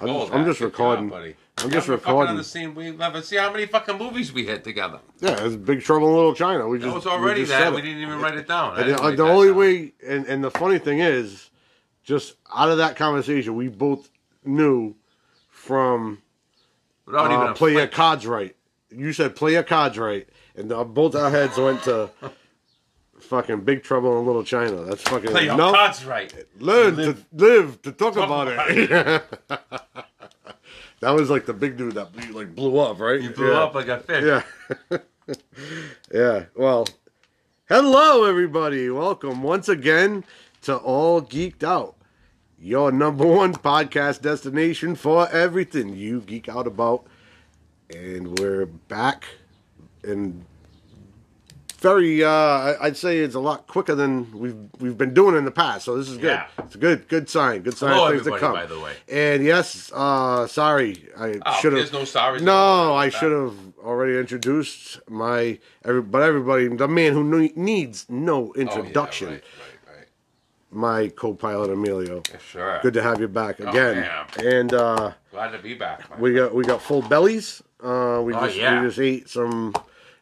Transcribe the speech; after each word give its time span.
I'm 0.00 0.06
Gold, 0.06 0.22
just, 0.28 0.32
I'm 0.34 0.44
just 0.46 0.60
recording. 0.60 1.08
job, 1.08 1.18
buddy. 1.18 1.36
I'm 1.58 1.70
just 1.70 1.86
Yeah, 1.86 1.92
we're 1.94 1.98
fucking 1.98 2.12
recording. 2.12 2.30
on 2.30 2.36
the 2.36 2.44
same 2.44 2.74
wavelength. 2.74 3.24
See 3.24 3.36
how 3.36 3.52
many 3.52 3.66
fucking 3.66 3.98
movies 3.98 4.32
we 4.32 4.46
hit 4.46 4.64
together. 4.64 5.00
Yeah, 5.20 5.44
it's 5.44 5.56
Big 5.56 5.82
Trouble 5.82 6.08
in 6.08 6.14
Little 6.14 6.34
China. 6.34 6.66
We 6.68 6.78
just 6.78 6.88
That 6.88 6.94
was 6.94 7.04
we 7.04 7.10
already 7.10 7.40
just 7.42 7.52
that. 7.52 7.72
We 7.74 7.82
didn't 7.82 8.00
even 8.02 8.18
write 8.20 8.34
it 8.36 8.48
down. 8.48 8.74
I 8.76 8.80
And 8.80 8.86
didn't 8.96 9.16
the, 9.16 9.22
only 9.24 9.48
down. 9.48 9.56
way, 9.56 9.92
and, 10.06 10.24
and 10.26 10.42
the 10.42 10.50
funny 10.50 10.78
thing 10.78 11.00
is, 11.00 11.50
just 12.02 12.36
out 12.54 12.70
of 12.70 12.78
that 12.78 12.96
conversation, 12.96 13.56
we 13.56 13.68
both 13.68 14.08
knew 14.44 14.94
from 15.48 16.22
Without 17.04 17.26
even 17.30 17.46
uh, 17.48 17.50
a 17.50 17.54
play 17.54 17.72
your 17.72 17.80
flick. 17.82 17.92
cards 17.92 18.26
right. 18.26 18.56
You 18.90 19.12
said 19.12 19.36
play 19.36 19.52
your 19.52 19.62
cards 19.62 19.98
right, 19.98 20.26
and 20.56 20.72
uh, 20.72 20.82
both 20.84 21.14
our 21.14 21.30
heads 21.30 21.58
went 21.58 21.82
to 21.84 22.10
fucking 23.22 23.60
Big 23.60 23.82
Trouble 23.82 24.18
in 24.18 24.26
Little 24.26 24.44
China. 24.44 24.82
That's 24.82 25.02
fucking 25.02 25.30
Play 25.30 25.44
your 25.44 25.56
no. 25.56 25.72
cards 25.72 26.04
right. 26.04 26.32
Learn 26.58 26.96
Live. 26.96 27.30
to 27.30 27.44
live 27.44 27.82
to 27.82 27.92
talk, 27.92 28.14
Talk 28.14 28.24
about, 28.24 28.48
about 28.48 28.70
it. 28.70 29.22
that 31.00 31.10
was 31.10 31.30
like 31.30 31.46
the 31.46 31.52
big 31.52 31.76
dude 31.76 31.94
that 31.94 32.12
blew, 32.12 32.32
like 32.32 32.54
blew 32.54 32.78
up, 32.78 33.00
right? 33.00 33.20
You 33.20 33.30
blew 33.30 33.52
yeah. 33.52 33.58
up 33.58 33.74
like 33.74 33.88
a 33.88 33.98
fish. 33.98 34.24
Yeah. 34.24 34.98
yeah. 36.12 36.44
Well, 36.54 36.86
hello, 37.68 38.24
everybody. 38.24 38.90
Welcome 38.90 39.42
once 39.42 39.68
again 39.68 40.24
to 40.62 40.76
All 40.76 41.22
Geeked 41.22 41.62
Out, 41.62 41.96
your 42.58 42.92
number 42.92 43.26
one 43.26 43.54
podcast 43.54 44.22
destination 44.22 44.94
for 44.94 45.28
everything 45.30 45.96
you 45.96 46.20
geek 46.20 46.48
out 46.48 46.66
about. 46.66 47.06
And 47.94 48.38
we're 48.38 48.66
back 48.66 49.24
and 50.04 50.44
very 51.80 52.22
uh 52.24 52.74
I'd 52.80 52.96
say 52.96 53.18
it's 53.18 53.34
a 53.34 53.40
lot 53.40 53.66
quicker 53.66 53.94
than 53.94 54.30
we've 54.38 54.56
we've 54.80 54.96
been 54.98 55.14
doing 55.14 55.36
in 55.36 55.44
the 55.44 55.50
past. 55.50 55.84
So 55.86 55.96
this 55.96 56.08
is 56.08 56.16
good. 56.18 56.24
Yeah. 56.38 56.46
It's 56.58 56.74
a 56.74 56.78
good 56.78 57.08
good 57.08 57.28
sign. 57.28 57.62
Good 57.62 57.76
sign 57.76 57.92
Hello, 57.92 58.06
of 58.12 58.12
things 58.22 58.24
to 58.26 58.38
come. 58.38 58.52
by 58.52 58.66
the 58.66 58.78
way. 58.78 58.94
And 59.08 59.42
yes, 59.44 59.90
uh 59.94 60.46
sorry. 60.46 61.08
I 61.18 61.40
Oh, 61.44 61.52
should 61.60 61.72
have 61.72 61.80
there's 61.80 61.92
no 61.92 62.04
sorry. 62.04 62.40
no, 62.40 62.94
I 62.94 63.08
should 63.08 63.32
have 63.32 63.54
already 63.82 64.18
introduced 64.18 65.00
my, 65.08 65.58
every, 65.84 66.02
but 66.02 66.20
everybody, 66.22 66.68
the 66.68 66.86
man 66.86 67.14
who 67.14 67.24
needs 67.56 68.04
no 68.10 68.52
introduction. 68.52 69.28
Oh, 69.28 69.30
yeah, 69.32 69.36
right, 69.38 69.42
right, 69.86 69.96
right. 69.98 70.06
my 70.70 71.08
co-pilot 71.08 71.70
Emilio. 71.70 72.22
Yeah, 72.30 72.38
Sure. 72.38 72.78
Good 72.82 72.92
to 72.94 73.02
have 73.02 73.20
you 73.20 73.28
back 73.28 73.58
again. 73.58 74.06
Oh, 74.06 74.24
again. 74.38 74.52
and 74.54 74.74
uh, 74.74 75.12
Glad 75.32 75.52
to 75.52 75.58
be 75.58 75.74
back. 75.74 76.18
we 76.20 76.34
got 76.34 76.54
we 76.54 76.62
got 76.64 76.82
full 76.82 77.00
bellies. 77.02 77.62
Uh, 77.82 78.20
we 78.22 78.34
Oh, 78.34 78.46
just 78.46 78.56
yeah. 78.58 78.80
we 78.82 78.86
just 78.88 78.98
ate 78.98 79.28
some 79.30 79.72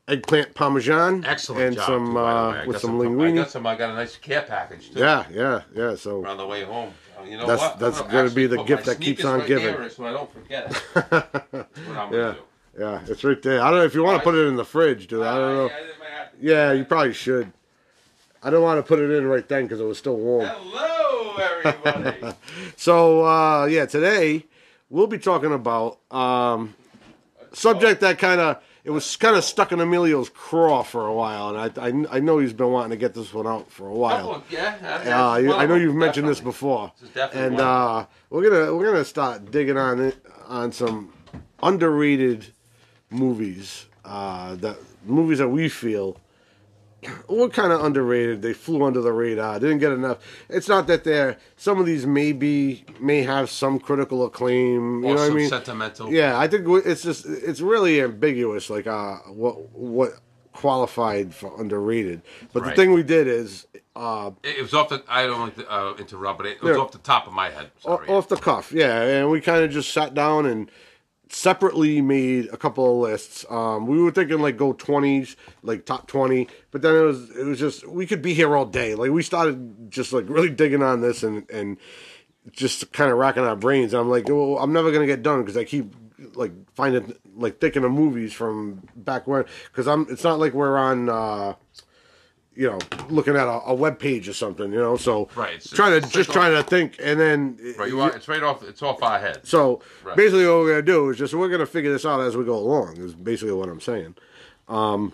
eggplant 0.09 0.55
parmesan. 0.55 1.25
Excellent 1.25 1.63
and 1.63 1.77
job. 1.77 1.87
some 1.87 2.07
too, 2.07 2.15
by 2.15 2.21
the 2.21 2.51
way. 2.51 2.59
uh, 2.63 2.67
with 2.67 2.73
got 2.77 2.81
some 2.81 3.21
I 3.21 3.31
got 3.33 3.51
some. 3.51 3.67
I 3.67 3.77
got 3.77 3.91
a 3.91 3.95
nice 3.95 4.17
care 4.17 4.43
package 4.43 4.91
too. 4.93 4.99
Yeah, 5.01 5.25
yeah, 5.33 5.63
yeah. 5.75 5.95
So 5.95 6.25
On 6.27 6.37
the 6.37 6.47
way 6.47 6.65
home. 6.65 6.93
Uh, 7.19 7.25
You 7.25 7.37
know 7.37 7.47
That's- 7.47 7.61
what? 7.61 7.79
That's 7.79 8.01
gonna 8.01 8.13
gonna 8.13 8.31
be 8.31 8.47
the 8.47 8.63
gift 8.65 8.85
that 8.87 9.01
keeps 9.01 9.25
on 9.25 9.41
right 9.41 9.49
giving. 9.49 9.89
So 9.91 10.07
I 10.07 10.13
don't 10.13 10.33
forget 10.33 10.71
it. 10.71 10.83
What 11.87 11.97
I'm 11.97 12.13
yeah, 12.15 12.35
yeah, 12.79 13.01
it's 13.07 13.23
right 13.25 13.41
there. 13.43 13.61
I 13.63 13.71
don't 13.71 13.79
know 13.81 13.85
if 13.85 13.95
you 13.95 14.03
want 14.05 14.19
to 14.19 14.25
put 14.25 14.35
it 14.35 14.47
in 14.47 14.57
the 14.57 14.65
fridge, 14.65 15.07
dude. 15.09 15.23
I 15.25 15.37
don't 15.37 15.57
know. 15.57 15.69
Have 15.69 15.79
to- 16.33 16.37
Yeah, 16.41 16.73
you 16.73 16.85
probably 16.85 17.13
should. 17.13 17.53
I 18.43 18.51
don't 18.51 18.63
want 18.63 18.79
to 18.79 18.85
put 18.87 19.01
it 19.01 19.11
in 19.11 19.27
right 19.27 19.47
then 19.49 19.65
because 19.65 19.81
it 19.81 19.85
was 19.85 19.99
still 19.99 20.17
warm. 20.17 20.47
Hello, 20.47 21.35
everybody. 21.37 22.35
So 22.77 23.25
uh, 23.27 23.67
yeah, 23.67 23.87
today 23.87 24.47
we'll 24.89 25.09
be 25.09 25.19
talking 25.19 25.53
about 25.53 25.99
um, 26.13 26.75
subject 27.53 28.01
that 28.03 28.19
kind 28.21 28.41
of 28.41 28.63
it 28.89 28.93
was 28.93 29.17
kind 29.17 29.37
of 29.37 29.45
stuck 29.45 29.71
in 29.73 29.81
Emilio's 29.81 30.31
craw 30.31 30.83
for 30.83 31.07
a 31.07 31.13
while, 31.13 31.47
and 31.51 31.59
I, 31.79 31.87
I 31.89 32.17
I 32.17 32.21
know 32.21 32.39
he's 32.39 32.55
been 32.55 32.73
wanting 32.73 32.91
to 32.91 32.97
get 32.97 33.13
this 33.13 33.35
one 33.35 33.47
out 33.47 33.71
for 33.71 33.87
a 33.87 33.93
while. 34.05 34.27
Couple- 34.35 34.45
yeah, 34.51 35.33
Uh, 35.33 35.37
you- 35.37 35.53
I 35.53 35.67
know 35.67 35.75
you've 35.75 35.95
mentioned 36.07 36.27
this 36.27 36.41
before, 36.41 36.91
This 37.15 37.31
and 37.35 37.61
uh, 37.61 38.07
we're 38.31 38.49
gonna 38.49 38.75
we're 38.75 38.87
gonna 38.91 39.05
start 39.05 39.51
digging 39.51 39.77
on 39.77 40.01
it 40.01 40.17
on 40.47 40.73
some 40.73 41.13
underrated 41.63 42.47
movies 43.11 43.87
uh, 44.05 44.55
that 44.57 44.77
movies 45.05 45.39
that 45.39 45.49
we 45.49 45.69
feel 45.69 46.17
were 47.29 47.49
kind 47.49 47.73
of 47.73 47.85
underrated. 47.85 48.43
They 48.43 48.53
flew 48.53 48.85
under 48.85 49.01
the 49.01 49.13
radar. 49.13 49.59
Didn't 49.61 49.79
get 49.79 49.93
enough. 49.93 50.19
It's 50.49 50.69
not 50.69 50.87
that 50.89 51.05
they're 51.05 51.37
some 51.57 51.79
of 51.81 51.87
these 51.87 52.07
may 52.07 52.33
be 52.33 52.85
may 53.01 53.23
have 53.23 53.51
some 53.51 53.79
critical 53.79 54.25
acclaim. 54.25 55.03
You 55.03 55.11
or 55.11 55.15
know 55.15 55.21
what 55.23 55.31
I 55.31 55.35
mean? 55.35 55.49
sentimental. 55.49 56.13
Yeah, 56.13 56.39
I 56.39 56.49
think 56.49 56.67
it's 56.87 57.03
just 57.03 57.27
it's 57.27 57.61
really 57.61 58.01
ambiguous, 58.03 58.71
like 58.71 58.87
uh, 58.87 59.17
what 59.27 59.71
what 59.73 60.13
qualified 60.53 61.33
for 61.35 61.59
underrated. 61.61 62.21
But 62.53 62.65
the 62.65 62.73
thing 62.73 62.93
we 62.93 63.03
did 63.05 63.29
is 63.29 63.67
uh, 63.95 64.33
It, 64.43 64.59
it 64.59 64.63
was 64.63 64.75
off 64.75 64.89
the. 64.89 65.03
I 65.09 65.27
don't 65.27 65.41
like 65.41 65.57
to 65.57 65.73
uh, 65.73 65.95
interrupt, 65.99 66.39
but 66.39 66.47
it, 66.47 66.63
was 66.63 66.77
Yeah. 66.77 66.83
off 66.83 66.93
the 66.93 66.99
top 66.99 67.27
of 67.27 67.33
my 67.33 67.51
head. 67.51 67.71
Sorry. 67.81 68.07
off 68.09 68.29
the 68.29 68.37
cuff, 68.37 68.73
yeah, 68.73 69.03
and 69.03 69.31
we 69.31 69.41
kind 69.41 69.63
of 69.65 69.71
just 69.71 69.93
sat 69.93 70.15
down 70.15 70.47
and 70.47 70.71
separately 71.31 72.01
made 72.01 72.49
a 72.53 72.57
couple 72.57 72.91
of 72.91 73.11
lists. 73.11 73.45
Um, 73.51 73.87
we 73.87 74.01
were 74.03 74.11
thinking 74.11 74.41
like 74.41 74.57
go 74.57 74.73
twenties, 74.73 75.37
like 75.63 75.87
top 75.87 76.07
twenty, 76.07 76.49
but 76.71 76.83
then 76.83 76.95
it 76.95 77.01
was 77.01 77.31
it 77.37 77.45
was 77.45 77.59
just 77.59 77.87
we 77.87 78.07
could 78.07 78.23
be 78.23 78.35
here 78.35 78.57
all 78.57 78.65
day. 78.67 78.95
Like 78.95 79.11
we 79.11 79.23
started 79.23 79.91
just 79.91 80.13
like 80.13 80.29
really 80.29 80.51
digging 80.51 80.83
on 80.83 81.01
this 81.01 81.23
and 81.23 81.49
and 81.51 81.77
just 82.53 82.93
kind 82.93 83.11
of 83.11 83.19
racking 83.19 83.45
our 83.45 83.57
brains. 83.57 83.95
I'm 83.95 84.09
like, 84.09 84.29
well, 84.29 84.59
I'm 84.59 84.73
never 84.73 84.91
gonna 84.93 85.07
get 85.07 85.23
done 85.23 85.43
because 85.43 85.57
I 85.57 85.65
keep 85.65 85.95
like 86.35 86.53
finding 86.75 87.15
like 87.37 87.61
thinking 87.61 87.85
of 87.85 87.93
movies 87.93 88.33
from 88.33 88.83
back 88.97 89.27
when 89.27 89.45
because 89.71 89.87
I'm. 89.87 90.07
It's 90.11 90.25
not 90.25 90.39
like 90.39 90.53
we're 90.53 90.77
on. 90.79 91.09
uh 91.09 91.55
you 92.59 92.69
know, 92.69 92.79
looking 93.09 93.37
at 93.37 93.47
a, 93.47 93.61
a 93.67 93.75
web 93.75 94.01
page 94.01 94.29
or 94.29 94.33
something, 94.33 94.73
you 94.73 94.81
know. 94.81 94.97
So 94.97 95.29
Right, 95.37 95.51
it's- 95.55 95.71
trying 95.71 96.01
to 96.03 96.09
just 96.09 96.33
trying 96.33 96.53
to 96.57 96.63
think, 96.65 96.97
and 97.01 97.19
then 97.21 97.57
right, 97.79 97.89
you 97.89 98.01
are, 98.01 98.11
it's 98.15 98.27
right 98.27 98.43
off. 98.43 98.65
It's 98.65 98.83
off 98.83 99.01
our 99.01 99.21
head. 99.21 99.41
so 99.45 99.81
Right. 100.03 100.17
basically, 100.17 100.45
what 100.49 100.57
we're 100.59 100.71
gonna 100.71 100.83
do 100.83 101.09
is 101.11 101.17
just 101.19 101.33
we're 101.35 101.49
gonna 101.49 101.67
figure 101.67 101.93
this 101.93 102.05
out 102.05 102.21
as 102.21 102.37
we 102.37 102.45
go 102.45 102.57
along. 102.59 102.97
Is 102.97 103.15
basically 103.15 103.53
what 103.55 103.69
I'm 103.69 103.81
saying. 103.81 104.17
Um, 104.69 105.13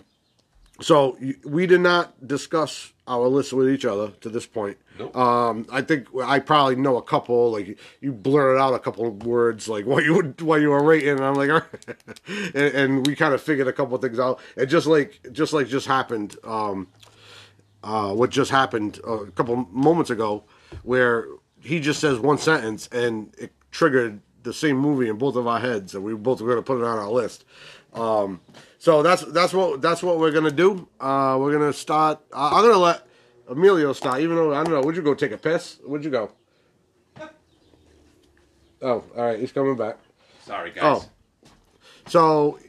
so 0.81 1.17
we 1.45 1.67
did 1.67 1.81
not 1.81 2.27
discuss 2.27 2.91
our 3.07 3.27
list 3.27 3.53
with 3.53 3.69
each 3.69 3.85
other 3.85 4.09
to 4.21 4.29
this 4.29 4.47
point. 4.47 4.77
Nope. 4.97 5.15
Um, 5.15 5.67
I 5.71 5.81
think 5.81 6.07
I 6.21 6.39
probably 6.39 6.75
know 6.77 6.97
a 6.97 7.01
couple. 7.03 7.51
Like 7.51 7.77
you 8.01 8.11
blurted 8.11 8.59
out 8.59 8.73
a 8.73 8.79
couple 8.79 9.05
of 9.07 9.23
words, 9.23 9.69
like 9.69 9.85
what 9.85 10.03
you 10.03 10.15
would, 10.15 10.41
what 10.41 10.61
you 10.61 10.71
were 10.71 10.83
rating, 10.83 11.09
and 11.09 11.23
I'm 11.23 11.35
like, 11.35 11.49
right. 11.51 11.97
and, 12.55 12.73
and 12.75 13.07
we 13.07 13.15
kind 13.15 13.35
of 13.35 13.41
figured 13.41 13.67
a 13.67 13.73
couple 13.73 13.93
of 13.95 14.01
things 14.01 14.19
out. 14.19 14.39
And 14.57 14.67
just 14.67 14.87
like, 14.87 15.19
just 15.31 15.53
like 15.53 15.67
just 15.67 15.85
happened. 15.85 16.35
Um, 16.43 16.87
uh, 17.85 18.11
what 18.13 18.31
just 18.31 18.51
happened 18.51 18.99
a 19.07 19.27
couple 19.31 19.55
moments 19.71 20.09
ago, 20.09 20.43
where 20.83 21.27
he 21.61 21.79
just 21.79 22.01
says 22.01 22.19
one 22.19 22.37
sentence 22.37 22.89
and 22.91 23.33
it 23.37 23.53
triggered 23.71 24.19
the 24.43 24.53
same 24.53 24.77
movie 24.77 25.07
in 25.07 25.17
both 25.17 25.35
of 25.35 25.47
our 25.47 25.59
heads, 25.59 25.95
and 25.95 26.03
we 26.03 26.13
both 26.15 26.41
were 26.41 26.47
going 26.47 26.57
to 26.57 26.63
put 26.63 26.79
it 26.79 26.83
on 26.83 26.97
our 26.97 27.09
list. 27.09 27.45
Um, 27.93 28.41
so 28.79 29.01
that's 29.01 29.23
that's 29.23 29.53
what 29.53 29.81
that's 29.81 30.03
what 30.03 30.19
we're 30.19 30.31
gonna 30.31 30.51
do. 30.51 30.87
Uh, 30.99 31.37
we're 31.39 31.53
gonna 31.53 31.73
start. 31.73 32.19
Uh, 32.31 32.51
I'm 32.53 32.63
gonna 32.63 32.77
let 32.77 33.07
Emilio 33.47 33.93
start, 33.93 34.21
even 34.21 34.35
though 34.35 34.53
I 34.53 34.63
don't 34.63 34.73
know. 34.73 34.81
Would 34.81 34.95
you 34.95 35.01
go 35.01 35.15
take 35.15 35.31
a 35.31 35.37
piss? 35.37 35.79
Would 35.85 36.03
you 36.03 36.11
go? 36.11 36.31
Oh, 38.81 39.03
all 39.15 39.25
right. 39.25 39.39
He's 39.39 39.51
coming 39.51 39.75
back. 39.75 39.97
Sorry, 40.43 40.71
guys. 40.71 41.07
Oh. 41.07 41.09
So, 42.07 42.59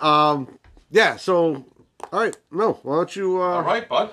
um, 0.00 0.58
yeah. 0.90 1.16
So, 1.16 1.64
all 2.12 2.20
right. 2.20 2.36
No, 2.50 2.74
why 2.82 2.96
don't 2.96 3.16
you? 3.16 3.40
Uh, 3.40 3.46
All 3.46 3.62
right, 3.62 3.88
bud. 3.88 4.10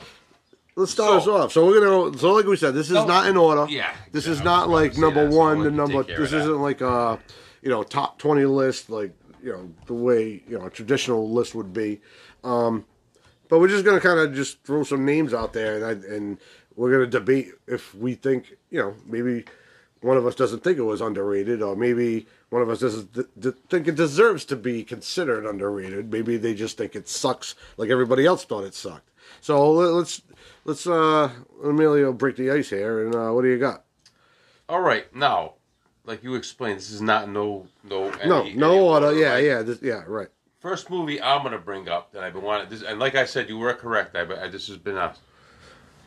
Let's 0.75 0.91
start 0.91 1.21
us 1.21 1.27
off. 1.27 1.51
So 1.51 1.67
we're 1.67 1.79
gonna. 1.85 2.17
So 2.17 2.31
like 2.33 2.45
we 2.45 2.55
said, 2.57 2.73
this 2.73 2.87
is 2.87 2.93
No. 2.95 3.05
not 3.05 3.27
in 3.27 3.37
order. 3.37 3.67
Yeah, 3.71 3.93
This 4.11 4.25
yeah, 4.25 4.33
is 4.33 4.43
not 4.43 4.69
like 4.69 4.97
number 4.97 5.29
so 5.29 5.37
one 5.37 5.57
I'll 5.59 5.63
to 5.65 5.71
number. 5.71 6.03
This 6.03 6.33
isn't 6.33 6.61
like 6.61 6.81
a, 6.81 7.19
you 7.61 7.69
know, 7.69 7.83
top 7.83 8.17
twenty 8.17 8.45
list 8.45 8.89
like 8.89 9.13
you 9.43 9.51
know 9.51 9.69
the 9.85 9.93
way 9.93 10.41
you 10.47 10.57
know 10.57 10.65
a 10.65 10.69
traditional 10.71 11.29
list 11.29 11.53
would 11.53 11.73
be. 11.73 12.01
Um, 12.43 12.85
but 13.49 13.59
we're 13.59 13.67
just 13.67 13.85
gonna 13.85 13.99
kind 14.01 14.19
of 14.19 14.33
just 14.33 14.63
throw 14.63 14.83
some 14.83 15.05
names 15.05 15.31
out 15.33 15.53
there, 15.53 15.75
and 15.75 15.85
I, 15.85 15.91
and 16.15 16.39
we're 16.75 16.91
gonna 16.91 17.05
debate 17.05 17.51
if 17.67 17.93
we 17.93 18.15
think 18.15 18.55
you 18.71 18.79
know 18.79 18.95
maybe 19.05 19.45
one 20.01 20.17
of 20.17 20.25
us 20.25 20.33
doesn't 20.33 20.63
think 20.63 20.79
it 20.79 20.83
was 20.83 21.01
underrated, 21.01 21.61
or 21.61 21.75
maybe 21.75 22.25
one 22.53 22.61
of 22.61 22.69
us 22.69 22.81
doesn't 22.81 23.15
th- 23.15 23.27
th- 23.41 23.55
think 23.67 23.87
it 23.87 23.95
deserves 23.95 24.45
to 24.45 24.55
be 24.55 24.83
considered 24.83 25.43
underrated. 25.43 26.11
Maybe 26.11 26.37
they 26.37 26.53
just 26.53 26.77
think 26.77 26.95
it 26.95 27.09
sucks, 27.09 27.55
like 27.77 27.89
everybody 27.89 28.27
else 28.27 28.45
thought 28.45 28.63
it 28.63 28.75
sucked. 28.75 29.09
So 29.41 29.71
let- 29.71 29.93
let's 29.93 30.21
let's 30.63 30.85
uh 30.85 31.31
Emilio 31.63 32.13
break 32.13 32.35
the 32.35 32.51
ice 32.51 32.69
here, 32.69 33.05
and 33.05 33.15
uh, 33.15 33.31
what 33.31 33.41
do 33.41 33.47
you 33.47 33.57
got? 33.57 33.85
All 34.69 34.81
right, 34.81 35.13
now, 35.15 35.53
like 36.05 36.23
you 36.23 36.35
explained, 36.35 36.77
this 36.77 36.91
is 36.91 37.01
not 37.01 37.27
no 37.27 37.65
no 37.83 38.11
any, 38.21 38.29
No, 38.29 38.43
no 38.53 38.85
order. 38.87 39.13
Yeah, 39.13 39.33
right? 39.33 39.43
yeah, 39.43 39.61
this, 39.63 39.81
yeah, 39.81 40.03
right. 40.05 40.27
First 40.59 40.91
movie 40.91 41.19
I'm 41.19 41.41
gonna 41.41 41.57
bring 41.57 41.89
up 41.89 42.11
that 42.13 42.23
I've 42.23 42.33
been 42.33 42.43
wanting. 42.43 42.69
This, 42.69 42.83
and 42.83 42.99
like 42.99 43.15
I 43.15 43.25
said, 43.25 43.49
you 43.49 43.57
were 43.57 43.73
correct. 43.73 44.15
I, 44.15 44.21
I 44.21 44.47
this 44.47 44.67
has 44.67 44.77
been 44.77 44.97
a 44.97 45.15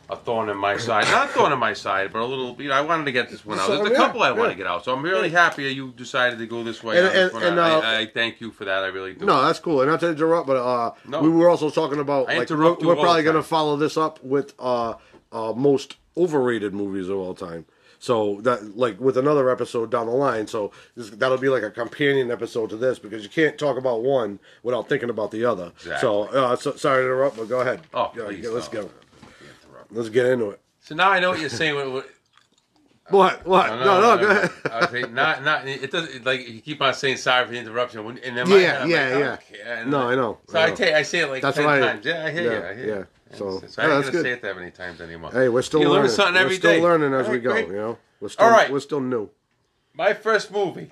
a 0.09 0.15
thorn 0.15 0.49
in 0.49 0.57
my 0.57 0.77
side. 0.77 1.05
Not 1.11 1.29
a 1.29 1.33
thorn 1.33 1.51
in 1.51 1.59
my 1.59 1.73
side, 1.73 2.13
but 2.13 2.21
a 2.21 2.25
little. 2.25 2.55
You 2.61 2.69
know, 2.69 2.75
I 2.75 2.81
wanted 2.81 3.05
to 3.05 3.11
get 3.11 3.29
this 3.29 3.45
one 3.45 3.59
out. 3.59 3.67
There's 3.67 3.81
a 3.87 3.91
Yeah, 3.91 3.97
couple 3.97 4.23
I 4.23 4.31
want 4.31 4.51
to 4.51 4.57
get 4.57 4.67
out, 4.67 4.85
so 4.85 4.93
I'm 4.93 5.01
really 5.03 5.29
happy 5.29 5.63
you 5.73 5.91
decided 5.91 6.39
to 6.39 6.45
go 6.47 6.63
this 6.63 6.81
way. 6.83 6.97
And- 6.97 7.07
and- 7.33 7.43
and, 7.43 7.59
I, 7.59 7.71
uh, 7.75 7.81
I, 7.81 7.99
I 7.99 8.05
thank 8.07 8.39
you 8.41 8.51
for 8.51 8.65
that. 8.65 8.83
I 8.83 8.87
really 8.87 9.13
do. 9.13 9.25
No, 9.25 9.41
that's 9.45 9.59
cool. 9.59 9.81
And 9.81 9.89
not 9.91 9.99
to 10.01 10.09
interrupt, 10.09 10.47
but 10.47 10.57
uh, 10.57 10.91
No. 11.07 11.21
we 11.21 11.29
were 11.29 11.49
also 11.49 11.69
talking 11.69 11.99
about 11.99 12.29
I 12.29 12.39
like 12.39 12.49
we're, 12.49 12.73
we're 12.75 12.95
probably 12.95 13.23
going 13.23 13.35
to 13.35 13.43
follow 13.43 13.75
this 13.75 13.97
up 13.97 14.23
with 14.23 14.53
uh, 14.59 14.93
uh, 15.31 15.53
most 15.53 15.97
overrated 16.15 16.73
movies 16.73 17.09
of 17.09 17.17
all 17.17 17.33
time. 17.33 17.65
So 17.99 18.41
that 18.41 18.77
like 18.77 18.99
with 18.99 19.17
another 19.17 19.49
episode 19.49 19.89
down 19.89 20.05
the 20.05 20.11
line, 20.13 20.45
so 20.45 20.71
this, 20.95 21.09
that'll 21.09 21.39
be 21.39 21.49
like 21.49 21.63
a 21.63 21.71
companion 21.71 22.29
episode 22.29 22.69
to 22.69 22.77
this 22.77 22.99
because 22.99 23.23
you 23.23 23.29
can't 23.29 23.57
talk 23.57 23.75
about 23.75 24.03
one 24.03 24.39
without 24.61 24.87
thinking 24.87 25.09
about 25.09 25.31
the 25.31 25.43
other. 25.45 25.71
So, 25.99 26.25
uh, 26.25 26.55
so 26.55 26.75
sorry 26.75 27.01
to 27.01 27.07
interrupt, 27.07 27.37
but 27.37 27.49
go 27.49 27.61
ahead. 27.61 27.81
Oh, 27.95 28.11
Yeah, 28.15 28.25
please, 28.25 28.47
let's 28.49 28.71
no. 28.71 28.83
go. 28.83 28.89
Let's 29.91 30.09
get 30.09 30.25
into 30.27 30.49
it. 30.51 30.61
So 30.81 30.95
now 30.95 31.09
I 31.11 31.19
know 31.19 31.31
what 31.31 31.39
you're 31.39 31.49
saying. 31.49 31.75
What, 31.75 31.91
what, 31.91 32.09
What? 33.09 33.45
What? 33.45 33.69
No, 33.69 34.01
no, 34.01 34.17
go 34.17 34.29
ahead. 34.29 34.51
I 34.69 34.79
was 34.81 34.89
saying, 34.89 35.13
not, 35.13 35.41
not. 35.43 35.65
It 35.65 35.91
doesn't 35.91 36.25
like 36.25 36.45
you 36.47 36.59
keep 36.59 36.81
on 36.81 36.93
saying 36.93 37.15
sorry 37.17 37.45
for 37.45 37.53
the 37.53 37.57
interruption, 37.57 38.03
when- 38.03 38.17
and 38.17 38.35
my 38.49 38.57
Yeah, 38.57 38.83
I'm 38.83 38.89
yeah, 38.89 39.29
like, 39.31 39.43
yeah. 39.57 39.83
No, 39.85 40.09
I 40.09 40.15
know. 40.15 40.39
So 40.49 40.59
I 40.59 40.65
I, 40.65 40.69
know. 40.69 40.75
take, 40.75 40.93
I 40.93 41.03
say 41.03 41.19
it 41.19 41.27
like 41.29 41.41
That's 41.41 41.55
ten 41.55 41.67
I- 41.67 41.79
times. 41.79 42.05
Yeah, 42.05 42.25
I 42.25 42.31
hear 42.31 42.43
yeah, 42.43 42.59
you. 42.59 42.65
I 42.65 42.73
hear 42.75 42.85
yeah. 42.87 42.95
you. 42.97 43.07
So, 43.37 43.59
so 43.65 43.81
yeah, 43.81 43.87
I 43.87 43.95
ain't 43.95 44.01
gonna 44.05 44.11
good. 44.11 44.23
say 44.23 44.31
it 44.31 44.41
that 44.41 44.55
many 44.57 44.71
times 44.71 44.99
anymore. 44.99 45.31
Hey, 45.31 45.47
we're 45.49 45.61
still 45.61 45.79
you 45.81 45.87
learning. 45.89 46.07
learn 46.07 46.11
something 46.15 46.33
we're 46.35 46.41
every 46.41 46.55
still 46.57 46.71
day. 46.71 46.81
learning 46.81 47.13
as 47.13 47.27
All 47.27 47.31
we 47.31 47.39
go. 47.39 47.51
great. 47.51 47.67
You 47.67 47.73
know, 47.73 47.97
we're 48.19 48.29
still 48.29 48.45
All 48.45 48.51
right. 48.51 48.69
we're 48.71 48.79
still 48.81 48.99
new. 49.01 49.29
My 49.93 50.13
first 50.13 50.51
movie, 50.51 50.91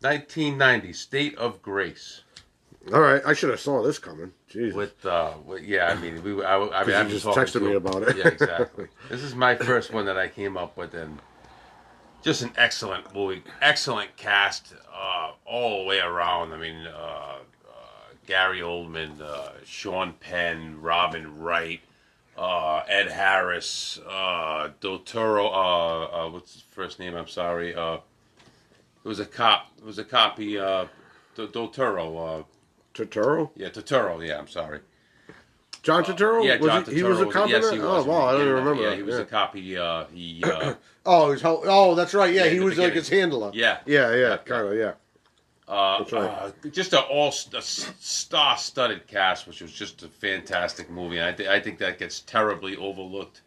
1990, 0.00 0.92
State 0.94 1.36
of 1.36 1.60
Grace. 1.62 2.22
All 2.92 3.00
right, 3.00 3.20
I 3.26 3.34
should 3.34 3.50
have 3.50 3.60
saw 3.60 3.82
this 3.82 3.98
coming. 3.98 4.32
Jesus. 4.48 4.74
With, 4.74 5.04
uh, 5.04 5.34
with, 5.44 5.62
yeah, 5.62 5.88
I 5.88 6.00
mean, 6.00 6.22
we, 6.22 6.42
I, 6.42 6.56
I 6.56 6.84
mean, 6.84 6.96
I'm 6.96 7.10
just 7.10 7.24
talking 7.24 7.42
texted 7.42 7.62
me 7.62 7.74
about 7.74 8.02
it. 8.02 8.16
Yeah, 8.16 8.28
exactly. 8.28 8.86
this 9.10 9.22
is 9.22 9.34
my 9.34 9.54
first 9.54 9.92
one 9.92 10.06
that 10.06 10.16
I 10.16 10.28
came 10.28 10.56
up 10.56 10.76
with, 10.78 10.94
and 10.94 11.18
just 12.22 12.42
an 12.42 12.52
excellent 12.56 13.14
movie, 13.14 13.42
excellent 13.60 14.16
cast, 14.16 14.74
uh, 14.92 15.32
all 15.44 15.82
the 15.82 15.88
way 15.88 16.00
around. 16.00 16.52
I 16.52 16.56
mean, 16.56 16.86
uh, 16.86 16.90
uh, 16.90 17.38
Gary 18.26 18.60
Oldman, 18.60 19.20
uh, 19.20 19.50
Sean 19.64 20.14
Penn, 20.14 20.80
Robin 20.80 21.38
Wright, 21.38 21.80
uh, 22.38 22.82
Ed 22.88 23.08
Harris, 23.08 24.00
uh, 24.08 24.70
Del 24.80 25.00
Toro. 25.00 25.48
Uh, 25.48 26.04
uh, 26.06 26.30
what's 26.30 26.54
his 26.54 26.62
first 26.62 26.98
name? 26.98 27.14
I'm 27.14 27.28
sorry. 27.28 27.74
Uh, 27.74 27.98
it 29.04 29.08
was 29.08 29.20
a 29.20 29.26
cop. 29.26 29.70
It 29.76 29.84
was 29.84 29.98
a 29.98 30.04
copy. 30.04 30.58
Uh, 30.58 30.86
Del 31.36 31.68
Toro. 31.68 32.46
Uh, 32.94 33.02
Turturro? 33.02 33.50
yeah, 33.56 33.68
Totoro. 33.68 34.26
Yeah, 34.26 34.38
I'm 34.38 34.48
sorry. 34.48 34.80
John 35.82 36.04
Turturro? 36.04 36.44
Yeah, 36.44 36.56
was 36.58 36.66
John 36.66 36.84
he, 36.84 36.94
he 36.96 37.02
was 37.02 37.20
a 37.20 37.24
Turturro 37.24 37.32
cop 37.32 37.48
yes, 37.48 37.70
he 37.70 37.78
was. 37.78 38.06
Oh, 38.06 38.10
wow, 38.10 38.26
I 38.26 38.32
don't 38.32 38.40
Yeah, 38.46 38.52
remember. 38.52 38.82
Yeah, 38.82 38.90
that. 38.90 38.96
he 38.96 39.02
was 39.02 39.14
yeah. 39.16 39.20
a 39.22 39.24
copy. 39.24 39.76
Uh, 39.78 40.04
he. 40.12 40.42
Uh, 40.44 40.74
Oh, 41.06 41.32
he's 41.32 41.40
oh, 41.44 41.94
that's 41.94 42.12
right. 42.12 42.32
Yeah, 42.34 42.44
Yeah, 42.44 42.50
he 42.50 42.60
was 42.60 42.76
like 42.76 42.92
his 42.92 43.08
handler. 43.08 43.50
Yeah. 43.54 43.78
yeah, 43.86 44.10
yeah, 44.14 44.16
Yeah. 44.16 44.36
kind 44.36 44.66
of, 44.68 44.74
yeah. 44.76 44.92
uh, 45.66 45.98
That's 45.98 46.12
right. 46.12 46.24
uh, 46.28 46.50
just 46.70 46.92
an 46.92 46.98
all 47.10 47.28
a 47.54 47.62
star-studded 47.62 49.06
cast, 49.06 49.46
which 49.46 49.62
was 49.62 49.72
just 49.72 50.02
a 50.02 50.08
fantastic 50.08 50.90
movie. 50.90 51.16
And 51.16 51.26
I, 51.28 51.32
th- 51.32 51.48
I 51.48 51.58
think 51.58 51.78
that 51.78 51.98
gets 51.98 52.20
terribly 52.20 52.76
overlooked. 52.76 53.40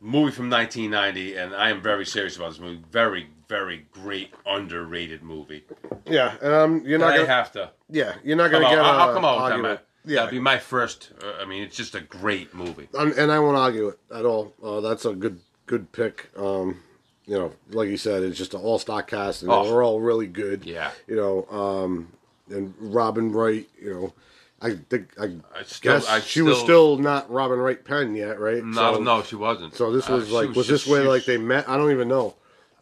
Movie 0.00 0.30
from 0.32 0.48
1990, 0.48 1.36
and 1.36 1.54
I 1.56 1.70
am 1.70 1.82
very 1.82 2.06
serious 2.06 2.36
about 2.36 2.50
this 2.50 2.60
movie. 2.60 2.82
Very, 2.92 3.26
very 3.52 3.86
great, 3.92 4.32
underrated 4.46 5.22
movie. 5.22 5.64
Yeah, 6.06 6.34
and 6.40 6.52
um, 6.54 6.82
you're 6.86 6.98
not 6.98 7.12
I 7.12 7.16
gonna, 7.18 7.28
have 7.28 7.52
to. 7.52 7.70
yeah, 7.90 8.14
you're 8.24 8.36
not 8.36 8.50
gonna 8.50 8.64
out, 8.64 8.70
get. 8.70 8.78
I'll, 8.78 9.00
I'll 9.08 9.14
come 9.14 9.24
out 9.26 9.42
with 9.44 9.52
that. 9.52 9.62
man. 9.62 9.78
Yeah, 10.04 10.16
That'll 10.16 10.30
be 10.32 10.40
my 10.40 10.58
first. 10.58 11.12
Uh, 11.22 11.34
I 11.40 11.44
mean, 11.44 11.62
it's 11.62 11.76
just 11.76 11.94
a 11.94 12.00
great 12.00 12.52
movie. 12.54 12.88
and, 12.94 13.12
and 13.12 13.30
I 13.30 13.38
won't 13.38 13.56
argue 13.56 13.88
it 13.88 13.98
at 14.12 14.24
all. 14.24 14.52
Uh, 14.62 14.80
that's 14.80 15.04
a 15.04 15.12
good 15.14 15.38
good 15.66 15.92
pick. 15.92 16.30
Um, 16.36 16.80
you 17.26 17.38
know, 17.38 17.52
like 17.70 17.88
you 17.88 17.96
said, 17.98 18.22
it's 18.24 18.36
just 18.38 18.54
an 18.54 18.60
all 18.62 18.78
star 18.78 19.02
cast, 19.02 19.42
and 19.42 19.52
Oh. 19.52 19.64
they're 19.64 19.82
all 19.82 20.00
really 20.00 20.26
good. 20.26 20.64
Yeah. 20.64 20.90
You 21.06 21.16
know, 21.16 21.46
um, 21.56 22.08
and 22.50 22.74
Robin 22.80 23.30
Wright. 23.32 23.68
You 23.80 23.94
know, 23.94 24.14
I 24.60 24.76
think 24.90 25.12
I, 25.20 25.36
I 25.56 25.62
still- 25.64 25.92
guess 25.98 26.08
I 26.08 26.18
she 26.20 26.40
was 26.42 26.56
still- 26.56 26.96
still 26.96 26.98
not 26.98 27.30
Robin 27.30 27.58
Wright 27.60 27.82
Penn 27.84 28.16
yet, 28.16 28.40
right? 28.40 28.64
No, 28.64 28.94
So- 28.94 29.00
no, 29.02 29.22
she 29.22 29.36
wasn't. 29.36 29.74
So 29.76 29.92
this 29.92 30.08
Uh, 30.10 30.14
was 30.14 30.28
she 30.28 30.32
like, 30.34 30.48
was, 30.48 30.66
this 30.66 30.82
just- 30.82 30.86
way 30.92 31.02
she 31.02 31.06
like 31.08 31.24
they 31.26 31.36
met? 31.36 31.68
I 31.68 31.76
don't 31.76 31.92
even 31.92 32.08
know. 32.08 32.34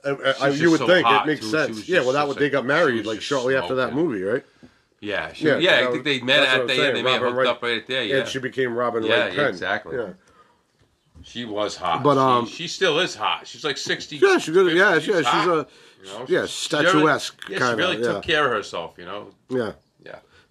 I, 0.05 0.49
you 0.51 0.71
would 0.71 0.79
so 0.81 0.87
think 0.87 1.07
it 1.07 1.27
makes 1.27 1.41
too. 1.43 1.47
Sense. 1.51 1.89
Yeah, 1.89 2.01
well, 2.01 2.13
that 2.13 2.27
would 2.27 2.37
they 2.39 2.51
got 2.51 2.65
married 2.67 3.07
like 3.07 3.21
shortly 3.21 3.55
after 3.57 3.75
that 3.77 3.95
movie, 3.95 4.23
right? 4.23 4.45
Yeah, 5.01 5.33
she, 5.33 5.47
Yeah, 5.47 5.57
yeah, 5.59 5.71
I 5.73 5.83
was- 5.87 5.93
think 5.93 6.05
they 6.05 6.21
met 6.21 6.43
at 6.43 6.67
the 6.67 6.75
saying, 6.75 6.81
end. 6.89 6.97
They 6.97 7.03
may 7.03 7.13
have 7.13 7.23
hooked 7.23 7.37
Wright- 7.37 7.47
up 7.47 7.63
right 7.63 7.87
there. 7.87 8.05
Yeah, 8.05 8.17
And 8.19 8.29
she 8.29 8.39
became 8.39 8.75
Robin 8.75 9.03
Yeah, 9.03 9.21
Wright 9.21 9.35
Penn. 9.37 9.47
exactly. 9.49 9.97
Yeah. 9.97 10.09
she 11.23 11.45
was 11.45 11.77
hot. 11.77 12.03
But, 12.03 12.15
She- 12.15 12.19
um, 12.21 12.47
she, 12.47 12.69
still 12.69 12.99
is 13.01 13.15
hot. 13.15 13.47
She's 13.47 13.65
like 13.65 13.77
sixty. 13.79 14.17
Yeah, 14.17 14.39
she's 14.39 14.55
good. 14.55 14.75
Yeah, 14.77 14.95
yeah, 14.95 14.99
she's 14.99 15.09
a 15.15 15.67
you 16.03 16.07
know? 16.09 16.25
yeah, 16.29 16.47
She- 16.47 16.67
statuesque 16.67 17.49
Yeah, 17.49 17.59
she 17.71 17.75
really 17.77 17.97
yeah. 17.99 18.13
took 18.13 18.23
care 18.23 18.47
of 18.47 18.53
herself. 18.53 18.95
You 18.99 19.05
know. 19.07 19.31
yeah. 19.51 19.73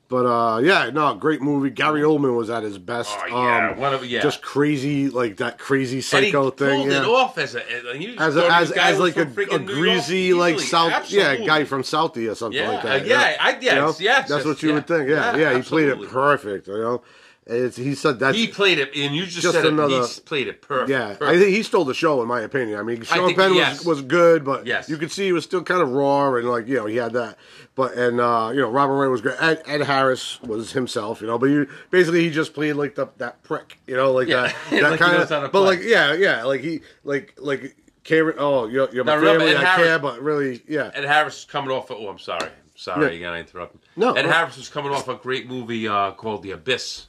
Yeah. 0.09 0.17
But 0.17 0.25
uh, 0.25 0.57
yeah, 0.59 0.89
no, 0.89 1.13
great 1.15 1.41
movie. 1.41 1.69
Gary 1.69 2.01
Oldman 2.01 2.35
was 2.35 2.49
at 2.49 2.63
his 2.63 2.77
best. 2.77 3.15
Oh 3.15 3.27
yeah, 3.27 3.71
um, 3.71 3.77
one 3.77 3.93
of 3.93 4.03
yeah. 4.05 4.21
just 4.21 4.41
crazy, 4.41 5.09
like 5.09 5.37
that 5.37 5.57
crazy 5.59 5.97
and 5.97 6.25
he 6.25 6.31
psycho 6.31 6.49
thing. 6.49 6.79
pulled 6.81 6.91
Yeah. 6.91 7.01
it 7.03 7.05
off 7.07 7.37
as 7.37 7.55
a 7.55 7.71
as, 7.71 7.85
a, 7.85 8.19
as, 8.19 8.35
was 8.35 8.71
a 8.71 8.75
guy 8.75 8.89
as 8.89 8.99
like 8.99 9.17
a, 9.17 9.21
a 9.21 9.59
greasy 9.59 10.33
like. 10.33 10.59
South 10.59 11.09
yeah 11.11 11.35
guy 11.35 11.63
from 11.63 11.83
Southie 11.83 12.29
or 12.31 12.35
something 12.35 12.59
Yeah, 12.59 12.69
like 12.71 12.83
that. 12.83 13.05
yeah, 13.05 13.37
I- 13.39 13.57
yes, 13.61 13.63
You 13.63 13.75
know? 13.75 13.95
yes, 13.99 14.29
that's 14.29 14.45
what 14.45 14.61
you 14.61 14.69
yeah. 14.69 14.75
would 14.75 14.87
think. 14.87 15.09
Yeah, 15.09 15.35
Yeah, 15.37 15.51
yeah, 15.51 15.57
he 15.57 15.61
played 15.63 15.89
it 15.89 16.09
perfect. 16.09 16.67
You 16.67 16.77
know, 16.77 17.01
it's, 17.49 17.77
he 17.77 17.95
said 17.95 18.19
that. 18.19 18.35
He 18.35 18.47
played 18.47 18.77
it, 18.79 18.95
and 18.95 19.15
you 19.15 19.25
just, 19.25 19.41
Just 19.41 19.53
said 19.55 19.65
another- 19.65 20.01
it. 20.01 20.07
He 20.09 20.21
played 20.21 20.47
it 20.47 20.61
perfect. 20.61 20.89
Yeah, 20.89 21.07
perfect. 21.15 21.23
I 21.23 21.37
think 21.39 21.55
he 21.55 21.63
stole 21.63 21.83
the 21.85 21.93
show 21.93 22.21
in 22.21 22.27
my 22.27 22.41
opinion. 22.41 22.79
I 22.79 22.83
mean, 22.83 23.01
Sean 23.03 23.25
think- 23.27 23.37
Penn 23.37 23.53
yes. 23.55 23.79
was, 23.79 23.85
was 23.97 24.01
good, 24.03 24.45
but 24.45 24.65
Yes. 24.67 24.87
you 24.89 24.97
could 24.97 25.11
see 25.11 25.25
he 25.25 25.31
was 25.33 25.43
still 25.45 25.63
kind 25.63 25.81
of 25.81 25.89
raw 25.91 26.33
and 26.35 26.47
like 26.49 26.67
you 26.67 26.75
know 26.75 26.85
he 26.85 26.97
had 26.97 27.13
that. 27.13 27.37
But 27.75 27.93
and 27.93 28.19
uh, 28.21 28.51
you 28.53 28.61
know 28.61 28.69
Robin 28.69 28.97
Ray 28.97 29.07
was 29.07 29.21
great. 29.21 29.41
Ed, 29.41 29.63
Ed 29.65 29.81
Harris 29.81 30.41
was 30.41 30.73
himself, 30.73 31.21
you 31.21 31.27
know. 31.27 31.37
But 31.39 31.47
you 31.47 31.67
basically 31.91 32.21
he 32.23 32.29
just 32.29 32.53
played 32.53 32.73
like 32.73 32.95
the 32.95 33.07
that 33.17 33.41
prick, 33.43 33.77
you 33.87 33.95
know, 33.95 34.11
like 34.11 34.27
Yeah. 34.27 34.47
that 34.47 34.55
that 34.81 34.91
he 34.93 34.97
kind 34.97 35.15
of. 35.45 35.51
But 35.51 35.61
like 35.61 35.79
yeah, 35.81 36.13
yeah, 36.13 36.43
like 36.43 36.61
he 36.61 36.81
like 37.03 37.33
like 37.37 37.75
care. 38.03 38.33
Oh, 38.39 38.67
you're, 38.67 38.89
you're 38.91 39.03
my 39.03 39.15
Now, 39.15 39.21
family. 39.21 39.55
I 39.55 39.63
Harris- 39.63 39.87
care, 39.87 39.99
but 39.99 40.21
really, 40.21 40.61
yeah. 40.67 40.91
Ed 40.93 41.05
Harris 41.05 41.39
is 41.39 41.45
coming 41.45 41.71
off. 41.71 41.89
Of, 41.89 41.97
oh, 41.99 42.09
I'm 42.09 42.19
sorry. 42.19 42.49
Sorry 42.75 43.05
Yeah. 43.07 43.11
again. 43.11 43.33
I 43.33 43.39
interrupted. 43.39 43.81
No, 43.97 44.13
Ed 44.13 44.23
no. 44.25 44.31
Harris 44.31 44.55
was 44.57 44.69
coming 44.69 44.91
off 44.93 45.07
a 45.09 45.15
great 45.15 45.47
movie 45.49 45.87
uh, 45.87 46.11
called 46.11 46.43
The 46.43 46.51
Abyss. 46.51 47.07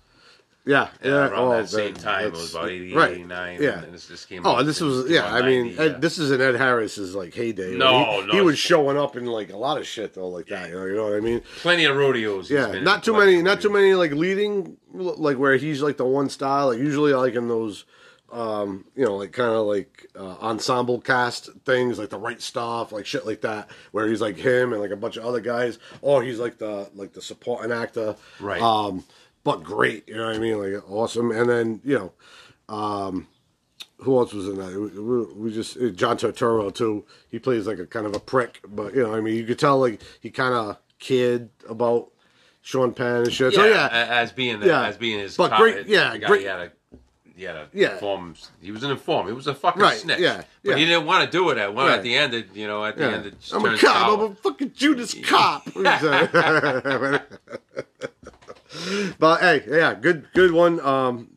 Yeah, 0.66 0.88
yeah. 1.02 1.28
around 1.28 1.38
oh, 1.38 1.50
that 1.50 1.68
same 1.68 1.94
time. 1.94 2.26
It 2.26 2.32
was 2.32 2.54
about 2.54 2.68
88, 2.68 2.94
right. 2.94 3.12
89. 3.12 3.62
Yeah. 3.62 3.82
And 3.82 3.94
this 3.94 4.06
just 4.06 4.28
came 4.28 4.44
Oh, 4.44 4.62
this 4.62 4.80
was 4.80 5.10
yeah. 5.10 5.32
I 5.32 5.40
mean, 5.40 5.76
90, 5.76 5.78
Ed, 5.78 6.02
this 6.02 6.18
is 6.18 6.30
in 6.30 6.40
Ed 6.40 6.54
Harris's 6.54 7.14
like 7.14 7.32
heyday. 7.32 7.76
No, 7.76 8.20
he, 8.20 8.26
no, 8.26 8.32
he 8.32 8.40
was 8.42 8.58
showing 8.58 8.98
up 8.98 9.16
in 9.16 9.24
like 9.24 9.50
a 9.50 9.56
lot 9.56 9.78
of 9.78 9.86
shit 9.86 10.14
though, 10.14 10.28
like 10.28 10.46
that. 10.48 10.68
You 10.68 10.74
know, 10.74 10.84
you 10.84 10.94
know 10.96 11.04
what 11.04 11.14
I 11.14 11.20
mean? 11.20 11.40
plenty 11.56 11.86
of 11.86 11.96
rodeos. 11.96 12.48
he's 12.48 12.58
Yeah, 12.58 12.78
not 12.80 13.02
too 13.02 13.16
many, 13.16 13.40
not 13.40 13.62
too 13.62 13.70
many 13.70 13.94
like 13.94 14.12
leading, 14.12 14.76
like 14.92 15.38
where 15.38 15.56
he's 15.56 15.80
like 15.82 15.96
the 15.96 16.04
one 16.04 16.28
style. 16.28 16.68
Like 16.68 16.78
usually, 16.78 17.14
like 17.14 17.34
in 17.34 17.48
those, 17.48 17.86
um, 18.30 18.84
you 18.94 19.06
know, 19.06 19.16
like 19.16 19.32
kind 19.32 19.54
of 19.54 19.66
like 19.66 20.08
uh, 20.14 20.36
ensemble 20.42 21.00
cast 21.00 21.50
things, 21.64 21.98
like 21.98 22.10
the 22.10 22.18
right 22.18 22.40
stuff, 22.40 22.92
like 22.92 23.06
shit 23.06 23.24
like 23.24 23.40
that, 23.40 23.70
where 23.92 24.06
he's 24.06 24.20
like 24.20 24.36
him 24.36 24.72
and 24.72 24.82
like 24.82 24.90
a 24.90 24.96
bunch 24.96 25.16
of 25.16 25.24
other 25.24 25.40
guys, 25.40 25.78
or 26.02 26.22
he's 26.22 26.38
like 26.38 26.58
the 26.58 26.90
like 26.94 27.14
the 27.14 27.22
supporting 27.22 27.72
actor, 27.72 28.14
Right. 28.38 28.60
Um, 28.60 29.04
but 29.44 29.62
great, 29.62 30.08
you 30.08 30.16
know 30.16 30.26
what 30.26 30.36
I 30.36 30.38
mean? 30.38 30.58
Like 30.58 30.90
awesome, 30.90 31.30
and 31.30 31.48
then 31.48 31.80
you 31.84 32.12
know, 32.68 32.74
um, 32.74 33.26
who 33.98 34.18
else 34.18 34.32
was 34.32 34.48
in 34.48 34.56
that? 34.56 34.74
We, 35.34 35.42
we, 35.48 35.52
just 35.54 35.76
uh, 35.76 35.88
John 35.90 36.16
Turturro 36.16 36.74
too. 36.74 37.04
He 37.28 37.38
plays 37.38 37.66
like 37.66 37.78
a 37.78 37.86
kind 37.86 38.06
of 38.06 38.14
a 38.14 38.20
prick, 38.20 38.60
but 38.68 38.94
you 38.94 39.02
know, 39.02 39.14
I 39.14 39.20
mean, 39.20 39.36
you 39.36 39.44
could 39.44 39.58
tell 39.58 39.78
like 39.78 40.00
he 40.20 40.30
kind 40.30 40.54
of 40.54 40.78
kid 40.98 41.50
about 41.68 42.10
Sean 42.62 42.92
Penn 42.94 43.22
and 43.22 43.32
shit. 43.32 43.52
Yeah, 43.54 43.58
so 43.58 43.64
yeah, 43.66 43.88
as 43.92 44.32
being 44.32 44.60
the, 44.60 44.66
Yeah. 44.66 44.86
as 44.86 44.96
being 44.96 45.18
his. 45.18 45.36
But 45.36 45.56
great- 45.56 45.86
yeah, 45.86 46.16
guy 46.18 46.26
great- 46.26 46.40
He 46.42 46.46
had 46.46 46.60
a, 46.60 46.72
he 47.34 47.44
had 47.44 47.56
a 47.56 47.68
Yeah. 47.72 47.94
inform. 47.94 48.34
He 48.60 48.70
was 48.70 48.82
an 48.82 48.90
inform. 48.90 49.26
He 49.26 49.32
was 49.32 49.46
a 49.46 49.54
fucking 49.54 49.80
Right, 49.80 49.96
snitch. 49.98 50.18
yeah, 50.20 50.42
But 50.62 50.72
yeah. 50.72 50.76
he 50.76 50.84
didn't 50.84 51.06
want 51.06 51.24
to 51.24 51.30
do 51.30 51.48
it 51.50 51.58
at 51.58 51.74
one. 51.74 51.86
Right. 51.86 51.96
At 51.96 52.02
the 52.02 52.14
end, 52.14 52.34
it, 52.34 52.54
you 52.54 52.66
know, 52.66 52.84
at 52.84 52.96
the 52.98 53.04
yeah. 53.04 53.10
end, 53.16 53.26
it 53.26 53.40
just 53.40 53.54
I'm 53.54 53.64
a 53.64 53.78
cop. 53.78 53.80
sour. 53.80 54.26
I'm 54.26 54.32
a 54.32 54.34
fucking 54.34 54.72
Judas 54.74 55.14
cop. 55.24 55.66
but 59.18 59.40
hey, 59.40 59.64
yeah, 59.68 59.94
good, 59.94 60.28
good 60.34 60.52
one. 60.52 60.80
Um, 60.80 61.28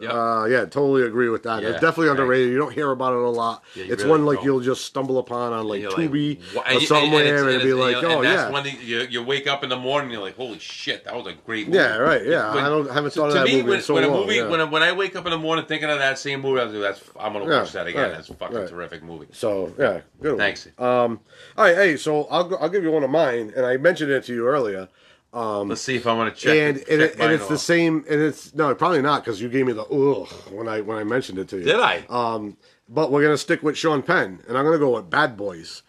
Yep. 0.00 0.12
Uh, 0.12 0.44
yeah, 0.44 0.60
totally 0.60 1.02
agree 1.02 1.28
with 1.28 1.42
that. 1.42 1.60
Yeah, 1.60 1.70
it's 1.70 1.80
definitely 1.80 2.06
right. 2.06 2.20
underrated. 2.20 2.52
You 2.52 2.58
don't 2.58 2.72
hear 2.72 2.92
about 2.92 3.14
it 3.14 3.18
a 3.18 3.28
lot. 3.28 3.64
Yeah, 3.74 3.86
it's 3.88 4.04
really 4.04 4.10
one 4.10 4.26
like 4.26 4.36
don't. 4.36 4.44
you'll 4.44 4.60
just 4.60 4.84
stumble 4.84 5.18
upon 5.18 5.52
on 5.52 5.66
like 5.66 5.82
Tubi 5.82 6.38
"Wha-" 6.54 6.62
or 6.76 6.80
somewhere, 6.82 7.24
it's- 7.24 7.40
and, 7.40 7.50
it'd 7.50 7.62
be 7.62 7.72
like, 7.72 7.96
oh 7.96 8.18
and 8.18 8.24
that's 8.24 8.48
yeah, 8.48 8.50
when 8.50 8.64
you, 8.80 8.98
you 9.10 9.24
wake 9.24 9.48
up 9.48 9.64
in 9.64 9.70
the 9.70 9.76
morning, 9.76 10.12
you're 10.12 10.20
like, 10.20 10.36
holy 10.36 10.60
shit, 10.60 11.02
that 11.02 11.16
was 11.16 11.26
a 11.26 11.32
great 11.32 11.66
movie. 11.66 11.78
yeah, 11.78 11.96
right, 11.96 12.24
yeah. 12.24 12.54
When- 12.54 12.64
I 12.64 12.68
don't 12.68 12.88
I 12.88 12.94
haven't 12.94 13.10
thought 13.12 13.30
of 13.30 13.32
to 13.32 13.38
that 13.40 13.46
me, 13.46 13.56
movie 13.56 13.70
when, 13.70 13.82
so 13.82 13.94
when 13.94 14.04
a 14.04 14.06
long. 14.08 14.20
movie, 14.20 14.36
yeah. 14.36 14.46
when, 14.48 14.60
I, 14.60 14.64
when 14.64 14.82
I 14.84 14.92
wake 14.92 15.16
up 15.16 15.24
in 15.24 15.32
the 15.32 15.36
morning 15.36 15.64
thinking 15.66 15.90
of 15.90 15.98
that 15.98 16.16
same 16.16 16.42
movie, 16.42 16.60
I 16.60 16.64
was 16.66 16.74
like, 16.74 16.82
that's 16.94 17.10
I'm 17.18 17.32
gonna 17.32 17.50
Yeah, 17.50 17.58
watch 17.62 17.72
that 17.72 17.88
again. 17.88 18.02
right, 18.02 18.12
That's 18.12 18.28
a 18.30 18.34
fucking 18.34 18.56
right. 18.56 18.68
terrific 18.68 19.02
movie. 19.02 19.26
So 19.32 19.74
yeah, 19.76 20.02
good. 20.22 20.34
One. 20.34 20.38
Thanks. 20.38 20.68
Um, 20.78 21.18
all 21.56 21.64
right, 21.64 21.74
hey, 21.74 21.96
so 21.96 22.26
I'll 22.30 22.56
I'll 22.60 22.68
give 22.68 22.84
you 22.84 22.92
one 22.92 23.02
of 23.02 23.10
mine, 23.10 23.52
and 23.56 23.66
I 23.66 23.76
mentioned 23.78 24.12
it 24.12 24.22
to 24.26 24.32
you 24.32 24.46
earlier. 24.46 24.88
Let's 25.32 25.82
see 25.82 25.96
if 25.96 26.06
I 26.06 26.14
want 26.14 26.34
to 26.34 26.40
check. 26.40 26.56
and 26.56 26.78
check 26.78 26.88
it, 26.88 27.20
and 27.20 27.32
it's 27.32 27.48
the 27.48 27.58
same, 27.58 28.04
and 28.08 28.20
it's 28.20 28.54
no, 28.54 28.74
probably 28.74 29.02
not 29.02 29.24
because 29.24 29.40
you 29.40 29.48
gave 29.48 29.66
me 29.66 29.72
the 29.72 29.84
ugh 29.84 30.28
when 30.52 30.68
I 30.68 30.80
when 30.80 30.98
I 30.98 31.04
mentioned 31.04 31.38
it 31.38 31.48
to 31.48 31.58
you. 31.58 31.64
Did 31.64 31.80
I? 31.80 32.04
Um, 32.08 32.56
but 32.88 33.10
we're 33.12 33.22
gonna 33.22 33.36
stick 33.38 33.62
with 33.62 33.76
Sean 33.76 34.02
Penn, 34.02 34.40
and 34.48 34.56
I'm 34.56 34.64
gonna 34.64 34.78
go 34.78 34.94
with 34.96 35.10
Bad 35.10 35.36
Boys. 35.36 35.82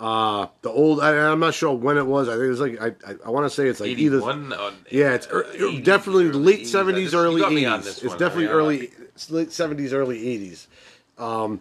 Uh, 0.00 0.48
the 0.62 0.70
old, 0.70 1.00
I, 1.00 1.30
I'm 1.30 1.38
not 1.40 1.54
sure 1.54 1.72
when 1.72 1.96
it 1.96 2.06
was. 2.06 2.28
I 2.28 2.32
think 2.32 2.44
it 2.44 2.48
was 2.48 2.60
like 2.60 2.80
I 2.80 2.86
I, 3.10 3.14
I 3.26 3.30
want 3.30 3.46
to 3.46 3.50
say 3.50 3.68
it's 3.68 3.80
like 3.80 3.90
either 3.90 4.16
81 4.18 4.52
on- 4.52 4.74
yeah, 4.90 5.14
it's 5.14 5.26
80s, 5.28 5.84
definitely 5.84 6.30
late 6.32 6.62
80s. 6.62 6.66
seventies, 6.66 7.14
early 7.14 7.40
got 7.40 7.52
me 7.52 7.64
on 7.64 7.80
eighties. 7.80 8.02
It's 8.02 8.16
definitely 8.16 8.46
early 8.46 8.90
late 9.30 9.52
seventies, 9.52 9.92
early 9.92 10.28
eighties. 10.28 10.68
Um, 11.16 11.60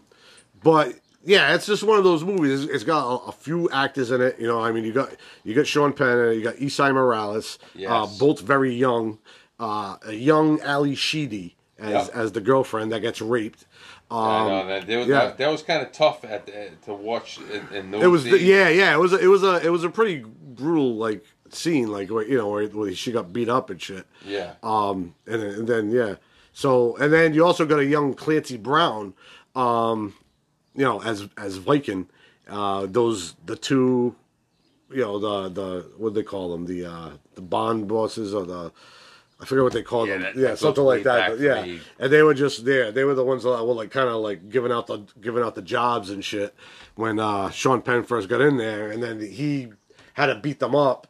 but 0.64 0.96
yeah, 1.24 1.56
it's 1.56 1.66
just 1.66 1.84
one 1.84 1.98
of 1.98 2.04
those 2.04 2.24
movies. 2.24 2.64
It's, 2.64 2.74
it's 2.74 2.84
got 2.84 3.06
a, 3.08 3.26
a 3.28 3.32
few 3.32 3.70
actors 3.70 4.12
in 4.12 4.22
it. 4.22 4.40
You 4.40 4.48
know, 4.48 4.62
I 4.62 4.72
mean, 4.72 4.84
you 4.84 4.94
got 4.94 5.12
you 5.44 5.54
got 5.54 5.68
Sean 5.68 5.94
Penn, 5.94 6.34
you 6.34 6.42
got 6.42 6.56
Esai 6.56 6.94
Morales, 6.94 7.60
uh, 7.88 8.08
both 8.20 8.42
very 8.42 8.74
young. 8.74 9.20
Uh, 9.60 9.98
a 10.06 10.14
young 10.14 10.60
Ally 10.62 10.94
Sheedy 10.96 11.56
as 11.78 12.08
Yep. 12.08 12.16
as 12.16 12.32
the 12.34 12.42
girlfriend 12.42 12.92
that 12.92 13.00
gets 13.02 13.22
raped. 13.22 13.66
Um, 14.12 14.20
I 14.20 14.48
know 14.48 14.68
that, 14.68 14.88
that 14.88 14.98
was, 14.98 15.08
yeah. 15.08 15.20
that, 15.26 15.38
that 15.38 15.50
was 15.50 15.62
kind 15.64 15.82
of 15.82 15.92
tough 15.92 16.26
at 16.26 16.46
the, 16.46 16.72
to 16.86 16.94
watch 16.94 17.40
in, 17.52 17.76
in 17.76 17.92
those 17.92 18.04
it 18.04 18.08
was 18.08 18.24
the, 18.26 18.40
yeah 18.40 18.68
yeah 18.70 18.94
it 18.94 19.00
was 19.00 19.14
a, 19.14 19.20
it 19.20 19.28
was 19.28 19.44
a 19.44 19.66
it 19.66 19.70
was 19.70 19.84
a 19.84 19.90
pretty 19.90 20.24
brutal 20.24 20.96
like 20.98 21.24
scene 21.50 21.88
like 21.88 22.10
where 22.10 22.28
you 22.28 22.38
know 22.38 22.50
where, 22.50 22.68
where 22.68 22.94
she 22.94 23.12
got 23.12 23.32
beat 23.32 23.48
up 23.48 23.70
and 23.70 23.82
shit. 23.82 24.06
yeah. 24.26 24.54
Um, 24.64 25.16
and 25.26 25.42
then, 25.42 25.50
and 25.52 25.68
then 25.68 25.92
yeah, 25.92 26.16
so 26.52 26.98
and 26.98 27.14
then 27.14 27.34
you 27.34 27.46
also 27.46 27.66
got 27.66 27.80
a 27.80 27.86
young 27.86 28.14
Clancy 28.16 28.58
Brown, 28.58 29.14
um, 29.56 30.14
you 30.76 30.84
know, 30.84 31.02
as 31.02 31.28
as 31.38 31.58
Viking. 31.58 32.08
Uh, 32.50 32.86
those 32.90 33.36
the 33.46 33.56
two, 33.56 34.16
you 34.92 35.02
know, 35.02 35.18
the 35.20 35.50
the 35.50 35.86
what 35.98 36.10
do 36.14 36.16
they 36.22 36.24
call 36.26 36.52
them? 36.52 36.66
The 36.66 36.86
uh, 36.86 37.10
the 37.36 37.42
bond 37.42 37.88
bosses 37.88 38.34
or 38.34 38.46
the. 38.46 38.72
I 39.42 39.46
forget 39.46 39.64
what 39.64 39.74
they 39.74 39.82
called 39.82 40.08
Yeah, 40.08 40.20
them. 40.20 40.22
that- 40.22 40.36
yeah, 40.38 40.56
something 40.56 40.84
like 40.84 41.04
that. 41.04 41.32
But 41.32 41.40
yeah, 41.40 41.64
me. 41.64 41.82
and 42.00 42.12
they 42.14 42.22
were 42.24 42.34
just 42.34 42.64
there. 42.64 42.92
They 42.92 43.04
were 43.04 43.14
the 43.16 43.26
ones 43.26 43.44
that 43.44 43.50
were 43.50 43.74
like 43.74 43.92
kind 43.92 44.08
of 44.08 44.16
like 44.22 44.50
giving 44.50 44.72
out 44.72 44.88
the 44.88 45.00
giving 45.20 45.44
out 45.44 45.56
the 45.56 45.62
jobs 45.62 46.10
and 46.10 46.24
shit 46.24 46.56
when 46.96 47.20
uh, 47.20 47.50
Sean 47.50 47.82
Penn 47.82 48.04
first 48.04 48.30
got 48.30 48.40
in 48.42 48.58
there, 48.58 48.90
and 48.92 49.02
then 49.04 49.20
he 49.20 49.70
had 50.14 50.28
to 50.28 50.36
beat 50.36 50.60
them 50.60 50.76
up 50.76 51.08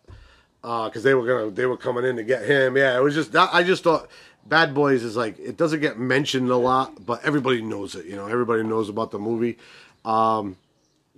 because 0.61 1.03
they 1.03 1.13
were 1.13 1.25
gonna 1.27 1.51
they 1.51 1.65
were 1.65 1.77
coming 1.77 2.05
in 2.05 2.15
to 2.15 2.23
get 2.23 2.45
him. 2.45 2.75
Yeah, 2.77 2.97
it 2.97 3.03
was 3.03 3.13
just 3.13 3.33
that, 3.33 3.49
I 3.53 3.61
just 3.63 3.83
thought 3.83 4.07
Bad 4.45 4.73
Boys 4.73 5.03
is 5.03 5.15
like 5.15 5.39
it 5.39 5.57
doesn't 5.57 5.79
get 5.79 5.97
mentioned 5.97 6.49
a 6.49 6.57
lot, 6.57 7.05
but 7.05 7.23
everybody 7.23 7.61
knows 7.61 7.95
it. 7.95 8.05
You 8.05 8.15
know, 8.15 8.27
everybody 8.27 8.63
knows 8.63 8.89
about 8.89 9.11
the 9.11 9.19
movie. 9.19 9.57
Um, 10.03 10.57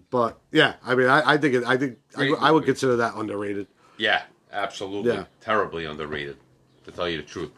but 0.09 0.39
yeah, 0.51 0.75
I 0.85 0.95
mean, 0.95 1.07
I, 1.07 1.33
I 1.33 1.37
think 1.37 1.55
it, 1.55 1.63
I 1.65 1.77
think 1.77 1.97
I, 2.15 2.29
I 2.39 2.51
would 2.51 2.65
consider 2.65 2.97
that 2.97 3.15
underrated. 3.15 3.67
Yeah, 3.97 4.21
absolutely. 4.51 5.13
Yeah. 5.13 5.25
Terribly 5.41 5.85
underrated, 5.85 6.37
to 6.85 6.91
tell 6.91 7.09
you 7.09 7.17
the 7.17 7.23
truth. 7.23 7.51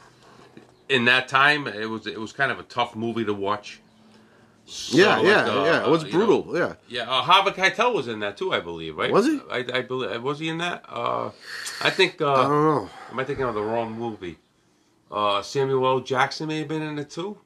In 0.89 1.05
that 1.05 1.27
time, 1.27 1.67
it 1.67 1.89
was 1.89 2.07
it 2.07 2.19
was 2.19 2.31
kind 2.31 2.51
of 2.51 2.59
a 2.59 2.63
tough 2.63 2.95
movie 2.95 3.25
to 3.25 3.33
watch. 3.33 3.81
Yeah, 4.65 5.15
Sort 5.15 5.19
of 5.19 5.25
yeah, 5.25 5.45
uh, 5.45 5.63
yeah. 5.63 5.85
It 5.85 5.89
was 5.89 6.03
brutal. 6.03 6.45
know, 6.45 6.57
yeah. 6.57 6.73
yeah, 6.89 7.09
uh, 7.09 7.21
Harvey 7.21 7.51
Keitel 7.51 7.93
was 7.93 8.09
in 8.09 8.19
that 8.19 8.35
too, 8.35 8.53
I 8.53 8.59
believe, 8.59 8.97
right? 8.97 9.11
Was 9.11 9.25
he? 9.25 9.39
I, 9.49 9.65
I 9.73 9.81
believe 9.81 10.21
was 10.21 10.39
he 10.39 10.49
in 10.49 10.57
that? 10.57 10.83
Uh, 10.89 11.31
I 11.81 11.89
think. 11.89 12.21
Uh, 12.21 12.33
I 12.33 12.41
don't 12.43 12.65
know. 12.65 12.89
Am 13.11 13.19
I 13.19 13.23
thinking 13.23 13.45
of 13.45 13.55
the 13.55 13.63
wrong 13.63 13.93
movie? 13.97 14.37
Uh, 15.11 15.41
Samuel 15.41 15.85
L. 15.87 15.99
Jackson 16.01 16.47
may 16.47 16.59
have 16.59 16.67
been 16.67 16.81
in 16.81 16.99
it 16.99 17.09
too. 17.09 17.37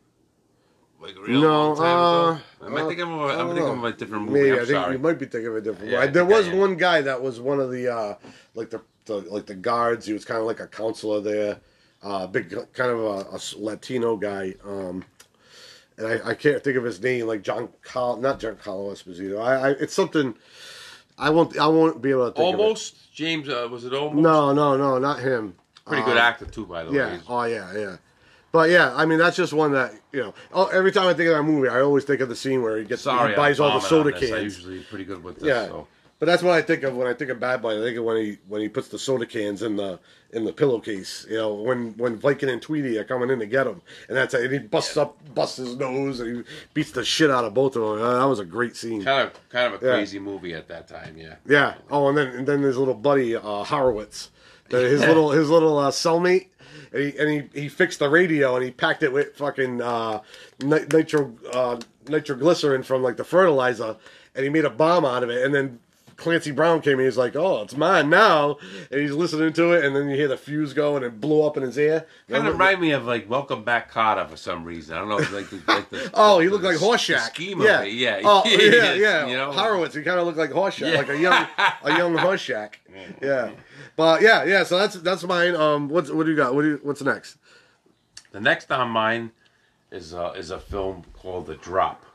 Like 0.99 1.15
a 1.15 1.21
real 1.21 1.41
No, 1.41 1.67
long 1.69 1.75
time 1.77 1.85
ago. 1.97 2.41
uh, 2.61 2.65
Am 2.67 2.75
I 2.77 2.81
uh, 2.81 2.87
thinking 2.87 3.05
of 3.05 3.19
a, 3.19 3.23
I 3.23 3.39
I'm 3.39 3.47
thinking 3.47 3.65
know. 3.65 3.71
of 3.73 3.83
a 3.83 3.91
different 3.93 4.25
movie. 4.25 4.39
Maybe 4.39 4.49
I'm 4.51 4.55
I 4.55 4.59
think 4.59 4.69
sorry. 4.69 4.93
you 4.93 4.99
might 4.99 5.19
be 5.19 5.25
thinking 5.25 5.47
of 5.47 5.55
a 5.55 5.61
different 5.61 5.89
Yeah, 5.91 5.99
one. 5.99 6.11
There 6.13 6.23
I 6.23 6.27
was 6.27 6.49
one 6.49 6.75
guy 6.75 7.01
that 7.01 7.21
was 7.21 7.39
one 7.39 7.59
of 7.59 7.71
the 7.71 7.87
uh, 7.93 8.15
like 8.55 8.69
the, 8.69 8.81
the 9.05 9.15
like 9.17 9.45
the 9.47 9.55
guards. 9.55 10.05
He 10.05 10.13
was 10.13 10.25
kind 10.25 10.39
of 10.39 10.45
like 10.45 10.59
a 10.59 10.67
counselor 10.67 11.19
there, 11.21 11.59
uh, 12.03 12.27
big 12.27 12.49
kind 12.73 12.91
of 12.91 12.99
a, 12.99 13.35
a 13.35 13.39
Latino 13.57 14.15
guy. 14.15 14.53
Um, 14.63 15.03
and 15.97 16.07
I, 16.07 16.29
I 16.29 16.33
can't 16.35 16.63
think 16.63 16.77
of 16.77 16.83
his 16.83 17.01
name, 17.01 17.25
like 17.25 17.41
John 17.41 17.69
Col, 17.83 18.17
not 18.17 18.39
Giancarlo 18.39 18.91
Esposito. 18.91 19.41
I, 19.41 19.69
I 19.69 19.71
it's 19.71 19.93
something. 19.95 20.35
I 21.17 21.29
won't. 21.31 21.57
I 21.57 21.67
won't 21.67 21.99
be 22.01 22.11
able 22.11 22.27
to 22.31 22.35
think 22.37 22.45
Almost 22.45 23.11
James. 23.13 23.49
Uh, 23.49 23.67
was 23.71 23.85
it 23.85 23.93
almost? 23.93 24.21
No, 24.21 24.53
no, 24.53 24.77
no, 24.77 24.99
not 24.99 25.19
him. 25.19 25.55
Pretty 25.85 26.03
Uh, 26.03 26.05
good 26.05 26.17
actor 26.17 26.45
too, 26.45 26.65
by 26.65 26.83
the 26.83 26.91
way. 26.91 26.97
Yeah. 26.97 27.09
He's- 27.11 27.23
Oh 27.27 27.43
yeah, 27.43 27.73
yeah. 27.77 27.97
But 28.51 28.69
yeah, 28.69 28.93
I 28.95 29.05
mean 29.05 29.17
that's 29.17 29.37
just 29.37 29.53
one 29.53 29.71
that 29.73 29.93
you 30.11 30.19
know. 30.21 30.33
Oh, 30.53 30.65
every 30.67 30.91
time 30.91 31.07
I 31.07 31.13
think 31.13 31.29
of 31.29 31.37
that 31.37 31.43
movie, 31.43 31.69
I 31.69 31.81
always 31.81 32.03
think 32.03 32.19
of 32.21 32.27
the 32.29 32.35
scene 32.35 32.61
where 32.61 32.77
he 32.77 32.83
gets 32.83 33.03
Sorry, 33.03 33.29
he 33.31 33.35
buys 33.35 33.59
I'm 33.59 33.65
all 33.71 33.79
the 33.79 33.87
bombing 33.87 33.89
soda 33.89 34.13
on 34.15 34.19
this. 34.21 34.29
I'm 34.31 34.37
cans. 34.39 34.57
usually 34.57 34.79
pretty 34.81 35.05
good 35.05 35.23
with 35.23 35.35
this. 35.35 35.45
Yeah, 35.45 35.67
So. 35.67 35.87
but 36.19 36.25
that's 36.25 36.43
what 36.43 36.53
I 36.53 36.61
think 36.61 36.83
of 36.83 36.95
when 36.95 37.07
I 37.07 37.13
think 37.13 37.31
of 37.31 37.39
Bad 37.39 37.61
Boy. 37.61 37.77
I 37.77 37.81
think 37.81 37.97
of 37.97 38.03
when 38.03 38.17
he 38.17 38.37
when 38.49 38.61
he 38.61 38.67
puts 38.67 38.89
the 38.89 38.99
soda 38.99 39.25
cans 39.25 39.61
in 39.63 39.77
the 39.77 39.99
in 40.33 40.43
the 40.43 40.51
pillowcase. 40.51 41.25
You 41.29 41.37
know, 41.37 41.53
when 41.53 41.93
when 41.97 42.17
Viking 42.17 42.49
and 42.49 42.61
Tweety 42.61 42.97
are 42.97 43.05
coming 43.05 43.29
in 43.29 43.39
to 43.39 43.45
get 43.45 43.67
him, 43.67 43.81
and 44.09 44.17
that's 44.17 44.33
and 44.33 44.51
he 44.51 44.59
busts 44.59 44.97
up, 44.97 45.17
busts 45.33 45.55
his 45.55 45.77
nose, 45.77 46.19
and 46.19 46.37
he 46.37 46.43
beats 46.73 46.91
the 46.91 47.05
shit 47.05 47.31
out 47.31 47.45
of 47.45 47.53
both 47.53 47.77
of 47.77 47.83
them. 47.83 48.05
Uh, 48.05 48.19
That 48.19 48.25
was 48.27 48.39
a 48.39 48.45
great 48.45 48.75
scene. 48.75 49.01
Kind 49.05 49.29
of, 49.29 49.49
kind 49.49 49.73
of 49.73 49.81
a 49.81 49.85
Yeah. 49.85 49.93
crazy 49.93 50.19
movie 50.19 50.53
at 50.53 50.67
that 50.67 50.89
time. 50.89 51.15
Yeah. 51.17 51.35
Yeah. 51.47 51.75
Oh, 51.89 52.09
and 52.09 52.17
then 52.17 52.27
and 52.27 52.45
then 52.45 52.61
his 52.63 52.77
little 52.77 52.93
buddy 52.95 53.33
uh, 53.33 53.63
Horowitz, 53.63 54.29
his 54.77 55.01
little 55.01 55.31
his 55.31 55.49
little 55.49 55.77
uh, 55.77 55.91
cellmate, 55.91 56.47
and 56.91 57.01
he 57.03 57.17
and 57.17 57.49
he, 57.53 57.61
he 57.61 57.69
fixed 57.69 57.99
the 57.99 58.09
radio 58.09 58.55
and 58.55 58.63
he 58.63 58.71
packed 58.71 59.03
it 59.03 59.11
with 59.11 59.35
fucking 59.35 59.81
uh, 59.81 60.21
nitro 60.61 61.33
uh, 61.53 61.79
nitroglycerin 62.07 62.83
from 62.83 63.03
like 63.03 63.17
the 63.17 63.23
fertilizer, 63.23 63.97
and 64.35 64.43
he 64.43 64.49
made 64.49 64.65
a 64.65 64.69
bomb 64.69 65.05
out 65.05 65.23
of 65.23 65.29
it. 65.29 65.43
And 65.43 65.53
then 65.53 65.79
Clancy 66.21 66.51
Brown 66.51 66.81
came 66.81 66.99
in. 66.99 67.05
He's 67.05 67.17
like, 67.17 67.35
"Oh, 67.35 67.63
it's 67.63 67.75
mine 67.75 68.09
now," 68.09 68.57
and 68.91 69.01
he's 69.01 69.11
listening 69.11 69.51
to 69.53 69.73
it, 69.73 69.83
and 69.83 69.95
then 69.95 70.07
you 70.07 70.15
hear 70.15 70.27
the 70.27 70.37
fuse 70.37 70.73
go 70.73 70.95
and 70.95 71.03
it 71.03 71.19
blew 71.19 71.41
up 71.43 71.57
in 71.57 71.63
his 71.63 71.77
ear. 71.77 72.05
Kind 72.29 72.47
of 72.47 72.53
remind 72.53 72.79
me 72.79 72.91
of 72.91 73.05
like 73.05 73.29
Welcome 73.29 73.63
Back 73.63 73.91
Kotter 73.91 74.29
for 74.29 74.37
some 74.37 74.63
reason. 74.63 74.95
I 74.95 74.99
don't 74.99 75.09
know. 75.09 75.17
It's 75.17 75.31
like 75.31 75.49
the, 75.49 75.61
like 75.67 75.89
the 75.89 76.09
Oh, 76.13 76.39
he 76.39 76.47
looked 76.49 76.63
the 76.63 76.69
like 76.69 76.77
Horshack. 76.77 77.35
the 77.35 77.63
yeah. 77.65 77.81
Yeah. 77.83 78.21
Oh, 78.23 78.43
yeah, 78.47 78.93
yeah. 78.93 79.25
You 79.27 79.35
know. 79.35 79.51
Horowitz. 79.51 79.95
He 79.95 80.03
kind 80.03 80.19
of 80.19 80.25
looked 80.25 80.37
like 80.37 80.51
Horshack, 80.51 80.91
Yeah. 80.91 80.97
like 80.99 81.09
a 81.09 81.17
young, 81.17 81.47
a 81.83 81.97
young 81.97 82.15
Horshack. 82.17 82.75
Yeah. 83.21 83.51
But 83.97 84.21
yeah, 84.21 84.43
yeah. 84.45 84.63
So 84.63 84.77
that's 84.77 84.95
that's 84.95 85.23
mine. 85.23 85.55
Um, 85.55 85.89
what's 85.89 86.09
what 86.11 86.25
do 86.25 86.31
you 86.31 86.37
got? 86.37 86.53
What 86.55 86.61
do 86.61 86.67
you, 86.69 86.79
what's 86.83 87.01
next? 87.01 87.37
The 88.31 88.39
next 88.39 88.71
on 88.71 88.89
mine 88.89 89.31
is 89.91 90.13
uh, 90.13 90.33
is 90.37 90.51
a 90.51 90.59
film 90.59 91.03
called 91.13 91.47
The 91.47 91.55
Drop. 91.55 92.05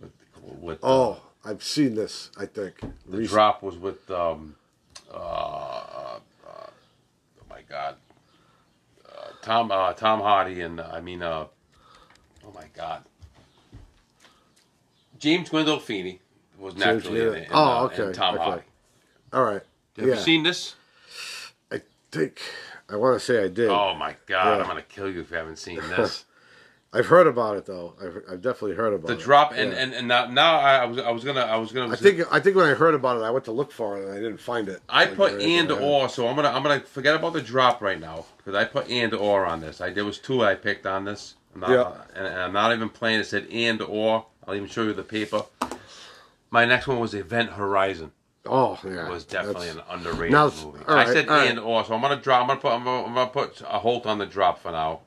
With, 0.00 0.12
with 0.60 0.84
uh, 0.84 0.86
Oh, 0.86 1.20
I've 1.46 1.62
seen 1.62 1.94
this. 1.94 2.30
I 2.36 2.46
think. 2.46 2.80
The 2.80 2.88
Recent- 3.18 3.30
Drop 3.30 3.62
was 3.62 3.76
with 3.76 4.10
um, 4.10 4.56
uh, 5.12 5.16
uh, 5.16 6.18
oh 6.48 6.70
my 7.48 7.60
God, 7.68 7.94
uh, 9.08 9.28
Tom 9.42 9.70
uh, 9.70 9.92
Tom 9.92 10.20
Hardy 10.20 10.60
and 10.60 10.80
uh, 10.80 10.90
I 10.92 11.00
mean 11.00 11.22
uh, 11.22 11.46
oh 12.46 12.52
my 12.54 12.64
God, 12.76 13.04
James 15.18 15.48
Gandolfini 15.48 16.18
was 16.58 16.76
naturally 16.76 17.20
in 17.20 17.34
it. 17.34 17.36
And, 17.44 17.52
Oh, 17.52 17.64
uh, 17.64 17.82
okay, 17.84 18.02
And 18.06 18.14
Tom 18.14 18.34
okay. 18.34 18.44
Hardy. 18.44 18.62
All 19.32 19.44
right. 19.44 19.62
Have 19.98 20.06
yeah. 20.08 20.14
you 20.14 20.20
seen 20.20 20.42
this? 20.42 20.74
I 21.70 21.80
think 22.10 22.40
I 22.88 22.96
want 22.96 23.18
to 23.18 23.24
say 23.24 23.42
I 23.44 23.48
did. 23.48 23.68
Oh 23.70 23.94
my 23.94 24.14
God, 24.26 24.56
Yeah. 24.56 24.62
I'm 24.62 24.66
gonna 24.68 24.82
kill 24.82 25.10
you 25.10 25.20
if 25.20 25.30
you 25.30 25.36
haven't 25.36 25.58
seen 25.58 25.80
this. 25.96 26.24
I've 26.96 27.06
heard 27.06 27.26
about 27.26 27.56
it 27.56 27.66
though. 27.66 27.94
I've, 28.00 28.22
I've 28.32 28.42
definitely 28.42 28.74
heard 28.76 28.92
about 28.94 29.10
it. 29.10 29.14
The 29.14 29.20
it. 29.20 29.24
Drop 29.24 29.52
and, 29.52 29.72
Yeah. 29.72 29.78
and, 29.78 29.92
and 29.94 30.08
now, 30.08 30.26
now 30.26 30.56
I 30.58 30.84
was 30.84 30.98
I 30.98 31.10
was 31.10 31.24
gonna 31.24 31.40
I 31.40 31.56
was 31.56 31.72
gonna 31.72 31.92
I 31.92 31.96
think 31.96 32.22
I 32.32 32.40
think 32.40 32.56
when 32.56 32.66
I 32.66 32.74
heard 32.74 32.94
about 32.94 33.18
it, 33.18 33.22
I 33.24 33.30
went 33.30 33.44
to 33.46 33.52
look 33.52 33.70
for 33.72 33.98
it 33.98 34.04
and 34.04 34.12
I 34.12 34.16
didn't 34.16 34.38
find 34.40 34.68
it. 34.68 34.80
I 34.88 35.04
Like, 35.04 35.14
put 35.16 35.40
and 35.40 35.70
or, 35.72 36.08
so 36.08 36.26
I'm 36.28 36.36
gonna 36.36 36.48
I'm 36.50 36.62
gonna 36.62 36.80
forget 36.80 37.14
about 37.14 37.32
the 37.34 37.42
drop 37.42 37.80
right 37.82 38.00
now 38.00 38.24
because 38.38 38.54
I 38.54 38.64
put 38.64 38.88
and 38.90 39.12
or 39.14 39.44
on 39.46 39.60
this. 39.60 39.80
I 39.80 39.90
there 39.90 40.04
was 40.04 40.18
two 40.18 40.44
I 40.44 40.54
picked 40.54 40.86
on 40.86 41.04
this. 41.04 41.34
I'm 41.54 41.60
not, 41.60 41.70
Yeah. 41.70 41.92
and, 42.14 42.26
and 42.26 42.36
I'm 42.40 42.52
not 42.52 42.72
even 42.72 42.88
playing. 42.88 43.20
It 43.20 43.24
said 43.26 43.46
and 43.50 43.80
or. 43.82 44.26
I'll 44.48 44.54
even 44.54 44.68
show 44.68 44.82
you 44.84 44.92
the 44.92 45.02
paper. 45.02 45.42
My 46.50 46.64
next 46.64 46.86
one 46.86 47.00
was 47.00 47.14
Event 47.14 47.50
Horizon. 47.50 48.12
Oh 48.48 48.78
yeah, 48.84 49.06
It 49.06 49.10
was 49.10 49.24
definitely 49.24 49.70
an 49.70 49.80
underrated 49.90 50.30
Now, 50.32 50.44
movie. 50.46 50.78
all 50.86 50.96
I 50.96 51.04
said 51.06 51.28
all 51.28 51.36
right. 51.36 51.50
and 51.50 51.58
or, 51.58 51.84
so 51.84 51.94
I'm 51.94 52.00
gonna 52.00 52.14
drop. 52.20 52.42
I'm 52.42 52.46
gonna 52.46 52.60
put 52.60 52.72
I'm 52.72 52.84
gonna, 52.84 53.06
I'm 53.08 53.14
gonna 53.14 53.30
put 53.30 53.60
a 53.62 53.78
hold 53.80 54.06
on 54.06 54.18
the 54.18 54.26
drop 54.26 54.62
for 54.62 54.70
now, 54.70 55.00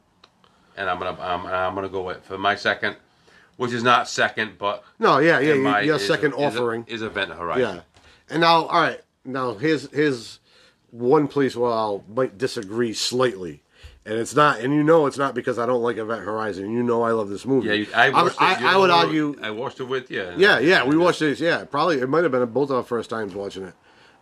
and 0.80 0.90
I'm 0.90 0.98
gonna 0.98 1.22
I'm, 1.22 1.46
I'm 1.46 1.76
gonna 1.76 1.90
go 1.90 2.02
with 2.02 2.24
for 2.24 2.38
my 2.40 2.56
second, 2.56 2.96
which 3.58 3.72
is 3.74 3.84
not 3.84 4.10
second, 4.10 4.54
but 4.58 4.84
no, 4.98 5.20
yeah, 5.20 5.40
yeah. 5.40 5.54
my, 5.56 5.82
Your 5.82 5.98
is- 5.98 6.08
second 6.08 6.34
is- 6.34 6.40
offering. 6.56 6.86
is 6.88 7.02
Event 7.04 7.32
Horizon. 7.32 7.76
Yeah. 7.76 7.82
And 8.32 8.42
now, 8.42 8.66
all 8.66 8.82
right. 8.82 9.02
Now, 9.26 9.54
here's 9.56 9.92
here's 9.92 10.40
one 10.92 11.28
place 11.28 11.56
where 11.56 11.72
I 11.72 12.00
might 12.08 12.38
disagree 12.38 12.94
slightly, 12.94 13.62
and 14.06 14.16
it's 14.16 14.34
not, 14.36 14.60
and 14.62 14.74
you 14.74 14.82
know, 14.84 15.06
it's 15.08 15.18
not 15.18 15.36
because 15.36 15.60
I 15.60 15.66
don't 15.66 15.82
like 15.84 15.98
Event 15.98 16.24
Horizon. 16.24 16.72
You 16.72 16.82
know, 16.84 17.04
I 17.04 17.12
love 17.12 17.30
this 17.30 17.46
movie. 17.46 17.68
Yeah, 17.68 17.74
you, 17.74 17.88
I, 17.94 18.08
I, 18.10 18.24
watched 18.24 18.42
I, 18.42 18.54
it, 18.54 18.62
I 18.62 18.78
would 18.78 18.90
argue. 18.90 19.36
I 19.42 19.52
watched 19.52 19.80
it 19.80 19.84
with 19.84 20.10
you. 20.10 20.34
Yeah, 20.38 20.60
yeah, 20.60 20.86
we 20.86 20.96
watched 20.98 21.20
this. 21.20 21.40
Yeah, 21.40 21.66
probably 21.66 22.00
it 22.00 22.08
might 22.10 22.24
have 22.24 22.32
been 22.32 22.46
both 22.52 22.72
our 22.72 22.84
first 22.84 23.10
times 23.10 23.36
watching 23.36 23.66
it. 23.66 23.74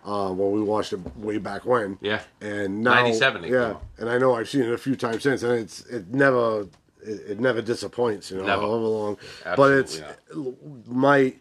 Uh, 0.07 0.31
when 0.31 0.51
we 0.53 0.61
watched 0.61 0.93
it 0.93 0.99
way 1.17 1.37
back 1.37 1.65
when. 1.65 1.97
Yeah. 1.99 2.21
And 2.39 2.81
now, 2.81 2.93
97 2.93 3.43
Yeah, 3.43 3.75
and 3.97 4.09
I 4.09 4.17
know 4.17 4.35
I've 4.35 4.47
seen 4.47 4.61
it 4.61 4.71
a 4.71 4.77
few 4.77 4.95
times 4.95 5.23
since, 5.23 5.43
and 5.43 5.51
it's 5.59 5.81
it 5.87 6.07
never 6.13 6.61
it, 7.03 7.31
it 7.31 7.39
never 7.41 7.61
disappoints. 7.61 8.31
You 8.31 8.37
know, 8.37 8.45
Never. 8.45 8.61
however 8.61 8.85
long. 8.85 9.17
but 9.43 9.69
Absolutely 9.71 10.07
it's 10.31 10.87
my 10.87 11.33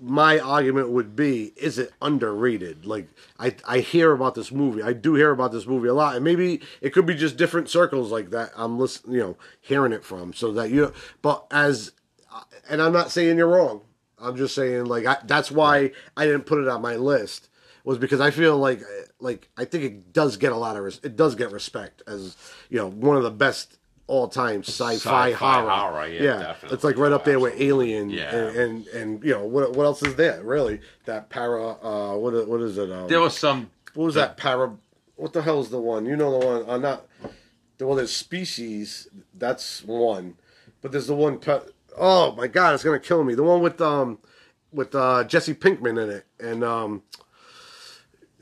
my 0.00 0.38
argument 0.38 0.88
would 0.88 1.14
be 1.14 1.52
is 1.56 1.78
it 1.78 1.92
underrated 2.02 2.84
like 2.84 3.06
i 3.38 3.54
i 3.68 3.78
hear 3.78 4.10
about 4.10 4.34
this 4.34 4.50
movie 4.50 4.82
i 4.82 4.92
do 4.92 5.14
hear 5.14 5.30
about 5.30 5.52
this 5.52 5.64
movie 5.64 5.86
a 5.86 5.94
lot 5.94 6.16
and 6.16 6.24
maybe 6.24 6.60
it 6.80 6.92
could 6.92 7.06
be 7.06 7.14
just 7.14 7.36
different 7.36 7.68
circles 7.68 8.10
like 8.10 8.30
that 8.30 8.50
i'm 8.56 8.80
listening 8.80 9.14
you 9.14 9.20
know 9.20 9.36
hearing 9.60 9.92
it 9.92 10.04
from 10.04 10.32
so 10.32 10.50
that 10.50 10.70
you 10.70 10.92
but 11.22 11.46
as 11.52 11.92
and 12.68 12.82
i'm 12.82 12.92
not 12.92 13.12
saying 13.12 13.36
you're 13.38 13.46
wrong 13.46 13.80
i'm 14.18 14.36
just 14.36 14.56
saying 14.56 14.86
like 14.86 15.06
I, 15.06 15.18
that's 15.24 15.52
why 15.52 15.92
i 16.16 16.26
didn't 16.26 16.46
put 16.46 16.58
it 16.60 16.66
on 16.66 16.82
my 16.82 16.96
list 16.96 17.48
was 17.84 17.98
because 17.98 18.20
i 18.20 18.30
feel 18.30 18.56
like 18.58 18.80
like 19.20 19.48
i 19.56 19.64
think 19.64 19.84
it 19.84 20.12
does 20.12 20.36
get 20.36 20.52
a 20.52 20.56
lot 20.56 20.76
of 20.76 20.84
res- 20.84 21.00
it 21.02 21.16
does 21.16 21.34
get 21.34 21.50
respect 21.52 22.02
as 22.06 22.36
you 22.70 22.78
know 22.78 22.88
one 22.88 23.16
of 23.16 23.22
the 23.22 23.30
best 23.30 23.78
all 24.08 24.26
time 24.28 24.62
sci-fi, 24.62 24.94
Sci-fi 24.94 25.32
horror. 25.32 25.70
horror, 25.70 26.06
yeah, 26.08 26.20
definitely. 26.38 26.74
it's 26.74 26.84
like 26.84 26.98
right 26.98 27.12
up 27.12 27.24
there 27.24 27.38
with 27.38 27.58
Alien. 27.58 28.10
Yeah. 28.10 28.34
and, 28.34 28.56
and 28.56 28.86
and 28.88 29.24
you 29.24 29.30
know 29.30 29.44
what 29.46 29.74
what 29.74 29.84
else 29.86 30.02
is 30.02 30.16
there 30.16 30.42
really? 30.42 30.80
That 31.06 31.30
para 31.30 31.76
uh 31.82 32.16
what 32.18 32.34
is- 32.34 32.46
what 32.46 32.60
is 32.60 32.76
it? 32.78 32.90
Um, 32.90 33.08
There 33.08 33.20
was 33.20 33.36
some. 33.38 33.70
what 33.94 34.04
was 34.06 34.14
that 34.16 34.36
para? 34.36 34.76
What 35.16 35.32
the 35.32 35.40
hell's 35.42 35.70
the 35.70 35.80
one? 35.80 36.04
You 36.04 36.16
know 36.16 36.38
the 36.38 36.46
one? 36.46 36.68
Uh, 36.68 36.78
not 36.78 37.06
the 37.78 37.86
one 37.86 37.96
that's 37.96 38.12
species. 38.12 39.06
That's 39.34 39.84
one, 39.84 40.34
but 40.82 40.90
there's 40.92 41.06
the 41.06 41.14
one. 41.14 41.38
Pe- 41.38 41.60
oh 41.96 42.32
my 42.34 42.48
god, 42.48 42.74
it's 42.74 42.82
gonna 42.84 42.98
kill 42.98 43.22
me. 43.24 43.34
The 43.34 43.44
one 43.44 43.62
with 43.62 43.80
um 43.80 44.18
with 44.72 44.94
uh 44.96 45.24
Jesse 45.24 45.54
Pinkman 45.54 46.02
in 46.02 46.10
it, 46.10 46.26
and 46.40 46.64
um 46.64 47.02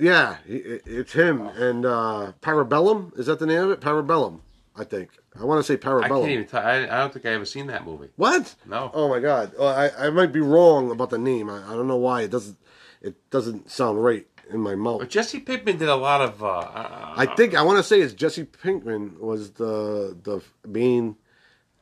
yeah, 0.01 0.37
it's 0.47 1.13
him 1.13 1.43
and 1.43 1.87
uh 1.87 2.33
Parabellum. 2.41 3.19
Is 3.19 3.27
that 3.27 3.39
the 3.39 3.47
name 3.47 3.63
of 3.63 3.71
it? 3.71 3.81
Parabellum, 3.81 4.41
I 4.77 4.85
think. 4.85 5.11
I 5.39 5.45
want 5.45 5.59
to 5.59 5.63
say 5.63 5.77
Parabellum. 5.77 6.05
I 6.05 6.09
can't 6.09 6.31
even. 6.31 6.47
Tell, 6.47 6.63
I, 6.63 6.77
I 6.83 6.99
don't 6.99 7.13
think 7.13 7.27
I 7.27 7.31
ever 7.31 7.45
seen 7.45 7.67
that 7.69 7.85
movie. 7.85 8.09
What? 8.17 8.55
No. 8.67 8.91
Oh 8.93 9.09
my 9.09 9.21
god. 9.21 9.53
Well, 9.59 9.69
I 9.69 10.07
I 10.07 10.11
might 10.11 10.33
be 10.33 10.41
wrong 10.41 10.91
about 10.91 11.11
the 11.11 11.19
name. 11.19 11.49
I, 11.49 11.63
I 11.65 11.75
don't 11.75 11.89
know 11.89 11.97
why 11.97 12.23
it 12.23 12.31
doesn't 12.31 12.57
it 13.01 13.31
doesn't 13.31 13.71
sound 13.71 14.03
right 14.03 14.27
in 14.51 14.61
my 14.61 14.75
mouth. 14.75 15.01
But 15.01 15.11
Jesse 15.11 15.41
Pinkman 15.41 15.79
did 15.79 15.89
a 15.89 15.97
lot 15.97 16.21
of. 16.21 16.43
Uh, 16.43 16.59
uh, 16.59 17.15
I 17.17 17.27
think 17.27 17.55
I 17.55 17.63
want 17.63 17.79
to 17.79 17.83
say 17.83 18.01
it's 18.01 18.15
Jesse 18.15 18.45
Pinkman 18.45 19.19
was 19.19 19.53
the 19.53 20.17
the 20.23 20.43
main 20.67 21.17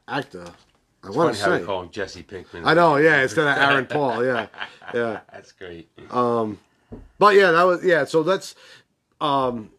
actor. 0.06 0.46
I 1.02 1.10
want 1.10 1.34
to 1.34 1.40
say. 1.40 1.64
call 1.64 1.82
him 1.82 1.90
Jesse 1.90 2.22
Pinkman. 2.22 2.64
I 2.64 2.74
know, 2.74 2.96
yeah, 2.96 3.22
instead 3.22 3.46
of 3.46 3.56
Aaron 3.56 3.86
Paul, 3.86 4.24
yeah, 4.24 4.48
yeah. 4.92 5.20
That's 5.32 5.52
great. 5.52 5.88
But 7.18 7.34
yeah, 7.34 7.50
that 7.52 7.62
was 7.64 7.84
yeah. 7.84 8.04
So 8.04 8.22
that's 8.22 8.54
um 9.20 9.70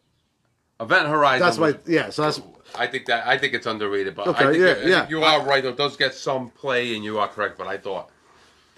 Event 0.79 1.07
Horizon. 1.07 1.45
that's 1.45 1.57
was- 1.57 1.75
my 1.75 1.79
yeah. 1.91 2.09
So 2.09 2.23
that's 2.23 2.41
I 2.75 2.85
think 2.87 3.05
that 3.07 3.25
I 3.27 3.37
think 3.37 3.53
it's 3.53 3.65
underrated, 3.65 4.15
but 4.15 4.27
Okay, 4.27 4.45
I 4.45 4.51
think, 4.51 4.63
yeah, 4.63 4.71
I 4.71 4.73
think 4.75 4.87
yeah. 4.89 5.09
you 5.09 5.23
are 5.23 5.43
right. 5.43 5.63
It 5.65 5.75
does 5.77 5.97
get 5.97 6.13
some 6.13 6.49
play, 6.51 6.95
and 6.95 7.03
you 7.03 7.17
are 7.19 7.27
correct. 7.27 7.57
But 7.57 7.67
I 7.67 7.77
thought 7.77 8.09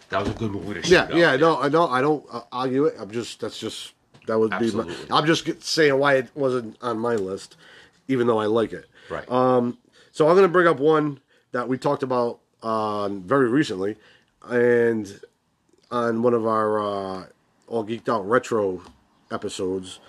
that 0.10 0.20
was 0.20 0.30
a 0.30 0.34
good 0.34 0.52
movie 0.52 0.76
to 0.76 0.84
shoot. 0.84 0.92
yeah 0.92 1.02
up. 1.04 1.14
yeah. 1.14 1.36
No, 1.36 1.58
I 1.58 1.70
don't 1.70 1.92
I 1.92 2.02
don't 2.02 2.26
uh, 2.32 2.42
argue 2.52 2.86
it. 2.86 2.96
I'm 3.00 3.12
just 3.12 3.42
that's 3.42 3.60
just 3.60 3.94
that 4.28 4.40
would 4.40 4.58
be. 4.60 4.72
My, 4.72 4.90
I'm 5.10 5.26
just 5.26 5.46
get- 5.46 5.64
saying 5.64 5.98
why 5.98 6.16
it 6.16 6.30
wasn't 6.36 6.78
on 6.82 7.00
my 7.00 7.16
list, 7.16 7.58
even 8.08 8.28
though 8.28 8.40
I 8.40 8.46
like 8.46 8.72
it. 8.72 8.86
Right. 9.10 9.30
Um, 9.30 9.78
so 10.12 10.28
I'm 10.28 10.36
going 10.36 10.48
to 10.48 10.52
bring 10.52 10.68
up 10.68 10.80
one 10.80 11.20
that 11.52 11.68
we 11.68 11.78
talked 11.78 12.04
about 12.04 12.40
uh, 12.64 13.10
very 13.10 13.50
recently, 13.50 13.98
and 14.48 15.20
on 15.90 16.22
one 16.22 16.34
of 16.34 16.46
our 16.46 16.80
uh, 16.80 17.26
all 17.72 17.86
geeked 17.86 18.10
out 18.10 18.28
retro 18.28 18.82
episodes, 19.32 20.00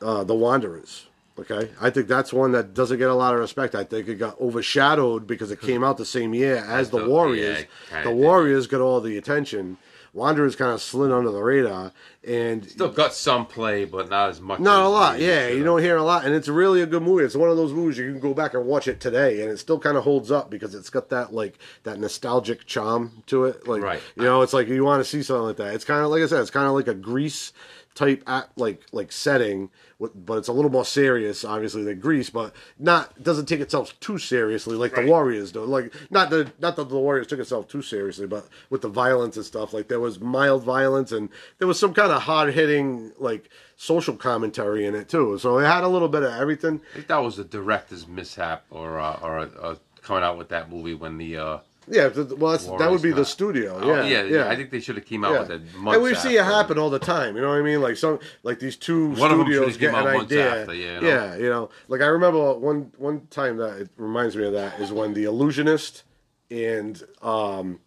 uh, 0.00 0.24
The 0.24 0.34
Wanderers. 0.34 1.06
Okay, 1.38 1.70
I 1.80 1.88
think 1.88 2.08
that's 2.08 2.30
one 2.30 2.52
that 2.52 2.74
doesn't 2.74 2.98
get 2.98 3.08
a 3.08 3.14
lot 3.14 3.32
of 3.32 3.40
respect. 3.40 3.74
I 3.74 3.84
think 3.84 4.06
it 4.06 4.16
got 4.16 4.38
overshadowed 4.38 5.26
because 5.26 5.50
it 5.50 5.62
came 5.62 5.82
out 5.82 5.96
the 5.96 6.04
same 6.04 6.34
year 6.34 6.56
as 6.56 6.90
The 6.90 6.98
Warriors. 7.08 7.64
the. 8.04 8.10
Warriors 8.10 8.66
got 8.66 8.82
all 8.82 9.00
the 9.00 9.16
attention. 9.16 9.78
Wanderers 10.14 10.56
kind 10.56 10.72
of 10.72 10.82
slid 10.82 11.10
under 11.10 11.30
the 11.30 11.42
radar, 11.42 11.90
and 12.22 12.68
Still 12.68 12.90
got 12.90 13.14
some 13.14 13.46
play, 13.46 13.86
but 13.86 14.10
not 14.10 14.28
as 14.28 14.42
much. 14.42 14.60
not 14.60 14.82
as 14.82 14.86
a 14.86 14.88
lot, 14.90 15.18
yeah. 15.20 15.48
You 15.48 15.64
don't 15.64 15.80
hear 15.80 15.96
a 15.96 16.02
lot, 16.02 16.26
and 16.26 16.34
it's 16.34 16.48
really 16.48 16.82
a 16.82 16.86
good 16.86 17.02
movie. 17.02 17.24
It's 17.24 17.34
one 17.34 17.48
of 17.48 17.56
those 17.56 17.72
movies 17.72 17.96
you 17.96 18.10
can 18.12 18.20
go 18.20 18.34
back 18.34 18.52
and 18.52 18.66
watch 18.66 18.86
it 18.88 19.00
today, 19.00 19.40
and 19.40 19.50
it 19.50 19.56
still 19.58 19.78
kind 19.78 19.96
of 19.96 20.04
holds 20.04 20.30
up 20.30 20.50
because 20.50 20.74
it's 20.74 20.90
got 20.90 21.08
that 21.08 21.32
like 21.32 21.58
that 21.84 21.98
nostalgic 21.98 22.66
charm 22.66 23.22
to 23.28 23.46
it. 23.46 23.66
Like, 23.66 23.82
Right. 23.82 24.02
you 24.14 24.24
know, 24.24 24.42
it's 24.42 24.52
like 24.52 24.68
you 24.68 24.84
want 24.84 25.00
to 25.02 25.08
see 25.08 25.22
something 25.22 25.44
like 25.46 25.56
that. 25.56 25.74
It's 25.74 25.84
kind 25.86 26.04
of 26.04 26.10
like 26.10 26.22
I 26.22 26.26
said, 26.26 26.42
it's 26.42 26.50
kind 26.50 26.66
of 26.68 26.74
like 26.74 26.88
a 26.88 26.94
Grease 26.94 27.54
type 27.94 28.22
at 28.26 28.48
like 28.56 28.82
like 28.92 29.12
setting, 29.12 29.70
but 30.00 30.38
it's 30.38 30.48
a 30.48 30.52
little 30.52 30.70
more 30.70 30.84
serious, 30.84 31.44
obviously, 31.44 31.84
than 31.84 32.00
Grease, 32.00 32.30
but 32.30 32.54
not 32.78 33.22
doesn't 33.22 33.46
take 33.46 33.60
itself 33.60 33.98
too 34.00 34.18
seriously 34.18 34.76
like 34.76 34.96
Right. 34.96 35.04
the 35.06 35.10
Warriors 35.10 35.52
do. 35.52 35.60
Like 35.64 35.92
not 36.10 36.30
the 36.30 36.50
not 36.58 36.76
that 36.76 36.88
the 36.88 36.98
Warriors 36.98 37.26
took 37.26 37.38
itself 37.40 37.68
too 37.68 37.82
seriously, 37.82 38.26
but 38.26 38.48
with 38.70 38.82
the 38.82 38.88
violence 38.88 39.36
and 39.36 39.44
stuff, 39.44 39.72
like 39.72 39.88
there 39.88 40.00
was 40.00 40.20
mild 40.20 40.62
violence 40.64 41.12
and 41.12 41.28
there 41.58 41.68
was 41.68 41.78
some 41.78 41.92
kind 41.94 42.10
of 42.12 42.22
hard 42.22 42.54
hitting 42.54 43.12
like 43.18 43.50
social 43.76 44.16
commentary 44.16 44.86
in 44.86 44.94
it 44.94 45.08
too. 45.08 45.38
So 45.38 45.58
it 45.58 45.64
had 45.66 45.84
a 45.84 45.88
little 45.88 46.08
bit 46.08 46.22
of 46.22 46.32
everything. 46.32 46.80
I 46.92 46.94
think 46.96 47.06
that 47.08 47.18
was 47.22 47.36
the 47.36 47.44
director's 47.44 48.06
mishap, 48.08 48.64
or 48.70 48.98
uh, 48.98 49.18
or 49.22 49.38
uh, 49.40 49.74
coming 50.02 50.22
out 50.24 50.38
with 50.38 50.48
that 50.48 50.70
movie 50.70 50.94
when 50.94 51.18
the. 51.18 51.36
Uh, 51.36 51.58
Yeah, 51.88 52.08
well, 52.08 52.52
that's, 52.52 52.66
that 52.66 52.90
would 52.90 53.02
be 53.02 53.10
the 53.10 53.24
studio. 53.24 53.80
oh, 53.82 53.86
Yeah, 53.86 54.04
yeah, 54.04 54.22
yeah, 54.22 54.48
I 54.48 54.54
think 54.54 54.70
they 54.70 54.80
should 54.80 54.96
have 54.96 55.04
came 55.04 55.24
out 55.24 55.32
Yeah. 55.32 55.40
with 55.40 55.50
it. 55.50 55.74
Months 55.74 55.94
And 55.96 56.02
we 56.04 56.14
see 56.14 56.36
it 56.36 56.44
happen 56.44 56.78
all 56.78 56.90
the 56.90 57.00
time. 57.00 57.34
You 57.34 57.42
know 57.42 57.48
what 57.48 57.58
I 57.58 57.62
mean? 57.62 57.80
Like 57.80 57.96
some, 57.96 58.20
like 58.44 58.60
these 58.60 58.76
two 58.76 59.08
One 59.10 59.30
studios 59.30 59.76
get 59.76 59.92
an 59.92 60.06
idea. 60.06 60.60
after, 60.62 60.74
yeah, 60.74 60.94
you 60.94 61.00
know? 61.00 61.08
yeah, 61.08 61.36
you 61.36 61.48
know. 61.48 61.70
Like 61.88 62.00
I 62.00 62.06
remember 62.06 62.54
one 62.54 62.92
one 62.98 63.26
time 63.30 63.56
that 63.56 63.78
it 63.80 63.90
reminds 63.96 64.36
me 64.36 64.46
of 64.46 64.52
that 64.52 64.78
is 64.78 64.92
when 64.92 65.12
the 65.14 65.24
Illusionist 65.24 66.04
and 66.50 67.02
um, 67.20 67.80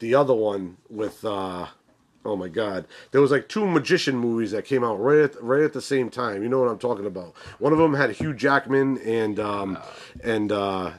the 0.00 0.14
other 0.16 0.34
one 0.34 0.78
with 0.90 1.24
uh, 1.24 1.66
oh 2.24 2.36
my 2.36 2.48
god, 2.48 2.86
there 3.12 3.20
was 3.20 3.30
like 3.30 3.48
two 3.48 3.66
magician 3.66 4.16
movies 4.16 4.50
that 4.50 4.64
came 4.64 4.82
out 4.82 4.96
right 5.00 5.20
at 5.20 5.40
right 5.42 5.62
at 5.62 5.72
the 5.74 5.82
same 5.82 6.10
time. 6.10 6.42
You 6.42 6.48
know 6.48 6.58
what 6.58 6.70
I'm 6.70 6.78
talking 6.78 7.06
about? 7.06 7.34
One 7.60 7.72
of 7.72 7.78
them 7.78 7.94
had 7.94 8.10
Hugh 8.10 8.34
Jackman 8.34 8.98
and 8.98 9.38
um, 9.38 9.78
and. 10.24 10.50
Uh, 10.50 10.90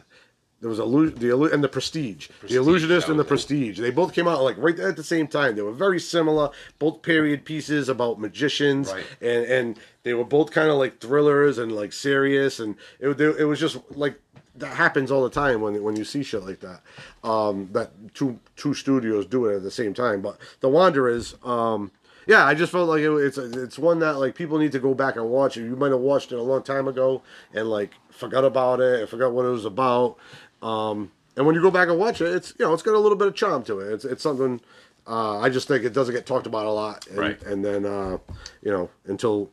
there 0.61 0.69
was 0.69 0.79
illu- 0.79 1.15
the 1.17 1.27
illu- 1.29 1.51
and 1.53 1.63
the 1.63 1.69
Prestige, 1.69 2.27
the 2.47 2.55
Illusionist 2.55 3.07
and 3.09 3.17
the. 3.19 3.23
Prestige. 3.23 3.79
They 3.79 3.91
both 3.91 4.13
came 4.13 4.27
out 4.27 4.43
like 4.43 4.57
right 4.57 4.77
at 4.79 4.95
the 4.97 5.03
same 5.03 5.27
time. 5.27 5.55
They 5.55 5.61
were 5.61 5.71
very 5.71 5.99
similar, 5.99 6.49
both 6.79 7.01
period 7.01 7.45
pieces 7.45 7.87
about 7.89 8.19
magicians, 8.19 8.91
Right. 8.91 9.05
and 9.21 9.45
and 9.45 9.79
they 10.03 10.13
were 10.13 10.25
both 10.25 10.51
kind 10.51 10.69
of 10.69 10.77
like 10.77 10.99
thrillers 10.99 11.57
and 11.57 11.71
like 11.71 11.93
serious, 11.93 12.59
and 12.59 12.75
it 12.99 13.19
it 13.21 13.45
was 13.45 13.59
just 13.59 13.77
like 13.91 14.19
that 14.55 14.75
happens 14.75 15.11
all 15.11 15.23
the 15.23 15.29
time 15.29 15.61
when 15.61 15.81
when 15.83 15.95
you 15.95 16.03
see 16.03 16.23
shit 16.23 16.43
like 16.43 16.59
that. 16.59 16.81
Um, 17.23 17.69
that 17.71 17.91
two 18.13 18.39
two 18.57 18.73
studios 18.73 19.25
do 19.25 19.45
it 19.45 19.55
at 19.57 19.63
the 19.63 19.71
same 19.71 19.93
time. 19.93 20.21
But 20.21 20.37
the 20.59 20.67
Wanderers, 20.69 21.35
um, 21.45 21.91
yeah, 22.27 22.45
I 22.45 22.53
just 22.55 22.71
felt 22.71 22.89
like 22.89 23.01
it, 23.01 23.11
it's 23.11 23.37
it's 23.37 23.79
one 23.79 23.99
that 23.99 24.19
like 24.19 24.35
people 24.35 24.57
need 24.57 24.73
to 24.73 24.79
go 24.79 24.93
back 24.93 25.15
and 25.15 25.29
watch 25.29 25.55
it. 25.55 25.61
You 25.63 25.75
might 25.77 25.91
have 25.91 26.01
watched 26.01 26.31
it 26.33 26.39
a 26.39 26.43
long 26.43 26.63
time 26.63 26.87
ago 26.87 27.21
and 27.53 27.69
like 27.69 27.91
forgot 28.09 28.43
about 28.43 28.81
it 28.81 28.99
and 29.01 29.09
forgot 29.09 29.31
what 29.31 29.45
it 29.45 29.49
was 29.49 29.65
about. 29.65 30.17
Um, 30.61 31.11
and 31.37 31.45
when 31.45 31.55
you 31.55 31.61
go 31.61 31.71
back 31.71 31.87
and 31.89 31.97
watch 31.97 32.21
it, 32.21 32.27
it's 32.33 32.53
you 32.59 32.65
know 32.65 32.73
it's 32.73 32.83
got 32.83 32.95
a 32.95 32.99
little 32.99 33.17
bit 33.17 33.27
of 33.27 33.35
charm 33.35 33.63
to 33.65 33.79
it. 33.79 33.93
It's 33.93 34.05
it's 34.05 34.23
something. 34.23 34.61
Uh, 35.07 35.39
I 35.39 35.49
just 35.49 35.67
think 35.67 35.83
it 35.85 35.93
doesn't 35.93 36.13
get 36.13 36.25
talked 36.25 36.45
about 36.45 36.65
a 36.65 36.71
lot, 36.71 37.07
and, 37.07 37.17
Right. 37.17 37.41
and 37.43 37.63
then 37.65 37.85
uh, 37.85 38.17
you 38.61 38.71
know 38.71 38.89
until 39.05 39.49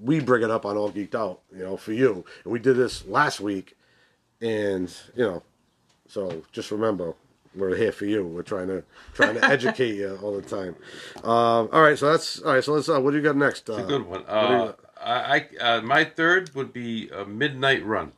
we 0.00 0.20
bring 0.20 0.42
it 0.44 0.50
up 0.50 0.64
on 0.64 0.76
All 0.76 0.90
Geeked 0.92 1.14
Out, 1.16 1.40
you 1.54 1.64
know, 1.64 1.76
for 1.76 1.92
you, 1.92 2.24
and 2.44 2.52
we 2.52 2.58
did 2.60 2.76
this 2.76 3.04
last 3.06 3.40
week, 3.40 3.76
and 4.40 4.94
you 5.16 5.24
know, 5.24 5.42
so 6.06 6.42
just 6.52 6.70
remember 6.70 7.14
we're 7.54 7.74
here 7.74 7.90
for 7.92 8.04
you. 8.06 8.24
We're 8.24 8.42
trying 8.42 8.68
to 8.68 8.84
trying 9.14 9.34
to 9.34 9.44
educate 9.44 9.96
you 9.96 10.18
all 10.22 10.36
the 10.40 10.42
time. 10.42 10.76
Um, 11.24 11.68
all 11.72 11.82
right, 11.82 11.98
so 11.98 12.10
that's 12.10 12.40
all 12.40 12.54
right. 12.54 12.62
So 12.64 12.74
let's. 12.74 12.88
Uh, 12.88 13.00
what 13.00 13.10
do 13.10 13.16
you 13.16 13.22
got 13.22 13.36
next? 13.36 13.68
Uh, 13.68 13.82
Good 13.82 14.02
one. 14.06 14.20
what 14.20 14.26
do 14.26 14.32
Uh, 14.32 14.72
I, 15.02 15.46
I 15.60 15.64
uh, 15.64 15.80
my 15.82 16.04
third 16.04 16.54
would 16.54 16.72
be 16.72 17.08
a 17.10 17.24
Midnight 17.24 17.84
Run. 17.84 18.12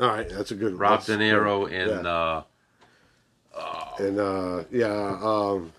All 0.00 0.08
right, 0.08 0.28
that's 0.28 0.50
a 0.50 0.54
good. 0.54 0.78
Rob 0.78 0.92
that's 1.00 1.06
De 1.06 1.16
Niro 1.16 1.68
good. 1.68 1.72
and 1.74 2.04
yeah. 2.04 2.42
uh, 3.56 3.96
and 3.98 4.18
uh, 4.18 4.64
yeah, 4.70 5.18
um, 5.22 5.72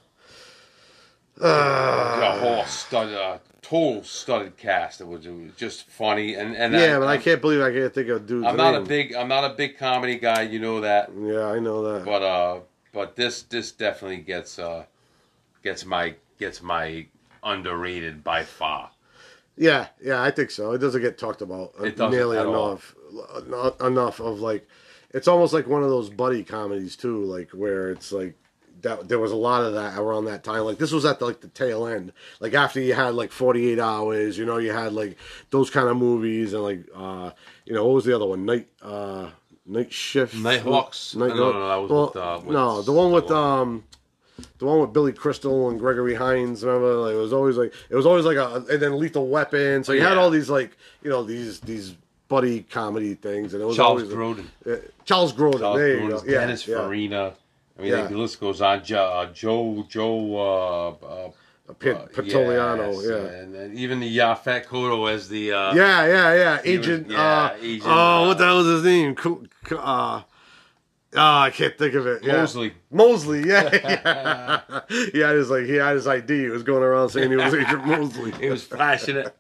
a 1.40 2.40
whole 2.40 2.66
stud, 2.66 3.12
uh, 3.14 3.38
total 3.62 4.04
studded 4.04 4.58
cast. 4.58 5.02
It 5.02 5.08
was, 5.08 5.26
it 5.26 5.32
was 5.32 5.52
just 5.56 5.88
funny 5.88 6.36
and 6.36 6.56
and 6.56 6.74
yeah, 6.74 7.00
but 7.00 7.08
I 7.08 7.14
I'm- 7.14 7.22
can't 7.22 7.42
believe 7.42 7.62
I 7.62 7.72
can't 7.72 7.94
think 7.94 8.10
of 8.10 8.28
dude's 8.28 8.46
I'm 8.48 8.58
not 8.58 8.76
a 8.76 8.80
name. 8.80 8.88
big 8.88 9.16
I'm 9.16 9.28
not 9.28 9.50
a 9.50 9.54
big 9.56 9.78
comedy 9.78 10.18
guy. 10.18 10.42
You 10.44 10.60
know 10.60 10.82
that. 10.82 11.10
Yeah, 11.20 11.48
I 11.48 11.60
know 11.60 11.82
that. 11.94 12.06
but 12.06 12.22
uh 12.22 12.60
but 12.94 13.16
this 13.16 13.44
this 13.44 13.72
definitely 13.72 14.18
gets 14.18 14.60
uh 14.60 14.86
gets 15.64 15.86
my 15.86 16.16
gets 16.40 16.62
my 16.62 17.08
underrated 17.44 18.24
by 18.24 18.44
far 18.44 18.92
Yeah, 19.58 19.88
yeah, 20.04 20.22
I 20.22 20.32
think 20.32 20.52
so. 20.52 20.74
It 20.74 20.78
doesn't 20.80 21.02
get 21.02 21.18
talked 21.18 21.42
about 21.42 21.74
It 21.82 21.98
nearly 21.98 22.38
enough. 22.38 22.96
Not 23.48 23.80
enough 23.82 24.20
of 24.20 24.40
like, 24.40 24.68
it's 25.12 25.28
almost 25.28 25.54
like 25.54 25.68
one 25.68 25.84
of 25.84 25.90
those 25.90 26.10
buddy 26.10 26.44
comedies 26.44 26.96
too, 26.96 27.24
like 27.24 27.50
where 27.52 27.92
it's 27.92 28.12
like 28.12 28.36
that. 28.82 29.10
There 29.10 29.20
was 29.20 29.32
a 29.32 29.36
lot 29.36 29.64
of 29.64 29.74
that 29.74 29.98
around 29.98 30.26
that 30.26 30.44
time. 30.44 30.62
Like 30.64 30.78
this 30.78 30.92
was 30.92 31.06
at 31.06 31.20
the, 31.20 31.26
like 31.26 31.42
the 31.42 31.50
tail 31.50 31.86
end, 31.88 32.14
like 32.40 32.54
after 32.54 32.80
you 32.80 32.94
had 32.94 33.16
like 33.16 33.32
Forty 33.32 33.70
Eight 33.72 33.80
Hours. 33.80 34.38
You 34.38 34.46
know, 34.46 34.58
you 34.58 34.72
had 34.72 34.94
like 34.94 35.18
those 35.50 35.70
kind 35.70 35.88
of 35.90 35.98
movies 35.98 36.54
and 36.54 36.64
like, 36.64 36.86
uh, 36.96 37.32
you 37.66 37.74
know, 37.74 37.86
what 37.86 37.96
was 37.96 38.06
the 38.06 38.16
other 38.16 38.26
one? 38.26 38.46
Night, 38.46 38.68
uh, 38.82 39.30
Night 39.66 39.92
Shift, 39.92 40.36
Nighthawks? 40.36 41.16
Night, 41.16 41.30
No, 41.30 41.36
no, 41.36 41.52
no, 41.52 41.68
that 41.68 41.76
was 41.76 41.92
well, 41.92 42.06
with, 42.08 42.16
uh, 42.16 42.40
with 42.46 42.54
no, 42.54 42.82
the 42.82 42.92
one 42.94 43.12
with 43.12 43.28
someone. 43.28 43.60
um. 43.60 43.84
The 44.58 44.66
one 44.66 44.80
with 44.80 44.92
Billy 44.92 45.14
Crystal 45.14 45.70
and 45.70 45.78
Gregory 45.78 46.16
Hines, 46.16 46.64
remember? 46.64 46.96
Like, 46.96 47.14
it 47.14 47.18
was 47.18 47.32
always 47.32 47.58
like 47.58 47.74
it 47.92 47.96
was 47.96 48.08
always 48.08 48.26
like 48.26 48.38
a 48.38 48.66
and 48.72 48.82
then 48.82 48.98
Lethal 48.98 49.28
Weapon. 49.28 49.84
So 49.84 49.92
you 49.92 50.02
had 50.02 50.18
all 50.18 50.32
these 50.32 50.50
like 50.50 50.78
you 51.04 51.12
know 51.12 51.22
these 51.22 51.60
these 51.60 51.94
buddy 52.32 52.64
comedy 52.64 53.14
things, 53.16 53.54
and 53.54 53.62
it 53.62 53.66
was 53.66 53.76
Charles 53.78 54.04
always 54.04 54.16
Grodin. 54.16 54.46
Uh, 54.66 54.78
Charles 55.06 55.34
Grodin. 55.34 55.60
Charles 55.60 55.78
there 55.78 55.88
you 55.96 56.00
Grodin's 56.10 56.22
go. 56.24 56.32
Yeah, 56.32 56.40
Dennis 56.40 56.68
yeah. 56.68 56.76
Farina 56.78 57.34
I 57.78 57.82
mean 57.82 57.92
Yeah. 57.92 58.08
the 58.08 58.18
list 58.18 58.40
goes 58.40 58.62
on 58.62 58.84
Joe 58.84 59.04
uh, 59.20 59.26
Joe 59.34 59.86
Joe 59.90 60.38
uh, 60.38 61.06
uh, 61.06 61.30
Pit, 61.80 61.96
uh, 61.96 62.06
Pantoliano, 62.08 62.94
yes, 62.94 63.06
yeah. 63.10 63.40
and, 63.40 63.56
and 63.56 63.78
even 63.78 64.00
the 64.00 64.18
Yaphet 64.18 64.66
Kotto 64.66 65.10
as 65.14 65.28
the 65.30 65.52
uh, 65.54 65.74
Yeah, 65.74 66.06
yeah, 66.06 66.34
yeah. 66.34 66.62
He 66.62 66.78
was- 66.78 66.88
Agent. 66.88 67.10
yeah, 67.10 67.22
uh, 67.22 67.58
Agent, 67.62 67.84
Oh, 67.86 68.24
uh, 68.24 68.28
what 68.28 68.38
the 68.38 68.46
hell 68.46 68.58
was 68.58 68.68
his 68.68 68.84
name? 68.84 69.16
Uh, 69.72 70.22
Oh, 71.14 71.20
I 71.20 71.50
can't 71.50 71.78
think 71.78 71.94
of 71.96 72.08
it. 72.08 72.24
Yeah. 72.24 72.38
Mosley. 72.38 72.72
Mosley, 72.90 73.44
yeah, 73.46 73.70
yeah. 73.74 74.82
he 75.12 75.20
had 75.20 75.36
his 75.36 75.50
like 75.50 75.66
he 75.66 75.76
had 75.76 75.96
his 75.96 76.08
ID. 76.08 76.44
He 76.44 76.50
was 76.50 76.64
going 76.64 76.84
around 76.84 77.10
saying 77.10 77.30
he 77.30 77.36
was 77.36 77.54
Agent 77.62 77.86
Mosley. 77.86 78.32
He 78.40 78.50
was 78.50 78.64
flashing 78.64 79.18
it. 79.18 79.36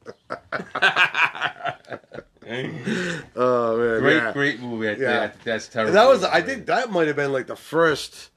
Oh 3.35 3.77
man, 3.77 3.99
Great, 4.01 4.15
yeah. 4.15 4.33
great 4.33 4.59
movie. 4.59 4.87
I 4.89 4.91
think, 4.91 5.01
Yeah. 5.01 5.27
Think 5.27 5.43
that's 5.43 5.67
terrible. 5.67 5.93
That 5.93 6.07
was 6.07 6.23
I 6.23 6.41
think 6.41 6.65
that 6.67 6.91
might 6.91 7.07
have 7.07 7.15
been 7.15 7.31
like 7.33 7.47
the 7.47 7.55
first 7.55 8.29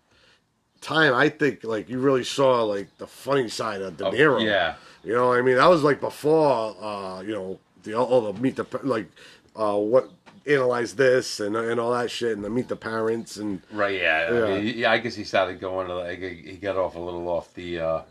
time 0.80 1.14
I 1.14 1.28
think 1.28 1.64
like 1.64 1.88
you 1.88 1.98
really 1.98 2.24
saw 2.24 2.62
like 2.62 2.88
the 2.98 3.06
funny 3.06 3.48
side 3.48 3.80
of 3.82 3.96
De 3.96 4.06
Oh, 4.06 4.10
Niro. 4.12 4.44
yeah. 4.44 4.74
You 5.02 5.14
know, 5.14 5.28
what 5.28 5.38
I 5.38 5.42
mean, 5.42 5.56
that 5.56 5.66
was 5.68 5.82
like 5.82 6.00
before 6.00 6.76
uh, 6.80 7.20
you 7.22 7.32
know, 7.34 7.58
the 7.82 7.94
all 7.94 8.32
the 8.32 8.40
meet 8.40 8.56
the 8.56 8.66
like 8.82 9.08
uh 9.56 9.76
what 9.76 10.10
analyze 10.46 10.94
this 10.94 11.40
and 11.40 11.56
and 11.56 11.80
all 11.80 11.92
that 11.92 12.10
shit 12.10 12.32
and 12.36 12.44
the 12.44 12.50
meet 12.50 12.68
the 12.68 12.76
parents 12.76 13.36
and 13.38 13.62
Right, 13.72 14.00
yeah. 14.00 14.30
Yeah. 14.32 14.44
I, 14.44 14.60
mean, 14.60 14.74
yeah, 14.78 14.92
I 14.92 14.98
guess 14.98 15.14
he 15.14 15.24
started 15.24 15.58
going 15.60 15.86
to 15.88 15.94
like 15.96 16.20
he 16.20 16.56
got 16.60 16.76
off 16.76 16.96
a 16.96 16.98
little 17.00 17.26
off 17.28 17.52
the 17.54 17.80
uh 17.80 18.02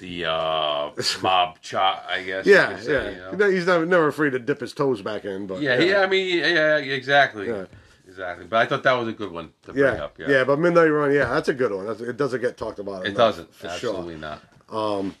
the 0.00 0.24
uh 0.24 0.90
mob 1.22 1.60
chop, 1.60 2.04
I 2.10 2.22
guess. 2.24 2.44
yeah, 2.46 2.78
say, 2.78 2.92
yeah. 3.16 3.30
you 3.30 3.36
know? 3.36 3.50
He's 3.50 3.66
never 3.66 3.86
never 3.86 4.08
afraid 4.08 4.30
to 4.30 4.38
dip 4.38 4.60
his 4.60 4.72
toes 4.72 5.00
back 5.02 5.24
in, 5.24 5.46
but 5.46 5.60
Yeah, 5.62 5.78
yeah, 5.78 6.00
I 6.00 6.06
mean, 6.08 6.38
yeah, 6.38 6.46
yeah, 6.48 6.76
exactly. 6.78 7.46
Yeah. 7.48 7.66
Exactly. 8.08 8.44
But 8.46 8.56
I 8.56 8.66
thought 8.66 8.82
that 8.82 8.92
was 8.94 9.06
a 9.06 9.12
good 9.12 9.30
one 9.30 9.52
to 9.62 9.72
bring 9.72 9.84
Yeah, 9.84 10.02
up. 10.04 10.18
yeah, 10.18 10.28
Yeah. 10.28 10.44
but 10.44 10.58
Midnight 10.58 10.88
Run, 10.88 11.12
yeah, 11.14 11.26
that's 11.26 11.48
a 11.48 11.54
good 11.54 11.72
one. 11.72 11.86
That's, 11.86 12.00
it 12.00 12.16
doesn't 12.16 12.40
get 12.40 12.56
talked 12.56 12.80
about. 12.80 13.06
It 13.06 13.12
doesn't. 13.16 13.54
for 13.54 13.68
Absolutely 13.68 14.14
sure. 14.14 14.20
not. 14.20 14.42
All 14.68 15.12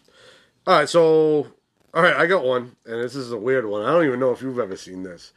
right, 0.66 0.88
so 0.88 1.46
all 1.94 2.02
right, 2.02 2.16
I 2.16 2.26
got 2.26 2.44
one, 2.44 2.74
and 2.84 3.00
this 3.02 3.14
is 3.14 3.30
a 3.32 3.36
weird 3.36 3.66
one. 3.66 3.82
I 3.84 3.92
don't 3.92 4.04
even 4.06 4.18
know 4.20 4.32
if 4.32 4.42
you've 4.42 4.58
ever 4.58 4.76
seen 4.76 5.02
this, 5.04 5.32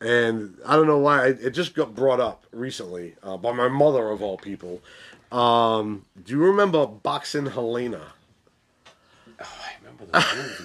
and 0.00 0.56
I 0.66 0.76
don't 0.76 0.86
know 0.86 0.98
why 0.98 1.26
it 1.28 1.50
just 1.50 1.74
got 1.74 1.94
brought 1.96 2.20
up 2.20 2.46
recently 2.52 3.14
uh, 3.22 3.36
by 3.36 3.52
my 3.52 3.68
mother 3.68 4.08
of 4.10 4.22
all 4.22 4.36
people. 4.38 4.80
Um, 5.32 6.04
do 6.24 6.32
you 6.32 6.38
remember 6.44 6.86
Boxing 6.86 7.46
Helena? 7.46 8.12
Oh, 10.12 10.64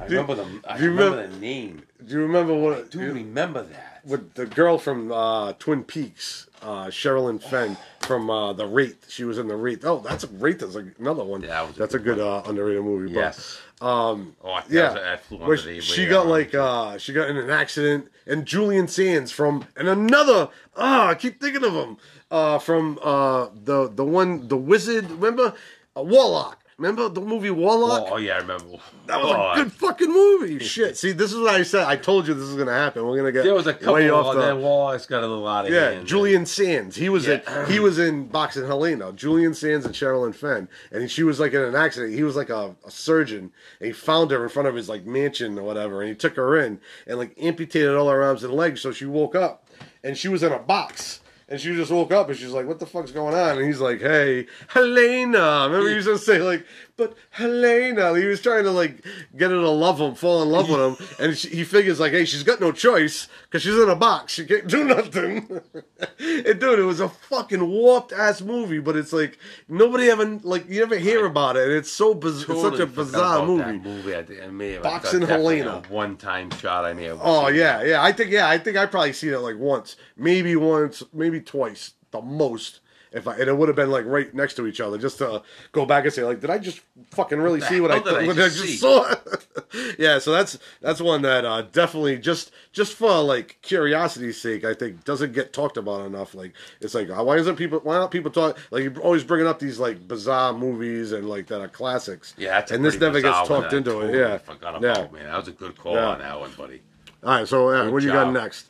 I 0.00 0.04
remember 0.06 0.34
the 0.34 0.44
movie. 0.44 0.66
I 0.66 0.66
remember 0.66 0.66
the 0.66 0.70
I 0.72 0.78
do 0.78 0.84
you 0.84 0.90
remember 0.90 1.26
the 1.28 1.36
name. 1.38 1.82
Do 2.04 2.14
you 2.14 2.20
remember 2.20 2.54
what? 2.54 2.78
I 2.78 2.82
do 2.82 3.00
you 3.00 3.12
remember 3.12 3.62
that. 3.62 4.00
with 4.04 4.34
the 4.34 4.46
girl 4.46 4.78
from 4.78 5.12
uh, 5.12 5.52
Twin 5.54 5.84
Peaks, 5.84 6.48
uh, 6.62 6.86
Sherilyn 6.86 7.42
Fenn 7.42 7.76
from 8.00 8.30
uh, 8.30 8.52
The 8.54 8.66
Wraith. 8.66 9.10
She 9.10 9.24
was 9.24 9.36
in 9.38 9.48
The 9.48 9.56
Wraith. 9.56 9.84
Oh, 9.84 9.98
that's 10.00 10.24
a 10.24 10.28
Wraith. 10.28 10.60
That's 10.60 10.76
another 10.98 11.24
one. 11.24 11.42
Yeah, 11.42 11.66
that 11.66 11.76
that's 11.76 11.94
a 11.94 11.98
good 11.98 12.18
uh, 12.18 12.42
underrated 12.46 12.82
movie. 12.84 13.12
but- 13.12 13.20
Yes. 13.20 13.58
Um, 13.80 14.34
Oh, 14.42 14.50
I, 14.50 14.64
yeah, 14.68 14.92
that 14.92 15.24
flew 15.24 15.40
under 15.40 15.56
the 15.56 15.80
she 15.80 16.06
got 16.06 16.26
like 16.26 16.52
uh, 16.52 16.98
she 16.98 17.12
got 17.12 17.30
in 17.30 17.36
an 17.36 17.48
accident, 17.50 18.08
and 18.26 18.44
Julian 18.44 18.88
Sands 18.88 19.30
from 19.30 19.66
and 19.76 19.86
another. 19.86 20.48
Ah, 20.76 21.10
I 21.10 21.14
keep 21.14 21.40
thinking 21.40 21.64
of 21.64 21.74
him. 21.74 21.96
Uh, 22.30 22.58
from 22.58 22.98
uh, 23.04 23.48
the 23.54 23.88
the 23.88 24.04
one 24.04 24.48
the 24.48 24.56
wizard. 24.56 25.08
Remember, 25.10 25.54
uh, 25.96 26.02
Warlock. 26.02 26.58
Remember 26.78 27.08
the 27.08 27.20
movie 27.20 27.50
Warlock? 27.50 28.06
Oh, 28.08 28.18
yeah, 28.18 28.34
I 28.34 28.38
remember. 28.38 28.76
That 29.06 29.20
was 29.20 29.58
a 29.58 29.64
good 29.64 29.72
fucking 29.72 30.12
movie. 30.12 30.58
Shit. 30.64 30.96
See, 30.96 31.10
this 31.10 31.32
is 31.32 31.38
what 31.38 31.52
I 31.52 31.64
said. 31.64 31.82
I 31.88 31.96
told 31.96 32.28
you 32.28 32.34
this 32.34 32.44
is 32.44 32.54
gonna 32.54 32.70
happen. 32.72 33.04
We're 33.04 33.16
gonna 33.16 33.32
get 33.32 33.42
There 33.42 33.54
was 33.54 33.66
a 33.66 33.74
couple. 33.74 33.94
way 33.94 34.08
Of, 34.08 34.14
off 34.14 34.34
the. 34.36 34.42
then 34.42 34.60
Wallace 34.62 35.04
got 35.04 35.24
a 35.24 35.26
little 35.26 35.48
out 35.48 35.66
of 35.66 35.72
Yeah, 35.72 35.90
hand. 35.90 36.06
Julian 36.06 36.46
Sands. 36.46 36.94
He 36.94 37.08
was 37.08 37.26
Yeah. 37.26 37.40
in 37.64 37.70
he 37.72 37.80
was 37.80 37.98
in 37.98 38.28
Boxing 38.28 38.64
Helena. 38.64 39.12
Julian 39.12 39.54
Sands 39.54 39.86
and 39.86 39.92
Sherilyn 39.94 40.32
Fenn, 40.36 40.68
and 40.92 41.10
she 41.10 41.24
was 41.24 41.40
like 41.40 41.52
in 41.52 41.62
an 41.62 41.74
accident. 41.74 42.14
He 42.14 42.22
was 42.22 42.36
like 42.36 42.48
a, 42.50 42.76
a 42.86 42.90
surgeon, 42.92 43.50
and 43.80 43.86
he 43.88 43.92
found 43.92 44.30
her 44.30 44.40
in 44.44 44.48
front 44.48 44.68
of 44.68 44.76
his 44.76 44.88
like 44.88 45.04
mansion 45.04 45.58
or 45.58 45.64
whatever, 45.64 46.00
and 46.00 46.08
he 46.10 46.14
took 46.14 46.36
her 46.36 46.56
in 46.60 46.80
and 47.08 47.18
like 47.18 47.34
amputated 47.42 47.96
all 47.96 48.08
her 48.08 48.22
arms 48.22 48.44
and 48.44 48.54
legs. 48.54 48.82
So 48.82 48.92
she 48.92 49.04
woke 49.04 49.34
up, 49.34 49.66
and 50.04 50.16
she 50.16 50.28
was 50.28 50.44
in 50.44 50.52
a 50.52 50.60
box. 50.60 51.22
And 51.48 51.58
she 51.58 51.74
just 51.74 51.90
woke 51.90 52.12
up 52.12 52.28
and 52.28 52.38
she's 52.38 52.50
like, 52.50 52.66
"What 52.66 52.78
the 52.78 52.86
fuck's 52.86 53.10
going 53.10 53.34
on?" 53.34 53.56
And 53.56 53.66
he's 53.66 53.80
like, 53.80 54.00
"Hey, 54.00 54.46
Helena." 54.68 55.66
Remember 55.66 55.88
he 55.88 55.94
used 55.94 56.08
to 56.08 56.18
say 56.18 56.40
like, 56.42 56.66
"But 56.98 57.14
Helena." 57.30 58.18
He 58.18 58.26
was 58.26 58.42
trying 58.42 58.64
to 58.64 58.70
like 58.70 59.02
get 59.36 59.50
her 59.50 59.56
to 59.56 59.70
love 59.70 59.98
him, 59.98 60.14
fall 60.14 60.42
in 60.42 60.50
love 60.50 60.68
with 60.68 60.80
him, 60.80 61.06
and 61.18 61.38
she, 61.38 61.48
he 61.48 61.64
figures 61.64 61.98
like, 61.98 62.12
"Hey, 62.12 62.26
she's 62.26 62.42
got 62.42 62.60
no 62.60 62.72
choice 62.72 63.28
because 63.44 63.62
she's 63.62 63.78
in 63.78 63.88
a 63.88 63.96
box. 63.96 64.34
She 64.34 64.44
can't 64.44 64.66
do 64.66 64.84
nothing." 64.84 65.48
and 66.18 66.60
dude, 66.60 66.78
it 66.78 66.84
was 66.84 67.00
a 67.00 67.08
fucking 67.08 67.66
warped 67.66 68.12
ass 68.12 68.42
movie, 68.42 68.80
but 68.80 68.96
it's 68.96 69.12
like 69.12 69.38
nobody 69.68 70.10
ever 70.10 70.26
like 70.42 70.68
you 70.68 70.80
never 70.80 70.96
hear 70.98 71.24
about 71.24 71.56
it. 71.56 71.68
And 71.68 71.72
it's 71.72 71.90
so 71.90 72.12
bizarre. 72.12 72.56
Totally 72.56 72.68
it's 72.68 72.78
such 72.78 72.88
a 72.88 72.92
bizarre 72.92 73.46
movie. 73.46 73.78
Movie. 73.78 74.14
I, 74.14 74.44
I 74.44 74.48
may 74.48 74.72
have 74.72 74.82
Boxing 74.82 75.22
Helena. 75.22 75.82
one-time 75.88 76.50
shot. 76.50 76.84
I 76.84 76.92
may 76.92 77.04
have. 77.04 77.20
Oh 77.22 77.48
yeah, 77.48 77.78
that. 77.78 77.86
yeah. 77.86 78.02
I 78.02 78.12
think 78.12 78.30
yeah, 78.30 78.48
I 78.48 78.58
think 78.58 78.76
I 78.76 78.86
probably 78.86 79.12
seen 79.12 79.32
it 79.32 79.38
like 79.38 79.56
once, 79.56 79.96
maybe 80.16 80.56
once, 80.56 81.02
maybe 81.12 81.40
twice, 81.40 81.92
the 82.10 82.20
most. 82.20 82.80
If 83.12 83.26
I 83.26 83.34
and 83.36 83.48
it 83.48 83.56
would 83.56 83.68
have 83.68 83.76
been 83.76 83.90
like 83.90 84.04
right 84.06 84.32
next 84.34 84.54
to 84.54 84.66
each 84.66 84.80
other, 84.80 84.98
just 84.98 85.18
to 85.18 85.42
go 85.72 85.86
back 85.86 86.04
and 86.04 86.12
say 86.12 86.22
like, 86.22 86.40
did 86.40 86.50
I 86.50 86.58
just 86.58 86.80
fucking 87.10 87.38
really 87.38 87.60
see 87.60 87.80
what 87.80 87.90
I, 87.90 87.98
did 88.00 88.14
I 88.14 88.26
what 88.26 88.36
just 88.36 88.62
I 88.62 88.66
just 88.66 88.80
saw? 88.80 89.14
yeah, 89.98 90.18
so 90.18 90.32
that's 90.32 90.58
that's 90.80 91.00
one 91.00 91.22
that 91.22 91.44
uh, 91.44 91.62
definitely 91.62 92.18
just 92.18 92.50
just 92.72 92.94
for 92.94 93.20
like 93.22 93.58
curiosity's 93.62 94.40
sake, 94.40 94.64
I 94.64 94.74
think 94.74 95.04
doesn't 95.04 95.32
get 95.32 95.52
talked 95.52 95.76
about 95.76 96.06
enough. 96.06 96.34
Like 96.34 96.52
it's 96.80 96.94
like 96.94 97.10
uh, 97.10 97.22
why 97.24 97.36
isn't 97.36 97.56
people 97.56 97.80
why 97.80 97.96
don't 97.98 98.10
people 98.10 98.30
talk 98.30 98.58
like 98.70 98.82
you're 98.82 98.98
always 99.00 99.24
bringing 99.24 99.46
up 99.46 99.58
these 99.58 99.78
like 99.78 100.06
bizarre 100.06 100.52
movies 100.52 101.12
and 101.12 101.28
like 101.28 101.46
that 101.48 101.60
are 101.60 101.68
classics. 101.68 102.34
Yeah, 102.36 102.64
and 102.70 102.84
this 102.84 102.98
never 102.98 103.20
gets 103.20 103.48
talked 103.48 103.72
into 103.72 103.92
totally 103.92 104.14
it. 104.14 104.18
Yeah, 104.18 104.38
forgot 104.38 104.76
about 104.76 104.82
yeah. 104.82 105.18
man. 105.18 105.26
That 105.26 105.38
was 105.38 105.48
a 105.48 105.52
good 105.52 105.76
call 105.78 105.94
Yeah. 105.94 106.08
on 106.08 106.18
that 106.18 106.38
one, 106.38 106.52
buddy. 106.56 106.82
All 107.24 107.30
right, 107.30 107.48
so 107.48 107.70
Good 107.70 107.92
what 107.92 108.00
do 108.00 108.06
you 108.06 108.12
got 108.12 108.32
next? 108.32 108.68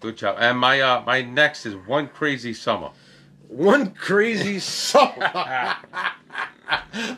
Good 0.00 0.16
job. 0.16 0.36
And 0.40 0.58
my 0.58 0.80
uh, 0.80 1.02
my 1.06 1.22
next 1.22 1.64
is 1.64 1.76
One 1.76 2.08
Crazy 2.08 2.54
Summer. 2.54 2.90
One 3.52 3.90
crazy 3.90 4.60
summer. 4.60 5.30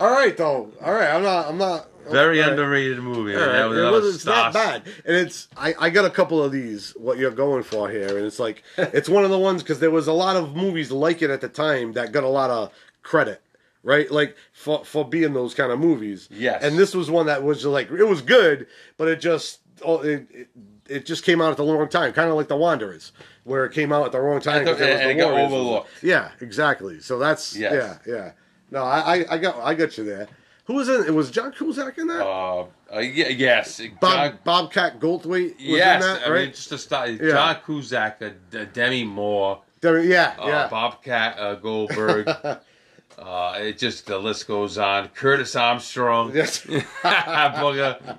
All 0.00 0.10
right, 0.10 0.36
though. 0.36 0.72
All 0.82 0.92
right, 0.92 1.14
I'm 1.14 1.22
not. 1.22 1.48
I'm 1.48 1.58
not. 1.58 1.88
Very 2.10 2.40
right. 2.40 2.50
underrated 2.50 2.98
movie. 2.98 3.34
Right, 3.34 3.46
That 3.46 3.68
was 3.68 3.78
it 3.78 3.90
was, 3.90 4.14
it's 4.16 4.26
not 4.26 4.52
bad, 4.52 4.82
and 5.06 5.16
it's 5.16 5.48
I, 5.56 5.74
I 5.78 5.90
got 5.90 6.04
a 6.04 6.10
couple 6.10 6.42
of 6.42 6.52
these. 6.52 6.90
What 6.98 7.16
you're 7.16 7.30
going 7.30 7.62
for 7.62 7.88
here, 7.88 8.18
and 8.18 8.26
it's 8.26 8.38
like 8.38 8.62
it's 8.76 9.08
one 9.08 9.24
of 9.24 9.30
the 9.30 9.38
ones 9.38 9.62
because 9.62 9.78
there 9.78 9.90
was 9.90 10.06
a 10.06 10.12
lot 10.12 10.36
of 10.36 10.54
movies 10.54 10.90
like 10.90 11.22
it 11.22 11.30
at 11.30 11.40
the 11.40 11.48
time 11.48 11.92
that 11.92 12.12
got 12.12 12.24
a 12.24 12.28
lot 12.28 12.50
of 12.50 12.72
credit, 13.02 13.40
right? 13.82 14.10
Like 14.10 14.36
for 14.52 14.84
for 14.84 15.08
being 15.08 15.32
those 15.32 15.54
kind 15.54 15.72
of 15.72 15.78
movies. 15.78 16.28
Yes. 16.30 16.62
And 16.62 16.76
this 16.76 16.94
was 16.94 17.10
one 17.10 17.26
that 17.26 17.42
was 17.42 17.64
like 17.64 17.90
it 17.90 18.04
was 18.04 18.20
good, 18.20 18.66
but 18.98 19.08
it 19.08 19.20
just 19.20 19.60
oh 19.82 20.00
it. 20.00 20.26
it 20.30 20.48
it 20.88 21.06
just 21.06 21.24
came 21.24 21.40
out 21.40 21.50
at 21.50 21.56
the 21.56 21.64
wrong 21.64 21.88
time, 21.88 22.12
kind 22.12 22.28
of 22.30 22.36
like 22.36 22.48
The 22.48 22.56
Wanderers, 22.56 23.12
where 23.44 23.64
it 23.64 23.72
came 23.72 23.92
out 23.92 24.06
at 24.06 24.12
the 24.12 24.20
wrong 24.20 24.40
time. 24.40 24.58
And 24.58 24.66
'cause 24.66 24.80
it 24.80 24.90
was 24.92 25.00
and 25.00 25.10
the 25.10 25.14
it 25.14 25.16
got 25.18 25.32
overlooked. 25.32 25.88
Yeah, 26.02 26.30
exactly. 26.40 27.00
So 27.00 27.18
that's 27.18 27.56
Yes. 27.56 27.98
yeah, 28.06 28.14
yeah. 28.14 28.32
No, 28.70 28.82
I, 28.82 28.98
I, 29.18 29.24
I 29.34 29.38
got, 29.38 29.56
I 29.58 29.74
got 29.74 29.96
you 29.98 30.04
there. 30.04 30.26
Who 30.66 30.74
was 30.74 30.88
in? 30.88 31.04
It 31.04 31.14
was 31.14 31.30
John 31.30 31.52
Cusack 31.52 31.98
in 31.98 32.06
that. 32.08 32.24
Uh, 32.26 32.64
uh, 32.94 32.98
yeah, 32.98 33.28
yes. 33.28 33.80
Bob 34.00 34.12
John, 34.32 34.38
Bobcat 34.44 34.98
Goldthwait 35.00 35.54
was 35.56 35.60
yes. 35.60 36.02
in 36.02 36.08
that, 36.14 36.26
I 36.26 36.30
right? 36.30 36.42
mean, 36.44 36.50
just 36.52 36.70
to 36.70 36.78
start, 36.78 37.10
Yeah. 37.10 37.30
John 37.32 37.56
Cusack, 37.66 38.22
uh, 38.22 38.30
D- 38.50 38.64
Demi 38.72 39.04
Moore, 39.04 39.60
There- 39.82 40.00
yeah, 40.02 40.34
uh, 40.40 40.46
yeah. 40.46 40.68
Bobcat 40.68 41.38
uh, 41.38 41.54
Goldberg. 41.56 42.26
uh, 43.18 43.58
it 43.58 43.76
just 43.78 44.06
the 44.06 44.18
list 44.18 44.48
goes 44.48 44.78
on. 44.78 45.08
Curtis 45.08 45.54
Armstrong. 45.54 46.32
Yes, 46.34 46.60
Booger. 46.64 48.16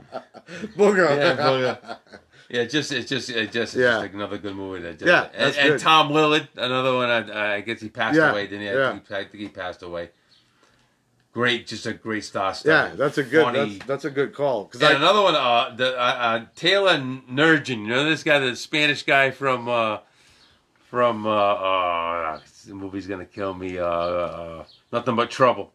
Booger. 0.77 1.17
Yeah, 1.17 1.35
Booger. 1.37 1.97
Yeah, 2.55 2.65
just 2.65 2.91
it's 2.91 3.09
just 3.09 3.29
it 3.29 3.51
just 3.51 3.73
it's 3.73 3.75
Yeah. 3.75 3.91
just 3.91 4.01
like 4.01 4.13
another 4.13 4.37
good 4.37 4.55
movie. 4.55 4.81
That 4.81 4.99
just, 4.99 5.07
Yeah, 5.07 5.27
and, 5.33 5.55
and. 5.55 5.79
Tom 5.79 6.07
Villard, 6.13 6.47
another 6.55 6.93
one. 6.95 7.09
I, 7.09 7.55
I 7.55 7.61
guess 7.61 7.81
he 7.81 7.89
passed 7.89 8.17
Yeah, 8.17 8.31
away. 8.31 8.47
Didn't 8.47 8.61
he? 8.61 8.69
I, 8.69 8.73
yeah. 8.73 8.91
think 8.93 9.07
he, 9.07 9.15
I 9.15 9.23
think 9.25 9.35
he 9.43 9.47
passed 9.49 9.81
away. 9.83 10.09
Great, 11.33 11.67
just 11.67 11.85
a 11.85 11.93
great 11.93 12.23
star. 12.23 12.55
yeah, 12.63 12.93
that's 12.95 13.17
a 13.17 13.23
good. 13.23 13.53
That's, 13.53 13.85
that's 13.85 14.05
a 14.05 14.09
good 14.09 14.33
call. 14.33 14.63
Because 14.65 14.81
and 14.81 14.93
I, 14.93 14.97
another 14.97 15.21
one, 15.21 15.35
uh, 15.35 15.75
the 15.75 15.93
uh, 15.99 16.01
uh, 16.01 16.45
Taylor 16.55 16.97
Negron. 16.97 17.67
You 17.67 17.87
know 17.87 18.05
this 18.09 18.23
guy, 18.23 18.39
the 18.39 18.55
Spanish 18.55 19.03
guy 19.03 19.31
from 19.31 19.67
uh, 19.67 19.97
from 20.89 21.27
uh, 21.27 21.29
uh, 21.29 22.39
the 22.65 22.73
movie's 22.73 23.05
gonna 23.07 23.25
kill 23.25 23.53
me. 23.53 23.77
Uh, 23.79 23.85
uh, 23.85 24.65
nothing 24.93 25.17
but 25.17 25.29
trouble. 25.29 25.73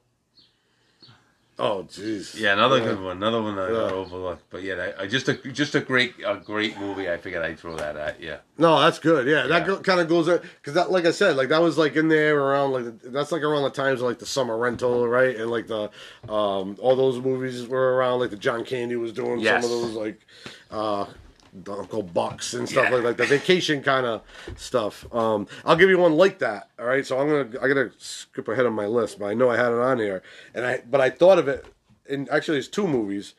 Oh, 1.60 1.84
jeez. 1.88 2.34
Yeah, 2.38 2.54
another 2.54 2.80
good 2.80 3.00
one. 3.00 3.18
Another 3.18 3.40
one 3.42 3.54
that 3.56 3.68
I 3.68 3.72
Yeah. 3.72 3.92
overlooked. 3.92 4.42
But 4.50 4.62
yeah, 4.62 4.74
that, 4.76 4.98
uh, 5.00 5.06
just 5.06 5.28
a 5.28 5.34
just 5.34 5.74
a 5.74 5.80
great 5.80 6.14
a 6.26 6.36
great 6.36 6.78
movie. 6.80 7.08
I 7.10 7.16
figured 7.18 7.42
I'd 7.44 7.58
throw 7.58 7.76
that 7.76 7.96
at. 7.96 8.20
Yeah. 8.20 8.38
No, 8.58 8.80
that's 8.80 8.98
good. 8.98 9.26
Yeah, 9.26 9.46
that 9.46 9.60
Yeah. 9.62 9.66
go, 9.66 9.76
kind 9.78 10.00
of 10.00 10.08
goes 10.08 10.26
because 10.28 10.74
that, 10.74 10.90
like 10.90 11.04
I 11.06 11.10
said, 11.12 11.36
like 11.36 11.50
that 11.50 11.62
was 11.62 11.78
like 11.78 11.94
in 11.96 12.08
there 12.08 12.38
around 12.40 12.72
like 12.72 13.00
that's 13.02 13.30
like 13.30 13.42
around 13.42 13.62
the 13.62 13.70
times 13.70 14.00
of 14.00 14.06
like 14.06 14.18
the 14.18 14.26
summer 14.26 14.56
rental, 14.56 15.06
right? 15.06 15.36
And 15.36 15.50
like 15.50 15.66
the 15.68 15.90
um 16.28 16.76
all 16.80 16.96
those 16.96 17.20
movies 17.20 17.66
were 17.66 17.94
around. 17.96 18.20
Like 18.20 18.30
the 18.30 18.36
John 18.36 18.64
Candy 18.64 18.96
was 18.96 19.12
doing 19.12 19.38
Yes. 19.40 19.62
some 19.62 19.70
of 19.72 19.80
those 19.82 19.94
like 19.94 20.20
uh 20.70 21.06
the 21.52 21.72
Uncle 21.72 22.02
Bucks 22.02 22.54
and 22.54 22.68
stuff 22.68 22.84
Yeah. 22.90 22.96
like 22.96 23.04
like 23.04 23.16
the 23.16 23.26
vacation 23.26 23.82
kind 23.82 24.06
of 24.06 24.22
stuff. 24.56 25.04
Um, 25.14 25.46
I'll 25.64 25.76
give 25.76 25.90
you 25.90 25.98
one 25.98 26.14
like 26.16 26.38
that. 26.38 26.68
All 26.78 26.86
right, 26.86 27.04
so 27.06 27.18
I'm 27.18 27.28
gonna 27.28 27.60
I 27.62 27.68
gotta 27.68 27.90
skip 27.98 28.46
ahead 28.48 28.66
on 28.66 28.72
my 28.72 28.86
list, 28.86 29.18
but 29.18 29.26
I 29.26 29.34
know 29.34 29.50
I 29.50 29.56
had 29.56 29.72
it 29.72 29.78
on 29.78 29.98
here, 29.98 30.22
and 30.54 30.64
I 30.64 30.82
but 30.88 31.00
I 31.00 31.10
thought 31.10 31.38
of 31.38 31.48
it. 31.48 31.66
And 32.08 32.28
actually, 32.30 32.58
it's 32.58 32.68
two 32.68 32.86
movies. 32.88 33.34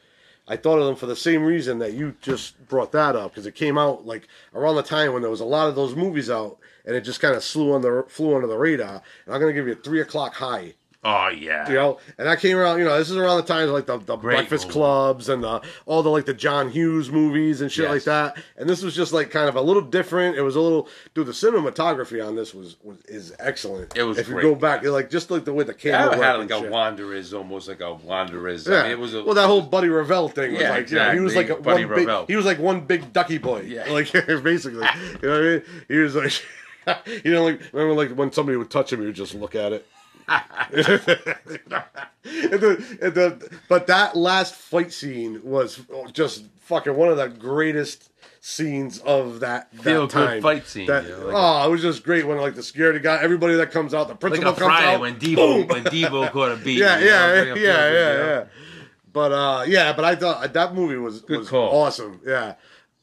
I 0.47 0.58
thought 0.58 0.80
of 0.80 0.86
them 0.86 0.95
for 0.95 1.06
the 1.06 1.15
same 1.15 1.43
reason 1.43 1.80
that 1.80 1.93
you 1.93 2.15
just 2.21 2.67
brought 2.67 2.91
that 2.93 3.15
up 3.15 3.32
because 3.32 3.45
it 3.45 3.56
came 3.56 3.78
out 3.78 4.06
like 4.06 4.28
around 4.54 4.76
the 4.76 4.84
time 4.84 5.13
when 5.13 5.21
there 5.21 5.32
was 5.32 5.39
a 5.41 5.45
lot 5.45 5.69
of 5.69 5.76
those 5.76 5.95
movies 5.95 6.30
out, 6.30 6.58
and 6.86 6.95
it 6.95 7.02
just 7.02 7.21
kind 7.21 7.36
of 7.36 7.43
flew 7.43 7.74
on 7.74 7.82
the 7.82 8.06
flew 8.10 8.36
under 8.36 8.47
the 8.47 8.58
radar. 8.58 9.02
And 9.26 9.34
I'm 9.36 9.39
gonna 9.39 9.54
give 9.54 9.67
you 9.67 9.74
a 9.74 9.76
three 9.76 10.02
o'clock 10.02 10.34
high. 10.36 10.74
Oh 11.04 11.30
yeah. 11.30 11.68
You 11.68 11.74
know, 11.76 11.98
and 12.20 12.28
that 12.28 12.40
came 12.40 12.56
around. 12.56 12.78
You 12.78 12.86
know, 12.86 12.96
this 13.00 13.10
is 13.10 13.18
around 13.18 13.38
the 13.38 13.44
times 13.44 13.72
like 13.72 13.88
the, 13.88 13.98
the 13.98 14.16
Great 14.18 14.36
Breakfast 14.36 14.66
movie. 14.68 14.74
Clubs 14.74 15.30
and 15.30 15.44
the, 15.44 15.60
all 15.88 16.04
the 16.04 16.10
like 16.12 16.26
the 16.26 16.34
John 16.36 16.70
Hughes 16.70 17.10
movies 17.12 17.60
and 17.62 17.72
shit 17.72 17.86
Yes. 17.86 17.92
like 17.92 18.04
that. 18.04 18.38
And 18.56 18.70
this 18.70 18.84
was 18.84 18.96
just 18.96 19.12
like 19.12 19.32
kind 19.32 19.50
of 19.50 19.56
a 19.56 19.62
little 19.62 19.82
different. 19.82 20.38
It 20.38 20.44
was 20.44 20.56
a 20.56 20.62
little, 20.62 20.88
dude. 21.16 21.26
The 21.26 21.32
cinematography 21.32 22.24
on 22.24 22.36
this 22.36 22.54
was, 22.54 22.78
was 22.84 22.98
is 23.06 23.34
excellent. 23.40 23.98
It 23.98 24.04
was 24.04 24.20
if 24.20 24.28
great. 24.28 24.44
you 24.46 24.52
go 24.52 24.56
back, 24.56 24.84
like 24.84 25.10
just 25.10 25.32
like 25.32 25.44
the 25.44 25.54
way 25.54 25.64
the 25.64 25.74
camera 25.74 26.16
had 26.16 26.36
like 26.36 26.52
a 26.52 26.60
shit. 26.60 26.70
Wanderers, 26.72 27.34
almost 27.34 27.68
like 27.68 27.82
a 27.82 27.94
Wanderers. 27.96 28.68
Yeah. 28.68 28.76
I 28.76 28.84
mean, 28.84 28.92
it 28.92 29.00
was 29.00 29.16
a, 29.16 29.24
well, 29.24 29.34
that 29.34 29.48
whole 29.48 29.62
Buddy 29.64 29.90
Revell 29.90 30.28
thing 30.30 30.52
was 30.52 30.62
Yeah, 30.62 30.70
like, 30.70 30.92
you 30.92 30.98
know, 30.98 31.14
he 31.14 31.20
was 31.20 31.36
like 31.36 31.50
a, 31.50 31.54
exactly. 31.58 31.66
one 31.66 31.74
Buddy 31.74 31.84
big, 32.02 32.08
Revell. 32.08 32.26
he 32.28 32.36
was 32.36 32.46
like 32.46 32.60
one 32.60 32.82
big 32.82 33.12
ducky 33.12 33.40
boy, 33.40 33.62
Yeah. 33.62 33.86
like 33.92 34.12
basically, 34.44 34.86
you 35.24 35.28
know 35.30 35.32
what 35.32 35.40
I 35.40 35.42
mean? 35.42 35.64
He 35.88 35.98
was 35.98 36.16
like, 36.16 36.34
you 37.26 37.32
know, 37.32 37.44
like 37.46 37.60
remember 37.74 37.96
like 37.96 38.16
when 38.16 38.32
somebody 38.32 38.56
would 38.58 38.70
touch 38.70 38.94
him, 38.94 39.00
he 39.00 39.08
would 39.08 39.16
just 39.16 39.34
look 39.34 39.56
at 39.56 39.74
it. 39.74 39.88
and 42.24 42.60
the, 42.62 42.98
and 43.02 43.13
the, 43.13 43.58
but 43.67 43.88
that 43.88 44.15
last 44.15 44.56
fight 44.56 44.91
scene 44.94 45.41
was 45.44 45.82
just 46.13 46.46
fucking 46.60 46.96
one 46.96 47.10
of 47.10 47.17
the 47.17 47.28
greatest 47.28 48.10
scenes 48.39 49.00
of 49.00 49.39
that, 49.41 49.72
that 49.74 49.84
Feel-good 49.84 50.10
time. 50.10 50.41
fight 50.41 50.65
scene, 50.65 50.88
That, 50.88 51.08
yeah, 51.08 51.15
like 51.15 51.36
oh, 51.36 51.67
it 51.67 51.72
was 51.72 51.82
just 51.82 52.04
great 52.04 52.26
when 52.26 52.38
like 52.38 52.56
the 52.56 52.63
security 52.63 53.00
guy, 53.00 53.22
everybody 53.22 53.56
that 53.56 53.72
comes 53.72 53.94
out, 53.94 54.08
the 54.08 54.13
like 54.13 54.20
principal 54.20 54.50
a 54.50 54.56
comes 54.56 54.60
Friday 54.65 54.96
out, 54.96 55.02
when 55.02 55.15
Debo 55.20 55.36
boom! 55.36 55.67
when 55.67 55.84
Debo 55.86 56.32
caught 56.32 56.52
a 56.52 56.56
beat. 56.58 56.80
yeah, 56.80 56.98
you 57.00 57.06
know, 57.06 57.12
yeah, 57.12 57.44
yeah, 57.44 57.56
yeah, 57.56 57.91
yeah, 57.91 58.26
yeah. 58.26 58.44
But 59.13 59.32
uh, 59.34 59.63
yeah, 59.67 59.94
but 59.94 60.06
I 60.06 60.15
thought 60.15 60.54
that 60.54 60.74
movie 60.74 60.96
was 60.96 61.22
Good 61.22 61.39
was 61.39 61.50
call. 61.50 61.70
awesome. 61.70 62.22
Yeah. 62.26 62.56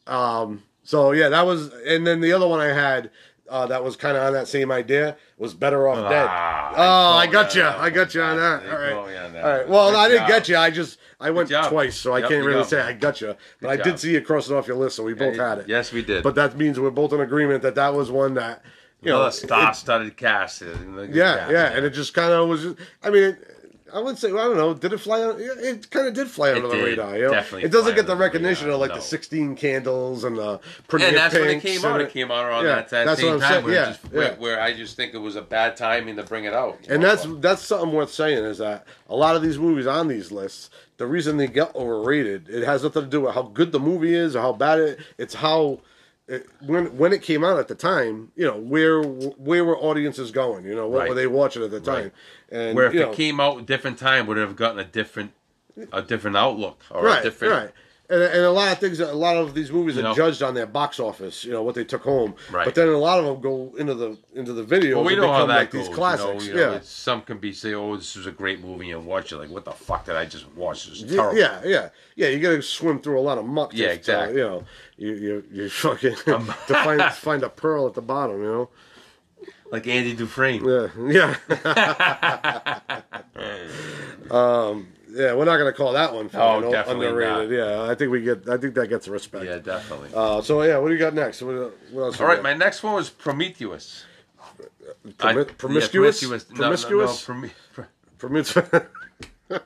Um. 0.07 0.63
So 0.83 1.13
yeah, 1.13 1.29
that 1.29 1.45
was, 1.45 1.71
and 1.87 2.07
then 2.07 2.23
the 2.23 2.33
other 2.33 2.49
one 2.49 2.61
I 2.61 2.73
had 2.73 3.11
uh, 3.51 3.67
that 3.67 3.83
was 3.83 3.97
kind 3.97 4.17
of 4.17 4.23
on 4.23 4.33
that 4.35 4.49
same 4.49 4.71
idea 4.71 5.17
was 5.39 5.55
Better 5.55 5.89
Off 5.89 5.97
Dead. 6.11 6.27
Ah, 6.29 6.73
Oh, 6.77 7.17
I 7.19 7.27
got 7.27 7.55
you. 7.55 7.63
I 7.65 7.91
got 7.91 8.15
you 8.15 8.23
on 8.23 8.37
that. 8.37 8.63
All 8.73 8.79
right. 8.79 8.93
On 9.25 9.33
that. 9.33 9.45
All 9.45 9.51
right. 9.59 9.69
Well, 9.69 9.91
Good 9.91 9.97
I 9.99 10.09
didn't 10.09 10.21
job. 10.23 10.29
get 10.29 10.49
you. 10.49 10.57
I 10.57 10.71
just 10.71 10.99
I 11.21 11.31
went 11.31 11.49
twice, 11.49 11.97
so 11.97 12.13
I 12.13 12.21
can't 12.21 12.45
really 12.45 12.61
got 12.61 12.69
say. 12.71 12.81
I 12.81 12.93
got 12.93 13.21
you. 13.21 13.35
But 13.61 13.71
I 13.71 13.77
Good 13.77 13.83
did 13.85 13.91
job. 13.93 13.99
see 14.01 14.13
you 14.13 14.21
cross 14.21 14.49
it 14.51 14.55
off 14.55 14.67
your 14.69 14.77
list, 14.77 14.97
so 14.97 15.03
we 15.05 15.15
both 15.15 15.37
had 15.37 15.59
it. 15.59 15.69
Yes, 15.69 15.93
we 15.93 16.03
did. 16.05 16.23
But 16.23 16.35
that 16.37 16.57
means 16.57 16.79
we're 16.79 16.91
both 16.91 17.13
in 17.13 17.21
agreement 17.21 17.63
that 17.63 17.75
that 17.77 17.95
was 17.95 18.11
one 18.11 18.35
that 18.35 18.63
you 19.03 19.11
know. 19.11 19.17
Another 19.17 19.29
it- 19.29 19.33
star-studded 19.33 20.17
cast. 20.17 20.63
yeah, 20.63 21.51
yeah, 21.51 21.73
and 21.73 21.85
it 21.87 21.91
just 21.91 22.15
kind 22.15 22.33
of 22.33 22.49
was. 22.49 22.63
Just, 22.63 22.77
I 23.03 23.11
mean, 23.11 23.23
it, 23.25 23.55
I 23.93 24.01
would 24.01 24.19
say 24.19 24.29
I 24.29 24.33
don't 24.33 24.57
know. 24.57 24.75
Did 24.75 24.93
it 24.93 24.99
fly? 24.99 25.23
On, 25.23 25.37
it 25.39 25.91
kind 25.91 26.07
of 26.07 26.15
did 26.15 26.29
fly 26.29 26.53
under 26.53 26.69
the 26.69 26.75
did. 26.75 26.85
radar. 26.85 27.17
You 27.17 27.25
know? 27.25 27.31
Definitely 27.31 27.65
it 27.65 27.73
doesn't 27.73 27.95
get 27.95 28.07
the 28.07 28.13
under 28.13 28.25
the 28.25 28.29
recognition 28.29 28.67
radar, 28.67 28.75
of 28.75 28.81
like 28.81 28.91
no. 28.91 28.97
the 28.97 29.03
sixteen 29.03 29.57
candles 29.57 30.25
and 30.25 30.37
the 30.37 30.61
pretty 30.89 31.07
and 31.07 31.17
that's 31.17 31.35
when 31.35 31.49
it 31.49 31.61
came 31.61 31.85
and 31.85 31.95
out. 31.95 32.01
It 32.01 32.11
came 32.11 32.31
out 32.31 32.45
around 32.45 32.65
Yeah, 32.65 32.75
that, 32.77 32.89
that 32.91 33.05
that's 33.07 33.21
same 33.21 33.35
what 33.35 33.35
I'm 33.35 33.41
time 33.41 33.51
saying, 33.51 33.65
where, 33.65 33.75
yeah, 33.75 33.85
just, 33.87 34.01
yeah. 34.05 34.19
where, 34.19 34.35
where 34.37 34.61
I 34.61 34.75
just 34.75 34.97
think 34.97 35.15
it 35.15 35.19
was 35.19 35.37
a 35.37 35.43
bad 35.43 35.77
timing 35.77 36.17
to 36.17 36.23
bring 36.23 36.45
it 36.45 36.55
out. 36.55 36.79
And 36.89 37.03
know, 37.03 37.09
that's 37.09 37.27
that's 37.41 37.63
something 37.63 37.93
worth 37.93 38.13
saying 38.13 38.45
is 38.45 38.59
that 38.59 38.87
a 39.09 39.17
lot 39.17 39.37
of 39.37 39.43
these 39.43 39.59
movies 39.59 39.87
on 39.87 40.09
these 40.09 40.31
lists, 40.31 40.71
the 40.97 41.07
reason 41.07 41.37
they 41.37 41.47
get 41.47 41.75
overrated, 41.75 42.49
it 42.49 42.65
has 42.65 42.83
nothing 42.83 43.03
to 43.05 43.09
do 43.09 43.23
with 43.23 43.35
how 43.35 43.43
good 43.43 43.73
the 43.73 43.81
movie 43.81 44.15
is 44.15 44.37
or 44.37 44.41
how 44.41 44.53
bad 44.53 44.81
it. 44.81 45.01
It's 45.17 45.35
how 45.35 45.81
it, 46.29 46.47
when 46.61 46.97
when 46.97 47.13
it 47.13 47.23
came 47.23 47.43
out 47.43 47.59
at 47.59 47.69
the 47.69 47.75
time, 47.75 48.31
you 48.37 48.45
know 48.45 48.57
where 48.57 49.03
where 49.03 49.65
were 49.65 49.77
audiences 49.79 50.31
going? 50.31 50.65
You 50.65 50.75
know 50.75 50.87
what 50.87 51.01
Right. 51.01 51.09
were 51.09 51.15
they 51.15 51.27
watching 51.27 51.63
at 51.63 51.71
the 51.71 51.81
time? 51.81 52.05
Right. 52.05 52.13
And 52.51 52.77
where 52.77 52.87
if 52.87 52.95
it 52.95 53.01
know, 53.01 53.13
came 53.13 53.41
out 53.41 53.59
a 53.59 53.63
different 53.63 53.99
time, 53.99 54.27
would 54.27 54.37
have 54.37 54.55
gotten 54.55 54.79
a 54.79 54.85
different 54.85 55.33
a 55.93 56.03
different 56.03 56.37
outlook 56.37 56.83
or 56.91 57.03
right, 57.05 57.21
a 57.21 57.23
different. 57.23 57.73
And, 58.11 58.23
and 58.23 58.43
a 58.43 58.51
lot 58.51 58.73
of 58.73 58.79
things, 58.79 59.01
a 59.01 59.13
lot 59.13 59.37
of 59.37 59.53
these 59.53 59.71
movies 59.71 59.97
You 59.97 60.01
are 60.01 60.05
know? 60.05 60.15
judged 60.15 60.43
on 60.43 60.55
their 60.55 60.67
box 60.67 60.99
office. 60.99 61.45
You 61.45 61.53
know 61.53 61.63
what 61.63 61.75
they 61.75 61.85
took 61.85 62.03
home, 62.03 62.35
Right. 62.51 62.65
But 62.65 62.75
then 62.75 62.89
a 62.89 62.97
lot 62.97 63.19
of 63.19 63.27
them 63.27 63.41
go 63.43 63.75
into 63.77 63.95
the 63.95 64.17
into 64.35 64.55
the 64.55 64.63
video. 64.63 64.97
Well, 64.97 65.05
we 65.05 65.15
know 65.15 65.31
how 65.31 65.45
that 65.45 65.57
like 65.57 65.71
goes. 65.71 65.89
these 65.89 65.95
classics. 65.95 66.47
You 66.47 66.55
know, 66.55 66.61
you 66.61 66.67
know, 66.67 66.73
yeah, 66.75 66.81
some 66.83 67.21
can 67.21 67.37
be 67.37 67.53
say, 67.53 67.75
"Oh, 67.75 67.97
this 67.97 68.17
was 68.17 68.27
a 68.27 68.33
great 68.33 68.65
movie," 68.65 68.91
and 68.93 69.05
watch 69.05 69.31
it 69.33 69.37
like, 69.37 69.51
"What 69.51 69.67
the 69.67 69.73
fuck 69.73 70.07
did 70.07 70.17
I 70.17 70.25
just 70.25 70.49
watch? 70.55 70.87
This 70.87 71.03
is 71.03 71.15
terrible." 71.15 71.39
yeah, 71.39 71.61
yeah, 71.65 71.91
yeah. 72.17 72.29
You 72.29 72.41
got 72.41 72.51
to 72.51 72.63
swim 72.63 73.01
through 73.01 73.19
a 73.19 73.21
lot 73.21 73.37
of 73.37 73.45
muck. 73.45 73.75
Yeah, 73.75 73.89
to, 73.89 73.93
exactly. 73.93 74.39
you 74.39 74.43
know, 74.43 74.65
you 74.97 75.13
you 75.13 75.45
you 75.53 75.69
fucking 75.85 76.15
to 76.25 76.41
find 76.67 77.03
find 77.13 77.43
a 77.43 77.51
pearl 77.51 77.87
at 77.87 77.93
the 77.93 78.01
bottom. 78.03 78.41
You 78.41 78.49
know. 78.49 78.71
like 79.71 79.87
Andy 79.87 80.15
Dufresne. 80.15 80.65
Yeah, 80.65 80.89
yeah. 80.99 82.91
um, 84.31 84.89
yeah. 85.19 85.35
We're 85.35 85.45
not 85.45 85.59
gonna 85.59 85.73
call 85.73 85.93
that 85.93 86.15
one 86.15 86.29
fucking 86.29 86.69
Oh, 86.69 86.73
definitely 86.73 87.09
underrated. 87.09 87.51
Yeah, 87.51 87.83
I 87.83 87.95
think 87.95 88.11
we 88.11 88.23
get. 88.23 88.49
I 88.49 88.57
think 88.57 88.75
that 88.75 88.89
gets 88.89 89.09
respect. 89.09 89.45
Yeah, 89.45 89.59
definitely. 89.59 90.11
Uh, 90.15 90.41
so 90.41 90.63
yeah, 90.63 90.79
what 90.79 90.89
do 90.89 90.95
you 90.95 91.01
got 91.01 91.15
next? 91.15 91.43
What, 91.43 91.75
what 91.93 92.03
else? 92.03 92.21
All 92.21 92.27
right, 92.27 92.43
my 92.43 92.55
next 92.55 92.83
one 92.83 92.95
was 92.95 93.11
Prometheus. 93.11 94.05
I- 95.21 95.35
Promi- 95.35 95.47
yeah, 95.47 95.55
promiscuous. 95.59 96.21
promiscuous. 96.21 96.51
No, 96.51 96.57
promiscuous. 96.57 97.29
No, 97.29 97.35
no, 97.35 97.51
promi- 98.19 98.87
pro- 99.49 99.61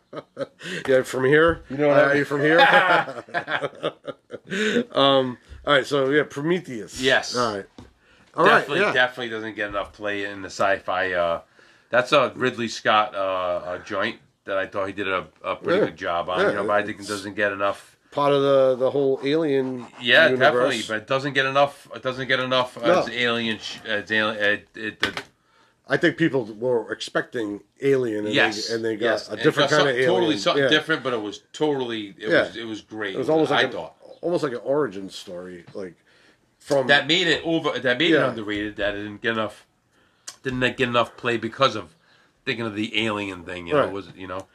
yeah, 0.89 1.03
from 1.03 1.25
here. 1.25 1.63
You 1.71 1.77
know 1.77 1.89
what 1.89 1.99
I 1.99 2.05
uh, 2.05 2.09
mean? 2.09 2.17
you 2.19 2.25
from 2.25 2.41
here? 2.41 2.61
um. 4.93 5.39
All 5.67 5.75
right. 5.75 5.87
So 5.87 6.11
yeah, 6.11 6.25
Prometheus. 6.29 7.01
Yes. 7.01 7.37
All 7.37 7.55
right. 7.55 7.67
All 8.35 8.45
right. 8.45 8.61
definitely, 8.61 8.81
yeah. 8.81 8.93
definitely 8.93 9.29
doesn't 9.29 9.57
get 9.57 9.69
enough 9.69 9.93
play 9.93 10.25
in 10.25 10.43
the 10.43 10.47
sci-fi. 10.47 11.13
Uh, 11.13 11.43
that's 11.91 12.13
a 12.13 12.33
Ridley 12.35 12.69
Scott 12.69 13.15
uh, 13.15 13.61
a 13.67 13.79
joint 13.85 14.19
that 14.45 14.59
I 14.59 14.67
thought 14.67 14.87
he 14.87 14.93
did 14.93 15.09
a, 15.09 15.29
a 15.45 15.57
pretty 15.57 15.79
Yeah. 15.81 15.85
good 15.87 15.97
job 15.97 16.29
on. 16.29 16.41
Yeah, 16.41 16.49
you 16.49 16.55
know, 16.57 16.65
but 16.67 16.73
I 16.73 16.83
think 16.85 17.01
it 17.01 17.07
doesn't 17.09 17.35
get 17.35 17.53
enough. 17.53 17.97
Part 18.11 18.33
of 18.33 18.43
the 18.43 18.77
the 18.77 18.91
whole 18.91 19.21
alien. 19.25 19.87
Yeah, 20.01 20.25
universe. 20.29 20.39
definitely, 20.39 20.83
but 20.87 20.97
it 20.99 21.07
doesn't 21.07 21.33
get 21.33 21.47
enough. 21.47 21.89
It 21.95 22.03
doesn't 22.03 22.29
get 22.29 22.41
enough 22.41 22.77
No. 22.81 23.01
as 23.01 23.09
alien. 23.09 23.59
sh- 23.59 23.79
As 23.87 24.11
alien, 24.13 24.37
uh, 24.37 24.47
it, 24.49 24.69
it, 24.75 25.03
it, 25.07 25.23
I 25.89 25.97
think 25.97 26.17
people 26.19 26.45
were 26.45 26.93
expecting 26.93 27.63
alien, 27.81 28.27
and 28.27 28.35
yes, 28.35 28.69
they 28.69 28.75
and 28.75 28.85
they 28.85 28.97
got 28.97 29.07
yes. 29.07 29.29
a 29.31 29.37
different 29.37 29.71
got 29.71 29.79
kind 29.79 29.89
of 29.91 29.95
alien. 29.97 30.11
Totally 30.11 30.37
something 30.39 30.63
yeah. 30.65 30.69
different, 30.71 31.03
but 31.03 31.13
it 31.15 31.23
was 31.23 31.41
totally. 31.55 32.09
It 32.19 32.29
Yeah. 32.29 32.43
was. 32.49 32.57
It 32.57 32.65
was 32.67 32.81
great. 32.83 33.15
It 33.15 33.19
was 33.19 33.31
almost 33.31 33.51
like 33.51 33.61
I 33.61 33.63
an, 33.69 33.73
thought 33.73 33.95
almost 34.21 34.43
like 34.45 34.53
an 34.53 34.61
origin 34.63 35.09
story, 35.09 35.65
like 35.73 35.95
from 36.59 36.89
that 36.89 37.07
made 37.07 37.29
it 37.29 37.43
over. 37.45 37.79
That 37.79 37.97
made 37.99 38.11
Yeah. 38.11 38.27
it 38.27 38.29
underrated. 38.31 38.77
That 38.77 38.95
it 38.95 39.05
didn't 39.05 39.23
get 39.23 39.33
enough. 39.33 39.67
Didn't 40.43 40.61
get 40.77 40.81
enough 40.89 41.17
play 41.17 41.37
because 41.39 41.77
of 41.77 41.95
thinking 42.45 42.67
of 42.67 42.75
the 42.75 43.05
alien 43.07 43.45
thing. 43.45 43.67
You 43.67 43.75
know, 43.75 43.85
Right. 43.85 43.93
was 43.93 44.09
you 44.17 44.27
know. 44.27 44.47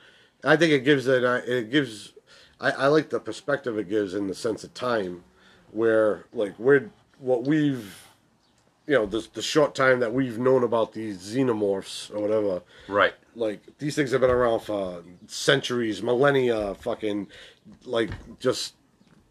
I 0.43 0.55
think 0.55 0.71
it 0.71 0.83
gives 0.83 1.07
it. 1.07 1.23
uh, 1.23 1.41
It 1.45 1.71
gives. 1.71 2.13
I, 2.59 2.71
I 2.71 2.87
like 2.87 3.09
the 3.09 3.19
perspective 3.19 3.77
it 3.77 3.89
gives 3.89 4.13
in 4.13 4.27
the 4.27 4.35
sense 4.35 4.63
of 4.63 4.73
time, 4.73 5.23
where 5.71 6.25
like 6.33 6.57
we're 6.57 6.89
what 7.19 7.43
we've, 7.43 8.07
you 8.87 8.95
know, 8.95 9.05
the 9.05 9.27
the 9.33 9.41
short 9.41 9.75
time 9.75 9.99
that 9.99 10.13
we've 10.13 10.37
known 10.39 10.63
about 10.63 10.93
these 10.93 11.17
xenomorphs 11.17 12.13
or 12.15 12.19
whatever. 12.21 12.61
Right. 12.87 13.13
Like 13.35 13.61
these 13.77 13.95
things 13.95 14.11
have 14.11 14.21
been 14.21 14.31
around 14.31 14.61
for 14.61 15.03
centuries, 15.27 16.01
millennia, 16.01 16.73
fucking, 16.75 17.27
like 17.85 18.09
just 18.39 18.73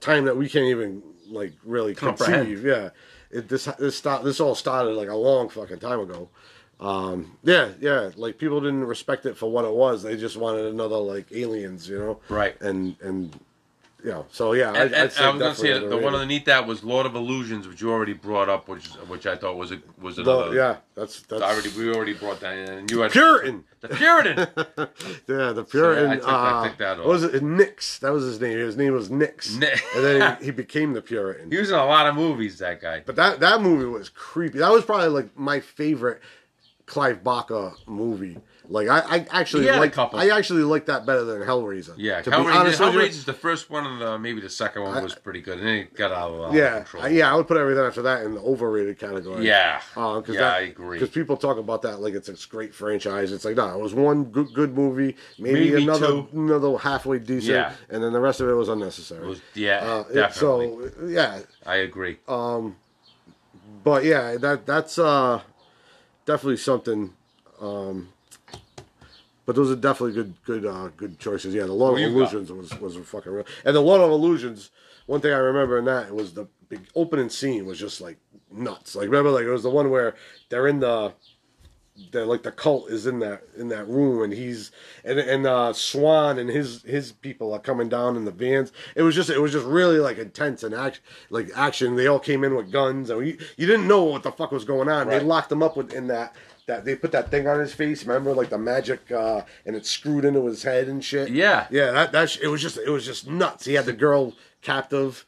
time 0.01 0.25
that 0.27 0.37
we 0.37 0.49
can't 0.49 0.67
even 0.67 1.03
like 1.29 1.53
really 1.65 1.95
Comprehend. 1.95 2.47
conceive. 2.47 2.65
Yeah, 2.65 2.91
it 3.33 3.49
this 3.49 3.65
this 3.79 3.97
start 3.97 4.23
this 4.23 4.39
all 4.39 4.55
started 4.55 4.91
like 4.95 5.09
a 5.09 5.17
long 5.17 5.49
fucking 5.49 5.81
time 5.81 5.99
ago. 6.01 6.29
Um, 6.81 7.39
yeah, 7.43 7.71
yeah, 7.81 8.11
like 8.17 8.37
people 8.39 8.61
didn't 8.61 8.85
respect 8.85 9.25
it 9.27 9.37
for 9.37 9.51
what 9.51 9.65
it 9.65 9.73
was. 9.73 10.03
They 10.03 10.17
just 10.17 10.37
wanted 10.37 10.67
another 10.67 10.97
like 10.97 11.33
aliens, 11.33 11.89
you 11.89 11.99
know. 11.99 12.21
Right. 12.29 12.61
And 12.61 12.97
and 13.01 13.35
you 14.05 14.13
know, 14.13 14.27
so 14.31 14.53
yeah, 14.53 14.69
And, 14.69 14.77
I, 14.77 14.83
and 14.83 14.95
I 14.95 15.03
was 15.05 15.17
going 15.17 15.39
to 15.39 15.45
definitely 15.47 15.81
say 15.81 15.89
the 15.89 15.97
one 15.97 16.15
underneath 16.15 16.45
that 16.45 16.65
was 16.67 16.85
Lord 16.85 17.07
of 17.07 17.17
Illusions, 17.17 17.67
which 17.67 17.81
you 17.81 17.91
already 17.91 18.13
brought 18.13 18.49
up, 18.49 18.69
which 18.69 18.87
which 19.09 19.27
I 19.27 19.37
thought 19.37 19.57
was 19.57 19.73
a 19.73 19.81
was 20.01 20.17
The- 20.17 20.23
another. 20.23 20.55
yeah, 20.55 20.77
that's 20.95 21.23
that's 21.23 21.43
Already, 21.43 21.71
we 21.71 21.93
already 21.93 22.13
brought 22.13 22.39
that 22.41 22.57
in. 22.57 22.69
And 22.71 22.91
you 22.91 23.01
had 23.01 23.11
Puritan. 23.11 23.65
the 23.81 23.89
Puritan. 23.89 24.39
Yeah, 25.29 25.53
the 25.53 25.65
Puritan. 25.65 26.11
I 26.11 26.17
took- 26.17 26.29
I 26.29 26.51
uh, 26.61 26.69
took 26.69 26.79
that 26.79 26.99
what 26.99 27.07
was 27.09 27.25
it? 27.25 27.43
Nix. 27.43 27.99
That 28.01 28.13
was 28.13 28.23
his 28.25 28.39
name. 28.41 28.59
His 28.59 28.77
name 28.77 28.93
was 28.93 29.11
Nix. 29.11 29.57
Ni- 29.57 29.67
and 29.97 30.05
then 30.05 30.37
he, 30.41 30.45
he 30.47 30.51
became 30.53 30.93
the 30.93 31.03
Puritan. 31.03 31.51
he 31.51 31.57
was 31.59 31.71
in 31.71 31.77
a 31.77 31.87
lot 31.87 32.07
of 32.07 32.15
movies. 32.15 32.59
That 32.59 32.81
guy. 32.83 33.03
But 33.05 33.17
that 33.17 33.41
that 33.41 33.61
movie 33.63 33.87
was 33.87 34.09
creepy. 34.11 34.59
That 34.59 34.71
was 34.71 34.85
probably 34.85 35.09
like 35.09 35.37
my 35.37 35.59
favorite 35.59 36.21
Clive 36.87 37.25
Barker 37.25 37.73
movie. 37.87 38.39
Like 38.69 38.89
I, 38.89 38.99
I 39.17 39.27
actually 39.31 39.69
a 39.69 39.77
like 39.77 39.93
couple. 39.93 40.19
I 40.19 40.27
actually 40.29 40.63
like 40.63 40.87
that 40.87 41.07
better 41.07 41.23
than 41.25 41.41
Hellraiser. 41.43 41.95
Yeah, 41.97 42.21
to 42.23 42.31
be 42.31 42.37
Hellraiser, 42.37 42.55
honest 42.55 42.81
with 42.81 42.95
you. 42.95 43.01
Hellraiser's 43.01 43.25
the 43.25 43.33
first 43.33 43.71
one, 43.71 43.87
and 43.87 44.01
the, 44.01 44.19
maybe 44.19 44.41
the 44.41 44.49
second 44.51 44.83
one 44.83 45.03
was 45.05 45.15
pretty 45.15 45.41
good, 45.41 45.59
and 45.59 45.67
then 45.67 45.75
it 45.77 45.95
got 45.95 46.11
out 46.11 46.31
of, 46.33 46.41
of 46.41 46.55
Yeah, 46.55 46.79
control. 46.81 47.05
I- 47.05 47.09
yeah, 47.09 47.33
I 47.33 47.37
would 47.37 47.47
put 47.47 47.57
everything 47.59 47.85
after 47.85 48.03
that 48.03 48.23
in 48.25 48.35
the 48.35 48.41
overrated 48.41 48.99
category. 48.99 49.47
yeah, 49.47 49.81
Uh, 49.97 50.21
cause 50.21 50.35
yeah. 50.35 50.41
that, 50.41 50.55
I 50.55 50.61
agree. 50.63 50.99
Because 50.99 51.13
people 51.15 51.37
talk 51.37 51.59
about 51.59 51.83
that 51.83 52.01
like 52.01 52.15
it's 52.15 52.29
a 52.29 52.49
great 52.49 52.75
franchise. 52.75 53.31
It's 53.31 53.45
like 53.45 53.55
no, 53.57 53.69
it 53.69 53.81
was 53.81 53.95
one 53.95 54.25
good 54.25 54.53
good 54.53 54.75
movie, 54.77 55.15
maybe, 55.39 55.71
Maybe 55.71 55.83
another 55.85 56.07
two. 56.09 56.29
another 56.33 56.77
halfway 56.79 57.21
decent, 57.21 57.53
Yeah. 57.55 57.73
and 57.89 58.03
then 58.03 58.13
the 58.13 58.21
rest 58.21 58.41
of 58.41 58.49
it 58.49 58.55
was 58.55 58.69
unnecessary. 58.69 59.25
It 59.25 59.29
was- 59.29 59.41
yeah, 59.55 59.79
Uh, 59.79 60.05
it- 60.11 60.15
definitely. 60.15 60.89
so 60.91 61.07
yeah, 61.07 61.39
I 61.65 61.77
agree. 61.77 62.19
but 63.85 64.05
yeah, 64.05 64.37
that 64.39 64.67
that's 64.67 64.99
uh 64.99 65.41
definitely 66.27 66.59
something. 66.59 67.15
Um, 67.61 68.11
but 69.47 69.57
those 69.57 69.71
are 69.71 69.77
definitely 69.77 70.13
good 70.13 70.35
good 70.45 70.67
uh, 70.67 70.89
good 70.97 71.19
choices. 71.19 71.55
Yeah, 71.55 71.65
the 71.65 71.73
Lord 71.73 71.93
What 71.93 72.03
of 72.03 72.11
you 72.11 72.21
got? 72.21 72.33
Illusions 72.35 72.53
was 72.53 72.79
was 72.81 72.97
fucking 72.97 73.33
real, 73.33 73.47
and 73.65 73.75
the 73.75 73.81
Lord 73.81 74.03
of 74.03 74.11
Illusions. 74.11 74.71
One 75.07 75.21
thing 75.21 75.33
I 75.33 75.39
remember 75.39 75.79
in 75.79 75.85
that 75.87 76.13
was 76.15 76.35
the 76.35 76.49
the 76.69 76.81
opening 76.95 77.31
scene 77.31 77.65
was 77.65 77.79
just 77.79 78.01
like 78.01 78.19
nuts. 78.51 78.97
Like 78.97 79.07
remember, 79.07 79.31
like 79.31 79.45
it 79.45 79.51
was 79.51 79.63
the 79.63 79.71
one 79.71 79.89
where 79.91 80.15
they're 80.51 80.67
in 80.67 80.81
the. 80.81 81.15
They're 82.13 82.27
like 82.27 82.43
the 82.43 82.53
cult 82.53 82.91
is 82.91 83.07
in 83.07 83.21
that 83.21 83.43
in 83.57 83.69
that 83.69 83.89
room 83.89 84.23
and 84.23 84.33
he's 84.33 84.71
and 85.05 85.19
and 85.19 85.47
uh 85.47 85.73
Swan 85.73 86.39
and 86.39 86.51
his 86.51 86.83
his 86.83 87.13
people 87.13 87.53
are 87.53 87.59
coming 87.59 87.89
down 87.89 88.17
in 88.17 88.25
the 88.25 88.31
vans. 88.31 88.73
It 88.95 89.03
was 89.03 89.15
just 89.15 89.31
it 89.31 89.41
was 89.41 89.53
just 89.53 89.67
really 89.67 89.99
like 89.99 90.19
intense 90.19 90.63
and 90.63 90.75
act 90.75 91.01
like 91.31 91.51
action. 91.55 91.97
They 91.97 92.07
all 92.07 92.19
came 92.19 92.45
in 92.45 92.55
with 92.55 92.71
guns 92.71 93.11
and 93.11 93.27
you, 93.27 93.39
you 93.57 93.67
didn't 93.67 93.89
know 93.89 94.05
what 94.05 94.23
the 94.23 94.33
fuck 94.33 94.53
was 94.53 94.65
going 94.65 94.89
on. 94.89 95.09
They 95.09 95.21
locked 95.21 95.51
him 95.51 95.63
up 95.63 95.77
with 95.77 95.93
in 95.93 96.07
that 96.09 96.35
that 96.67 96.85
they 96.85 96.97
put 96.97 97.13
that 97.13 97.31
thing 97.31 97.47
on 97.47 97.61
his 97.61 97.73
face. 97.73 98.05
Remember, 98.05 98.35
like 98.35 98.51
the 98.51 98.59
magic, 98.59 99.11
uh, 99.11 99.43
and 99.65 99.77
it 99.77 99.87
screwed 99.87 100.25
into 100.25 100.45
his 100.47 100.63
head 100.63 100.89
and 100.89 101.05
shit. 101.05 101.31
Yeah. 101.31 101.67
yeah. 101.71 101.93
That 101.93 102.13
that 102.13 102.31
sh- 102.31 102.41
it 102.43 102.49
was 102.49 102.61
just 102.61 102.77
it 102.77 102.91
was 102.91 103.07
just 103.07 103.29
nuts. 103.29 103.65
He 103.65 103.75
had 103.75 103.87
the 103.87 103.93
girl 103.93 104.35
captive. 104.63 105.25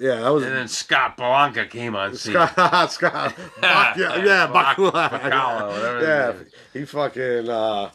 Yeah, 0.00 0.16
that 0.16 0.30
was 0.30 0.44
And 0.44 0.56
then 0.56 0.66
Scott 0.68 1.16
Blanca 1.18 1.66
came 1.66 1.94
on 1.94 2.16
scene. 2.16 2.32
Scott. 2.32 2.90
Scott. 2.92 3.34
Yeah, 3.62 3.94
yeah, 4.24 4.46
Bakula. 4.48 5.10
Bacala, 5.10 5.68
whatever 5.68 5.98
his 5.98 6.08
Yeah, 6.08 6.80
he 6.80 6.84
fucking. 6.86 7.48
Uh, 7.50 7.90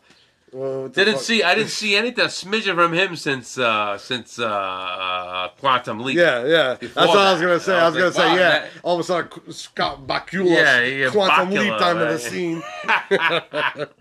well, 0.53 0.87
Didn't 0.87 1.15
fuck? 1.15 1.23
see. 1.23 1.43
I 1.43 1.55
didn't 1.55 1.71
see 1.71 1.95
anything 1.97 2.23
a 2.23 2.27
smidgen 2.27 2.75
from 2.75 2.93
him 2.93 3.15
since 3.17 3.57
uh, 3.57 3.97
since 3.97 4.39
uh, 4.39 4.45
uh, 4.47 5.47
Quantum 5.59 5.99
Leap. 5.99 6.15
Yeah, 6.17 6.45
yeah. 6.45 6.77
That's 6.79 6.95
what 6.95 7.17
I 7.17 7.31
was 7.33 7.41
gonna 7.41 7.59
say. 7.59 7.75
I 7.75 7.81
I 7.81 7.85
was, 7.89 7.95
was 7.95 8.15
gonna 8.15 8.27
like, 8.29 8.37
say, 8.37 8.41
wow, 8.43 8.49
yeah. 8.49 8.59
that- 8.59 8.69
All 8.83 8.93
of 8.95 8.99
a 9.01 9.03
sudden, 9.03 9.51
Scott 9.51 10.05
Bakula, 10.07 10.49
Yeah, 10.49 10.81
yeah, 10.83 11.09
quantum 11.09 11.49
Bakula, 11.49 11.59
leaped 11.59 11.81
in 11.81 11.97
the 11.99 12.19
scene. 12.19 12.63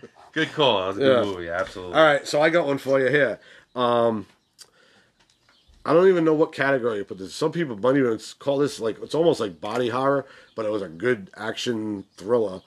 Good 0.32 0.52
call. 0.52 0.78
That 0.80 0.86
was 0.88 0.96
a 0.96 1.00
good 1.00 1.16
Yeah. 1.26 1.32
movie. 1.32 1.48
Absolutely. 1.48 1.94
All 1.94 2.04
right, 2.04 2.26
so 2.26 2.40
I 2.42 2.50
got 2.50 2.66
one 2.66 2.78
for 2.78 3.00
you 3.00 3.08
here. 3.08 3.38
Um, 3.74 4.26
I 5.86 5.92
don't 5.92 6.08
even 6.08 6.24
know 6.24 6.34
what 6.34 6.52
category 6.52 6.98
you 6.98 7.04
put 7.04 7.18
this. 7.18 7.34
Some 7.34 7.52
people 7.52 7.76
might 7.76 7.96
even 7.96 8.18
call 8.38 8.58
this 8.58 8.80
like 8.80 9.02
it's 9.02 9.14
almost 9.14 9.40
like 9.40 9.60
body 9.60 9.88
horror, 9.90 10.26
but 10.54 10.64
it 10.64 10.70
was 10.70 10.82
a 10.82 10.88
good 10.88 11.30
action 11.36 12.04
thriller. 12.16 12.62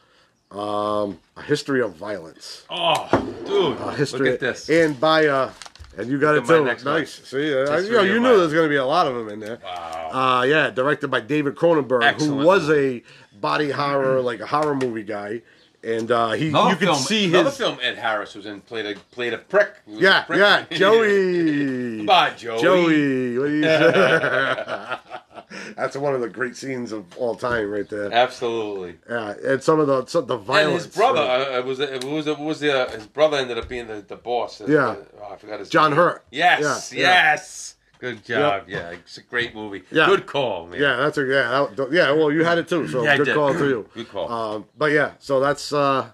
Um, 0.52 1.20
a 1.36 1.42
history 1.42 1.82
of 1.82 1.96
violence. 1.96 2.66
Oh, 2.70 3.10
dude, 3.46 3.78
A 3.82 3.94
history, 3.94 4.32
look 4.32 4.34
at 4.36 4.40
this. 4.40 4.70
and 4.70 4.98
by 4.98 5.26
uh, 5.28 5.52
and 5.98 6.10
you 6.10 6.20
got 6.20 6.36
it 6.36 6.46
too. 6.46 6.64
one. 6.64 6.78
Nice. 6.86 7.22
See, 7.28 7.54
uh, 7.54 7.70
I, 7.70 7.80
you, 7.80 7.92
know, 7.92 8.02
you 8.02 8.20
knew 8.20 8.38
there's 8.38 8.54
going 8.54 8.66
to 8.66 8.70
be 8.70 8.76
a 8.76 8.86
lot 8.86 9.08
of 9.08 9.16
them 9.16 9.30
in 9.30 9.40
there. 9.40 9.60
Wow. 9.64 10.10
Uh, 10.14 10.44
yeah, 10.44 10.70
directed 10.70 11.10
by 11.10 11.20
David 11.20 11.56
Cronenberg, 11.56 12.04
Excellent 12.04 12.42
who 12.42 12.48
was 12.48 12.70
a 12.70 13.04
body 13.42 13.72
horror, 13.72 14.22
like 14.22 14.40
a 14.40 14.46
horror 14.46 14.76
movie 14.76 15.04
guy, 15.04 15.42
and 15.84 16.12
uh, 16.12 16.32
he 16.32 16.50
Another 16.50 16.72
you 16.72 16.76
could 16.78 16.88
film, 16.88 16.98
see 16.98 17.26
another 17.30 17.50
his 17.50 17.58
film 17.58 17.78
Ed 17.82 17.98
Harris 17.98 18.36
was 18.36 18.46
in 18.46 18.62
played 18.62 18.86
a 18.86 18.96
played 19.12 19.34
a 19.34 19.38
prick. 19.38 19.76
Was 19.86 20.00
a 20.00 20.02
yeah 20.02 20.24
prick. 20.24 20.40
yeah 20.40 20.66
Joey 20.78 21.98
Come 22.06 22.10
on, 22.10 22.38
Joey. 22.38 22.62
Joey. 22.62 23.38
What 23.40 23.48
do 23.48 23.54
you 23.54 23.64
say? 23.64 24.98
That's 25.78 25.96
one 25.96 26.14
of 26.14 26.20
the 26.22 26.28
great 26.30 26.58
scenes 26.58 26.92
of 26.92 27.16
all 27.18 27.36
time, 27.36 27.70
right 27.70 27.88
there. 27.88 28.12
Absolutely. 28.12 28.96
Yeah, 29.10 29.34
and 29.46 29.64
some 29.64 29.80
of 29.80 29.88
the 29.88 30.06
some, 30.06 30.26
the 30.26 30.36
violence. 30.38 30.84
And 30.84 30.94
his 30.94 30.96
brother 30.96 31.22
uh, 31.22 31.60
uh, 31.60 31.64
was 31.64 31.80
it 31.80 32.04
was 32.04 32.28
it 32.28 32.38
was 32.38 32.60
the 32.60 32.88
uh, 32.88 32.92
his 32.92 33.08
brother 33.08 33.38
ended 33.38 33.58
up 33.58 33.70
being 33.70 33.88
the, 33.88 34.02
the 34.06 34.18
boss. 34.18 34.62
Yeah. 34.68 34.96
oh, 35.22 35.32
I 35.32 35.38
forgot 35.38 35.60
his 35.60 35.70
John 35.70 35.92
name. 35.92 35.98
Hurt. 36.00 36.26
Yes, 36.32 36.92
Yeah, 36.92 37.00
yeah. 37.00 37.38
Good 38.00 38.24
job. 38.24 38.66
Yeah, 38.68 38.92
it's 38.92 39.18
a 39.18 39.22
great 39.22 39.56
movie. 39.56 39.84
Yeah. 39.92 40.06
Good 40.08 40.26
call, 40.26 40.68
man. 40.68 40.80
yeah, 40.80 40.98
that's 40.98 41.18
a 41.18 41.22
yeah 41.22 41.68
that, 41.76 41.92
yeah. 41.92 42.12
Well, 42.12 42.32
you 42.32 42.44
had 42.44 42.58
it 42.58 42.68
too, 42.68 42.88
so 42.88 43.04
Yeah, 43.04 43.18
good 43.18 43.34
call 43.34 43.54
to 43.54 43.68
you. 43.68 43.90
Good 43.94 44.10
call. 44.10 44.32
Um, 44.32 44.66
but 44.78 44.92
yeah, 44.92 45.14
so 45.20 45.40
that's 45.40 45.74
uh, 45.74 46.10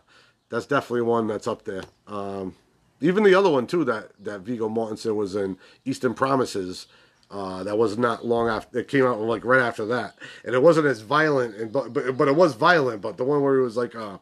that's 0.50 0.66
definitely 0.66 1.02
one 1.02 1.28
that's 1.28 1.48
up 1.48 1.66
there. 1.66 1.84
Um, 2.08 2.56
even 3.02 3.24
the 3.24 3.36
other 3.36 3.50
one 3.50 3.68
too 3.68 3.84
that 3.86 4.12
that 4.24 4.42
Viggo 4.42 4.70
Mortensen 4.70 5.16
was 5.16 5.36
in 5.36 5.58
Eastern 5.86 6.14
Promises. 6.14 6.88
Uh, 7.32 7.64
that 7.64 7.76
was 7.80 7.98
not 7.98 8.24
long 8.24 8.48
after 8.48 8.78
it 8.78 8.88
came 8.88 9.04
out, 9.04 9.20
like 9.20 9.44
right 9.44 9.62
after 9.62 9.86
that, 9.88 10.14
and 10.46 10.54
it 10.54 10.62
wasn't 10.62 10.86
as 10.86 11.02
violent, 11.02 11.56
and 11.56 11.72
but 11.72 11.92
but, 11.92 12.16
but 12.16 12.28
it 12.28 12.36
was 12.36 12.54
violent. 12.54 13.02
But 13.02 13.18
the 13.18 13.24
one 13.24 13.42
where 13.42 13.56
he 13.56 13.64
was 13.64 13.76
like, 13.76 13.96
uh, 13.96 14.20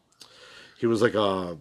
he 0.78 0.86
was 0.86 1.02
like 1.02 1.12
a 1.12 1.58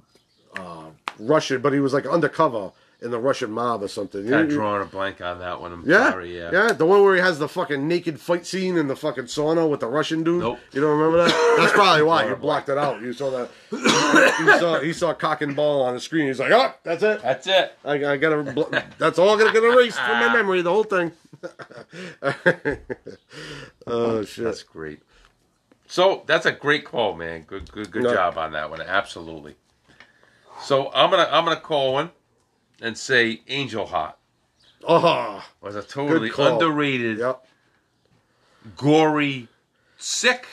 uh, 0.57 0.85
Russian, 1.19 1.61
but 1.61 1.73
he 1.73 1.81
was 1.81 1.91
like 1.93 2.05
undercover 2.05 2.71
in 3.01 3.09
the 3.09 3.17
Russian 3.19 3.51
mob 3.51 3.81
or 3.81 3.87
something. 3.87 4.21
Kind 4.21 4.33
of 4.35 4.41
You- 4.41 4.47
you- 4.47 4.53
drawing 4.57 4.83
a 4.83 4.85
blank 4.85 5.21
on 5.21 5.39
that 5.39 5.59
one. 5.59 5.73
I'm 5.73 5.89
yeah, 5.89 6.11
sorry. 6.11 6.37
Yeah. 6.37 6.51
yeah, 6.53 6.71
the 6.71 6.85
one 6.85 7.01
where 7.03 7.15
he 7.15 7.21
has 7.21 7.39
the 7.39 7.47
fucking 7.49 7.87
naked 7.87 8.19
fight 8.19 8.45
scene 8.45 8.77
in 8.77 8.87
the 8.87 8.95
fucking 8.95 9.23
sauna 9.23 9.67
with 9.67 9.79
the 9.79 9.87
Russian 9.87 10.23
dude. 10.23 10.41
Nope. 10.41 10.59
You 10.71 10.81
don't 10.81 10.99
remember 10.99 11.25
that? 11.25 11.55
That's 11.59 11.73
probably 11.73 12.03
why 12.03 12.27
you 12.27 12.35
blocked 12.35 12.69
it 12.69 12.77
out. 12.77 13.01
You 13.01 13.11
saw 13.13 13.31
that. 13.31 13.49
he 13.71 14.59
saw 14.59 14.79
he 14.79 14.93
saw 14.93 15.13
cock 15.13 15.41
and 15.41 15.55
ball 15.55 15.81
on 15.81 15.95
the 15.95 15.99
screen. 15.99 16.27
He's 16.27 16.39
like, 16.39 16.51
oh, 16.51 16.73
that's 16.83 17.01
it. 17.01 17.21
That's 17.23 17.47
it. 17.47 17.73
I, 17.83 17.93
I 18.05 18.17
gotta. 18.17 18.43
bl- 18.43 18.75
That's 18.99 19.17
all 19.17 19.35
gonna 19.37 19.51
get 19.51 19.63
erased 19.63 19.97
from 19.99 20.19
my 20.19 20.31
memory. 20.37 20.61
The 20.61 20.71
whole 20.71 20.83
thing. 20.83 21.11
oh 23.87 24.23
shit. 24.23 24.43
That's 24.45 24.63
great. 24.63 24.99
So 25.87 26.23
that's 26.27 26.45
a 26.45 26.51
great 26.51 26.85
call, 26.85 27.15
man. 27.15 27.43
Good, 27.47 27.71
good, 27.71 27.91
good 27.91 28.03
No. 28.03 28.13
job 28.13 28.37
on 28.37 28.51
that 28.53 28.69
one. 28.69 28.81
Absolutely. 28.81 29.55
So 30.61 30.91
I'm 30.93 31.09
gonna 31.09 31.27
I'm 31.31 31.43
gonna 31.45 31.59
call 31.59 31.93
one 31.93 32.11
and 32.81 32.97
say 32.97 33.41
Angel 33.47 33.85
Heart. 33.85 34.17
Oh, 34.83 34.95
uh-huh. 34.95 35.41
was 35.61 35.75
a 35.75 35.83
totally 35.83 36.31
underrated, 36.35 37.19
yep. 37.19 37.45
gory, 38.75 39.47
sick, 39.97 40.47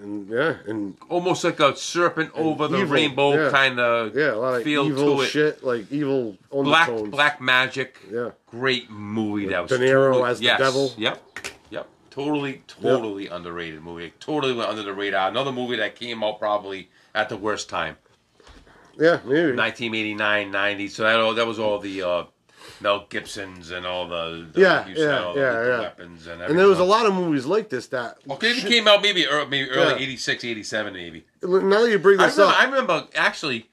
And 0.00 0.28
yeah, 0.28 0.56
and 0.66 0.96
almost 1.08 1.42
like 1.42 1.58
a 1.58 1.76
serpent 1.76 2.30
over 2.34 2.68
the 2.68 2.78
evil, 2.78 2.94
rainbow 2.94 3.34
yeah. 3.34 3.50
kind 3.50 3.80
of 3.80 4.16
yeah, 4.16 4.34
a 4.34 4.36
lot 4.36 4.54
of 4.54 4.62
feel 4.62 4.86
evil 4.86 5.16
to 5.16 5.22
it. 5.22 5.28
shit, 5.28 5.64
like 5.64 5.90
evil 5.90 6.36
Black 6.50 6.90
black 7.06 7.40
magic. 7.40 7.98
Yeah. 8.10 8.30
Great 8.46 8.88
movie 8.88 9.46
that 9.48 9.62
was 9.62 9.70
De 9.70 9.78
Niro 9.78 10.12
totally- 10.12 10.30
as 10.30 10.38
the 10.38 10.44
yes, 10.44 10.58
devil. 10.60 10.92
Yep. 10.96 11.22
Yep. 11.70 11.88
Totally, 12.10 12.62
totally 12.68 13.26
underrated 13.28 13.82
movie. 13.82 14.12
Totally 14.20 14.52
went 14.54 14.68
under 14.68 14.82
the 14.82 14.92
radar. 14.94 15.28
Another 15.28 15.50
movie 15.52 15.76
that 15.76 15.96
came 15.96 16.22
out 16.22 16.38
probably 16.38 16.88
at 17.14 17.28
the 17.28 17.36
worst 17.36 17.68
time. 17.68 17.96
Yeah, 19.02 19.18
maybe. 19.24 19.56
1989, 19.56 20.50
90. 20.50 20.88
So 20.88 21.02
that 21.02 21.18
all 21.20 21.34
that 21.34 21.46
was 21.46 21.58
all 21.58 21.78
the 21.78 22.02
uh, 22.02 22.24
Mel 22.80 23.06
Gibsons 23.08 23.70
and 23.70 23.84
all 23.86 24.08
the, 24.08 24.46
the 24.52 24.60
Yeah, 24.60 24.84
said, 24.84 24.94
yeah, 24.96 25.32
the 25.34 25.40
yeah, 25.68 25.80
weapons 25.80 26.26
and 26.26 26.34
everything. 26.42 26.50
And 26.50 26.58
there 26.58 26.68
was 26.68 26.78
a 26.78 26.84
lot 26.84 27.06
of 27.06 27.14
movies 27.14 27.44
like 27.46 27.68
this 27.68 27.86
that. 27.88 28.18
Okay, 28.30 28.50
it 28.50 28.66
came 28.66 28.86
out 28.88 29.02
maybe 29.02 29.26
early, 29.26 29.48
maybe 29.48 29.70
early 29.70 29.92
Yeah. 30.00 30.06
86, 30.08 30.44
87 30.44 30.92
maybe. 30.94 31.24
Now 31.42 31.82
that 31.82 31.90
you 31.90 31.98
bring 31.98 32.20
I 32.20 32.26
this 32.26 32.36
remember, 32.36 32.54
up, 32.54 32.60
I 32.60 32.64
remember 32.64 33.06
actually 33.14 33.68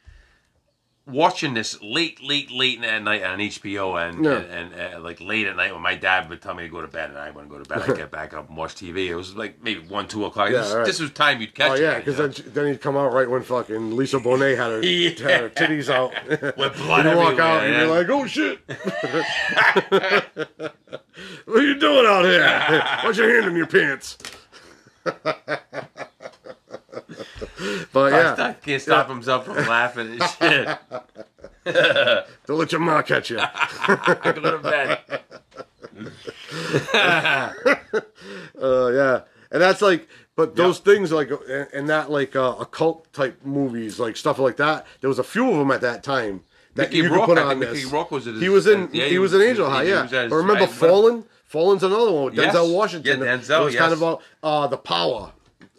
watching 1.09 1.53
this 1.53 1.81
late, 1.81 2.21
late, 2.23 2.51
late 2.51 2.83
at 2.83 3.03
night 3.03 3.23
on 3.23 3.39
HBO 3.39 3.95
and, 4.09 4.23
Yeah. 4.23 4.37
and, 4.37 4.73
and, 4.73 4.95
uh, 4.95 4.99
like 5.01 5.19
late 5.19 5.47
at 5.47 5.55
night 5.55 5.73
when 5.73 5.81
my 5.81 5.95
dad 5.95 6.29
would 6.29 6.41
tell 6.41 6.53
me 6.53 6.63
to 6.63 6.69
go 6.69 6.81
to 6.81 6.87
bed 6.87 7.09
and 7.09 7.17
I 7.19 7.29
wouldn't 7.31 7.51
go 7.51 7.57
to 7.57 7.65
bed. 7.67 7.81
I'd 7.89 7.97
get 8.03 8.11
back 8.11 8.33
up 8.33 8.47
and 8.47 8.57
watch 8.57 8.75
TV. 8.75 9.07
It 9.07 9.15
was 9.15 9.35
like 9.35 9.61
maybe 9.63 9.81
one, 9.81 10.07
two 10.07 10.25
o'clock. 10.25 10.49
Yeah, 10.51 10.61
this, 10.61 10.73
right. 10.73 10.85
this 10.85 10.99
was 10.99 11.11
time 11.11 11.41
you'd 11.41 11.53
catch 11.55 11.71
oh 11.71 11.75
yeah, 11.75 11.97
because 11.99 12.17
then, 12.17 12.33
then 12.53 12.67
he'd 12.67 12.81
come 12.81 12.95
out 12.97 13.11
right 13.13 13.29
when 13.29 13.43
fucking 13.43 13.95
Lisa 13.95 14.19
Bonet 14.19 14.55
had 14.57 14.71
her, 14.71 14.81
Yeah. 14.85 15.09
had 15.31 15.41
her 15.41 15.49
titties 15.49 15.89
out. 15.89 16.13
With 16.57 16.75
blood 16.77 17.05
You'd 17.05 17.15
walk 17.17 17.39
out 17.39 17.63
and 17.63 17.75
be 17.75 17.85
like, 17.85 18.09
"Oh 18.09 18.25
shit, 18.25 18.59
what 21.45 21.57
are 21.57 21.61
you 21.61 21.79
doing 21.79 22.05
out 22.05 22.25
here? 22.25 22.99
What's 23.03 23.17
your 23.17 23.33
hand 23.33 23.45
in 23.51 23.55
your 23.55 23.67
pants?" 23.67 24.17
but 27.93 28.13
I 28.13 28.17
yeah, 28.37 28.53
can't 28.63 28.81
stop 28.81 29.09
himself 29.09 29.45
from 29.45 29.55
laughing 29.55 30.19
and 30.19 30.23
shit. 30.39 30.77
don't 32.45 32.57
let 32.59 32.71
your 32.71 32.81
mom 32.81 33.03
catch 33.03 33.29
you. 33.29 33.39
I 33.41 34.31
go 34.35 34.57
to 34.57 34.57
bed. 34.59 35.21
Uh, 38.61 38.91
yeah, 38.93 39.21
and 39.51 39.61
that's 39.61 39.81
like, 39.81 40.07
but 40.35 40.55
those 40.55 40.79
things 40.79 41.11
like, 41.11 41.29
and, 41.49 41.67
and 41.73 41.89
that 41.89 42.11
like 42.11 42.35
uh, 42.35 42.55
occult 42.59 43.11
type 43.13 43.39
movies, 43.43 43.99
like 43.99 44.17
stuff 44.17 44.39
like 44.39 44.57
that. 44.57 44.85
There 45.01 45.07
was 45.09 45.19
a 45.19 45.23
few 45.23 45.49
of 45.49 45.57
them 45.57 45.71
at 45.71 45.81
that 45.81 46.03
time 46.03 46.43
that 46.75 46.89
Mickey 46.89 46.97
you 46.97 47.09
Rourke, 47.09 47.25
could 47.25 47.37
put 47.37 47.45
I 47.45 47.51
on 47.51 47.59
this. 47.59 47.91
Was 47.91 48.27
at 48.27 48.35
he 48.35 48.49
was 48.49 48.67
in. 48.67 48.89
yeah, 48.91 49.05
he, 49.05 49.11
he 49.11 49.19
was 49.19 49.31
was- 49.33 49.41
in 49.41 49.47
Angel 49.49 49.67
he- 49.69 49.71
High. 49.75 49.83
he 49.85 49.89
Yeah, 49.89 50.03
at 50.03 50.11
his- 50.11 50.29
but 50.29 50.35
remember 50.35 50.63
I- 50.63 50.67
Fallen? 50.67 51.23
Fallen's 51.45 51.81
another 51.81 52.11
one 52.11 52.25
with 52.25 52.35
Yes. 52.35 52.53
Denzel 52.55 52.71
Washington. 52.75 53.21
Yeah, 53.21 53.37
Denzel, 53.37 53.61
It 53.61 53.65
was 53.65 53.73
yes. 53.73 53.81
kind 53.81 53.93
of 53.93 54.01
about 54.03 54.21
uh, 54.43 54.67
the 54.67 54.77
power. 54.77 55.31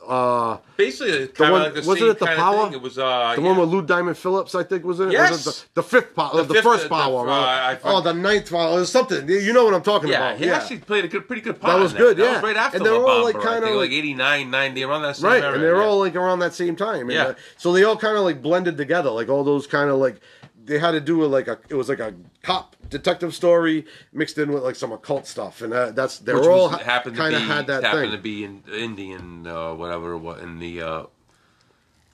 Uh, 0.07 0.57
Basically, 0.77 1.29
kind 1.29 1.53
one- 1.53 1.63
like 1.63 1.75
the 1.75 1.83
same 1.83 2.09
it 2.11 2.18
the 2.18 2.27
Power? 2.27 2.57
Of 2.62 2.64
thing. 2.70 2.72
It 2.74 2.83
was 2.83 2.99
uh, 2.99 3.35
the 3.37 3.43
yeah. 3.43 3.49
one 3.49 3.59
with 3.59 3.68
Lou 3.68 3.83
Diamond 3.83 4.16
Phillips, 4.16 4.55
I 4.55 4.62
think, 4.64 4.83
was 4.85 4.99
in 4.99 5.09
it. 5.09 5.12
Yes. 5.12 5.31
Was 5.31 5.47
it 5.47 5.68
the, 5.74 5.83
the 5.83 5.89
fifth 5.89 6.14
power, 6.16 6.37
the, 6.39 6.43
The 6.45 6.55
fifth- 6.55 6.62
first 6.64 6.83
the- 6.85 6.89
power. 6.89 7.29
uh, 7.29 7.33
uh, 7.33 7.77
oh, 7.85 8.01
the 8.01 8.12
ninth 8.14 8.51
power, 8.51 8.81
or 8.81 8.85
something. 8.87 9.29
You 9.29 9.53
know 9.53 9.64
what 9.64 9.74
I'm 9.74 9.83
talking 9.83 10.09
Yeah, 10.09 10.31
about? 10.31 10.39
he 10.39 10.47
yeah. 10.47 10.57
actually 10.57 10.79
played 10.79 11.05
a 11.05 11.09
good, 11.09 11.27
pretty 11.27 11.43
good 11.43 11.61
part. 11.61 11.74
That 11.77 11.83
was 11.83 11.93
good, 11.93 12.16
That 12.16 12.24
yeah. 12.24 12.33
was 12.35 12.43
right 12.43 12.57
after 12.57 12.79
And 12.79 12.87
they 12.87 12.91
were 12.91 12.99
La 12.99 13.18
all, 13.18 13.24
like, 13.24 13.35
kinda 13.41 13.61
like- 13.66 13.74
like 13.74 13.91
89, 13.93 14.51
90, 14.51 14.83
around 14.85 15.03
that 15.03 15.16
same 15.16 15.31
Right, 15.31 15.43
era, 15.45 15.55
and 15.55 15.62
they're 15.62 15.77
yeah. 15.77 15.83
all 15.85 15.99
like 15.99 16.16
around 16.16 16.39
that 16.41 16.55
same 16.55 16.77
time. 16.77 17.03
And, 17.03 17.12
Yeah. 17.12 17.24
uh, 17.24 17.35
so 17.57 17.72
they 17.72 17.85
all 17.85 17.97
kind 17.97 18.16
of 18.16 18.24
like 18.24 18.41
blended 18.43 18.77
together, 18.77 19.11
like 19.11 19.29
all 19.29 19.45
those 19.45 19.66
kind 19.66 19.91
of 19.91 19.99
like 19.99 20.16
they 20.64 20.79
had 20.79 20.93
to 20.93 21.01
do 21.01 21.18
with 21.18 21.31
like 21.31 21.47
a 21.49 21.59
it 21.68 21.74
was 21.74 21.89
like 21.89 22.01
a 22.01 22.14
cop 22.43 22.77
detective 22.91 23.34
story 23.34 23.86
mixed 24.12 24.36
in 24.38 24.53
with 24.53 24.62
like 24.62 24.76
some 24.76 24.93
occult 24.93 25.26
stuff, 25.26 25.62
and 25.62 25.72
that, 25.72 25.97
that's 25.97 26.18
they 26.18 26.34
Which 26.34 26.45
were 26.45 26.51
all 26.51 26.70
was, 26.70 26.80
happened 26.82 27.16
to 27.16 27.22
kind 27.22 27.34
be 27.34 27.41
of 27.43 27.49
had 27.49 27.66
that 27.68 27.84
happened 27.84 28.03
thing. 28.11 28.12
to 28.12 28.18
be 28.18 28.45
in 28.45 28.62
Indian, 28.74 29.47
uh, 29.47 29.74
whatever. 29.74 30.16
What 30.16 30.41
in 30.41 30.59
the 30.59 30.82
uh, 30.82 31.03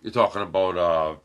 you're 0.02 0.12
talking 0.12 0.42
about? 0.42 0.76
Uh, 0.78 1.16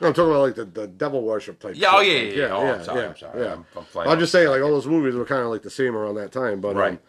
No, 0.00 0.08
I'm 0.08 0.14
talking 0.14 0.30
about 0.30 0.42
like 0.42 0.54
the, 0.54 0.64
the 0.64 0.86
devil 0.86 1.22
worship 1.22 1.58
type. 1.60 1.74
Yeah, 1.76 1.90
oh, 1.92 2.02
shit. 2.02 2.34
yeah, 2.36 2.42
yeah, 2.42 2.46
yeah. 2.48 2.54
Oh, 2.54 2.66
I'm 2.74 2.84
sorry, 2.84 3.04
I'm 3.06 3.16
sorry. 3.16 3.42
Yeah. 3.42 3.50
I'm- 3.50 3.64
I'm 3.94 4.08
I'm 4.08 4.18
just 4.18 4.32
saying, 4.32 4.48
like 4.48 4.62
all 4.62 4.70
those 4.70 4.86
movies 4.86 5.14
were 5.14 5.26
kind 5.26 5.42
of 5.42 5.48
like 5.48 5.62
the 5.62 5.70
same 5.70 5.94
around 5.94 6.14
that 6.14 6.32
time, 6.32 6.60
but 6.60 6.70
um, 6.70 6.76
Right. 6.76 7.00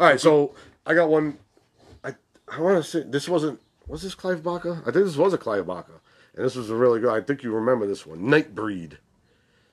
All 0.00 0.06
right, 0.08 0.20
so 0.20 0.54
I 0.86 0.94
got 0.94 1.08
one. 1.10 1.38
I 2.02 2.14
I 2.50 2.60
want 2.60 2.82
to 2.82 2.90
say 2.90 3.02
this 3.06 3.28
wasn't 3.28 3.60
was 3.86 4.02
this 4.02 4.14
Clive 4.14 4.42
Barker? 4.42 4.80
I 4.86 4.90
think 4.92 5.04
this 5.04 5.16
was 5.16 5.34
a 5.34 5.38
Clive 5.38 5.66
Barker, 5.66 6.00
and 6.34 6.44
this 6.44 6.54
was 6.56 6.70
a 6.70 6.74
really 6.74 7.00
good. 7.00 7.10
I 7.12 7.20
think 7.20 7.42
you 7.42 7.52
remember 7.52 7.86
this 7.86 8.06
one, 8.06 8.20
Nightbreed 8.20 8.96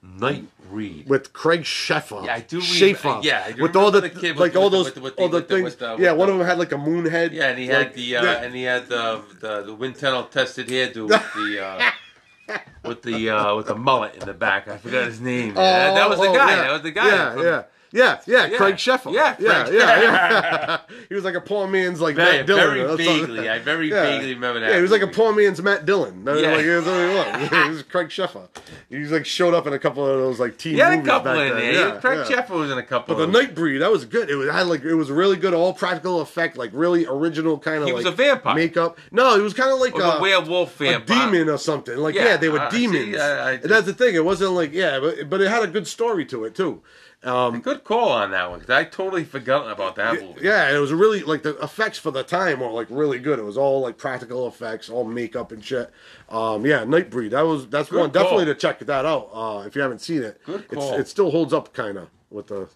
Night 0.02 0.46
Read. 0.70 1.08
with 1.08 1.34
Craig 1.34 1.62
Sheffer. 1.64 2.26
Yeah, 2.26 2.36
I 2.36 2.40
do 2.42 2.58
re- 2.58 2.64
Schaefer. 2.64 3.20
yeah, 3.24 3.44
I 3.48 3.52
do 3.52 3.62
with 3.64 3.76
all 3.76 3.92
the, 3.92 4.02
the 4.02 4.10
kid 4.10 4.38
like 4.38 4.54
with- 4.54 4.56
all 4.62 4.70
those 4.70 4.86
with 4.86 4.96
the- 4.96 5.02
with 5.02 5.16
the- 5.16 5.22
all 5.24 5.30
the 5.30 5.40
the- 5.40 5.46
things. 5.46 5.64
with 5.64 5.80
the- 5.80 5.98
yeah, 6.00 6.12
one 6.12 6.30
of 6.30 6.38
them 6.38 6.46
had 6.48 6.58
like 6.60 6.72
a 6.72 6.78
moon 6.78 7.06
head. 7.06 7.34
Yeah, 7.34 7.50
and 7.50 7.60
he 7.60 7.68
like, 7.68 7.88
had 7.88 7.94
the 7.96 8.16
uh, 8.18 8.24
yeah. 8.24 8.44
and 8.44 8.56
he 8.56 8.64
had 8.64 8.88
the 8.88 9.22
the, 9.42 9.64
the 9.64 9.74
wind 9.74 9.96
tunnel 9.98 10.24
tested 10.24 10.68
hairdo 10.68 11.08
with 11.10 11.34
the 11.36 11.66
uh, 12.50 12.58
with 12.84 13.02
the 13.02 13.30
uh, 13.30 13.56
with 13.56 13.68
the 13.68 13.76
mullet 13.76 14.16
in 14.16 14.26
the 14.26 14.34
back. 14.34 14.68
I 14.68 14.78
forgot 14.78 15.06
his 15.08 15.20
name. 15.20 15.56
Yeah, 15.56 15.94
that 15.94 16.10
was 16.10 16.20
the 16.20 16.28
Oh, 16.28 16.34
guy. 16.36 16.50
yeah. 16.52 16.62
That 16.64 16.72
was 16.74 16.82
the 16.84 16.92
guy. 16.92 17.08
Yeah, 17.08 17.34
from- 17.34 17.44
yeah. 17.44 17.64
Yeah, 17.92 18.20
yeah, 18.26 18.48
Yeah. 18.48 18.58
Craig 18.58 18.76
Sheffer. 18.76 19.14
Yeah, 19.14 19.36
yeah, 19.40 19.70
yeah, 19.70 20.02
yeah. 20.02 20.80
he 21.10 21.16
was 21.16 21.24
like 21.24 21.36
a 21.36 21.42
poor 21.42 21.68
man's 21.68 22.02
like 22.02 22.16
Very, 22.16 22.38
Matt 22.38 22.46
Dillon. 22.48 22.64
very 22.88 22.98
vaguely. 22.98 23.50
I 23.50 23.60
very 23.60 23.90
Yeah. 23.90 24.04
vaguely 24.04 24.34
remember 24.34 24.60
that. 24.60 24.70
Yeah, 24.72 24.76
he 24.76 24.82
was 24.82 24.92
like 24.92 25.02
a 25.02 25.06
movie. 25.06 25.16
poor 25.16 25.34
man's 25.34 25.62
Matt 25.62 25.86
Dillon. 25.86 26.26
Was 26.26 26.42
Yeah. 26.42 26.52
like, 26.52 26.62
he 26.66 26.70
was, 26.70 26.86
he 27.66 27.70
was 27.70 27.84
Craig 27.84 28.08
Sheffer. 28.10 28.48
He 28.90 28.98
was 28.98 29.12
like 29.12 29.26
showed 29.26 29.54
up 29.54 29.68
in 29.68 29.74
a 29.74 29.80
couple 29.80 30.06
of 30.06 30.18
those 30.20 30.40
like 30.40 30.58
teen 30.58 30.74
He 30.74 30.80
had 30.80 31.00
a 31.00 31.02
couple 31.02 31.34
back 31.34 31.52
in 31.52 31.58
there. 31.58 31.72
Yeah, 31.74 32.00
Craig 32.02 32.26
yeah. 32.30 32.36
Sheffer 32.42 32.50
was 32.60 32.72
in 32.72 32.78
a 32.78 32.84
couple. 32.84 33.16
But 33.16 33.26
the 33.32 33.40
Nightbreed, 33.40 33.80
that 33.80 33.92
was 33.92 34.06
good. 34.06 34.30
It 34.30 34.36
was 34.36 34.50
had 34.50 34.68
like 34.68 34.84
it 34.84 34.96
was 34.96 35.10
really 35.10 35.38
good, 35.38 35.54
all 35.54 35.74
practical 35.74 36.20
effect, 36.22 36.58
like 36.58 36.72
really 36.74 37.06
original 37.06 37.58
kind 37.58 37.78
of. 37.84 37.88
He 37.88 37.94
like, 37.94 38.04
was 38.04 38.14
a 38.14 38.16
vampire. 38.16 38.54
makeup. 38.56 38.98
No, 39.12 39.36
he 39.38 39.42
was 39.42 39.54
kind 39.54 39.72
of 39.72 39.80
like 39.80 39.96
a, 39.96 39.98
the 39.98 40.18
werewolf 40.22 40.76
a 40.82 40.92
vampire. 40.92 41.32
demon 41.32 41.50
or 41.50 41.58
something. 41.58 41.96
Like 41.98 42.16
Yeah, 42.16 42.36
they 42.38 42.50
were 42.50 42.60
uh, 42.60 42.70
see, 42.70 42.88
demons. 42.88 43.18
I- 43.18 43.38
I 43.38 43.52
and 43.54 43.64
that's 43.64 43.86
the 43.86 43.94
thing. 43.94 44.16
It 44.16 44.26
wasn't 44.26 44.52
like 44.52 44.74
yeah, 44.74 45.00
but, 45.00 45.30
but 45.30 45.40
it 45.42 45.50
had 45.50 45.64
a 45.64 45.68
good 45.68 45.88
story 45.88 46.26
to 46.26 46.44
it 46.44 46.54
too. 46.54 46.82
Um, 47.28 47.60
Good 47.60 47.84
call 47.84 48.10
on 48.10 48.32
that 48.32 48.50
one. 48.50 48.64
I 48.70 48.86
totally 48.86 49.24
forgot 49.26 49.70
about 49.70 49.96
that 49.98 50.22
movie. 50.22 50.42
yeah, 50.42 50.74
it 50.74 50.80
was 50.80 50.94
really 50.94 51.24
like 51.24 51.44
the 51.44 51.58
effects 51.58 51.98
for 51.98 52.10
the 52.12 52.24
time 52.24 52.60
were 52.62 52.70
like 52.70 52.88
really 52.90 53.20
good. 53.20 53.38
It 53.38 53.44
was 53.44 53.58
all 53.58 53.82
like 53.82 53.98
practical 53.98 54.48
effects, 54.48 54.90
all 54.90 55.04
makeup 55.04 55.52
and 55.52 55.64
shit. 55.64 55.92
Um, 56.30 56.66
yeah, 56.66 56.86
Nightbreed. 56.86 57.32
That 57.32 57.42
was 57.42 57.68
that's 57.68 57.90
Good 57.90 58.00
one 58.00 58.12
definitely 58.12 58.46
to 58.46 58.56
check 58.56 58.80
that 58.80 59.06
out 59.06 59.30
uh, 59.34 59.64
if 59.68 59.76
you 59.76 59.82
haven't 59.82 60.00
seen 60.00 60.24
it. 60.24 60.40
Good 60.46 60.66
It's, 60.72 60.76
call. 60.76 60.94
it 60.94 61.08
still 61.08 61.30
holds 61.32 61.54
up 61.54 61.74
kind 61.74 61.98
of 61.98 62.10
with 62.30 62.48
the 62.48 62.70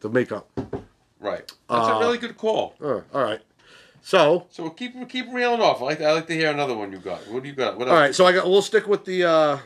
the 0.00 0.08
makeup. 0.08 0.48
Right. 1.20 1.50
That's 1.70 1.88
a 1.88 1.98
really 1.98 2.18
good 2.18 2.36
call. 2.36 2.74
Uh, 2.82 3.00
all 3.14 3.22
right, 3.24 3.40
so 4.02 4.46
So 4.50 4.64
we'll 4.64 4.72
keep 4.72 5.08
keep 5.08 5.26
reeling 5.32 5.60
off. 5.60 5.80
I 5.80 5.84
like 5.84 6.00
I 6.00 6.12
like 6.12 6.26
to 6.28 6.34
hear 6.34 6.50
another 6.50 6.76
one 6.76 6.92
you 6.92 6.98
got. 6.98 7.26
What 7.28 7.42
do 7.42 7.48
you 7.48 7.54
got? 7.54 7.78
What 7.78 7.88
else? 7.88 7.94
right, 7.94 8.14
so 8.14 8.26
I 8.26 8.32
got 8.32 8.46
we'll 8.48 8.62
stick 8.62 8.86
with 8.86 9.04
the 9.04 9.24
uh, 9.24 9.58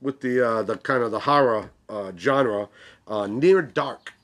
with 0.00 0.20
the 0.20 0.46
uh, 0.46 0.62
the 0.62 0.76
kind 0.78 1.02
of 1.02 1.10
the 1.10 1.20
horror 1.20 1.70
uh, 1.88 2.12
genre. 2.16 2.68
Uh, 3.12 3.26
Near 3.26 3.60
Dark. 3.60 4.14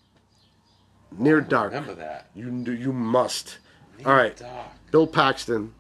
Near 1.19 1.43
Dark. 1.43 1.73
Remember 1.73 1.95
that. 1.97 2.31
You 2.35 2.51
you 2.73 2.91
must. 2.93 3.59
All 4.07 4.15
right. 4.15 4.35
Dark. 4.35 4.69
Bill 4.91 5.07
Paxton, 5.07 5.75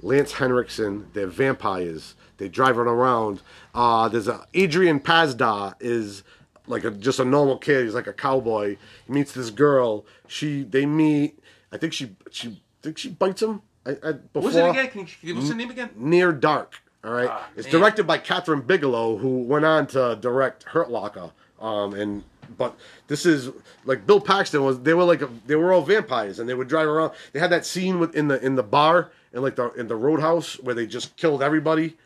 Lance 0.00 0.32
Henriksen, 0.32 1.08
they're 1.12 1.26
vampires. 1.26 2.14
They 2.38 2.48
driving 2.48 2.82
around. 2.86 3.42
Uh, 3.74 4.08
there's 4.08 4.26
a 4.26 4.46
Adrian 4.54 5.00
Pasdar 5.00 5.74
is 5.80 6.22
like 6.66 6.84
a 6.84 6.90
just 6.90 7.18
a 7.20 7.26
normal 7.26 7.58
kid. 7.58 7.84
He's 7.84 7.94
like 7.94 8.06
a 8.06 8.14
cowboy. 8.14 8.78
He 9.06 9.12
meets 9.12 9.32
this 9.32 9.50
girl. 9.50 10.06
She 10.26 10.62
they 10.62 10.86
meet. 10.86 11.38
I 11.70 11.76
think 11.76 11.92
she 11.92 12.16
she 12.30 12.48
I 12.48 12.82
think 12.82 12.96
she 12.96 13.10
bites 13.10 13.42
him. 13.42 13.60
I, 13.84 13.90
I, 13.90 14.12
before. 14.12 14.20
What 14.32 14.44
was 14.44 14.56
it 14.56 14.70
again? 14.70 14.88
Can 14.88 15.06
you, 15.20 15.34
what's 15.34 15.50
the 15.50 15.54
name 15.54 15.70
again? 15.70 15.90
Near 15.94 16.32
Dark. 16.32 16.80
All 17.04 17.12
right, 17.12 17.28
Ah, 17.30 17.48
it's 17.56 17.66
man. 17.70 17.80
directed 17.80 18.06
by 18.06 18.18
Kathryn 18.18 18.66
Bigelow, 18.66 19.18
who 19.18 19.42
went 19.42 19.64
on 19.66 19.86
to 19.88 20.16
direct 20.20 20.64
Hurt 20.64 20.90
Locker. 20.90 21.32
Um, 21.58 21.92
and 21.94 22.24
but 22.56 22.78
this 23.08 23.26
is 23.26 23.50
like 23.84 24.06
Bill 24.06 24.20
Paxton 24.20 24.64
was. 24.64 24.80
They 24.80 24.94
were 24.94 25.04
like 25.04 25.22
a, 25.22 25.28
they 25.46 25.56
were 25.56 25.72
all 25.72 25.82
vampires, 25.82 26.38
and 26.38 26.48
they 26.48 26.54
would 26.54 26.68
drive 26.68 26.88
around. 26.88 27.12
They 27.32 27.40
had 27.40 27.50
that 27.50 27.66
scene 27.66 27.98
with 27.98 28.14
in 28.14 28.28
the 28.28 28.44
in 28.44 28.54
the 28.56 28.62
bar 28.62 29.10
and 29.32 29.42
like 29.42 29.56
the 29.56 29.70
in 29.72 29.88
the 29.88 29.96
Roadhouse 29.96 30.54
where 30.60 30.74
they 30.74 30.86
just 30.86 31.16
killed 31.16 31.42
everybody. 31.42 31.96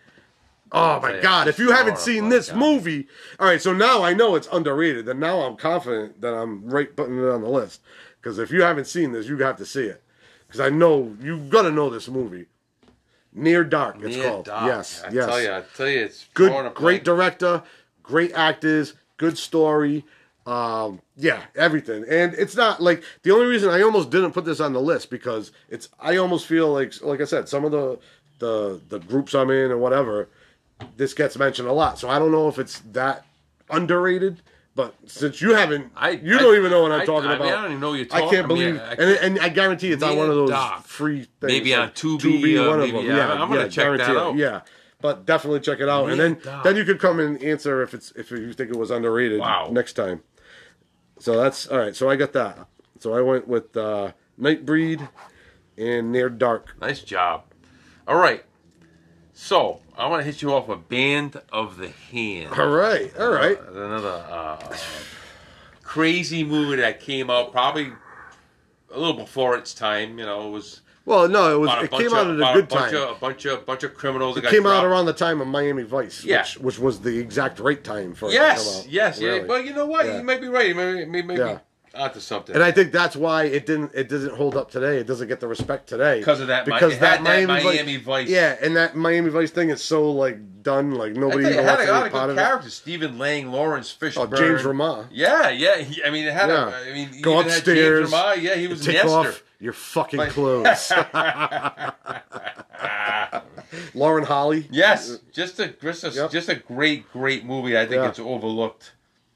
Oh 0.73 1.01
my 1.01 1.21
God! 1.21 1.47
If 1.47 1.59
you 1.59 1.71
haven't 1.71 1.99
seen 1.99 2.31
this 2.31 2.53
movie, 2.53 3.07
all 3.39 3.47
right. 3.47 3.63
So 3.63 3.73
now 3.73 4.03
I 4.03 4.13
know 4.13 4.35
it's 4.35 4.49
underrated, 4.51 5.09
and 5.09 5.21
now 5.21 5.41
I'm 5.41 5.57
confident 5.57 6.21
that 6.21 6.35
I'm 6.35 6.69
right 6.69 6.95
putting 6.95 7.19
it 7.19 7.29
on 7.29 7.43
the 7.43 7.49
list. 7.49 7.81
Because 8.21 8.39
if 8.39 8.51
you 8.51 8.63
haven't 8.63 8.87
seen 8.87 9.13
this, 9.13 9.29
you 9.29 9.37
have 9.39 9.59
to 9.59 9.67
see 9.67 9.85
it. 9.85 10.03
Because 10.47 10.61
I 10.61 10.71
know 10.71 11.15
you've 11.21 11.51
got 11.51 11.63
to 11.63 11.71
know 11.71 11.91
this 11.91 12.09
movie. 12.09 12.47
Near 13.35 13.65
Dark, 13.65 13.97
it's 13.97 14.17
Near 14.17 14.31
called. 14.31 14.45
Dark. 14.47 14.67
Yes, 14.67 15.03
I 15.05 15.11
yes. 15.11 15.27
tell 15.27 15.43
you, 15.43 15.53
I 15.53 15.63
tell 15.77 15.89
you, 15.89 16.01
it's 16.05 16.27
Good, 16.35 16.75
great 16.75 17.05
director, 17.05 17.63
great 18.03 18.33
actors, 18.33 18.95
good 19.17 19.37
story. 19.37 20.05
Um, 20.47 21.01
yeah, 21.17 21.43
everything. 21.57 22.05
And 22.09 22.35
it's 22.35 22.55
not 22.57 22.83
like 22.83 23.03
the 23.23 23.31
only 23.31 23.47
reason 23.47 23.71
I 23.71 23.81
almost 23.83 24.11
didn't 24.11 24.33
put 24.33 24.45
this 24.45 24.61
on 24.61 24.73
the 24.75 24.81
list 24.81 25.09
because 25.11 25.53
it's. 25.71 25.89
I 26.01 26.17
almost 26.19 26.47
feel 26.47 26.71
like, 26.73 26.93
like 27.03 27.21
I 27.21 27.25
said, 27.25 27.49
some 27.49 27.65
of 27.65 27.73
the 27.73 27.99
the 28.41 28.81
the 28.91 28.99
groups 28.99 29.35
I'm 29.35 29.51
in 29.51 29.71
or 29.71 29.79
whatever, 29.79 30.29
this 30.97 31.15
gets 31.15 31.39
mentioned 31.39 31.69
a 31.69 31.73
lot. 31.73 31.99
So 31.99 32.09
I 32.11 32.19
don't 32.19 32.31
know 32.33 32.49
if 32.49 32.59
it's 32.59 32.81
that 32.93 33.25
underrated. 33.71 34.43
But 34.77 34.93
since 35.07 35.41
you 35.41 35.55
haven't, 35.55 35.93
I- 35.97 36.11
you 36.11 36.35
I- 36.37 36.41
don't 36.41 36.57
even 36.57 36.71
know 36.73 36.83
what 36.83 36.91
I'm 36.91 37.03
I- 37.03 37.05
talking 37.07 37.31
I 37.31 37.39
mean, 37.39 37.43
about. 37.47 37.59
I 37.59 37.63
don't 37.63 37.71
even 37.71 37.81
know 37.81 37.91
what 37.91 37.99
you're 38.01 38.07
I 38.11 38.21
can't 38.23 38.35
I 38.35 38.41
mean, 38.41 38.49
believe, 38.49 38.81
I- 38.81 38.93
and, 38.95 39.37
and 39.37 39.39
I 39.39 39.49
guarantee 39.49 39.93
it's 39.93 40.03
on 40.03 40.17
one 40.17 40.29
of 40.29 40.35
those 40.35 40.51
Dark. 40.51 40.83
free 40.85 41.19
things. 41.21 41.29
Maybe 41.43 41.73
on 41.75 41.83
like 41.83 41.95
Tubi, 41.95 42.59
uh, 42.61 42.69
one 42.69 42.81
of 42.81 42.91
them. 42.91 43.07
yeah, 43.07 43.17
Yeah, 43.17 43.33
I'm 43.35 43.49
gonna 43.49 43.61
yeah, 43.61 43.69
check 43.69 43.75
that 43.77 43.83
guarantee 43.99 44.13
it. 44.13 44.17
out. 44.19 44.35
Yeah, 44.35 44.61
but 45.01 45.25
definitely 45.27 45.61
check 45.61 45.79
it 45.79 45.89
out, 45.89 46.11
and 46.11 46.19
then 46.19 46.39
then 46.65 46.75
you 46.75 46.85
could 46.85 46.99
come 46.99 47.21
and 47.21 47.41
answer 47.41 47.83
if 47.83 47.95
it's 47.95 48.11
if 48.17 48.33
you 48.33 48.53
think 48.53 48.71
it 48.71 48.77
was 48.77 48.91
underrated 48.91 49.39
Wow. 49.39 49.69
next 49.71 49.93
time. 49.93 50.23
So 51.25 51.41
that's 51.41 51.67
all 51.69 51.79
right. 51.79 51.97
So 51.97 52.11
I 52.11 52.17
got 52.17 52.35
that. 52.35 52.67
So 53.01 53.15
I 53.15 53.23
went 53.23 53.49
with 53.49 53.75
uh, 53.79 54.13
Nightbreed 54.39 55.09
and 55.79 56.13
Near 56.13 56.29
Dark. 56.29 56.79
Nice 56.83 57.01
job. 57.01 57.45
All 58.07 58.19
right. 58.19 58.45
So 59.33 59.81
I 59.97 60.07
want 60.07 60.21
to 60.21 60.27
hit 60.27 60.43
you 60.43 60.53
off 60.53 60.69
with 60.69 60.87
Band 60.91 61.41
of 61.51 61.79
the 61.79 61.89
Hand. 61.89 62.53
All 62.53 62.69
right, 62.69 63.11
all 63.19 63.31
right. 63.31 63.59
Uh, 63.59 63.85
another 63.85 64.23
uh, 64.29 64.77
crazy 65.83 66.45
movie 66.45 66.77
that 66.77 67.01
came 67.01 67.31
out 67.31 67.53
probably 67.53 67.91
a 68.93 68.99
little 68.99 69.17
before 69.17 69.57
its 69.57 69.73
time. 69.73 70.19
You 70.19 70.27
know, 70.27 70.47
it 70.49 70.51
was 70.51 70.83
Well, 71.07 71.29
no, 71.29 71.55
it 71.55 71.59
was. 71.59 71.71
about 71.71 71.85
It 71.85 71.91
came 71.91 72.07
of, 72.07 72.13
out 72.15 72.27
at 72.29 72.51
a 72.51 72.55
good 72.55 72.69
bunch 72.69 72.93
time. 72.93 73.03
Of, 73.03 73.17
a 73.17 73.21
bunch 73.21 73.45
of 73.45 73.67
bunch 73.67 73.83
of 73.83 73.95
criminals. 73.95 74.37
It 74.39 74.43
got 74.43 74.51
came 74.53 74.67
out 74.67 74.85
around 74.85 75.07
the 75.07 75.13
time 75.13 75.41
of 75.41 75.49
Miami 75.49 75.83
Vice, 75.83 76.25
Yeah. 76.25 76.41
which, 76.43 76.59
which 76.59 76.79
was 76.79 77.01
the 77.01 77.19
exact 77.19 77.61
right 77.61 77.83
time 77.83 78.15
for 78.15 78.29
it 78.29 78.33
to 78.33 78.39
come 78.39 78.47
Yes, 78.47 78.79
out. 78.81 78.89
yes, 78.89 79.21
yeah. 79.21 79.29
Really. 79.29 79.47
But 79.47 79.65
you 79.67 79.75
know 79.75 79.87
what? 79.87 80.07
Yeah. 80.07 80.19
You 80.19 80.25
might 80.25 80.41
be 80.41 80.49
right. 80.49 80.69
You 80.69 80.75
may, 80.75 81.05
may, 81.05 81.23
may 81.23 81.37
Yeah. 81.37 81.55
be 81.55 81.61
onto 81.95 82.21
something. 82.21 82.55
And 82.55 82.65
I 82.65 82.73
think 82.73 82.91
that's 82.91 83.15
why 83.17 83.45
it 83.45 83.67
didn't. 83.67 83.93
It 83.95 84.09
doesn't 84.09 84.35
hold 84.35 84.57
up 84.57 84.71
today. 84.71 84.97
It 84.99 85.07
doesn't 85.07 85.29
get 85.29 85.41
the 85.41 85.47
respect 85.47 85.89
today 85.89 86.19
because 86.21 86.41
of 86.41 86.49
that 86.49 86.65
Because 86.65 86.95
it 86.95 87.01
that, 87.01 87.19
had 87.19 87.27
that 87.27 87.47
Miami, 87.47 87.65
Miami 87.65 87.97
Vice, 87.97 88.05
Vice. 88.05 88.29
Yeah, 88.31 88.57
and 88.61 88.75
that 88.77 88.97
Miami 88.97 89.31
Vice 89.31 89.51
thing 89.51 89.69
is 89.71 89.83
so 89.83 90.11
like 90.11 90.63
done. 90.63 90.93
Like 90.93 91.13
nobody 91.13 91.47
even 91.49 91.65
had 91.65 91.81
a 91.81 91.93
lot 91.93 92.07
of 92.07 92.13
good 92.13 92.37
characters. 92.37 92.75
Stephen 92.75 93.19
Lang, 93.19 93.53
Laurence 93.53 93.95
oh, 94.01 94.05
Fishburne, 94.07 94.33
Oh, 94.33 94.37
James 94.37 94.63
Remar. 94.63 95.07
Yeah, 95.13 95.51
yeah. 95.51 95.77
He, 95.79 96.03
I 96.03 96.11
mean, 96.11 96.25
it 96.27 96.33
had. 96.33 96.49
Yeah. 96.49 96.71
A, 96.71 96.91
I 96.91 96.93
mean, 96.95 97.21
Go 97.21 97.41
upstairs. 97.41 98.11
James 98.11 98.13
Remar. 98.13 98.41
Yeah, 98.43 98.55
he 98.55 98.67
was 98.67 98.87
Nestor. 98.87 99.09
off 99.09 99.43
your 99.61 99.73
fucking 99.73 100.21
clothes. 100.31 100.93
Lauren 103.95 104.25
Holly. 104.25 104.67
Yes, 104.71 105.19
just 105.33 105.59
a 105.61 105.69
just 105.69 106.05
a, 106.05 106.11
Yep. 106.11 106.31
just 106.31 106.49
a 106.49 106.57
great 106.57 107.11
great 107.13 107.45
movie. 107.45 107.77
I 107.77 107.87
think 107.87 108.03
Yeah. 108.03 108.09
it's 108.09 108.19
overlooked. 108.19 108.93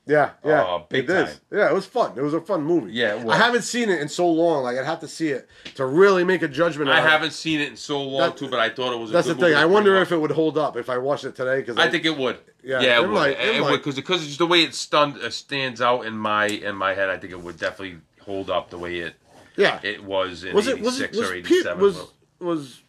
Yeah, 0.07 0.31
yeah, 0.43 0.64
Oh, 0.66 0.87
big 0.89 1.05
it 1.05 1.11
is. 1.11 1.29
time. 1.29 1.39
Yeah, 1.53 1.69
it 1.69 1.75
was 1.75 1.85
fun. 1.85 2.12
It 2.16 2.23
was 2.23 2.33
a 2.33 2.41
fun 2.41 2.62
movie. 2.62 2.93
Yeah, 2.93 3.16
it 3.16 3.25
was. 3.27 3.35
I 3.35 3.39
haven't 3.39 3.61
seen 3.61 3.91
it 3.91 4.01
in 4.01 4.09
so 4.09 4.27
long. 4.27 4.62
Like 4.62 4.79
I'd 4.79 4.87
have 4.87 5.01
to 5.01 5.09
see 5.09 5.29
it 5.29 5.47
to 5.75 5.85
really 5.85 6.25
make 6.25 6.41
a 6.41 6.49
judgment. 6.49 6.89
I 6.89 7.01
on 7.01 7.07
it. 7.07 7.11
haven't 7.11 7.33
seen 7.33 7.61
it 7.61 7.69
in 7.69 7.77
so 7.77 8.03
long 8.03 8.31
That- 8.31 8.39
too, 8.39 8.49
but 8.49 8.59
I 8.59 8.71
thought 8.71 8.95
it 8.95 8.99
was. 8.99 9.11
A 9.11 9.12
That's 9.12 9.27
the 9.27 9.35
good 9.35 9.41
thing. 9.41 9.51
movie 9.51 9.61
I 9.62 9.66
wonder 9.66 9.97
if 9.97 10.11
it 10.11 10.16
would 10.16 10.31
hold 10.31 10.57
up 10.57 10.79
if 10.79 10.89
I 10.89 10.97
watched 10.97 11.25
it 11.25 11.37
today. 11.37 11.59
Because 11.61 11.77
I 11.77 11.91
think 11.91 12.07
it 12.07 12.16
would. 12.16 12.39
Yeah, 12.62 12.81
Yeah, 12.81 13.01
it 13.01 13.05
it, 13.05 13.09
would. 13.09 13.14
might, 13.14 13.31
It, 13.41 13.57
it 13.57 13.62
would 13.62 13.77
because 13.79 13.97
because 13.97 14.25
just 14.27 14.39
the 14.39 14.47
way 14.47 14.62
it 14.62 14.75
stunned 14.75 15.19
uh, 15.19 15.29
stands 15.31 15.81
out 15.83 16.07
in 16.07 16.16
my 16.16 16.47
in 16.47 16.75
my 16.75 16.95
head. 16.95 17.11
I 17.11 17.19
think 17.19 17.33
it 17.35 17.43
would 17.43 17.59
definitely 17.59 17.99
hold 18.21 18.49
up 18.49 18.71
the 18.71 18.79
way 18.79 19.01
it 19.01 19.14
yeah. 19.59 19.80
it 19.82 20.02
was 20.02 20.44
in 20.44 20.54
was 20.54 20.66
it 20.68 20.80
was 20.80 21.00
it 21.00 21.11
'86 21.14 21.18
was 21.18 21.30
or 21.30 21.34
'87. 21.34 21.82
was 21.82 22.12
was 22.40 22.82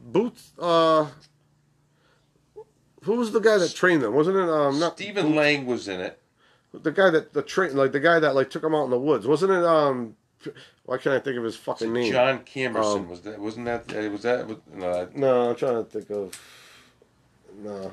Boots? 0.00 0.52
Uh, 0.58 1.06
who 3.02 3.14
was 3.16 3.32
the 3.32 3.40
guy 3.40 3.58
that 3.58 3.74
trained 3.74 4.02
them? 4.02 4.14
Wasn't 4.14 4.36
it 4.36 4.48
um 4.48 4.78
not 4.78 4.96
Stephen 4.96 5.34
Lang 5.34 5.66
was 5.66 5.88
in 5.88 6.00
it. 6.00 6.20
the 6.72 6.90
guy 6.92 7.10
that 7.10 7.32
the 7.32 7.42
train 7.42 7.76
like 7.76 7.92
the 7.92 8.00
guy 8.00 8.18
that 8.20 8.34
like 8.34 8.50
took 8.50 8.62
him 8.64 8.74
out 8.74 8.84
in 8.84 8.90
the 8.90 8.98
woods? 8.98 9.26
Wasn't 9.26 9.50
it 9.50 9.64
um? 9.64 10.16
Why 10.84 10.98
can't 10.98 11.14
I 11.16 11.20
think 11.20 11.38
of 11.38 11.44
his 11.44 11.56
fucking 11.56 11.90
name? 11.92 12.12
John 12.12 12.40
Camerson 12.40 12.96
Um, 12.96 13.08
was 13.08 13.22
that? 13.22 13.38
Wasn't 13.38 13.64
that? 13.64 13.84
uh, 13.96 14.10
Was 14.10 14.22
that? 14.22 14.46
Was, 14.46 14.58
no, 14.74 15.08
No, 15.14 15.48
I'm 15.50 15.56
trying 15.56 15.82
to 15.82 15.84
think 15.90 16.10
of. 16.10 16.38
No, 17.62 17.90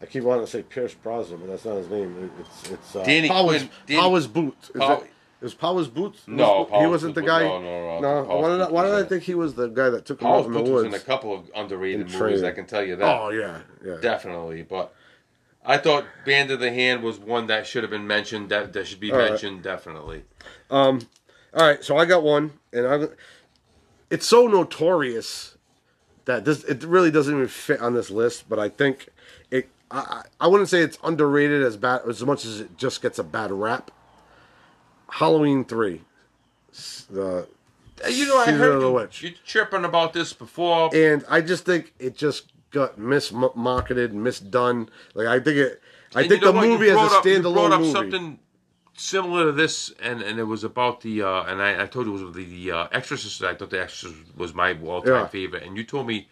I 0.00 0.06
keep 0.06 0.22
wanting 0.22 0.44
to 0.44 0.50
say 0.50 0.62
Pierce 0.62 0.94
Brosnan, 0.94 1.40
but 1.40 1.48
that's 1.48 1.64
not 1.64 1.76
his 1.78 1.88
name. 1.90 2.30
It's 2.38 2.70
it's 2.70 2.94
uh, 2.96 3.02
Danny 3.02 3.28
Powers, 3.28 3.62
Quinn- 3.62 3.70
Danny- 3.88 4.00
Powers 4.00 4.26
Boothe. 4.28 4.54
Is 4.62 4.70
Pow- 4.78 5.02
it, 5.40 5.44
is 5.44 5.54
Powers 5.54 5.88
Boothe? 5.88 6.14
No, 6.26 6.64
he 6.64 6.70
Powers 6.70 6.88
wasn't 6.90 7.14
the 7.14 7.20
Boots- 7.22 7.30
guy. 7.30 7.42
no, 7.42 7.60
no, 7.60 8.00
no, 8.00 8.00
no. 8.00 8.24
Powers 8.26 8.42
Why 8.42 8.48
did 8.48 8.60
I, 8.60 8.70
why 8.70 8.84
did 8.84 8.94
I 8.94 9.02
think 9.08 9.22
he 9.24 9.34
was 9.34 9.54
the 9.54 9.68
guy 9.68 9.90
that 9.90 10.04
took 10.06 10.20
him 10.20 10.26
Paul 10.26 10.40
out 10.40 10.46
in 10.46 10.52
the 10.52 10.58
Boots 10.60 10.70
was 10.70 10.84
in 10.84 10.94
a 10.94 10.98
couple 10.98 11.34
of 11.34 11.50
underrated 11.54 12.12
In 12.12 12.18
movies. 12.18 12.42
I 12.42 12.52
can 12.52 12.66
tell 12.66 12.84
you 12.84 12.96
that. 12.96 13.04
Oh 13.20 13.30
yeah, 13.30 13.60
yeah. 13.84 13.96
Definitely, 14.00 14.62
but 14.62 14.94
I 15.64 15.76
thought 15.78 16.04
Band 16.24 16.50
of 16.50 16.60
the 16.60 16.70
Hand 16.72 17.02
was 17.02 17.18
one 17.18 17.46
that 17.48 17.66
should 17.66 17.82
have 17.82 17.90
been 17.90 18.06
mentioned. 18.06 18.48
That 18.50 18.72
that 18.72 18.86
should 18.86 19.00
be 19.00 19.12
All 19.12 19.18
right. 19.18 19.30
mentioned 19.30 19.62
definitely. 19.62 20.24
Um, 20.70 21.00
All 21.54 21.66
right, 21.66 21.82
so 21.84 21.96
I 21.96 22.04
got 22.04 22.22
one, 22.22 22.52
and 22.72 22.86
I. 22.86 23.08
It's 24.10 24.26
so 24.26 24.46
notorious 24.46 25.56
that 26.24 26.44
this 26.44 26.64
it 26.64 26.82
really 26.84 27.10
doesn't 27.10 27.34
even 27.34 27.48
fit 27.48 27.80
on 27.80 27.94
this 27.94 28.10
list, 28.10 28.48
but 28.48 28.58
I 28.58 28.68
think 28.70 29.08
it. 29.50 29.68
I 29.90 30.22
I 30.40 30.46
wouldn't 30.46 30.68
say 30.68 30.80
it's 30.80 30.98
underrated 31.02 31.62
as 31.62 31.76
bad 31.76 32.02
as 32.08 32.24
much 32.24 32.44
as 32.44 32.60
it 32.60 32.76
just 32.78 33.00
gets 33.02 33.18
a 33.18 33.24
bad 33.24 33.50
rap. 33.50 33.90
Halloween 35.10 35.64
three, 35.64 36.02
the 37.10 37.46
You 38.08 38.26
know, 38.26 38.38
I 38.38 38.44
Season 38.46 38.60
heard 38.60 38.74
of 38.76 38.80
the 38.82 38.88
you, 38.88 38.92
Witch. 38.92 39.22
you 39.22 39.32
chirping 39.44 39.84
about 39.84 40.12
this 40.12 40.32
before. 40.32 40.90
and 40.94 41.24
I 41.28 41.40
just 41.40 41.64
think 41.64 41.94
it 41.98 42.16
just 42.16 42.52
got 42.70 42.98
mismarketed, 42.98 44.12
misdone. 44.12 44.88
Like 45.14 45.26
I 45.26 45.40
think 45.40 45.56
it. 45.56 45.82
I 46.14 46.20
And 46.20 46.28
think 46.30 46.42
you 46.42 46.46
know 46.46 46.52
the 46.52 46.58
what? 46.58 46.64
You 46.66 46.72
movie 46.72 46.90
as 46.90 46.92
a 46.92 46.94
brought 46.98 47.12
up- 47.12 47.24
you 47.26 47.38
standalone 47.38 47.52
brought 47.54 47.72
up 47.72 47.80
movie. 47.80 47.92
something 47.92 48.38
similar 48.94 49.46
to 49.46 49.52
this, 49.52 49.92
and, 50.02 50.22
and 50.22 50.38
it 50.38 50.44
was 50.44 50.64
about 50.64 51.00
the 51.02 51.22
uh, 51.22 51.42
and 51.44 51.60
I, 51.62 51.82
I 51.82 51.86
told 51.86 52.06
you 52.06 52.16
it 52.16 52.24
was 52.24 52.34
the, 52.34 52.44
the 52.44 52.72
uh, 52.72 52.88
Exorcist. 52.92 53.42
I 53.42 53.54
thought 53.54 53.70
the 53.70 53.80
Exorcist 53.82 54.36
was 54.36 54.54
my 54.54 54.76
all 54.84 55.02
time 55.02 55.12
Yeah. 55.14 55.26
favorite, 55.28 55.62
and 55.64 55.76
you 55.76 55.84
told 55.84 56.06
me. 56.06 56.28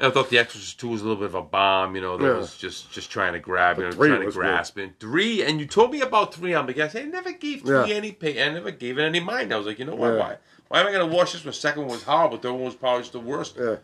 I 0.00 0.10
thought 0.10 0.30
the 0.30 0.38
Exorcist 0.38 0.78
Two 0.78 0.88
was 0.90 1.00
a 1.00 1.04
little 1.04 1.16
bit 1.18 1.26
of 1.26 1.34
a 1.34 1.42
bomb, 1.42 1.94
you 1.96 2.00
know. 2.00 2.16
That 2.16 2.24
Yeah. 2.26 2.34
was 2.38 2.56
just 2.56 2.90
just 2.92 3.10
trying 3.10 3.32
to 3.32 3.40
grab, 3.40 3.78
you 3.78 3.84
know, 3.84 3.90
trying 3.90 4.20
to 4.20 4.26
was 4.26 4.34
good. 4.36 4.40
grasp 4.42 4.78
it. 4.78 4.92
Three, 5.00 5.42
and 5.42 5.58
you 5.58 5.66
told 5.66 5.90
me 5.90 6.00
about 6.02 6.32
three. 6.34 6.54
I'm 6.54 6.66
like, 6.66 6.78
I 6.78 7.02
never 7.02 7.32
gave 7.32 7.62
three 7.62 7.88
Yeah. 7.90 7.96
any 7.96 8.12
pay. 8.12 8.42
I 8.44 8.48
never 8.50 8.70
gave 8.70 8.98
it 8.98 9.02
any 9.02 9.20
mind. 9.20 9.52
I 9.52 9.56
was 9.56 9.66
like, 9.66 9.78
you 9.80 9.84
know 9.84 9.96
what? 9.96 10.12
Yeah. 10.14 10.18
Why? 10.20 10.36
Why 10.68 10.80
am 10.80 10.86
I 10.86 10.92
going 10.92 11.08
to 11.10 11.16
watch 11.16 11.32
this? 11.32 11.44
one? 11.44 11.52
second 11.54 11.82
one 11.82 11.92
was 11.92 12.02
horrible. 12.04 12.36
Third 12.38 12.52
one 12.52 12.64
was 12.64 12.74
probably 12.74 13.00
just 13.00 13.12
the 13.12 13.20
worst. 13.20 13.56
Yeah. 13.58 13.76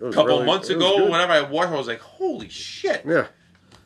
A 0.00 0.10
couple 0.12 0.26
really- 0.26 0.46
months 0.46 0.70
ago, 0.70 1.04
whenever 1.10 1.32
I 1.32 1.40
watched, 1.42 1.72
I 1.72 1.76
was 1.76 1.88
like, 1.88 2.00
"Holy 2.00 2.48
shit! 2.48 3.02
Yeah. 3.04 3.26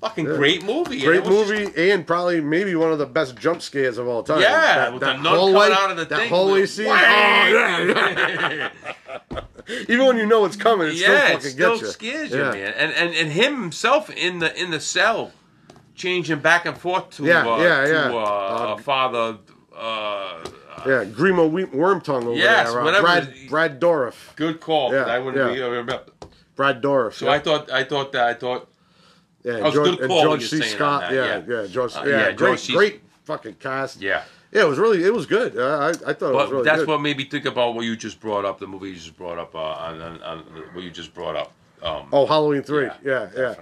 Fucking 0.02 0.24
great 0.26 0.62
movie! 0.64 1.00
Great 1.00 1.24
was 1.24 1.48
just- 1.48 1.60
movie 1.74 1.90
and 1.90 2.06
probably 2.06 2.40
maybe 2.42 2.74
one 2.74 2.92
of 2.92 2.98
the 2.98 3.06
best 3.06 3.36
jump 3.36 3.62
scares 3.62 3.96
of 3.98 4.06
all 4.06 4.22
time. 4.22 4.40
Yeah, 4.40 4.50
that, 4.50 4.92
with 4.92 5.00
that 5.00 5.16
the 5.16 5.22
nun 5.22 5.34
hallway, 5.36 5.70
out 5.72 5.90
of 5.92 5.96
the 5.96 6.04
that 6.04 6.18
thing. 6.18 6.28
hallway 6.28 6.66
scene. 6.66 6.86
Oh, 6.88 6.90
yeah, 6.90 7.78
yeah. 7.78 8.70
Even 9.88 10.06
when 10.06 10.16
you 10.16 10.26
know 10.26 10.44
it's 10.44 10.56
coming, 10.56 10.88
it 10.88 10.96
still 10.96 11.12
yeah, 11.12 11.26
it 11.28 11.32
fucking 11.34 11.50
still 11.50 11.70
gets 11.78 11.82
you. 11.82 11.88
scares 11.88 12.30
you, 12.30 12.38
Yeah. 12.38 12.50
man. 12.50 12.72
And, 12.76 12.92
and 12.92 13.14
and 13.14 13.32
him 13.32 13.60
himself 13.62 14.10
in 14.10 14.38
the 14.40 14.54
in 14.60 14.70
the 14.70 14.80
cell, 14.80 15.32
changing 15.94 16.40
back 16.40 16.66
and 16.66 16.76
forth 16.76 17.10
to 17.16 17.24
Yeah, 17.24 17.46
uh, 17.46 17.56
yeah, 17.58 17.84
to 17.84 17.90
yeah. 17.92 18.10
Uh, 18.12 18.16
Uh, 18.18 18.76
Father. 18.78 19.38
Uh, 19.76 20.44
Yeah, 20.86 21.04
Grimo 21.04 21.48
We- 21.50 21.64
Wormtongue 21.66 22.24
over 22.24 22.34
Yes, 22.34 22.70
there. 22.72 22.80
uh, 22.80 22.84
whatever. 22.84 23.02
Brad, 23.06 23.34
Brad 23.48 23.80
Dourif. 23.80 24.34
good 24.36 24.60
call. 24.60 24.92
Yeah, 24.92 25.04
I 25.04 25.18
wouldn't 25.20 25.48
yeah. 25.48 25.54
be. 25.54 25.60
Remember. 25.62 26.00
Brad 26.56 26.82
Dourif. 26.82 27.14
So 27.14 27.26
yeah. 27.26 27.32
I 27.32 27.38
thought 27.38 27.70
I 27.70 27.84
thought 27.84 28.12
that 28.12 28.24
I 28.26 28.34
thought 28.34 28.68
yeah, 29.44 29.52
that 29.54 29.62
was 29.62 29.74
George, 29.74 29.98
good 29.98 30.08
call 30.08 30.22
George 30.22 30.48
C. 30.48 30.60
Scott. 30.62 31.12
yeah, 31.12 31.24
yeah. 31.24 31.42
yeah, 31.62 31.66
George. 31.68 31.94
Uh, 31.96 32.02
yeah, 32.04 32.10
yeah, 32.10 32.24
great, 32.32 32.38
George 32.38 32.58
C. 32.60 32.72
great 32.72 33.00
fucking 33.24 33.54
cast. 33.54 34.00
yeah. 34.00 34.22
Yeah, 34.52 34.62
it 34.62 34.68
was 34.68 34.78
really, 34.78 35.02
it 35.02 35.12
was 35.14 35.24
good. 35.26 35.56
Uh, 35.56 35.78
I, 35.78 35.88
I 35.88 35.92
thought 35.92 36.08
it 36.08 36.18
But 36.20 36.32
was 36.34 36.50
really 36.50 36.50
good. 36.50 36.56
But 36.58 36.64
that's 36.64 36.78
good. 36.80 36.88
what 36.88 37.00
made 37.00 37.16
me 37.16 37.24
think 37.24 37.46
about 37.46 37.74
what 37.74 37.84
you 37.86 37.96
just 37.96 38.20
brought 38.20 38.44
up, 38.44 38.58
the 38.60 38.66
movie 38.66 38.90
you 38.90 38.94
just 38.96 39.16
brought 39.16 39.38
up, 39.38 39.54
uh, 39.54 39.58
on, 39.58 40.00
on, 40.02 40.22
on 40.22 40.38
what 40.74 40.84
you 40.84 40.90
just 40.90 41.14
brought 41.14 41.36
up. 41.36 41.52
Um, 41.82 42.08
Oh, 42.12 42.26
Halloween 42.26 42.62
three. 42.62 42.84
Yeah, 42.84 42.96
Yeah, 43.04 43.30
yeah, 43.36 43.54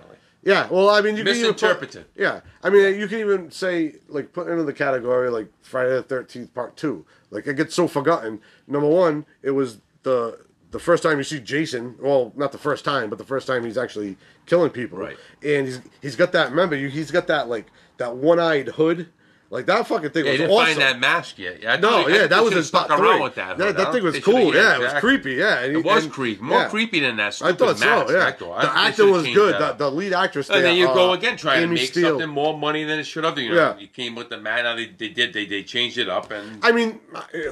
yeah. 0.42 0.68
Well, 0.70 0.88
I 0.90 1.00
mean, 1.00 1.16
you 1.16 1.24
can 1.24 1.34
even 1.36 1.54
put- 1.54 2.06
yeah, 2.16 2.40
I 2.62 2.68
mean, 2.70 2.98
you 2.98 3.06
can 3.08 3.18
even 3.20 3.50
say 3.50 3.94
like 4.08 4.32
put 4.32 4.48
into 4.48 4.64
the 4.64 4.72
category 4.72 5.30
like 5.30 5.46
Friday 5.62 5.90
the 5.90 6.02
Thirteenth 6.02 6.52
Part 6.54 6.76
Two. 6.76 7.06
Like 7.30 7.46
it 7.46 7.54
gets 7.56 7.74
so 7.74 7.86
forgotten. 7.88 8.40
Number 8.66 8.88
one, 8.88 9.24
it 9.42 9.52
was 9.52 9.78
the 10.02 10.40
the 10.70 10.78
first 10.78 11.02
time 11.02 11.18
you 11.18 11.24
see 11.24 11.40
Jason. 11.40 11.96
Well, 12.00 12.32
not 12.36 12.52
the 12.52 12.58
first 12.58 12.84
time, 12.84 13.08
but 13.10 13.18
the 13.18 13.24
first 13.24 13.46
time 13.46 13.64
he's 13.64 13.78
actually 13.78 14.16
killing 14.46 14.70
people. 14.70 14.98
Right. 14.98 15.16
And 15.42 15.66
he's 15.66 15.80
he's 16.02 16.16
got 16.16 16.32
that. 16.32 16.50
Remember, 16.50 16.76
you 16.76 16.88
he's 16.88 17.10
got 17.10 17.26
that 17.28 17.48
like 17.48 17.66
that 17.96 18.16
one 18.16 18.38
eyed 18.40 18.68
hood. 18.68 19.08
Like 19.52 19.66
that 19.66 19.84
fucking 19.88 20.10
thing 20.10 20.24
yeah, 20.26 20.30
was 20.30 20.40
you 20.40 20.46
didn't 20.46 20.56
awesome. 20.56 20.66
find 20.74 20.80
that 20.80 21.00
mask 21.00 21.36
yet. 21.40 21.60
Yeah, 21.60 21.74
No, 21.74 22.06
yeah, 22.06 22.28
that 22.28 22.44
was 22.44 22.54
his 22.54 22.68
stuck 22.68 22.86
top 22.86 23.00
around 23.00 23.14
three. 23.14 23.22
with 23.24 23.34
that. 23.34 23.58
Yeah, 23.58 23.72
that 23.72 23.92
thing 23.92 24.04
was 24.04 24.20
cool. 24.20 24.54
Yeah, 24.54 24.76
it 24.76 24.80
was 24.80 24.92
creepy. 25.00 25.32
Yeah, 25.32 25.58
and 25.64 25.76
It 25.76 25.84
was 25.84 26.04
and- 26.04 26.12
creepy, 26.12 26.40
more 26.40 26.58
yeah. 26.60 26.68
creepy 26.68 27.00
than 27.00 27.16
that. 27.16 27.42
I 27.42 27.52
thought 27.52 27.76
so. 27.78 27.84
Yeah, 28.08 28.30
the 28.30 28.70
acting 28.72 29.10
was 29.10 29.24
good. 29.26 29.60
The, 29.60 29.72
the 29.72 29.90
lead 29.90 30.12
actress. 30.12 30.48
And 30.50 30.58
then 30.58 30.62
there, 30.62 30.74
you 30.74 30.86
go 30.86 31.10
uh, 31.10 31.14
again 31.14 31.36
trying 31.36 31.64
Amy 31.64 31.74
to 31.76 31.82
make 31.82 31.90
Steel. 31.90 32.10
something 32.10 32.28
more 32.28 32.56
money 32.56 32.84
than 32.84 33.00
it 33.00 33.04
should 33.04 33.24
have. 33.24 33.36
You 33.38 33.50
know, 33.50 33.56
Yeah. 33.56 33.76
you 33.78 33.88
came 33.88 34.14
with 34.14 34.28
the 34.28 34.38
man. 34.38 34.62
Now 34.62 34.76
they, 34.76 34.86
they 34.86 35.08
did. 35.08 35.32
They, 35.32 35.46
they 35.46 35.64
changed 35.64 35.98
it 35.98 36.08
up, 36.08 36.30
and 36.30 36.64
I 36.64 36.70
mean, 36.70 37.00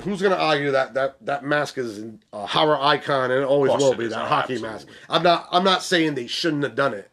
who's 0.02 0.22
going 0.22 0.32
to 0.32 0.38
argue 0.40 0.70
that 0.70 0.94
that 0.94 1.16
that 1.26 1.44
mask 1.44 1.78
is 1.78 2.04
a 2.32 2.46
horror 2.46 2.78
icon 2.80 3.32
and 3.32 3.40
it 3.42 3.44
always 3.44 3.72
will 3.72 3.94
be 3.94 4.06
that 4.06 4.22
Oh, 4.22 4.26
hockey 4.26 4.60
mask? 4.60 4.86
I'm 5.10 5.24
not. 5.24 5.48
I'm 5.50 5.64
not 5.64 5.82
saying 5.82 6.14
they 6.14 6.28
shouldn't 6.28 6.62
have 6.62 6.76
done 6.76 6.94
it, 6.94 7.10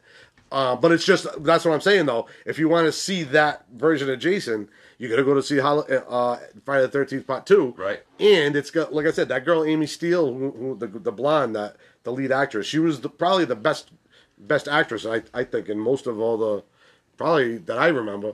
uh, 0.52 0.76
but 0.76 0.92
it's 0.92 1.06
just 1.06 1.26
that's 1.44 1.66
what 1.66 1.74
I'm 1.74 1.82
saying 1.82 2.06
though. 2.06 2.28
If 2.46 2.60
you 2.60 2.70
want 2.70 2.86
to 2.86 2.92
see 2.92 3.24
that 3.24 3.66
version 3.74 4.10
of 4.10 4.20
Jason, 4.20 4.70
you 4.98 5.10
got 5.10 5.18
to 5.18 5.24
go 5.24 5.34
to 5.34 5.44
see 5.44 5.58
Hol- 5.58 5.86
uh, 5.90 6.38
Friday 6.64 6.84
the 6.84 6.88
Thirteenth 6.90 7.28
Part 7.28 7.46
Two, 7.46 7.74
Right. 7.78 8.02
And 8.20 8.56
it's 8.56 8.72
got 8.72 8.94
like 8.94 9.06
I 9.06 9.12
said, 9.12 9.28
that 9.30 9.46
girl 9.46 9.64
Amy 9.64 9.88
Steel, 9.88 10.34
who, 10.34 10.52
who 10.52 10.78
the 10.78 10.88
the 10.88 11.12
blonde, 11.12 11.56
that 11.56 11.78
the 12.04 12.12
lead 12.12 12.32
actress, 12.32 12.68
she 12.68 12.80
was 12.80 13.02
the, 13.02 13.10
probably 13.10 13.46
the 13.46 13.56
best 13.56 13.92
best 14.38 14.68
actress 14.68 15.06
I 15.06 15.24
I 15.34 15.44
think 15.44 15.70
in 15.70 15.80
most 15.80 16.08
of 16.08 16.20
all 16.20 16.38
the 16.38 16.64
probably 17.18 17.58
that 17.58 17.78
I 17.78 17.88
remember. 17.88 18.34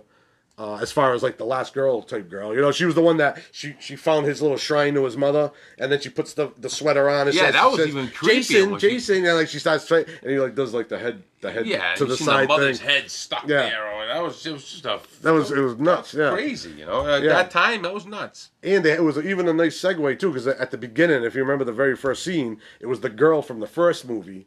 Uh, 0.62 0.76
as 0.80 0.92
far 0.92 1.12
as 1.16 1.24
like 1.24 1.38
the 1.40 1.46
last 1.46 1.74
girl 1.74 2.04
type 2.04 2.30
girl, 2.30 2.54
you 2.54 2.62
know, 2.62 2.72
she 2.72 2.86
was 2.86 2.94
the 2.94 3.02
one 3.02 3.18
that 3.18 3.42
she 3.52 3.74
she 3.80 3.96
found 3.96 4.28
his 4.28 4.44
little 4.44 4.58
shrine 4.58 4.94
to 4.94 5.04
his 5.06 5.18
mother, 5.18 5.52
and 5.80 5.92
then 5.92 6.00
she 6.00 6.10
puts 6.10 6.34
the, 6.34 6.52
the 6.60 6.70
sweater 6.70 7.10
on. 7.10 7.26
And 7.28 7.36
Yeah, 7.36 7.46
says, 7.46 7.54
that 7.54 7.66
was 7.66 7.78
says, 7.78 7.88
even 7.88 8.08
creepier 8.10 8.28
Jason, 8.28 8.80
she- 8.80 8.90
Jason, 8.90 9.26
and 9.26 9.36
like 9.38 9.48
she 9.48 9.58
starts 9.58 9.88
trying, 9.88 10.06
and 10.22 10.30
he 10.30 10.40
like 10.40 10.54
does 10.54 10.72
like 10.72 10.88
the 10.88 11.00
head 11.00 11.24
the 11.42 11.52
head 11.52 11.66
yeah, 11.66 11.96
to 11.96 12.06
the 12.06 12.16
side 12.16 12.44
the 12.44 12.48
mother's 12.50 12.80
thing. 12.80 12.90
head 12.90 13.10
stuck 13.10 13.48
Yeah. 13.48 13.64
there. 13.70 13.88
Or 13.92 14.06
that 14.06 14.22
was 14.22 14.46
it 14.46 14.52
was 14.54 14.64
just 14.70 14.86
a 14.86 15.00
That 15.24 15.34
was 15.34 15.50
it 15.52 15.60
was 15.60 15.78
nuts. 15.80 16.14
Yeah, 16.14 16.30
crazy. 16.32 16.70
You 16.78 16.86
know, 16.86 17.08
at 17.08 17.24
Yeah. 17.24 17.30
that 17.30 17.50
time 17.50 17.82
that 17.82 17.94
was 17.94 18.06
nuts. 18.06 18.50
and 18.62 18.86
it 18.86 19.02
was 19.04 19.18
even 19.18 19.48
a 19.48 19.54
nice 19.54 19.82
segue 19.82 20.20
too, 20.20 20.30
because 20.30 20.46
at 20.46 20.70
the 20.70 20.78
beginning, 20.78 21.24
if 21.24 21.34
you 21.34 21.42
remember 21.42 21.64
the 21.66 21.74
very 21.74 21.96
first 21.96 22.22
scene, 22.24 22.62
it 22.80 22.86
was 22.86 23.00
the 23.00 23.10
girl 23.10 23.42
from 23.42 23.62
the 23.62 23.68
first 23.68 24.08
movie. 24.08 24.46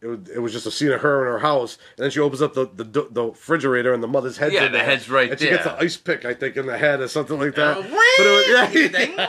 It 0.00 0.06
was, 0.06 0.18
it 0.28 0.38
was 0.38 0.52
just 0.52 0.64
a 0.66 0.70
scene 0.70 0.92
of 0.92 1.00
her 1.00 1.26
in 1.26 1.32
her 1.32 1.38
house, 1.40 1.76
and 1.96 2.04
then 2.04 2.10
she 2.12 2.20
opens 2.20 2.40
up 2.40 2.54
the, 2.54 2.66
the, 2.72 3.08
the 3.10 3.24
refrigerator, 3.24 3.92
and 3.92 4.00
the 4.00 4.06
mother's 4.06 4.36
head. 4.36 4.52
Yeah, 4.52 4.66
in 4.66 4.72
the 4.72 4.78
there, 4.78 4.86
head's 4.86 5.10
right 5.10 5.30
and 5.32 5.40
she 5.40 5.48
gets 5.48 5.66
an 5.66 5.74
ice 5.80 5.96
pick, 5.96 6.24
I 6.24 6.34
think, 6.34 6.56
in 6.56 6.66
the 6.66 6.78
head 6.78 7.00
or 7.00 7.08
something 7.08 7.36
like 7.38 7.56
that. 7.56 7.78
Uh, 7.78 7.82
but 7.82 8.26
it 8.26 8.30
was, 8.30 9.08
yeah, 9.18 9.26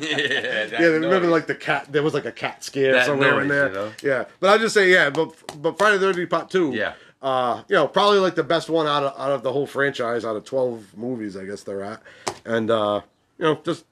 yeah, 0.00 0.66
Yeah, 0.80 0.86
remember 0.86 1.28
like 1.28 1.46
the 1.46 1.54
cat. 1.54 1.86
There 1.90 2.02
was 2.02 2.14
like 2.14 2.24
a 2.24 2.32
cat 2.32 2.62
scare 2.64 2.92
That 2.92 3.06
somewhere 3.06 3.32
noise, 3.34 3.42
in 3.42 3.48
there. 3.48 3.68
you 3.68 3.74
know? 3.74 3.92
Yeah, 4.02 4.24
but 4.40 4.50
I 4.50 4.58
just 4.58 4.74
say 4.74 4.90
yeah. 4.90 5.10
But 5.10 5.34
but 5.60 5.78
Friday 5.78 5.98
the 5.98 6.06
Thirteenth 6.06 6.30
Part 6.30 6.50
Two. 6.50 6.72
Yeah. 6.72 6.94
Uh, 7.22 7.62
you 7.68 7.76
know, 7.76 7.86
probably 7.86 8.18
like 8.18 8.34
the 8.34 8.42
best 8.44 8.70
one 8.70 8.86
out 8.86 9.02
of 9.02 9.20
out 9.20 9.30
of 9.30 9.42
the 9.42 9.52
whole 9.52 9.66
franchise, 9.66 10.24
out 10.24 10.36
of 10.36 10.44
twelve 10.44 10.96
movies, 10.96 11.36
I 11.36 11.44
guess 11.44 11.62
they're 11.62 11.82
at, 11.82 12.02
and 12.44 12.70
uh, 12.70 13.02
you 13.38 13.44
know, 13.44 13.60
just 13.64 13.84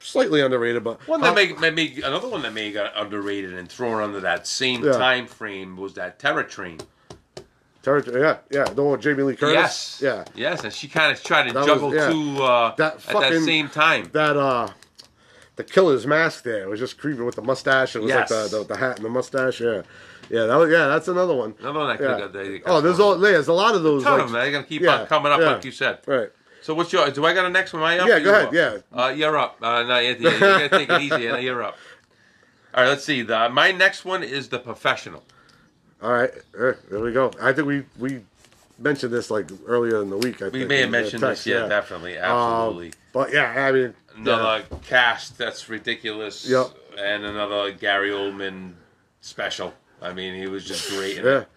slightly 0.00 0.40
underrated, 0.40 0.82
but 0.84 1.06
One 1.08 1.20
that 1.20 1.34
made, 1.34 1.58
made 1.60 1.74
me 1.74 2.02
another 2.02 2.28
one 2.28 2.42
that 2.42 2.52
may 2.54 2.72
got 2.72 2.92
underrated 2.96 3.54
and 3.54 3.68
thrown 3.68 4.02
under 4.02 4.20
that 4.20 4.46
same 4.46 4.84
Yeah. 4.84 4.92
time 4.92 5.26
frame 5.26 5.76
was 5.76 5.94
that 5.94 6.18
Terror 6.18 6.42
Train. 6.44 6.80
Terror- 7.82 8.02
yeah, 8.18 8.38
yeah, 8.50 8.64
the 8.64 8.82
one 8.82 8.92
with 8.92 9.00
Jamie 9.02 9.22
Lee 9.22 9.36
Curtis. 9.36 9.54
Yes, 9.54 10.00
yeah, 10.02 10.24
yes, 10.34 10.64
and 10.64 10.72
she 10.72 10.88
kind 10.88 11.12
of 11.12 11.22
tried 11.22 11.44
to 11.48 11.52
That 11.52 11.60
was- 11.60 11.66
juggle 11.68 11.94
yeah. 11.94 12.10
two 12.10 12.42
uh, 12.42 12.74
That 12.76 12.94
at 13.08 13.20
that 13.20 13.42
same 13.42 13.68
time. 13.68 14.10
that 14.12 14.36
uh, 14.36 14.68
the 15.54 15.62
killer's 15.62 16.04
mask 16.06 16.42
there 16.42 16.68
was 16.68 16.80
just 16.80 16.98
creepy 16.98 17.22
with 17.22 17.36
the 17.36 17.42
mustache. 17.42 17.94
It 17.94 18.00
was 18.00 18.08
Yes. 18.08 18.28
like 18.30 18.50
the, 18.50 18.58
the 18.58 18.64
the 18.64 18.76
hat 18.76 18.96
and 18.96 19.04
the 19.04 19.08
mustache. 19.08 19.60
Yeah, 19.60 19.82
yeah, 20.28 20.46
that 20.46 20.56
was 20.56 20.68
yeah. 20.70 20.88
That's 20.88 21.06
another 21.06 21.34
one. 21.34 21.54
Another 21.60 21.78
one 21.78 21.96
that 21.96 22.02
Yeah. 22.02 22.14
could 22.14 22.20
have 22.22 22.32
they 22.32 22.60
Oh, 22.66 22.80
there's 22.80 22.98
all 22.98 23.14
there's 23.18 23.46
a 23.46 23.52
lot 23.52 23.76
of 23.76 23.84
those. 23.84 24.02
A 24.02 24.06
ton 24.06 24.14
like, 24.14 24.24
of 24.24 24.32
them. 24.32 24.40
They're 24.40 24.50
gonna 24.52 24.64
keep 24.64 24.82
yeah, 24.82 25.02
on 25.02 25.06
coming 25.06 25.30
up, 25.30 25.38
yeah. 25.40 25.46
like 25.52 25.64
you 25.64 25.70
said. 25.70 25.98
Right. 26.06 26.30
So 26.66 26.74
what's 26.74 26.92
your? 26.92 27.08
Do 27.12 27.24
I 27.24 27.32
got 27.32 27.46
a 27.46 27.48
next 27.48 27.72
one? 27.72 27.80
Am 27.82 27.86
I 27.86 27.98
up? 28.00 28.08
Yeah, 28.08 28.18
go 28.18 28.32
ahead, 28.32 28.46
up? 28.48 28.52
yeah. 28.52 28.78
Uh, 29.04 29.08
you're 29.10 29.38
up. 29.38 29.56
Uh, 29.62 29.84
no, 29.84 30.00
you, 30.00 30.16
you 30.18 30.40
gotta 30.40 30.68
take 30.68 30.90
it 30.90 31.00
easy. 31.00 31.22
You're 31.44 31.62
up. 31.62 31.76
All 32.74 32.82
right, 32.82 32.88
let's 32.88 33.04
see. 33.04 33.22
The, 33.22 33.48
my 33.50 33.70
next 33.70 34.04
one 34.04 34.24
is 34.24 34.48
the 34.48 34.58
professional. 34.58 35.22
All 36.02 36.10
right, 36.12 36.32
there 36.52 36.76
we 36.90 37.12
go. 37.12 37.30
I 37.40 37.52
think 37.52 37.68
we 37.68 37.84
we 38.00 38.22
mentioned 38.80 39.12
this 39.12 39.30
like 39.30 39.48
earlier 39.64 40.02
in 40.02 40.10
the 40.10 40.16
week. 40.18 40.42
I 40.42 40.46
We 40.46 40.58
think, 40.58 40.68
may 40.68 40.80
have 40.80 40.90
mentioned 40.90 41.22
text, 41.22 41.44
this. 41.44 41.54
Yeah, 41.54 41.68
definitely, 41.68 42.18
Um, 42.18 42.32
absolutely. 42.36 42.92
but 43.12 43.32
yeah, 43.32 43.68
I 43.68 43.70
mean, 43.70 43.94
another 44.16 44.64
cast 44.82 45.38
that's 45.38 45.68
ridiculous. 45.68 46.48
Yep. 46.50 46.66
And 46.98 47.24
another 47.24 47.70
Gary 47.70 48.10
Oldman 48.10 48.72
special. 49.20 49.72
I 50.02 50.12
mean, 50.12 50.34
he 50.34 50.48
was 50.48 50.64
just 50.64 50.90
great. 50.90 51.18
yeah, 51.18 51.38
it. 51.42 51.48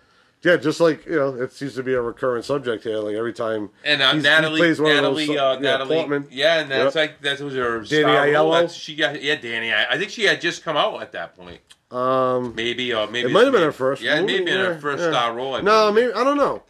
Yeah, 0.42 0.56
just 0.58 0.80
like 0.80 1.06
you 1.06 1.16
know, 1.18 1.36
it 1.36 1.52
seems 1.52 1.76
to 1.76 1.84
be 1.84 1.94
a 1.94 2.02
recurrent 2.02 2.46
subject 2.46 2.84
here. 2.84 2.98
Like 2.98 3.16
every 3.16 3.34
time, 3.34 3.70
And 3.84 4.02
uh, 4.02 4.14
Natalie, 4.14 4.60
plays 4.60 4.80
one 4.80 4.92
of 4.92 4.98
Natalie, 4.98 5.28
those, 5.28 5.38
uh, 5.38 5.54
yeah, 5.62 5.70
Natalie, 5.72 5.96
Portman. 5.98 6.28
yeah, 6.32 6.60
and 6.62 6.72
that's 6.72 6.96
Yep. 6.96 7.10
like 7.10 7.22
that 7.22 7.40
was 7.42 7.54
her 7.56 7.82
Danny. 7.82 8.04
Aiello? 8.34 8.70
She 8.74 8.96
got 8.96 9.22
yeah, 9.22 9.36
Danny. 9.36 9.74
I, 9.74 9.94
I 9.94 9.98
think 9.98 10.12
she 10.12 10.24
had 10.24 10.40
just 10.42 10.64
come 10.64 10.78
out 10.78 11.02
at 11.02 11.12
that 11.14 11.36
point. 11.36 11.60
Um, 11.92 12.54
Maybe 12.56 12.94
or 12.94 13.08
maybe 13.08 13.30
it 13.30 13.34
might 13.34 13.46
have 13.46 13.52
been 13.54 13.64
her 13.64 13.72
first. 13.72 14.02
Yeah, 14.02 14.22
maybe 14.22 14.52
in 14.52 14.60
her 14.60 14.78
first 14.80 15.04
yeah. 15.04 15.10
star 15.10 15.34
role. 15.34 15.56
I 15.56 15.62
No, 15.62 15.92
maybe 15.92 16.14
I 16.14 16.24
don't 16.24 16.38
know. 16.38 16.62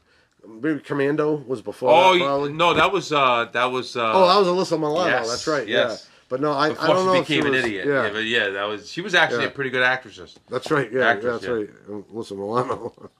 Maybe 0.47 0.79
Commando 0.79 1.35
was 1.35 1.61
before. 1.61 1.91
Oh 1.91 2.45
that, 2.47 2.53
no, 2.53 2.73
that 2.73 2.91
was 2.91 3.11
uh 3.11 3.49
that 3.51 3.65
was 3.65 3.95
uh 3.97 4.11
Oh, 4.15 4.43
that 4.43 4.49
was 4.53 4.69
Alyssa 4.71 4.79
Milano. 4.79 5.09
yes, 5.09 5.29
that's 5.29 5.45
right. 5.45 5.67
yes. 5.67 6.07
Yeah, 6.07 6.15
but 6.29 6.41
no, 6.41 6.53
I, 6.53 6.67
I 6.69 6.87
don't 6.87 7.05
know 7.05 7.13
she 7.15 7.19
if 7.19 7.27
she 7.27 7.35
became 7.35 7.45
an 7.47 7.51
was, 7.51 7.65
idiot. 7.65 7.85
Yeah, 7.87 8.03
Yeah. 8.05 8.09
but 8.13 8.23
yeah, 8.25 8.49
that 8.49 8.63
was 8.63 8.89
she 8.89 9.01
was 9.01 9.13
actually 9.13 9.45
a 9.45 9.49
pretty 9.49 9.69
good 9.71 9.83
actress. 9.83 10.35
that's 10.49 10.71
right. 10.71 10.89
Yeah, 10.91 11.07
Actress, 11.09 11.41
that's 11.41 11.47
right. 11.51 11.69
Alyssa 11.89 12.31
Milano. 12.31 12.93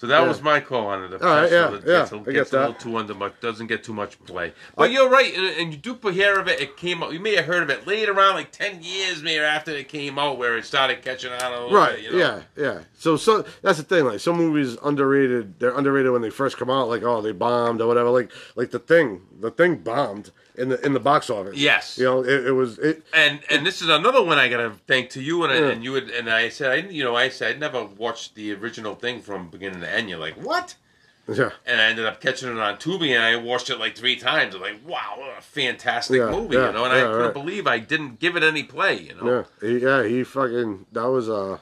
So 0.00 0.06
that 0.06 0.20
Yeah. 0.20 0.28
was 0.28 0.40
my 0.40 0.60
call 0.60 0.86
on 0.86 1.02
it. 1.02 1.08
The 1.10 1.26
All 1.28 1.34
right, 1.42 1.50
yeah, 1.50 1.72
yeah, 1.72 1.78
gets, 1.80 2.12
a- 2.12 2.14
I 2.14 2.18
get 2.20 2.32
gets 2.34 2.52
a 2.52 2.58
little 2.60 2.74
too 2.74 2.96
under 2.98 3.14
much, 3.14 3.32
doesn't 3.40 3.66
get 3.66 3.82
too 3.82 3.92
much 3.92 4.16
play. 4.26 4.52
But 4.76 4.92
you're 4.92 5.08
right, 5.08 5.34
and, 5.36 5.44
and 5.46 5.72
you 5.72 5.76
do 5.76 5.98
hear 6.10 6.38
of 6.38 6.46
it. 6.46 6.60
It 6.60 6.76
came 6.76 7.02
out. 7.02 7.12
You 7.12 7.18
may 7.18 7.34
have 7.34 7.46
heard 7.46 7.64
of 7.64 7.70
it 7.70 7.84
later 7.84 8.12
on, 8.20 8.34
like 8.34 8.52
ten 8.52 8.80
years 8.80 9.24
maybe 9.24 9.40
after 9.40 9.72
it 9.72 9.88
came 9.88 10.16
out, 10.16 10.38
where 10.38 10.56
it 10.56 10.64
started 10.64 11.02
catching 11.02 11.32
on 11.32 11.52
a 11.52 11.60
little 11.64 11.76
Right. 11.76 11.96
bit. 11.96 12.04
You 12.04 12.12
know? 12.12 12.18
Yeah. 12.18 12.40
Yeah. 12.56 12.78
So 12.96 13.16
so 13.16 13.44
that's 13.62 13.78
the 13.78 13.82
thing. 13.84 14.04
Like 14.04 14.20
some 14.20 14.36
movies 14.36 14.76
underrated. 14.84 15.58
They're 15.58 15.76
underrated 15.76 16.12
when 16.12 16.22
they 16.22 16.30
first 16.30 16.58
come 16.58 16.70
out. 16.70 16.88
Like 16.88 17.02
oh 17.02 17.20
they 17.20 17.32
bombed 17.32 17.80
or 17.80 17.88
whatever. 17.88 18.10
Like 18.10 18.30
like 18.54 18.70
the 18.70 18.78
thing. 18.78 19.22
The 19.40 19.50
thing 19.50 19.78
bombed 19.78 20.30
in 20.58 20.68
the 20.70 20.84
in 20.84 20.92
the 20.92 21.00
box 21.00 21.30
office. 21.30 21.56
Yes. 21.56 21.96
You 21.98 22.04
know 22.04 22.24
it, 22.24 22.46
it 22.48 22.52
was 22.52 22.78
it. 22.78 23.04
And 23.14 23.40
and 23.50 23.64
this 23.66 23.80
is 23.82 23.88
another 23.88 24.22
one 24.22 24.38
I 24.38 24.48
gotta 24.48 24.72
thank 24.86 25.10
to 25.10 25.22
you 25.22 25.44
and, 25.44 25.52
I, 25.52 25.58
Yeah. 25.58 25.68
and 25.68 25.84
you 25.84 25.92
would 25.92 26.10
and 26.10 26.28
I 26.28 26.48
said 26.48 26.70
I 26.70 26.88
you 26.88 27.04
know 27.04 27.16
I 27.16 27.28
said 27.28 27.50
I'd 27.52 27.60
never 27.60 27.84
watched 27.84 28.34
the 28.34 28.52
original 28.54 28.94
thing 28.94 29.20
from 29.22 29.48
beginning 29.50 29.80
to 29.80 29.90
end. 29.90 30.08
You're 30.10 30.18
like 30.18 30.34
what? 30.34 30.74
Yeah. 31.28 31.50
And 31.66 31.78
I 31.80 31.84
ended 31.84 32.06
up 32.06 32.20
catching 32.22 32.48
it 32.48 32.58
on 32.58 32.76
Tubi 32.78 33.10
and 33.14 33.22
I 33.22 33.36
watched 33.36 33.68
it 33.70 33.78
like 33.78 33.94
three 33.96 34.16
times. 34.16 34.54
I'm 34.54 34.60
like 34.62 34.80
wow, 34.86 35.14
what 35.18 35.38
a 35.38 35.42
fantastic 35.42 36.18
Yeah, 36.18 36.30
movie, 36.30 36.56
yeah, 36.56 36.68
you 36.68 36.72
know. 36.72 36.84
And 36.84 36.92
I 36.92 37.00
couldn't 37.02 37.18
right. 37.20 37.32
believe 37.34 37.66
I 37.66 37.78
didn't 37.78 38.18
give 38.18 38.34
it 38.36 38.42
any 38.42 38.62
play. 38.62 38.98
You 39.00 39.14
know, 39.14 39.46
Yeah. 39.60 39.68
He, 39.68 39.78
yeah. 39.78 40.02
He 40.04 40.24
fucking 40.24 40.86
that 40.92 41.04
was 41.08 41.28
uh 41.28 41.58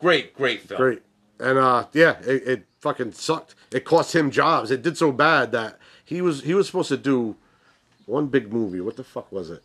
great, 0.00 0.34
great 0.34 0.60
film. 0.62 0.78
great. 0.80 1.02
And 1.40 1.58
uh 1.58 1.86
yeah 1.92 2.18
it, 2.20 2.42
it 2.48 2.66
fucking 2.80 3.12
sucked. 3.12 3.54
It 3.72 3.84
cost 3.84 4.14
him 4.14 4.30
jobs. 4.30 4.70
It 4.70 4.82
did 4.82 4.96
so 4.96 5.10
bad 5.10 5.52
that 5.52 5.78
he 6.04 6.20
was 6.22 6.42
he 6.42 6.54
was 6.54 6.66
supposed 6.66 6.88
to 6.90 6.96
do 6.96 7.36
one 8.06 8.26
big 8.26 8.52
movie. 8.52 8.80
What 8.80 8.96
the 8.96 9.04
fuck 9.04 9.30
was 9.32 9.50
it? 9.50 9.62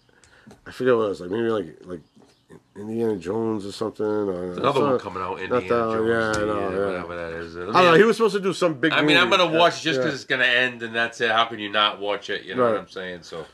I 0.66 0.72
forget 0.72 0.96
what 0.96 1.04
it 1.04 1.10
was. 1.10 1.22
Like 1.22 1.32
maybe 1.32 1.50
like 1.50 1.76
like 1.86 2.02
Indiana 2.76 3.18
Jones 3.18 3.66
or 3.66 3.72
something. 3.72 4.06
Or 4.06 4.54
Another 4.54 4.82
one 4.82 5.00
coming 5.00 5.22
out, 5.22 5.40
Indiana 5.40 5.62
that 5.62 5.68
Jones, 5.68 6.08
yeah, 6.08 6.16
I 6.16 6.48
uh, 6.48 6.70
yeah. 6.70 6.86
whatever 6.86 7.16
that 7.18 7.34
is. 7.34 7.58
I, 7.58 7.62
I 7.62 7.64
don't 7.66 7.74
know. 7.74 7.94
He 7.96 8.04
was 8.04 8.18
supposed 8.18 8.36
to 8.36 8.42
do 8.42 8.54
some 8.54 8.76
big. 8.76 8.94
I 8.94 9.02
mean, 9.02 9.18
I'm 9.18 9.30
gonna 9.30 9.46
watch 9.46 9.82
it 9.82 9.84
just 9.84 10.02
Yeah. 10.02 10.08
it's 10.08 10.26
gonna 10.26 10.46
end 10.46 10.82
and 10.84 10.96
that's 10.96 11.22
it. 11.22 11.32
How 11.32 11.46
can 11.46 11.60
you 11.60 11.70
not 11.70 12.00
watch 12.00 12.30
it? 12.30 12.44
You 12.44 12.56
know 12.56 12.70
what 12.70 12.80
I'm 12.80 12.90
saying? 12.90 13.24
So, 13.24 13.46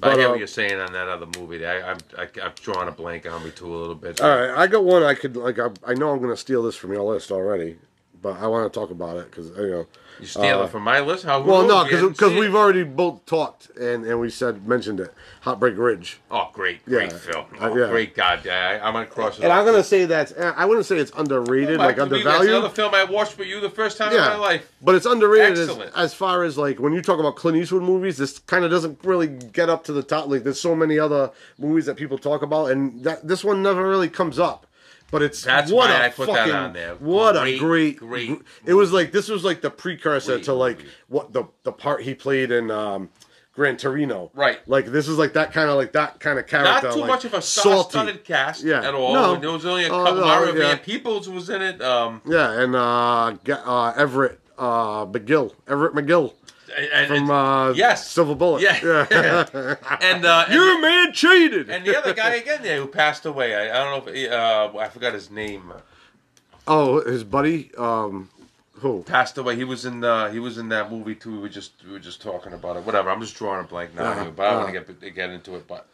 but, 0.00 0.12
I 0.12 0.14
hear 0.16 0.26
uh, 0.26 0.30
what 0.30 0.38
you're 0.38 0.48
saying 0.48 0.80
on 0.80 0.92
that 0.92 1.08
other 1.08 1.26
movie. 1.38 1.64
I, 1.64 1.92
I'm 1.92 1.98
I, 2.18 2.28
I'm 2.42 2.52
drawing 2.60 2.88
a 2.88 2.92
blank 2.92 3.30
on 3.30 3.44
me 3.44 3.50
too 3.50 3.72
a 3.72 3.76
little 3.76 3.94
bit. 3.94 4.20
All 4.20 4.28
right, 4.28 4.50
I 4.50 4.66
got 4.66 4.84
one. 4.84 5.02
I 5.02 5.14
could 5.14 5.36
like. 5.36 5.58
I, 5.58 5.68
I 5.86 5.94
know 5.94 6.10
I'm 6.10 6.20
gonna 6.20 6.36
steal 6.36 6.62
this 6.62 6.74
from 6.76 6.92
your 6.92 7.02
list 7.02 7.30
already, 7.30 7.76
but 8.20 8.40
I 8.40 8.46
want 8.46 8.72
to 8.72 8.80
talk 8.80 8.90
about 8.90 9.16
it 9.18 9.30
because 9.30 9.50
you 9.50 9.70
know. 9.70 9.86
You 10.22 10.28
steal 10.28 10.60
uh, 10.60 10.64
it 10.66 10.68
from 10.70 10.84
my 10.84 11.00
list? 11.00 11.24
How? 11.24 11.42
Well, 11.42 11.66
no, 11.66 11.84
because 11.84 12.32
we've 12.34 12.54
already 12.54 12.84
both 12.84 13.26
talked 13.26 13.70
and 13.76 14.04
and 14.04 14.20
we 14.20 14.30
said 14.30 14.68
mentioned 14.68 15.00
it. 15.00 15.12
Heartbreak 15.40 15.76
Ridge. 15.76 16.20
Oh, 16.30 16.48
great, 16.52 16.84
great 16.84 17.10
Yeah. 17.10 17.18
film. 17.18 17.46
Uh, 17.60 17.70
Oh, 17.70 17.76
yeah. 17.76 17.88
great 17.88 18.14
God, 18.14 18.44
yeah, 18.44 18.78
I, 18.80 18.86
I'm 18.86 18.92
gonna 18.92 19.06
cross 19.06 19.40
it. 19.40 19.42
And. 19.42 19.52
I'm 19.52 19.64
gonna 19.64 19.82
say 19.82 20.04
that 20.04 20.32
I 20.38 20.64
wouldn't 20.64 20.86
say 20.86 20.96
it's 20.98 21.10
underrated, 21.16 21.78
like 21.78 21.96
me, 21.96 22.02
That's 22.04 22.12
undervalued. 22.12 22.50
another 22.50 22.68
film 22.68 22.94
I 22.94 23.02
watched 23.02 23.36
with 23.36 23.48
you 23.48 23.58
the 23.58 23.68
first 23.68 23.98
time 23.98 24.12
yeah, 24.12 24.32
in 24.32 24.38
my 24.38 24.46
life. 24.46 24.70
but 24.80 24.94
it's 24.94 25.06
underrated 25.06 25.58
as, 25.58 25.76
as 25.96 26.14
far 26.14 26.44
as 26.44 26.56
like 26.56 26.78
when 26.78 26.92
you 26.92 27.02
talk 27.02 27.18
about 27.18 27.34
Clint 27.34 27.58
Eastwood 27.58 27.82
movies. 27.82 28.16
This 28.16 28.38
kind 28.38 28.64
of 28.64 28.70
doesn't 28.70 29.00
really 29.02 29.26
get 29.26 29.68
up 29.68 29.82
to 29.86 29.92
the 29.92 30.04
top. 30.04 30.28
Like 30.28 30.44
there's 30.44 30.60
so 30.60 30.76
many 30.76 31.00
other 31.00 31.32
movies 31.58 31.86
that 31.86 31.96
people 31.96 32.16
talk 32.16 32.42
about, 32.42 32.70
and 32.70 33.02
that 33.02 33.26
this 33.26 33.42
one 33.42 33.60
never 33.60 33.88
really 33.88 34.08
comes 34.08 34.38
up. 34.38 34.68
But 35.12 35.22
it's 35.22 35.44
That's 35.44 35.70
what 35.70 35.90
why 35.90 36.06
I 36.06 36.08
put 36.08 36.26
that 36.26 36.36
fucking 36.38 36.52
on 36.54 36.72
there. 36.72 36.94
what 36.96 37.36
a 37.36 37.58
Great, 37.58 37.98
great 37.98 37.98
great 37.98 38.42
It 38.64 38.74
was 38.74 38.92
like 38.92 39.12
this 39.12 39.28
was 39.28 39.44
like 39.44 39.60
the 39.60 39.70
precursor 39.70 40.32
Great 40.36 40.44
to 40.46 40.54
like 40.54 40.78
movie. 40.78 40.90
what 41.08 41.32
the 41.32 41.44
the 41.64 41.70
part 41.72 42.02
he 42.02 42.14
played 42.14 42.50
in 42.50 42.70
um, 42.70 43.10
Gran 43.54 43.76
Torino. 43.76 44.30
Right. 44.32 44.66
Like 44.66 44.86
this 44.86 45.08
is 45.08 45.18
like 45.18 45.34
that 45.34 45.52
kind 45.52 45.68
of 45.68 45.76
like 45.76 45.92
that 45.92 46.18
kind 46.18 46.38
of 46.38 46.46
character. 46.46 46.88
Not 46.88 46.94
too 46.94 47.00
like, 47.00 47.08
much 47.10 47.24
of 47.26 47.34
a 47.34 47.42
star-studded 47.42 48.24
cast 48.24 48.64
Yeah. 48.64 48.82
at 48.88 48.94
all. 48.94 49.12
No. 49.12 49.36
There 49.36 49.50
was 49.50 49.66
only 49.66 49.84
a 49.84 49.88
Oh, 49.92 50.04
couple. 50.04 50.20
no, 50.20 50.26
Mario 50.26 50.54
yeah. 50.56 50.76
Van 50.82 51.34
was 51.34 51.50
in 51.50 51.60
it. 51.60 51.82
Um, 51.82 52.22
Yeah, 52.26 52.50
and 52.60 52.74
uh, 52.74 53.34
uh, 53.66 53.92
Everett 53.94 54.40
uh, 54.56 55.04
McGill, 55.06 55.52
Everett 55.68 55.92
McGill 55.94 56.32
and, 56.76 57.06
from 57.08 57.16
and- 57.16 57.30
uh, 57.30 57.72
yes, 57.76 58.08
Silver 58.10 58.34
Bullet. 58.34 58.62
Yeah. 58.62 58.76
and 60.00 60.24
uh, 60.24 60.44
and- 60.46 60.54
you 60.54 60.82
man 60.82 61.12
cheated. 61.12 61.70
And 61.70 61.84
the 61.84 61.98
other 61.98 62.14
guy 62.14 62.34
again 62.42 62.62
there 62.62 62.80
who 62.80 62.86
passed 62.86 63.26
away. 63.26 63.54
I, 63.54 63.80
I 63.80 63.84
don't 63.84 64.04
know 64.04 64.10
if 64.10 64.16
he, 64.16 64.28
uh, 64.28 64.76
I 64.78 64.88
forgot 64.88 65.14
his 65.14 65.30
name. 65.30 65.72
oh, 66.66 67.00
his 67.04 67.24
buddy. 67.24 67.70
Um, 67.76 68.30
who? 68.74 69.02
Passed 69.04 69.38
away. 69.38 69.54
He 69.54 69.64
was 69.64 69.84
in 69.84 70.02
uh, 70.02 70.30
he 70.30 70.40
was 70.40 70.58
in 70.58 70.68
that 70.70 70.90
movie 70.90 71.14
too. 71.14 71.32
We 71.32 71.38
were 71.38 71.48
just 71.48 71.84
we 71.84 71.92
were 71.92 72.00
just 72.00 72.20
talking 72.20 72.52
about 72.52 72.76
it. 72.76 72.84
Whatever. 72.84 73.10
I'm 73.10 73.20
just 73.20 73.36
drawing 73.36 73.64
a 73.64 73.68
blank 73.68 73.94
now. 73.94 74.02
Yeah, 74.02 74.30
but 74.30 74.46
I 74.46 74.56
want 74.56 74.74
to 74.74 74.98
get 74.98 75.14
get 75.14 75.30
into 75.30 75.54
it. 75.54 75.68
But 75.68 75.86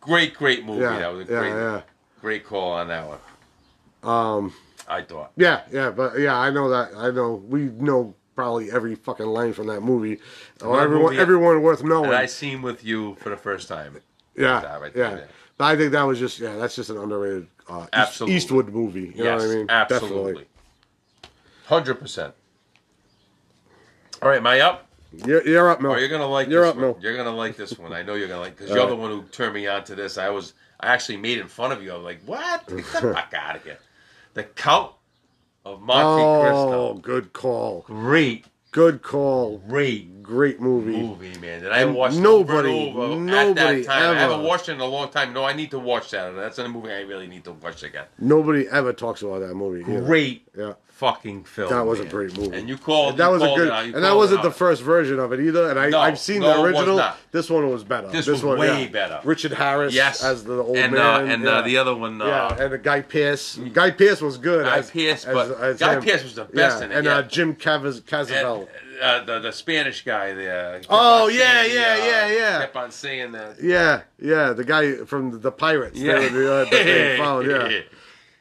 great, 0.00 0.34
great 0.34 0.64
movie. 0.64 0.82
Yeah, 0.82 0.98
that 1.00 1.12
was 1.12 1.28
a 1.28 1.32
yeah, 1.32 1.38
great, 1.40 1.50
yeah. 1.50 1.80
great 2.20 2.44
call 2.46 2.72
on 2.72 2.88
that 2.88 3.06
one. 3.08 3.18
Um, 4.04 4.54
I 4.86 5.02
thought. 5.02 5.32
yeah, 5.36 5.62
yeah, 5.72 5.90
but 5.90 6.18
yeah, 6.18 6.36
I 6.36 6.50
know 6.50 6.68
that. 6.70 6.92
I 6.96 7.10
know 7.10 7.34
we 7.34 7.64
know 7.64 8.14
probably 8.38 8.70
every 8.70 8.94
fucking 8.94 9.26
line 9.26 9.52
from 9.52 9.66
that 9.66 9.80
movie, 9.80 10.20
or 10.62 10.80
everyone, 10.80 11.10
movie- 11.10 11.18
everyone 11.20 11.60
worth 11.60 11.82
knowing. 11.82 12.12
I 12.12 12.26
seen 12.26 12.62
with 12.62 12.84
you 12.84 13.16
for 13.16 13.30
the 13.30 13.36
first 13.36 13.66
time. 13.66 14.00
yeah, 14.36 14.76
right 14.76 14.92
yeah. 14.94 15.10
there. 15.10 15.28
But 15.56 15.64
I 15.64 15.76
think 15.76 15.90
that 15.90 16.04
was 16.04 16.20
just 16.20 16.38
yeah, 16.38 16.54
that's 16.54 16.76
just 16.76 16.88
an 16.88 16.98
underrated 16.98 17.48
uh, 17.68 17.88
East- 18.00 18.22
Eastwood 18.22 18.68
movie. 18.68 19.12
You 19.16 19.24
know 19.24 19.34
what 19.34 19.42
I 19.42 19.46
mean? 19.48 19.66
absolutely. 19.68 20.46
Hundred 21.66 21.96
percent. 21.96 22.32
All 24.22 24.28
right, 24.28 24.38
am 24.38 24.46
I 24.46 24.60
up? 24.60 24.86
You're, 25.26 25.44
you're 25.44 25.68
up, 25.68 25.80
Mel. 25.80 25.92
Oh, 25.92 25.96
you're 25.96 26.08
gonna 26.08 26.28
like 26.28 26.48
You're 26.48 26.62
this 26.62 26.70
up, 26.70 26.76
one. 26.76 26.92
Mel. 26.92 26.98
You're 27.00 27.16
gonna 27.16 27.34
like 27.34 27.56
this 27.56 27.76
one. 27.76 27.92
I 27.92 28.04
know 28.04 28.14
you're 28.14 28.28
gonna 28.28 28.40
like 28.40 28.56
because 28.56 28.70
you're 28.70 28.78
right. 28.78 28.88
the 28.88 28.94
one 28.94 29.10
who 29.10 29.22
turned 29.32 29.54
me 29.54 29.66
on 29.66 29.82
to 29.84 29.96
this. 29.96 30.16
I 30.16 30.28
was 30.28 30.54
I 30.78 30.94
actually 30.94 31.16
made 31.16 31.38
in 31.38 31.48
fun 31.48 31.72
of 31.72 31.82
you. 31.82 31.92
I'm 31.92 32.04
like, 32.04 32.22
what? 32.24 32.68
Get 32.68 32.76
the 32.76 33.14
fuck 33.14 33.34
out 33.34 33.56
of 33.56 33.64
here. 33.64 33.78
The 34.34 34.44
Count 34.44 34.92
of 35.72 35.80
Monte 35.82 36.22
Oh, 36.22 36.40
Cristo. 36.42 36.94
good 37.02 37.32
call. 37.32 37.84
Great, 37.86 38.46
Good 38.70 39.02
call. 39.02 39.58
great 39.68 40.22
Great 40.22 40.60
movie. 40.60 41.00
movie, 41.00 41.38
man. 41.38 41.62
That 41.62 41.72
I 41.72 41.80
And 41.80 41.94
watched 41.94 42.16
nobody- 42.18 42.68
over 42.90 43.04
and 43.04 43.12
over 43.12 43.20
nobody 43.20 43.50
at 43.50 43.56
that 43.56 43.84
time. 43.86 44.16
I 44.16 44.20
haven't 44.20 44.42
watched 44.42 44.68
it 44.68 44.72
in 44.72 44.80
a 44.80 44.84
long 44.86 45.08
time. 45.08 45.32
No, 45.32 45.42
I 45.44 45.54
need 45.54 45.70
to 45.70 45.78
watch 45.78 46.10
that. 46.10 46.34
That's 46.36 46.58
a 46.58 46.68
movie 46.68 46.92
I 46.92 47.00
really 47.00 47.26
need 47.26 47.44
to 47.44 47.52
watch 47.52 47.82
again. 47.82 48.04
Nobody 48.18 48.68
ever 48.68 48.92
talks 48.92 49.22
about 49.22 49.40
that 49.40 49.54
movie. 49.54 49.80
either. 49.90 50.02
Great 50.02 50.46
Yeah. 50.56 50.74
Fucking 50.98 51.44
film. 51.44 51.70
That 51.70 51.86
was 51.86 52.00
a 52.00 52.02
man. 52.02 52.10
great 52.10 52.36
movie. 52.36 52.56
And 52.56 52.68
you 52.68 52.76
called 52.76 53.16
that 53.18 53.26
you 53.26 53.32
was 53.32 53.42
a 53.42 53.54
good, 53.54 53.70
out. 53.70 53.84
And 53.84 54.02
that 54.02 54.16
wasn't 54.16 54.42
the 54.42 54.50
first 54.50 54.82
version 54.82 55.20
of 55.20 55.32
it 55.32 55.38
either. 55.38 55.70
And 55.70 55.78
I, 55.78 55.90
No, 55.90 56.00
I've 56.00 56.18
seen 56.18 56.40
no, 56.40 56.48
the 56.48 56.62
original. 56.62 57.00
This 57.30 57.48
one 57.48 57.70
was 57.70 57.84
better. 57.84 58.08
This 58.08 58.26
this 58.26 58.32
was 58.34 58.44
one, 58.44 58.58
way 58.58 58.82
yeah. 58.82 58.88
better. 58.88 59.20
Richard 59.22 59.52
Harris, 59.52 59.94
Yes, 59.94 60.24
as 60.24 60.42
the 60.42 60.60
old 60.60 60.76
and 60.76 60.94
man, 60.94 61.00
uh, 61.00 61.32
and 61.32 61.44
yeah. 61.44 61.50
uh, 61.50 61.62
the 61.62 61.76
other 61.76 61.94
one. 61.94 62.20
Uh, 62.20 62.26
yeah, 62.26 62.62
and 62.64 62.72
the 62.72 62.78
Guy 62.78 63.02
Pearce. 63.02 63.56
Guy 63.72 63.92
Pearce 63.92 64.20
was 64.20 64.38
good. 64.38 64.64
Guy 64.64 64.78
as, 64.78 64.90
Pearce, 64.90 65.24
as- 65.24 65.34
but 65.34 65.60
as 65.60 65.78
Guy 65.78 65.94
him. 65.94 66.02
Pearce 66.02 66.24
was 66.24 66.34
the 66.34 66.44
best 66.44 66.80
yeah, 66.80 66.86
in 66.86 66.92
it, 66.92 66.96
And 66.96 67.06
yeah. 67.06 67.16
uh, 67.18 67.22
Jim 67.22 67.54
Cavaz- 67.54 68.02
and, 68.30 68.68
uh, 69.00 69.24
the 69.24 69.38
the 69.38 69.52
Spanish 69.52 70.04
guy 70.04 70.32
there. 70.32 70.80
Oh, 70.90 71.28
yeah, 71.28 71.62
saying, 71.62 71.74
yeah, 71.74 71.80
uh, 71.80 72.06
yeah, 72.06 72.32
yeah. 72.32 72.58
Kept 72.60 72.76
on 72.76 72.90
saying 72.90 73.32
that. 73.32 73.62
yeah, 73.62 74.02
yeah, 74.20 74.52
the 74.52 74.64
guy 74.64 75.04
from 75.04 75.30
the, 75.30 75.38
the 75.38 75.52
Pirates. 75.52 75.98
Yeah. 75.98 76.28
They 76.28 76.46
uh, 76.46 76.64
they 76.70 77.16
found, 77.16 77.48
yeah. 77.48 77.82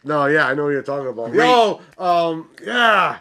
No, 0.04 0.26
yeah, 0.28 0.48
I 0.48 0.54
know 0.54 0.64
what 0.66 0.70
you're 0.70 0.84
talking 0.84 1.08
about. 1.10 1.32
Great. 1.32 1.45
Yo, 1.48 1.82
um, 1.98 2.50
yeah, 2.64 3.20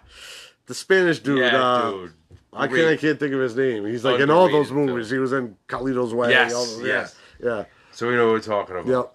the 0.67 0.75
Spanish 0.75 1.19
dude. 1.21 1.39
Yeah, 1.39 1.57
uh, 1.63 1.91
dude. 1.91 2.13
I 2.53 2.67
can't, 2.69 2.89
I 2.89 2.97
can't 2.97 3.19
think 3.19 3.35
of 3.35 3.41
his 3.41 3.55
name. 3.57 3.85
He's 3.87 4.05
like 4.05 4.21
in 4.21 4.31
all 4.31 4.49
those 4.51 4.71
movies. 4.73 5.11
He 5.11 5.19
was 5.19 5.33
in 5.33 5.57
Carlito's 5.69 6.15
Way. 6.15 6.31
Yes, 6.31 6.55
all 6.55 6.65
those- 6.65 6.87
yes. 6.87 7.17
Yeah, 7.43 7.65
So 7.93 8.09
we 8.09 8.15
know 8.15 8.27
what 8.27 8.33
we're 8.33 8.41
talking 8.41 8.77
about. 8.77 8.87
yeah. 8.87 8.97
Yep. 8.97 9.13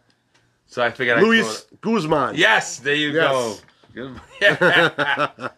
So 0.67 0.83
I 0.83 0.91
figured. 0.91 1.17
I'd 1.17 1.23
Luis 1.23 1.65
Guzman. 1.81 2.35
Yes, 2.35 2.77
there 2.79 2.93
you 2.95 3.09
Yes. 3.11 3.61
go. 3.95 4.13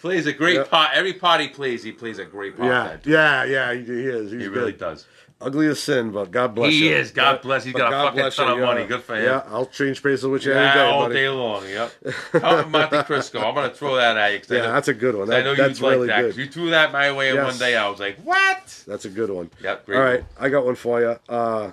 plays 0.00 0.26
a 0.26 0.32
great 0.32 0.56
Yep. 0.56 0.70
part. 0.70 0.90
Every 0.94 1.12
part 1.14 1.40
he 1.40 1.48
plays, 1.48 1.82
he 1.82 1.92
plays 1.92 2.18
a 2.18 2.24
great 2.24 2.56
part. 2.56 3.06
Yeah, 3.06 3.44
yeah, 3.44 3.44
yeah. 3.44 3.72
He, 3.74 3.84
he 3.84 4.06
is. 4.06 4.32
He's 4.32 4.42
he 4.42 4.48
really 4.48 4.72
good. 4.72 4.80
does. 4.80 5.06
Ugly 5.42 5.68
as 5.68 5.80
sin, 5.80 6.10
but 6.10 6.30
God 6.30 6.54
bless 6.54 6.72
you. 6.74 6.88
He 6.90 6.92
is. 6.92 7.12
God 7.12 7.36
Yeah. 7.36 7.42
bless. 7.42 7.64
He's 7.64 7.72
But 7.72 7.78
got 7.78 7.88
a 7.88 7.90
God 7.92 8.04
fucking 8.14 8.30
ton 8.32 8.46
you, 8.48 8.52
of 8.52 8.58
yeah. 8.58 8.64
money. 8.66 8.86
Good 8.86 9.02
for 9.02 9.16
him. 9.16 9.24
Yeah, 9.24 9.42
I'll 9.48 9.64
change 9.66 10.02
places 10.02 10.26
with 10.26 10.44
you 10.44 10.52
Yeah, 10.52 10.58
any 10.60 10.74
day, 10.74 10.80
all 10.86 11.02
buddy. 11.04 11.14
day 11.14 11.28
long. 11.30 11.66
Yep. 11.66 11.92
Monte 12.70 13.02
Cristo. 13.04 13.40
I'm 13.40 13.54
gonna 13.54 13.70
throw 13.72 13.96
that 13.96 14.18
at 14.18 14.32
you. 14.50 14.56
Yeah, 14.56 14.62
know- 14.66 14.72
that's 14.74 14.88
a 14.88 14.94
good 14.94 15.14
one. 15.16 15.28
'cause 15.28 15.34
I 15.36 15.42
know 15.42 15.54
that's 15.54 15.80
you'd 15.80 15.86
like 15.86 15.92
really 15.94 16.06
that. 16.08 16.22
'cause 16.24 16.36
good. 16.36 16.44
You 16.44 16.50
threw 16.50 16.70
that 16.70 16.92
my 16.92 17.10
way 17.12 17.32
Yes. 17.32 17.44
one 17.46 17.58
day. 17.58 17.74
I 17.74 17.88
was 17.88 17.98
like, 18.00 18.18
what? 18.22 18.84
That's 18.86 19.06
a 19.06 19.08
good 19.08 19.30
one. 19.30 19.50
Yep. 19.62 19.86
Great 19.86 19.96
All 19.96 20.02
right, 20.04 20.12
movie. 20.20 20.26
I 20.38 20.48
got 20.50 20.66
one 20.66 20.74
for 20.74 21.00
you. 21.00 21.16
Uh, 21.26 21.70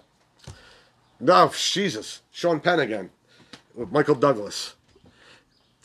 no, 1.20 1.51
Jesus, 1.53 2.22
Sean 2.32 2.61
Penn 2.61 2.80
again 2.80 3.09
with 3.76 3.91
Michael 3.91 4.15
Douglas. 4.15 4.76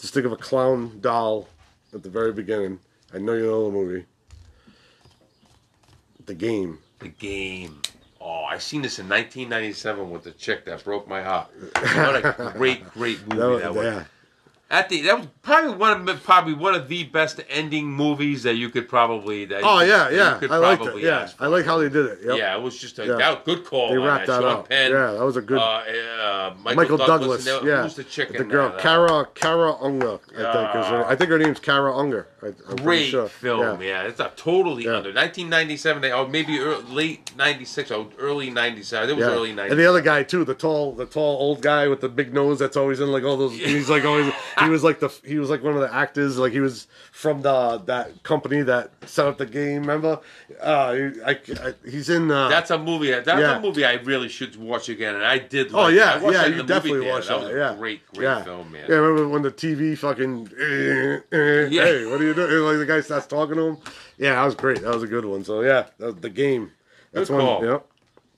Just 0.01 0.15
think 0.15 0.25
of 0.27 0.31
a 0.33 0.37
clown 0.37 0.99
doll 1.01 1.49
at 1.93 2.05
the 2.05 2.09
very 2.11 2.33
beginning. 2.33 2.79
I 3.13 3.19
know 3.19 3.33
you 3.33 3.47
know 3.47 3.65
the 3.67 3.71
movie. 3.73 4.05
The 6.27 6.35
game. 6.35 6.79
The 7.03 7.09
game. 7.09 7.81
Oh, 8.21 8.45
I 8.45 8.59
seen 8.59 8.83
this 8.83 8.99
in 9.01 9.09
1997 9.09 10.11
with 10.11 10.23
the 10.23 10.31
chick 10.31 10.65
that 10.67 10.85
broke 10.85 11.09
my 11.09 11.23
heart. 11.23 11.49
What 11.97 12.17
a 12.25 12.53
great, 12.57 12.89
great 12.91 13.27
movie 13.27 13.63
That 13.63 13.75
was. 13.75 13.85
yeah. 13.85 14.05
At 14.73 14.89
the 14.89 15.03
that 15.03 15.19
was 15.19 15.29
probably 15.43 15.75
one 15.77 16.09
of 16.09 16.23
probably 16.25 16.55
one 16.55 16.75
of 16.75 16.89
the 16.89 17.05
best 17.05 17.41
ending 17.49 17.87
movies 17.93 18.43
that 18.43 18.55
you 18.55 18.71
could 18.71 18.89
probably. 18.89 19.45
That 19.45 19.63
Oh 19.63 19.79
could- 19.79 19.89
yeah, 19.89 19.99
that 20.09 20.13
you 20.13 20.19
yeah. 20.49 20.55
I 20.55 20.57
like 20.59 20.79
that. 20.79 20.85
probably 20.87 21.05
Yeah, 21.05 21.29
I 21.39 21.47
like 21.47 21.65
how 21.65 21.79
they 21.79 21.89
did 21.89 22.07
it. 22.07 22.19
Yep. 22.25 22.39
Yeah, 22.39 22.57
it 22.57 22.63
was 22.63 22.79
just 22.79 22.99
a 22.99 23.07
Yeah. 23.07 23.15
that, 23.17 23.45
good 23.45 23.65
call. 23.65 23.91
They 23.91 23.99
wrapped 23.99 24.27
that 24.27 24.41
Sean 24.41 24.51
up. 24.61 24.69
Penn, 24.69 24.91
Yeah, 24.91 25.13
that 25.13 25.25
was 25.25 25.37
a 25.37 25.43
good- 25.43 25.59
Uh, 25.59 25.63
uh, 25.63 26.55
Michael, 26.63 26.77
Michael 26.77 26.97
Douglas. 26.97 27.45
Douglas, 27.45 27.47
and 27.61 27.67
yeah, 27.69 27.83
Who's 27.85 27.95
the 27.95 28.05
chick 28.05 28.33
the 28.37 28.45
girl 28.45 28.71
that? 28.71 28.79
Uh, 28.79 28.81
Kara 28.81 29.29
Kara 29.35 29.75
Unger, 29.81 30.19
I 30.33 30.53
think. 30.53 30.85
Is 30.85 30.87
her, 30.91 30.99
Yeah. 31.01 31.05
I 31.07 31.17
think 31.17 31.31
her 31.31 31.39
name's 31.39 31.61
Kara 31.61 31.97
Unger. 31.97 32.27
I, 32.43 32.47
I'm 32.69 32.77
Great 32.77 33.11
sure. 33.11 33.29
film, 33.29 33.83
yeah. 33.83 34.03
It's 34.03 34.19
a 34.21 34.33
totally 34.37 34.85
Yeah. 34.85 34.97
under 34.97 35.13
1997, 35.13 36.03
they- 36.03 36.13
or 36.13 36.27
maybe 36.27 36.59
early, 36.59 36.83
late 36.91 37.31
96 37.37 37.91
or 37.91 38.07
early 38.19 38.51
97. 38.51 39.11
It 39.11 39.17
was 39.17 39.27
Yeah. 39.27 39.33
early 39.33 39.51
97. 39.53 39.73
And 39.73 39.81
the 39.81 39.87
other 39.89 40.01
guy 40.01 40.23
too, 40.23 40.45
the 40.45 40.55
tall, 40.55 40.93
the 40.93 41.07
tall 41.07 41.37
old 41.41 41.61
guy 41.63 41.87
with 41.89 42.01
the 42.01 42.09
big 42.09 42.33
nose 42.35 42.59
that's 42.59 42.77
always 42.77 43.01
in 43.01 43.13
like 43.13 43.23
all 43.25 43.37
those. 43.37 43.53
He's 43.53 43.91
like 43.91 44.05
always. 44.05 44.33
He 44.65 44.71
was 44.71 44.83
like 44.85 45.01
the. 45.01 45.09
He 45.25 45.39
was 45.39 45.51
like 45.51 45.63
one 45.63 45.75
of 45.75 45.81
the 45.81 45.93
actors. 45.93 46.39
Like 46.39 46.53
he 46.53 46.61
was 46.61 46.87
from 47.13 47.43
the 47.43 47.79
that 47.87 48.23
company 48.23 48.63
that 48.63 48.91
set 49.07 49.27
up 49.27 49.39
the 49.39 49.47
game. 49.47 49.81
Remember? 49.83 50.21
Uh, 50.61 51.11
I, 51.27 51.31
I, 51.63 51.75
he's 51.89 52.09
in. 52.09 52.31
Uh, 52.31 52.49
That's 52.49 52.71
a 52.71 52.79
movie. 52.79 53.11
That's 53.11 53.27
Yeah. 53.29 53.57
a 53.59 53.61
movie 53.61 53.85
I 53.85 53.95
really 53.95 54.29
should 54.29 54.57
watch 54.57 54.89
again, 54.89 55.15
and 55.15 55.25
I 55.25 55.39
did. 55.39 55.73
Oh 55.75 55.83
Like 55.83 55.93
it. 55.93 55.97
yeah, 55.97 56.21
I 56.23 56.31
yeah, 56.31 56.47
you 56.47 56.63
definitely 56.63 57.09
watched 57.11 57.29
that. 57.29 57.41
that. 57.43 57.55
yeah, 57.55 57.75
great, 57.77 58.07
great 58.13 58.25
yeah. 58.25 58.43
film, 58.45 58.71
man. 58.73 58.87
Yeah, 58.89 58.97
remember 58.97 59.29
when 59.29 59.43
the 59.43 59.51
TV 59.51 59.97
fucking? 59.99 60.49
eh, 60.59 61.21
eh, 61.37 61.69
Yeah. 61.71 61.85
Hey, 61.85 62.07
what 62.07 62.21
are 62.21 62.25
you 62.25 62.35
doing? 62.35 62.51
Like 62.65 62.79
the 62.79 62.87
guy 62.87 63.01
starts 63.01 63.27
talking 63.27 63.57
to 63.57 63.63
him. 63.63 63.79
Yeah, 64.19 64.35
that 64.37 64.45
was 64.45 64.55
great. 64.55 64.83
That 64.83 64.93
was 64.95 65.03
a 65.03 65.07
good 65.09 65.25
one. 65.25 65.45
So 65.45 65.63
yeah, 65.63 65.87
the 65.99 66.31
game. 66.31 66.71
That's 67.13 67.29
Good 67.29 67.37
one. 67.37 67.47
call. 67.47 67.65
Yep. 67.65 67.87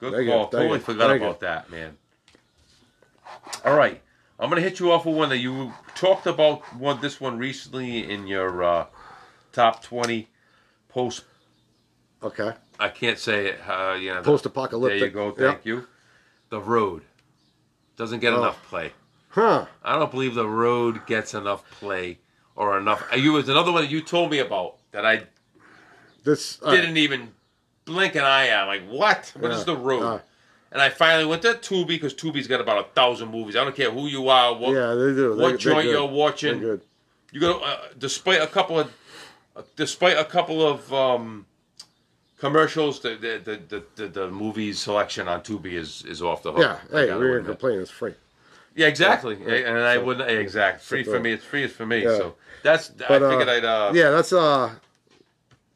Good 0.00 0.12
Thank 0.14 0.24
you, 0.26 0.30
call. 0.32 0.40
thank 0.46 0.50
Totally 0.52 0.78
you, 0.78 0.84
forgot 0.84 1.08
thank 1.08 1.20
you. 1.22 1.26
about 1.28 1.40
that, 1.40 1.70
man. 1.70 1.96
All 3.64 3.76
right, 3.76 4.02
I'm 4.38 4.48
gonna 4.48 4.60
hit 4.60 4.80
you 4.80 4.90
off 4.92 5.06
with 5.06 5.16
one 5.16 5.28
that 5.28 5.38
you 5.38 5.72
talked 5.94 6.26
about. 6.26 6.60
One 6.74 7.00
this 7.00 7.20
one 7.20 7.38
recently 7.38 8.10
in 8.10 8.26
your 8.26 8.62
uh, 8.62 8.86
top 9.52 9.82
20 9.82 10.28
post. 10.88 11.24
Okay. 12.22 12.52
I 12.80 12.88
can't 12.88 13.18
say 13.18 13.48
it. 13.48 13.60
Uh, 13.68 13.96
you 14.00 14.12
know, 14.12 14.22
Post-apocalyptic. 14.22 14.98
There 15.00 15.08
you 15.08 15.12
go. 15.14 15.26
Yep. 15.28 15.36
Thank 15.54 15.66
you. 15.66 15.86
The 16.50 16.60
Road 16.60 17.02
doesn't 17.96 18.20
get 18.20 18.32
Oh. 18.32 18.38
enough 18.38 18.62
play. 18.68 18.92
Huh. 19.28 19.66
I 19.82 19.98
don't 19.98 20.10
believe 20.10 20.34
the 20.34 20.46
road 20.48 21.06
gets 21.06 21.34
enough 21.34 21.68
play 21.72 22.18
or 22.54 22.78
enough. 22.78 23.04
You 23.16 23.32
was 23.32 23.48
another 23.48 23.72
one 23.72 23.82
that 23.82 23.90
you 23.90 24.00
told 24.00 24.30
me 24.30 24.38
about 24.38 24.76
that 24.92 25.04
I 25.04 25.24
This 26.22 26.60
uh, 26.62 26.70
didn't 26.70 26.96
even 26.98 27.32
blink 27.84 28.14
an 28.14 28.22
eye 28.22 28.48
at. 28.48 28.60
I'm 28.62 28.66
like, 28.68 28.88
what? 28.88 29.32
What 29.36 29.50
is 29.50 29.64
the 29.64 29.76
road? 29.76 30.22
Uh. 30.74 30.78
and 30.78 30.82
I 30.82 30.88
finally 30.90 31.24
went 31.24 31.42
to 31.42 31.54
Tubi 31.54 31.88
because 31.88 32.14
Tubi's 32.14 32.46
got 32.46 32.60
about 32.60 32.78
a 32.84 32.88
thousand 32.90 33.30
movies. 33.30 33.56
I 33.56 33.64
don't 33.64 33.76
care 33.76 33.90
who 33.90 34.06
you 34.06 34.28
are, 34.28 34.54
what, 34.54 34.72
Yeah, 34.74 34.94
they 34.94 35.12
do. 35.14 35.34
They, 35.36 35.42
what 35.42 35.58
joint 35.58 35.86
you're 35.86 36.04
watching. 36.06 36.60
They're 36.60 36.76
good. 36.76 36.82
You 37.32 37.40
go, 37.40 37.60
uh, 37.60 37.78
despite 37.98 38.40
a 38.42 38.46
couple 38.46 38.78
of, 38.78 38.92
uh, 39.56 39.62
despite 39.76 40.16
a 40.18 40.24
couple 40.24 40.64
of 40.66 40.92
um, 40.92 41.46
commercials, 42.38 43.00
the 43.00 43.16
the, 43.16 43.60
the 43.68 43.82
the 43.96 44.08
the 44.08 44.30
movie 44.30 44.72
selection 44.72 45.26
on 45.28 45.40
Tubi 45.42 45.72
is 45.72 46.04
is 46.04 46.22
off 46.22 46.42
the 46.42 46.52
hook. 46.52 46.60
Yeah. 46.60 46.78
Hey, 46.90 47.12
we're 47.14 47.38
gonna 47.40 47.50
complain. 47.54 47.80
It's 47.80 47.90
free. 47.90 48.14
Yeah, 48.76 48.88
exactly. 48.88 49.36
Yeah, 49.40 49.68
and 49.68 49.78
I 49.78 49.96
so- 49.96 50.04
wouldn't. 50.04 50.30
Exact. 50.30 50.82
Free 50.82 51.02
for 51.04 51.20
me. 51.20 51.32
It's 51.32 51.44
free 51.44 51.64
is 51.64 51.72
for 51.72 51.86
me. 51.86 52.02
Yeah. 52.02 52.16
So 52.18 52.34
that's. 52.62 52.90
I 52.90 53.08
But, 53.08 53.22
uh, 53.22 53.30
figured 53.30 53.48
I'd. 53.48 53.64
Uh, 53.64 53.92
Yeah, 53.94 54.10
that's 54.10 54.32
uh, 54.32 54.74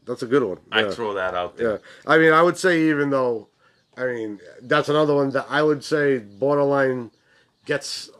that's 0.05 0.23
a 0.23 0.27
good 0.27 0.43
one. 0.43 0.59
I'd 0.73 0.93
throw 0.93 1.15
that 1.15 1.35
out 1.35 1.57
there. 1.57 1.73
Yeah, 1.73 1.79
I 2.07 2.19
mean, 2.19 2.33
I 2.33 2.43
would 2.43 2.57
say 2.57 2.89
even 2.89 3.11
though, 3.11 3.49
I 3.99 4.07
mean, 4.07 4.41
that's 4.63 4.89
another 4.89 5.15
one 5.15 5.31
that 5.31 5.47
I 5.49 5.63
would 5.63 5.83
say 5.83 6.19
borderline 6.19 7.11
gets 7.65 8.11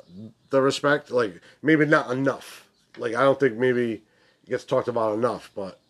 the 0.51 0.61
respect. 0.61 1.11
Like 1.11 1.41
maybe 1.63 1.87
not 1.87 2.11
enough. 2.11 2.69
Like 2.97 3.15
I 3.15 3.23
don't 3.23 3.39
think 3.39 3.57
maybe 3.57 4.03
it 4.45 4.51
gets 4.51 4.65
talked 4.65 4.89
about 4.89 5.15
enough, 5.15 5.51
but 5.55 5.81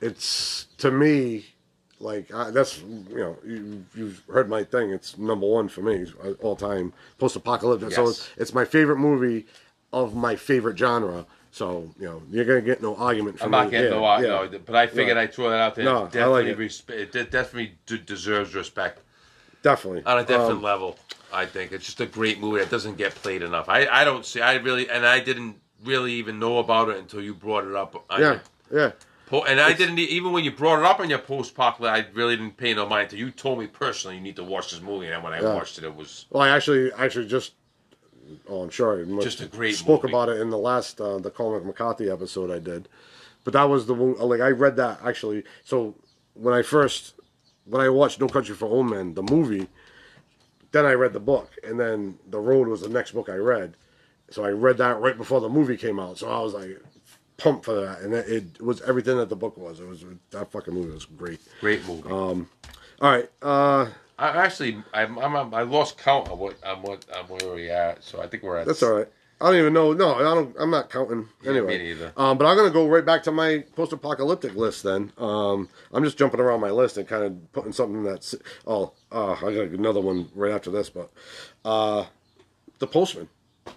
it's 0.00 0.66
to 0.78 0.90
me. 0.90 1.46
Like 2.02 2.32
I, 2.32 2.50
that's 2.50 2.80
you 2.80 3.04
know 3.10 3.36
you, 3.44 3.84
you've 3.94 4.22
heard 4.32 4.48
my 4.48 4.64
thing. 4.64 4.90
It's 4.90 5.18
number 5.18 5.46
one 5.46 5.68
for 5.68 5.82
me 5.82 6.06
all 6.40 6.56
time 6.56 6.94
post 7.18 7.36
apocalyptic. 7.36 7.92
So 7.92 8.08
it's, 8.08 8.30
it's 8.38 8.54
my 8.54 8.64
favorite 8.64 8.96
movie 8.96 9.44
of 9.92 10.14
my 10.14 10.34
favorite 10.34 10.78
genre. 10.78 11.26
So 11.50 11.90
you 11.98 12.06
know 12.06 12.22
you're 12.30 12.46
gonna 12.46 12.62
get 12.62 12.80
no 12.80 12.96
argument 12.96 13.38
from 13.38 13.54
I'm 13.54 13.64
not 13.64 13.70
getting 13.70 13.92
yeah, 13.92 13.98
no, 13.98 14.16
yeah. 14.18 14.48
no, 14.50 14.58
but 14.64 14.74
I 14.76 14.86
figured 14.86 15.18
I'd 15.18 15.34
throw 15.34 15.50
that 15.50 15.60
out 15.60 15.74
there. 15.74 15.84
No, 15.84 16.04
I 16.04 16.08
definitely, 16.08 16.44
like 16.44 16.52
it. 16.52 16.58
respe- 16.58 17.14
it 17.16 17.30
definitely 17.30 17.74
d- 17.84 17.98
deserves 17.98 18.54
respect 18.54 19.02
definitely 19.62 20.02
on 20.04 20.18
a 20.18 20.24
different 20.24 20.50
Um, 20.58 20.62
level. 20.62 20.98
I 21.32 21.46
think 21.46 21.72
it's 21.72 21.84
just 21.86 22.00
a 22.00 22.06
great 22.06 22.40
movie 22.40 22.58
that 22.60 22.70
doesn't 22.70 22.96
get 22.96 23.14
played 23.14 23.42
enough. 23.42 23.68
I, 23.68 23.86
I 23.86 24.04
don't 24.04 24.24
see. 24.26 24.40
I 24.40 24.54
really 24.56 24.88
and 24.90 25.06
I 25.06 25.20
didn't 25.20 25.56
really 25.84 26.12
even 26.14 26.38
know 26.38 26.58
about 26.58 26.88
it 26.88 26.98
until 26.98 27.22
you 27.22 27.34
brought 27.34 27.64
it 27.64 27.74
up. 27.74 28.04
Yeah, 28.10 28.18
your 28.18 28.40
yeah. 28.72 28.92
po- 29.26 29.44
and 29.44 29.60
I 29.60 29.72
didn't 29.72 29.98
even 30.00 30.32
when 30.32 30.44
you 30.44 30.50
brought 30.50 30.80
it 30.80 30.84
up 30.84 30.98
on 31.00 31.08
your 31.08 31.20
post 31.20 31.52
apocalypse. 31.52 32.08
I 32.08 32.12
really 32.14 32.36
didn't 32.36 32.56
pay 32.56 32.74
no 32.74 32.86
mind 32.86 33.04
until 33.04 33.20
you 33.20 33.30
told 33.30 33.58
me 33.60 33.66
personally 33.68 34.16
you 34.16 34.22
need 34.22 34.36
to 34.36 34.44
watch 34.44 34.72
this 34.72 34.80
movie. 34.80 35.06
And 35.06 35.22
when 35.22 35.32
I 35.32 35.40
Yeah. 35.40 35.54
watched 35.54 35.78
it, 35.78 35.84
it 35.84 35.94
was 35.94 36.26
Well, 36.30 36.42
I 36.42 36.48
actually, 36.48 36.92
actually 36.92 37.26
just, 37.28 37.52
oh, 38.48 38.62
I'm 38.62 38.70
sure 38.70 39.00
I 39.00 39.22
Just 39.22 39.40
a 39.40 39.46
great 39.46 39.76
spoke 39.76 40.02
movie. 40.02 40.12
about 40.12 40.28
it 40.30 40.40
in 40.40 40.50
the 40.50 40.58
last 40.58 41.00
uh, 41.00 41.18
the 41.18 41.30
Cormac 41.30 41.64
McCarthy 41.64 42.10
episode 42.10 42.50
I 42.50 42.58
did, 42.58 42.88
but 43.44 43.52
that 43.52 43.68
was 43.68 43.86
the 43.86 43.94
one. 43.94 44.18
Like 44.18 44.40
I 44.40 44.48
read 44.48 44.74
that 44.76 45.00
actually. 45.04 45.44
So 45.64 45.94
when 46.34 46.54
I 46.54 46.62
first, 46.62 47.14
when 47.70 47.80
I 47.80 47.88
watched 47.88 48.20
No 48.20 48.28
Country 48.28 48.54
for 48.54 48.66
Old 48.66 48.90
Men, 48.90 49.14
the 49.14 49.22
movie, 49.22 49.68
then 50.72 50.84
I 50.84 50.92
read 50.92 51.12
the 51.12 51.20
book, 51.20 51.52
and 51.64 51.78
then 51.78 52.18
The 52.28 52.38
Road 52.38 52.68
was 52.68 52.82
the 52.82 52.88
next 52.88 53.12
book 53.12 53.28
I 53.28 53.36
read. 53.36 53.74
So 54.30 54.44
I 54.44 54.50
read 54.50 54.78
that 54.78 55.00
right 55.00 55.16
before 55.16 55.40
the 55.40 55.48
movie 55.48 55.76
came 55.76 55.98
out. 55.98 56.18
So 56.18 56.30
I 56.30 56.40
was 56.40 56.54
like 56.54 56.80
pumped 57.36 57.64
for 57.64 57.74
that, 57.74 58.00
and 58.00 58.14
it, 58.14 58.60
was 58.60 58.80
everything 58.82 59.16
that 59.16 59.28
the 59.28 59.36
book 59.36 59.56
was. 59.56 59.80
It 59.80 59.88
was 59.88 60.04
that 60.30 60.52
fucking 60.52 60.74
movie 60.74 60.92
was 60.92 61.04
great. 61.04 61.40
great 61.60 61.84
movie. 61.86 62.08
Um, 62.08 62.48
All 63.00 63.10
right, 63.10 63.28
uh, 63.42 63.88
I 64.18 64.28
actually 64.44 64.82
I'm, 64.92 65.18
I'm 65.18 65.54
I 65.54 65.62
lost 65.62 65.98
count 65.98 66.28
of 66.28 66.38
what 66.38 66.56
I'm 66.64 66.82
what 66.82 67.04
I'm 67.14 67.26
where 67.26 67.54
we 67.54 67.70
are 67.70 67.90
at. 67.90 68.04
So 68.04 68.20
I 68.20 68.26
think 68.26 68.42
we're 68.42 68.58
at. 68.58 68.66
That's 68.66 68.82
all 68.82 68.92
right. 68.92 69.08
I 69.40 69.46
don't 69.50 69.56
even 69.58 69.72
know. 69.72 69.92
No, 69.94 70.14
I 70.16 70.20
don't. 70.22 70.54
I'm 70.58 70.70
not 70.70 70.90
counting 70.90 71.28
Yeah, 71.42 71.50
anyway. 71.52 71.78
me 71.78 71.84
neither. 71.84 72.12
Um, 72.16 72.36
but 72.36 72.44
I'm 72.46 72.56
gonna 72.56 72.70
go 72.70 72.86
right 72.86 73.04
back 73.04 73.22
to 73.22 73.32
my 73.32 73.64
post-apocalyptic 73.74 74.54
list. 74.54 74.82
Then 74.82 75.12
um, 75.16 75.68
I'm 75.92 76.04
just 76.04 76.18
jumping 76.18 76.40
around 76.40 76.60
my 76.60 76.70
list 76.70 76.98
and 76.98 77.08
kind 77.08 77.24
of 77.24 77.52
putting 77.52 77.72
something 77.72 78.02
that's. 78.04 78.34
Oh, 78.66 78.92
uh, 79.10 79.32
I 79.32 79.40
got 79.40 79.68
another 79.68 80.00
one 80.00 80.28
right 80.34 80.52
after 80.52 80.70
this, 80.70 80.90
but 80.90 81.10
uh, 81.64 82.04
the 82.80 82.86
Postman. 82.86 83.28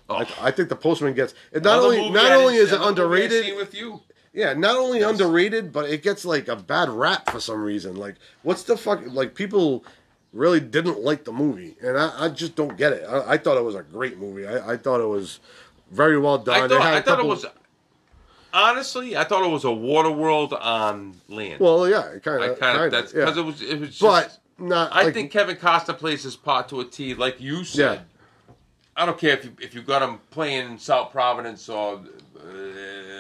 Oh. 0.10 0.16
I, 0.16 0.28
I 0.42 0.52
think 0.52 0.68
the 0.70 0.76
Postman 0.76 1.14
gets. 1.14 1.34
It 1.52 1.64
not 1.64 1.80
Another 1.80 1.86
only 1.98 2.10
not 2.10 2.32
only 2.34 2.56
is 2.56 2.72
it 2.72 2.76
another 2.82 3.08
movie 3.08 3.22
I 3.22 3.26
underrated. 3.26 3.56
with 3.58 3.74
you. 3.74 4.02
Yeah, 4.34 4.54
not 4.54 4.76
only 4.76 5.00
Yes. 5.00 5.12
underrated, 5.12 5.72
but 5.72 5.88
it 5.90 6.02
gets 6.02 6.26
like 6.26 6.48
a 6.48 6.56
bad 6.56 6.90
rap 6.90 7.30
for 7.30 7.40
some 7.40 7.62
reason. 7.64 7.96
Like, 7.96 8.16
what's 8.42 8.64
the 8.64 8.76
fuck? 8.76 9.02
Like, 9.06 9.36
people 9.36 9.86
really 10.34 10.60
didn't 10.60 11.00
like 11.00 11.24
the 11.24 11.32
movie, 11.32 11.76
and 11.82 11.98
I, 11.98 12.26
I 12.26 12.30
just 12.30 12.56
don't 12.56 12.76
get 12.78 12.94
it. 12.94 13.06
I, 13.08 13.34
I 13.34 13.38
thought 13.38 13.58
it 13.58 13.64
was 13.64 13.76
a 13.76 13.84
great 13.84 14.18
movie. 14.18 14.48
I, 14.48 14.74
I 14.74 14.78
thought 14.78 15.00
it 15.00 15.08
was 15.08 15.40
very 15.92 16.20
well 16.20 16.40
done. 16.40 16.64
I 16.64 16.68
thought, 16.68 16.82
had 16.82 16.94
a 16.94 16.98
I 16.98 17.02
thought 17.02 17.20
it 17.20 17.26
was 17.26 17.46
honestly. 18.54 19.16
I 19.16 19.24
thought 19.24 19.46
it 19.46 19.52
was 19.52 19.64
a 19.64 19.72
water 19.72 20.12
world 20.12 20.54
on 20.54 21.20
land. 21.30 21.60
Well, 21.60 21.88
yeah, 21.88 22.18
kind 22.20 22.44
I 22.44 22.48
of. 22.48 22.60
kind 22.60 22.82
of 22.82 22.92
that's 22.92 23.14
yeah. 23.14 23.26
because 23.26 23.38
it 23.38 23.46
was. 23.46 23.62
It 23.62 23.80
was. 23.80 23.90
Just, 23.90 24.02
but 24.02 24.40
not. 24.58 24.92
I 24.94 25.04
like, 25.04 25.14
think 25.14 25.32
Kevin 25.32 25.56
Costner 25.56 25.98
plays 25.98 26.24
his 26.24 26.36
part 26.36 26.70
to 26.70 26.80
a 26.82 26.86
T, 26.86 27.14
like 27.14 27.40
you 27.40 27.64
said. 27.64 28.02
I 28.96 29.06
don't 29.06 29.18
care 29.18 29.34
if 29.38 29.46
you 29.46 29.52
if 29.60 29.74
you 29.74 29.82
got 29.82 30.08
him 30.08 30.20
playing 30.30 30.72
in 30.72 30.78
South 30.78 31.12
Providence 31.12 31.68
or 31.68 31.96
uh, 31.96 32.54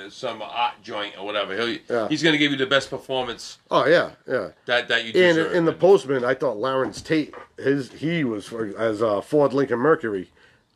some 0.10 0.42
art 0.42 0.76
joint 0.82 1.18
or 1.20 1.26
whatever. 1.26 1.56
He'll, 1.56 1.78
Yeah. 1.90 2.08
He's 2.08 2.22
going 2.24 2.34
to 2.34 2.38
give 2.38 2.52
you 2.52 2.58
the 2.58 2.66
best 2.68 2.90
performance 2.90 3.58
Oh 3.72 3.86
yeah, 3.86 4.12
yeah. 4.28 4.50
that 4.66 4.88
that 4.88 5.06
you 5.06 5.24
And 5.24 5.38
in 5.56 5.66
the 5.66 5.74
Postman, 5.74 6.24
I 6.26 6.34
thought 6.34 6.58
Larenz 6.58 7.04
Tate, 7.04 7.34
his 7.58 7.92
he 7.92 8.24
was 8.24 8.46
for, 8.48 8.76
as 8.78 9.02
uh, 9.02 9.22
Ford 9.22 9.54
Lincoln 9.54 9.80
Mercury. 9.80 10.30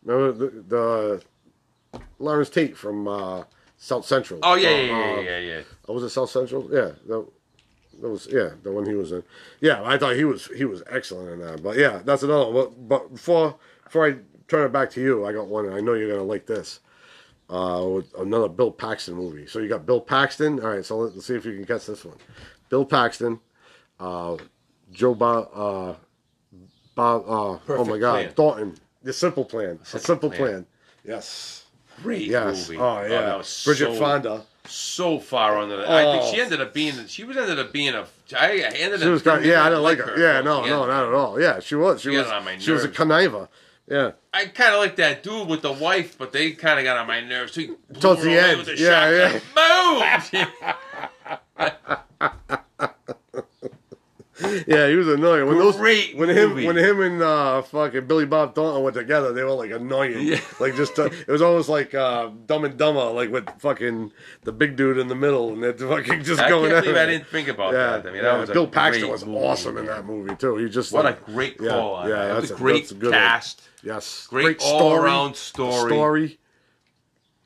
Remember 0.05 0.31
the, 0.31 1.21
the 1.93 1.99
Larenz 2.19 2.51
Tate 2.51 2.77
from 2.77 3.07
uh, 3.07 3.43
South 3.77 4.05
Central. 4.05 4.39
oh 4.43 4.55
yeah, 4.55 4.69
Uh, 4.69 4.71
yeah, 4.73 5.15
yeah, 5.15 5.19
yeah, 5.21 5.39
yeah. 5.39 5.61
Oh, 5.87 5.93
was 5.93 6.03
it 6.03 6.09
South 6.09 6.29
Central? 6.29 6.63
Yeah, 6.71 6.91
that, 7.07 7.27
that 8.01 8.09
was 8.09 8.27
yeah 8.31 8.49
the 8.63 8.71
one 8.71 8.85
he 8.85 8.93
was 8.95 9.11
in. 9.11 9.23
Yeah, 9.59 9.81
I 9.83 9.97
thought 9.97 10.15
he 10.15 10.23
was 10.25 10.47
he 10.55 10.65
was 10.65 10.83
excellent 10.89 11.29
in 11.31 11.39
that. 11.47 11.63
But 11.63 11.77
yeah, 11.77 12.01
that's 12.03 12.23
another. 12.23 12.45
one. 12.51 12.53
But, 12.53 12.87
but 12.87 13.13
before 13.13 13.55
before 13.83 14.07
I 14.07 14.15
turn 14.47 14.65
it 14.65 14.71
back 14.71 14.89
to 14.91 15.01
you, 15.01 15.25
I 15.25 15.33
got 15.33 15.47
one. 15.47 15.65
and 15.65 15.75
I 15.75 15.79
know 15.81 15.93
you're 15.93 16.09
gonna 16.09 16.23
like 16.23 16.45
this. 16.45 16.79
Uh, 17.49 18.01
another 18.19 18.49
Bill 18.49 18.71
Paxton 18.71 19.15
movie. 19.15 19.47
So 19.47 19.59
you 19.59 19.69
got 19.69 19.85
Bill 19.85 20.01
Paxton. 20.01 20.59
All 20.59 20.69
right, 20.69 20.83
so 20.85 20.97
let's 20.97 21.25
see 21.25 21.35
if 21.35 21.45
you 21.45 21.53
can 21.53 21.65
catch 21.65 21.85
this 21.85 22.03
one. 22.03 22.17
Bill 22.69 22.83
Paxton, 22.85 23.39
uh, 23.99 24.35
Joe 24.91 25.15
Bob, 25.15 25.49
uh, 25.55 25.93
Bob. 26.95 27.23
Uh, 27.25 27.57
oh 27.73 27.85
my 27.85 27.97
God, 27.97 28.15
Plan. 28.23 28.33
Thornton. 28.33 28.75
The 29.03 29.13
Simple 29.13 29.45
Plan. 29.45 29.79
A 29.93 29.99
Simple 29.99 30.29
Plan. 30.29 30.39
Plan. 30.39 30.65
Yes. 31.05 31.63
Great 32.03 32.27
Yes. 32.27 32.67
movie. 32.67 32.79
Oh 32.81 33.01
yeah. 33.07 33.37
was 33.37 33.63
Bridget 33.63 33.93
so, 33.93 33.99
Fonda. 33.99 34.41
so 34.65 35.17
far 35.19 35.57
under 35.57 35.77
the. 35.77 35.89
I 35.89 36.03
think 36.03 36.23
Oh. 36.23 36.31
she 36.33 36.41
ended 36.41 36.59
up 36.61 36.73
being. 36.73 37.07
She 37.07 37.23
was 37.23 37.37
ended 37.37 37.57
up 37.59 37.71
being 37.71 37.95
a. 37.95 38.05
I, 38.37 38.57
ended 38.75 38.99
She 38.99 39.05
up. 39.07 39.11
was 39.13 39.45
yeah, 39.45 39.63
I 39.63 39.69
didn't 39.69 39.83
like 39.83 39.99
her. 39.99 40.19
Yeah, 40.19 40.41
no, 40.41 40.65
no, 40.65 40.85
not 40.85 41.07
at 41.07 41.13
all. 41.13 41.39
Yeah, 41.41 41.59
she 41.59 41.75
was. 41.75 42.01
She 42.01 42.11
She 42.11 42.17
was. 42.17 42.27
on 42.27 42.43
my 42.43 42.57
She 42.57 42.71
was 42.71 42.83
a 42.83 42.89
conniver. 42.89 43.47
Yeah. 43.87 44.11
I 44.33 44.45
kind 44.45 44.73
of 44.73 44.79
like 44.79 44.97
that 44.97 45.23
dude 45.23 45.47
with 45.47 45.61
the 45.61 45.71
wife, 45.71 46.17
but 46.17 46.31
they 46.33 46.51
kind 46.51 46.77
of 46.79 46.83
got 46.83 46.97
on 46.97 47.07
my 47.07 47.21
nerves. 47.21 47.53
So 47.53 47.61
Towards 47.99 48.21
the 48.23 48.37
end, 48.37 48.59
with 48.59 48.67
a 48.67 48.77
yeah, 48.77 49.39
shotgun. 49.39 50.31
Boom! 50.39 50.57
Yeah, 54.67 54.87
he 54.87 54.95
was 54.95 55.07
annoying. 55.07 55.47
When 55.47 55.57
those 55.57 55.77
Great 55.77 56.15
when 56.15 56.29
him 56.29 56.53
when 56.63 56.77
him 56.77 57.01
and 57.01 57.21
uh 57.23 57.63
fucking 57.63 58.05
Billy 58.05 58.25
Bob 58.27 58.53
Thornton 58.53 58.83
went 58.83 58.95
together, 58.95 59.33
they 59.33 59.43
were 59.43 59.51
like 59.51 59.71
annoying. 59.71 60.27
Yeah. 60.27 60.39
Like 60.59 60.75
just 60.75 60.97
uh, 60.99 61.05
it 61.05 61.27
was 61.27 61.41
almost 61.41 61.69
like 61.69 61.93
uh 61.95 62.29
Dumb 62.45 62.63
and 62.65 62.77
Dumber, 62.77 63.05
like 63.11 63.31
with 63.31 63.47
fucking 63.59 64.11
the 64.43 64.51
big 64.51 64.75
dude 64.75 64.97
in 64.99 65.07
the 65.07 65.15
middle, 65.15 65.53
and 65.53 65.63
they're 65.63 65.73
fucking 65.73 66.23
just 66.23 66.39
I 66.41 66.49
going 66.49 66.69
can't 66.69 66.77
at 66.77 66.83
believe 66.83 66.97
it. 66.97 66.99
I 66.99 67.05
didn't 67.07 67.27
think 67.27 67.47
about 67.47 67.73
Yeah, 67.73 67.97
that. 67.97 68.01
I 68.01 68.11
mean, 68.11 68.15
yeah. 68.15 68.21
that 68.23 68.39
was 68.39 68.49
Bill 68.51 68.67
Paxton 68.67 69.09
was 69.09 69.25
movie. 69.25 69.37
awesome 69.39 69.77
in 69.77 69.85
that 69.87 70.05
movie 70.05 70.35
too. 70.35 70.57
He 70.57 70.69
just 70.69 70.91
What 70.91 71.05
like, 71.05 71.27
a 71.27 71.31
great 71.31 71.57
yeah, 71.59 71.69
call 71.69 71.95
on 71.95 72.09
yeah, 72.09 72.15
that. 72.15 72.27
That 72.27 72.33
that's 72.41 72.51
a 72.51 72.55
great 72.55 72.83
that's 72.83 72.91
a 72.91 72.95
good 72.95 73.11
one. 73.11 73.41
Yes, 73.83 74.27
Great, 74.27 74.61
story, 74.61 74.73
all-around 74.83 75.35
story. 75.35 75.89
story. 75.91 76.39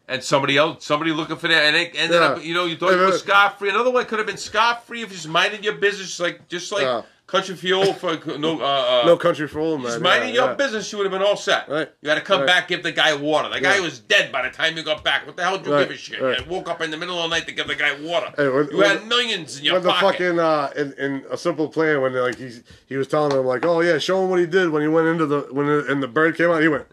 And 0.07 0.21
somebody 0.21 0.57
else, 0.57 0.83
somebody 0.85 1.11
looking 1.13 1.37
for 1.37 1.47
that, 1.47 1.63
and 1.63 1.75
it 1.75 1.93
ended 1.95 2.19
Yeah. 2.19 2.27
up, 2.27 2.43
you 2.43 2.53
know, 2.53 2.65
you 2.65 2.75
thought 2.75 2.89
were 2.97 3.09
yeah. 3.11 3.17
scot 3.17 3.57
free. 3.59 3.69
Another 3.69 3.91
one 3.91 4.05
could 4.05 4.19
have 4.19 4.27
been 4.27 4.35
scot 4.37 4.85
free 4.85 5.03
if 5.03 5.09
you 5.09 5.15
just 5.15 5.27
minded 5.29 5.63
your 5.63 5.75
business, 5.75 6.19
like 6.19 6.49
just 6.49 6.71
like 6.71 6.83
Yeah. 6.83 7.03
Country 7.31 7.55
Fuel 7.55 7.93
for 7.93 8.17
no, 8.37 8.59
uh, 8.61 8.65
uh, 8.65 9.03
No 9.05 9.15
Country 9.15 9.47
for 9.47 9.59
Old 9.59 9.79
Men. 9.81 9.87
Just 9.91 9.99
yeah, 9.99 10.03
minding 10.03 10.35
your 10.35 10.47
yeah. 10.47 10.53
business, 10.55 10.91
you 10.91 10.97
would 10.97 11.05
have 11.05 11.13
been 11.17 11.25
all 11.25 11.37
set. 11.37 11.69
Right. 11.69 11.89
You 12.01 12.09
had 12.09 12.15
to 12.15 12.21
come 12.21 12.41
Right. 12.41 12.47
back, 12.47 12.67
give 12.67 12.83
the 12.83 12.91
guy 12.91 13.15
water. 13.15 13.47
The 13.47 13.61
guy 13.61 13.75
Yeah. 13.75 13.81
was 13.81 13.99
dead 13.99 14.33
by 14.33 14.41
the 14.41 14.49
time 14.53 14.75
you 14.75 14.83
got 14.83 15.01
back. 15.05 15.25
What 15.25 15.37
the 15.37 15.43
hell 15.43 15.57
did 15.57 15.67
you 15.67 15.73
Right. 15.73 15.87
give 15.87 15.95
a 15.95 15.97
shit? 15.97 16.21
Right. 16.21 16.39
You 16.39 16.45
woke 16.51 16.67
up 16.69 16.81
in 16.81 16.91
the 16.91 16.97
middle 16.97 17.17
of 17.23 17.29
the 17.29 17.35
night 17.37 17.47
to 17.47 17.53
give 17.53 17.67
the 17.67 17.75
guy 17.75 17.93
water. 18.01 18.33
Hey, 18.35 18.49
when- 18.49 18.67
you 18.69 18.77
when 18.77 18.89
had 18.97 19.07
millions 19.07 19.59
in 19.59 19.63
your 19.63 19.75
when 19.75 19.83
the 19.83 19.89
pocket. 19.91 20.17
fucking 20.17 20.39
uh, 20.39 20.71
in, 20.75 20.93
in 20.99 21.23
a 21.31 21.37
simple 21.37 21.69
plan 21.69 22.01
when 22.01 22.13
like 22.13 22.37
he 22.37 22.51
he 22.87 22.97
was 22.97 23.07
telling 23.07 23.31
him 23.31 23.45
like, 23.45 23.65
oh 23.65 23.79
yeah, 23.79 23.97
show 23.97 24.21
him 24.23 24.29
what 24.29 24.39
he 24.39 24.45
did 24.45 24.69
when 24.69 24.81
he 24.81 24.89
went 24.89 25.07
into 25.07 25.25
the 25.25 25.47
when 25.51 25.67
the, 25.67 25.85
and 25.89 26.03
the 26.03 26.07
bird 26.09 26.35
came 26.35 26.51
out. 26.51 26.61
He 26.61 26.67
went. 26.67 26.85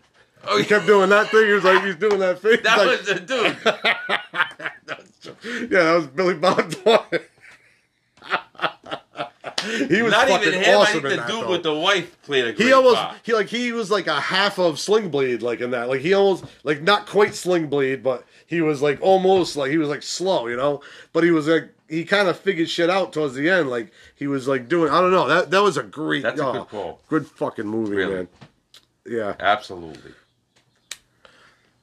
oh, 0.47 0.57
He 0.57 0.65
kept 0.65 0.87
doing 0.87 1.11
that 1.11 1.31
thing. 1.31 1.47
He 1.47 1.53
was 1.53 1.65
like, 1.65 1.83
he's 1.85 1.97
doing 1.97 2.21
that 2.21 2.39
face. 2.43 2.61
that 2.63 2.79
like, 2.79 2.99
was 2.99 3.07
the 3.07 3.15
dude. 3.17 3.57
yeah, 5.71 5.83
that 5.83 5.95
was 5.97 6.07
Billy 6.07 6.35
Bob 6.35 6.71
Thornton. 6.71 7.21
He 9.89 10.03
was 10.03 10.13
Not 10.13 10.29
fucking 10.29 10.49
even 10.49 10.63
him. 10.63 10.77
awesome 10.79 10.95
I 10.95 10.97
in 10.97 11.03
think 11.03 11.11
the 11.11 11.17
that, 11.17 11.29
dude 11.29 11.45
though. 11.45 11.51
with 11.51 11.63
the 11.63 11.75
wife 11.75 12.23
played 12.23 12.45
a 12.47 12.53
great 12.53 12.67
he 12.67 12.73
almost 12.73 12.97
part. 12.97 13.17
he 13.23 13.33
like 13.35 13.47
he 13.49 13.73
was 13.73 13.91
like 13.91 14.07
a 14.07 14.21
half 14.21 14.59
of 14.59 14.79
Sling 14.79 15.11
Blade 15.11 15.43
like 15.43 15.61
in 15.61 15.71
that 15.73 15.89
like 15.89 16.01
he 16.01 16.15
almost 16.15 16.45
like 16.65 16.83
not 16.83 17.07
quite 17.07 17.35
Sling 17.35 17.69
Blade 17.69 18.03
but 18.03 18.25
he 18.47 18.61
was 18.61 18.81
like 18.83 18.99
almost 19.01 19.57
like 19.57 19.71
he 19.71 19.79
was 19.79 19.89
like 19.89 20.03
slow 20.03 20.47
you 20.47 20.57
know 20.57 20.81
but 21.13 21.25
he 21.25 21.31
was 21.31 21.47
like 21.49 21.71
he 21.89 22.05
kind 22.05 22.29
of 22.29 22.39
figured 22.39 22.69
shit 22.69 22.91
out 22.91 23.13
towards 23.13 23.35
the 23.35 23.49
end 23.49 23.69
like 23.71 23.91
he 24.15 24.27
was 24.27 24.47
like 24.49 24.69
doing 24.69 24.91
I 24.91 25.01
don't 25.01 25.11
know 25.11 25.27
that 25.29 25.51
that 25.51 25.63
was 25.63 25.77
a 25.77 25.83
great 25.83 26.23
That's 26.23 26.41
a 26.41 26.47
oh, 26.47 26.53
good 26.53 26.69
call. 26.69 27.01
good 27.09 27.27
fucking 27.27 27.67
movie 27.67 27.97
Really. 27.97 28.15
man 28.15 28.29
yeah 29.07 29.35
Absolutely. 29.41 30.13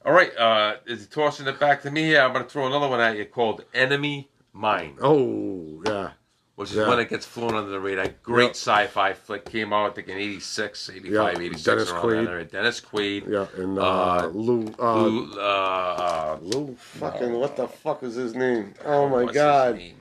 All 0.04 0.12
right, 0.12 0.30
uh, 0.36 0.76
is 0.86 1.00
he 1.00 1.06
tossing 1.06 1.48
it 1.48 1.58
back 1.58 1.82
to 1.82 1.90
me 1.90 2.04
here? 2.04 2.20
I'm 2.20 2.32
going 2.32 2.44
to 2.44 2.48
throw 2.48 2.64
another 2.68 2.86
one 2.86 3.00
at 3.00 3.16
you 3.16 3.24
called 3.24 3.64
Enemy 3.74 4.28
Mine, 4.52 4.96
oh 5.02 5.82
yeah 5.84 6.10
which 6.56 6.70
is 6.70 6.76
Yeah. 6.76 6.88
when 6.88 6.98
it 6.98 7.08
gets 7.08 7.24
flown 7.26 7.54
under 7.54 7.70
the 7.70 7.78
radar. 7.78 8.08
Great 8.22 8.50
sci-fi 8.52 9.12
flick 9.12 9.44
came 9.44 9.72
out, 9.72 9.90
I 9.90 9.94
think, 9.94 10.08
in 10.08 10.16
86, 10.18 10.90
85, 10.90 11.12
Yeah, 11.12 11.38
86, 11.46 11.62
Dennis 11.64 11.90
around 11.90 12.02
Quaid. 12.04 12.26
that. 12.38 12.50
Dennis 12.52 12.80
Quaid. 12.80 13.28
yeah 13.28 13.46
and 13.62 13.78
uh, 13.78 13.82
Uh, 13.82 14.26
Lou 14.32 14.74
uh, 14.78 14.94
Lou, 14.96 15.10
Lou, 15.26 15.32
uh, 15.38 16.36
uh, 16.40 16.74
fucking 16.76 17.32
what 17.34 17.56
the 17.56 17.68
fuck 17.68 18.02
is 18.02 18.14
his 18.14 18.34
name 18.34 18.74
oh 18.84 19.08
my 19.08 19.22
what's 19.22 19.28
his 19.28 19.34
god 19.34 19.76
name? 19.76 19.96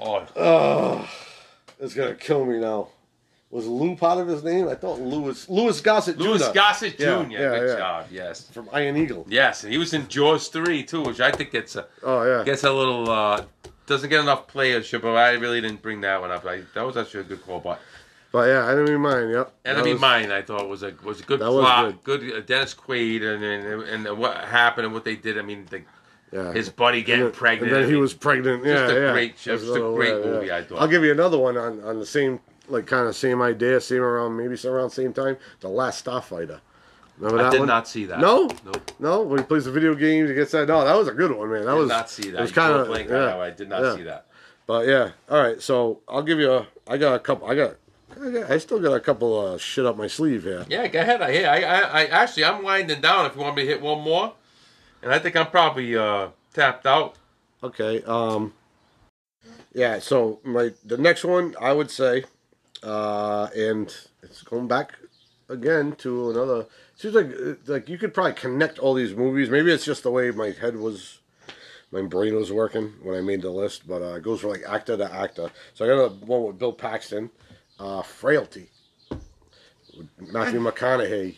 Oh, 0.00 0.26
oh 0.36 1.08
it's 1.80 1.94
gonna 1.94 2.14
kill 2.14 2.44
me 2.44 2.58
now 2.58 2.88
was 3.50 3.66
Lou 3.66 3.96
part 3.96 4.18
of 4.18 4.26
his 4.28 4.42
name 4.44 4.68
I 4.68 4.74
thought 4.74 5.00
Louis 5.00 5.48
Louis 5.48 5.80
Gossett 5.80 6.18
Louis 6.18 6.38
Jr. 6.44 6.52
Gossett 6.52 6.98
Jr. 6.98 7.04
Yeah, 7.04 7.26
yeah, 7.30 7.58
Good 7.58 7.68
yeah. 7.70 7.76
job, 7.76 8.06
yes. 8.10 8.50
from 8.50 8.68
Iron 8.72 8.96
Eagle 8.96 9.26
Yes, 9.28 9.62
and 9.64 9.72
he 9.72 9.78
was 9.78 9.94
in 9.94 10.06
Jaws 10.08 10.48
3, 10.48 10.82
too, 10.82 11.02
which 11.02 11.20
I 11.20 11.30
think 11.30 11.52
gets 11.52 11.76
a, 11.76 11.86
oh 12.02 12.24
yeah 12.24 12.42
gets 12.44 12.64
a 12.64 12.72
little, 12.72 13.08
uh, 13.08 13.44
doesn't 13.88 14.08
get 14.10 14.20
enough 14.20 14.46
playership, 14.46 15.02
but 15.02 15.16
I 15.16 15.32
really 15.32 15.60
didn't 15.60 15.82
bring 15.82 16.00
that 16.02 16.20
one 16.20 16.30
up. 16.30 16.44
I, 16.46 16.62
that 16.74 16.82
was 16.86 16.96
actually 16.96 17.20
a 17.20 17.24
good 17.24 17.42
call, 17.44 17.58
but 17.60 17.80
But 18.30 18.48
yeah, 18.48 18.70
Enemy 18.70 18.96
Mine. 18.98 19.30
Yep. 19.30 19.52
Enemy 19.64 19.92
was- 19.94 20.00
Mine, 20.00 20.30
I 20.30 20.42
thought 20.42 20.68
was 20.68 20.82
a 20.82 20.92
was 21.02 21.20
a 21.20 21.24
good 21.24 21.40
plot, 21.40 22.04
good, 22.04 22.32
uh, 22.32 22.40
Dennis 22.40 22.74
Quaid, 22.74 23.22
and, 23.22 23.42
and 23.42 24.06
and 24.06 24.18
what 24.18 24.36
happened 24.44 24.84
and 24.84 24.94
what 24.94 25.04
they 25.04 25.16
did. 25.16 25.38
I 25.38 25.42
mean, 25.42 25.66
the, 25.70 25.82
Yeah. 26.32 26.52
his 26.52 26.68
buddy 26.68 27.02
getting 27.02 27.24
and 27.24 27.32
then, 27.32 27.38
pregnant. 27.38 27.72
And 27.72 27.84
then 27.84 27.90
he 27.90 27.96
was 27.96 28.12
pregnant. 28.14 28.62
just 28.64 28.92
yeah, 28.92 28.98
a 28.98 29.00
yeah. 29.06 29.12
great- 29.12 29.36
just 29.38 29.64
a 29.64 29.80
great 29.94 30.24
movie, 30.24 30.46
yeah. 30.48 30.58
I 30.58 30.62
thought. 30.64 30.80
I'll 30.82 30.88
give 30.88 31.02
you 31.02 31.12
another 31.12 31.38
one 31.38 31.56
on 31.56 31.82
on 31.82 31.98
the 31.98 32.06
same 32.06 32.40
like 32.68 32.86
kind 32.86 33.08
of 33.08 33.16
same 33.16 33.40
idea, 33.40 33.80
same 33.80 34.02
around 34.02 34.36
maybe 34.36 34.56
some 34.56 34.72
around 34.72 34.90
same 34.90 35.12
time. 35.14 35.38
The 35.60 35.68
Last 35.68 36.04
Starfighter. 36.04 36.60
Remember 37.18 37.40
I 37.40 37.42
that 37.44 37.52
did 37.52 37.58
one? 37.60 37.68
not 37.68 37.88
see 37.88 38.04
that. 38.06 38.20
No? 38.20 38.48
nope. 38.64 38.92
No, 38.98 39.22
when 39.22 39.38
he 39.40 39.44
plays 39.44 39.64
the 39.64 39.72
video 39.72 39.94
games, 39.94 40.28
he 40.28 40.34
gets 40.34 40.52
that. 40.52 40.68
No, 40.68 40.84
that 40.84 40.96
was 40.96 41.08
a 41.08 41.12
good 41.12 41.32
one, 41.32 41.50
man. 41.50 41.64
That 41.64 41.70
I 41.70 41.74
did 41.74 41.80
was 41.80 41.88
not 41.88 42.10
see 42.10 42.30
that. 42.30 42.38
It 42.38 42.42
was 42.42 42.52
kind 42.52 42.72
of 42.72 42.86
Blake 42.86 43.08
yeah, 43.08 43.14
on 43.14 43.26
that 43.26 43.36
one. 43.38 43.46
I 43.46 43.50
did 43.50 43.68
not 43.68 43.82
yeah. 43.82 43.96
see 43.96 44.02
that. 44.04 44.26
But 44.66 44.86
yeah, 44.86 45.10
all 45.28 45.42
right. 45.42 45.60
So 45.60 46.00
I'll 46.08 46.22
give 46.22 46.38
you 46.38 46.52
a. 46.52 46.66
I 46.86 46.96
got 46.96 47.14
a 47.14 47.18
couple. 47.18 47.48
I 47.48 47.54
got. 47.54 47.76
I, 48.10 48.30
got, 48.30 48.50
I 48.50 48.58
still 48.58 48.80
got 48.80 48.92
a 48.92 49.00
couple 49.00 49.46
of 49.46 49.60
shit 49.60 49.84
up 49.84 49.96
my 49.96 50.06
sleeve 50.06 50.44
here. 50.44 50.64
Yeah, 50.68 50.86
go 50.88 51.00
ahead. 51.00 51.22
I, 51.22 51.42
I, 51.42 51.56
I, 51.60 51.80
I 51.80 52.04
actually 52.06 52.44
I'm 52.44 52.62
winding 52.62 53.00
down. 53.00 53.26
If 53.26 53.34
you 53.34 53.40
want 53.40 53.56
me 53.56 53.62
to 53.62 53.68
hit 53.68 53.80
one 53.80 54.02
more, 54.02 54.34
and 55.02 55.12
I 55.12 55.18
think 55.18 55.36
I'm 55.36 55.48
probably 55.48 55.96
uh, 55.96 56.28
tapped 56.52 56.86
out. 56.86 57.16
Okay. 57.62 58.02
Um. 58.02 58.52
Yeah. 59.72 59.98
So 59.98 60.40
my 60.44 60.72
the 60.84 60.98
next 60.98 61.24
one 61.24 61.56
I 61.60 61.72
would 61.72 61.90
say, 61.90 62.24
uh, 62.82 63.48
and 63.56 63.94
it's 64.22 64.42
going 64.42 64.68
back 64.68 64.92
again 65.48 65.96
to 65.96 66.30
another. 66.30 66.66
Seems 66.98 67.14
like 67.14 67.30
like 67.66 67.88
you 67.88 67.96
could 67.96 68.12
probably 68.12 68.32
connect 68.32 68.80
all 68.80 68.92
these 68.92 69.14
movies. 69.14 69.48
Maybe 69.48 69.72
it's 69.72 69.84
just 69.84 70.02
the 70.02 70.10
way 70.10 70.32
my 70.32 70.50
head 70.50 70.74
was, 70.74 71.20
my 71.92 72.02
brain 72.02 72.34
was 72.34 72.50
working 72.50 72.92
when 73.04 73.16
I 73.16 73.20
made 73.20 73.40
the 73.40 73.50
list. 73.50 73.86
But 73.86 74.02
uh, 74.02 74.16
it 74.16 74.24
goes 74.24 74.40
from 74.40 74.50
like 74.50 74.64
actor 74.66 74.96
to 74.96 75.14
actor. 75.14 75.52
So 75.74 75.84
I 75.84 75.88
got 75.88 76.04
a 76.04 76.08
one 76.26 76.42
with 76.42 76.58
Bill 76.58 76.72
Paxton, 76.72 77.30
uh, 77.78 78.02
Frailty, 78.02 78.70
Matthew 80.18 80.58
McConaughey. 80.58 81.36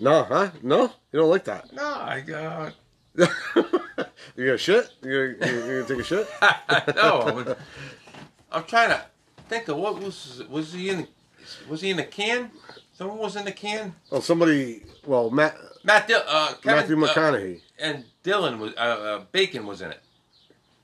No, 0.00 0.22
huh? 0.22 0.50
No, 0.62 0.84
you 1.12 1.20
don't 1.20 1.28
like 1.28 1.44
that. 1.44 1.70
No, 1.70 1.84
I 1.84 2.20
got. 2.20 2.72
you 4.34 4.46
got 4.46 4.60
shit? 4.60 4.90
You 5.02 5.36
gonna, 5.38 5.52
you 5.52 5.60
gonna 5.60 5.84
take 5.84 5.98
a 5.98 6.04
shit? 6.04 6.26
no. 6.96 7.20
I 7.20 7.32
was, 7.32 7.56
I'm 8.50 8.64
trying 8.64 8.88
to 8.88 9.04
think 9.50 9.68
of 9.68 9.76
what 9.76 10.00
was 10.00 10.42
was 10.48 10.72
he 10.72 10.88
in? 10.88 11.06
Was 11.68 11.82
he 11.82 11.90
in 11.90 11.98
the 11.98 12.04
can? 12.04 12.50
Someone 13.00 13.16
was 13.16 13.34
in 13.34 13.46
the 13.46 13.52
can. 13.52 13.94
Oh, 14.12 14.20
somebody. 14.20 14.82
Well, 15.06 15.30
Matt 15.30 15.56
Matt, 15.82 16.06
Dil- 16.06 16.20
uh, 16.26 16.52
Kevin, 16.62 16.98
Matthew 16.98 17.02
uh, 17.02 17.08
McConaughey, 17.08 17.60
and 17.78 18.04
Dylan 18.22 18.58
was 18.58 18.74
uh, 18.76 18.80
uh, 18.80 19.24
Bacon 19.32 19.66
was 19.66 19.80
in 19.80 19.90
it. 19.90 20.00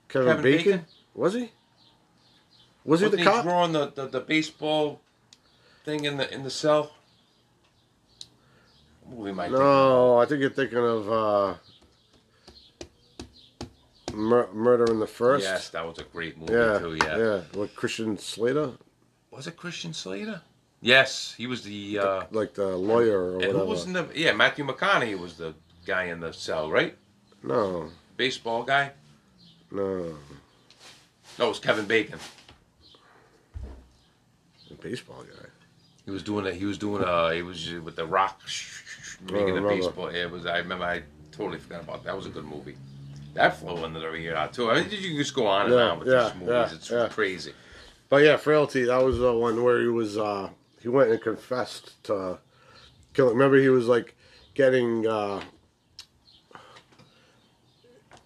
Kevin, 0.09 0.29
Kevin 0.29 0.43
Bacon? 0.43 0.73
Bacon? 0.73 0.87
was 1.15 1.35
he? 1.35 1.51
Was 2.87 3.01
he 3.03 3.09
the 3.09 3.19
he 3.19 3.23
cop? 3.23 3.43
drawing 3.45 3.73
the, 3.73 3.91
the, 3.95 4.07
the 4.07 4.21
baseball 4.21 5.03
thing 5.85 6.07
in 6.07 6.17
the 6.17 6.33
in 6.33 6.43
the 6.43 6.49
cell? 6.49 6.95
We 9.13 9.31
might. 9.33 9.51
No, 9.51 10.17
I 10.17 10.25
think 10.25 10.41
you're 10.41 10.49
thinking 10.49 10.79
of 10.79 11.13
uh, 11.13 11.55
Mur- 14.15 14.49
Murder 14.55 14.91
in 14.91 15.01
the 15.01 15.07
First. 15.07 15.45
Yes, 15.45 15.69
that 15.69 15.87
was 15.87 15.99
a 15.99 16.05
great 16.05 16.39
movie 16.39 16.55
Yeah, 16.55 16.79
too. 16.79 16.97
Yeah. 17.05 17.19
yeah. 17.19 17.41
With 17.61 17.77
Christian 17.77 18.17
Slater, 18.17 18.73
Was 19.31 19.47
it 19.47 19.59
Christian 19.59 19.93
Slater? 19.93 20.41
Yes, 20.83 21.35
he 21.37 21.47
was 21.47 21.63
the. 21.63 21.99
Uh, 21.99 22.25
like 22.31 22.55
the 22.55 22.77
lawyer 22.77 23.19
or 23.21 23.29
and 23.33 23.37
whatever. 23.39 23.59
who 23.61 23.65
was 23.67 23.87
in 23.87 23.93
the? 23.95 24.07
Yeah, 24.15 24.33
Matthew 24.33 24.65
McConaughey 24.67 25.19
was 25.19 25.37
the 25.37 25.55
guy 25.87 26.05
in 26.05 26.21
the 26.21 26.33
cell, 26.33 26.71
right? 26.71 26.97
No, 27.43 27.91
Baseball 28.17 28.63
guy. 28.63 28.93
no, 29.71 30.15
No, 31.39 31.47
it 31.47 31.49
was 31.49 31.59
Kevin 31.59 31.87
Bacon. 31.87 32.19
the 34.69 34.75
baseball 34.75 35.23
guy. 35.23 35.49
He 36.05 36.11
was 36.11 36.23
doing 36.23 36.47
a. 36.47 36.53
He 36.53 36.65
was 36.65 36.79
doing 36.79 37.03
a. 37.03 37.35
He 37.35 37.43
was 37.43 37.71
with 37.73 37.97
the 37.97 38.07
Rock 38.07 38.41
making 39.33 39.55
the 39.55 39.63
baseball. 39.63 40.09
It 40.09 40.31
was. 40.31 40.47
I 40.47 40.59
remember. 40.59 40.85
I 40.85 41.03
totally 41.33 41.59
forgot 41.59 41.83
about 41.83 42.05
that. 42.05 42.11
That 42.11 42.17
was 42.17 42.27
a 42.27 42.31
good 42.31 42.45
movie. 42.45 42.77
That 43.35 43.57
flew 43.59 43.77
under 43.85 43.99
the 44.01 44.09
radar 44.11 44.49
too. 44.49 44.71
I 44.71 44.81
mean, 44.81 44.91
you 44.91 45.09
can 45.11 45.17
just 45.19 45.35
go 45.35 45.47
on 45.47 45.67
and 45.67 45.75
Yeah, 45.75 45.81
on 45.91 45.99
with 45.99 46.09
yeah, 46.09 46.23
these 46.25 46.35
movies. 46.35 46.49
yeah, 46.49 46.75
it's 46.75 46.91
yeah. 46.91 47.09
crazy. 47.11 47.53
But 48.09 48.23
yeah, 48.23 48.37
Frailty. 48.37 48.85
That 48.85 49.03
was 49.03 49.19
the 49.19 49.33
one 49.37 49.63
where 49.63 49.81
he 49.81 49.89
was. 49.89 50.17
uh 50.17 50.49
He 50.87 50.91
went 50.91 51.11
and 51.11 51.21
confessed 51.21 52.01
to 52.05 52.39
killing. 53.13 53.33
Remember, 53.33 53.57
he 53.61 53.69
was 53.71 53.89
like 53.89 54.15
getting. 54.55 55.05
uh 55.05 55.43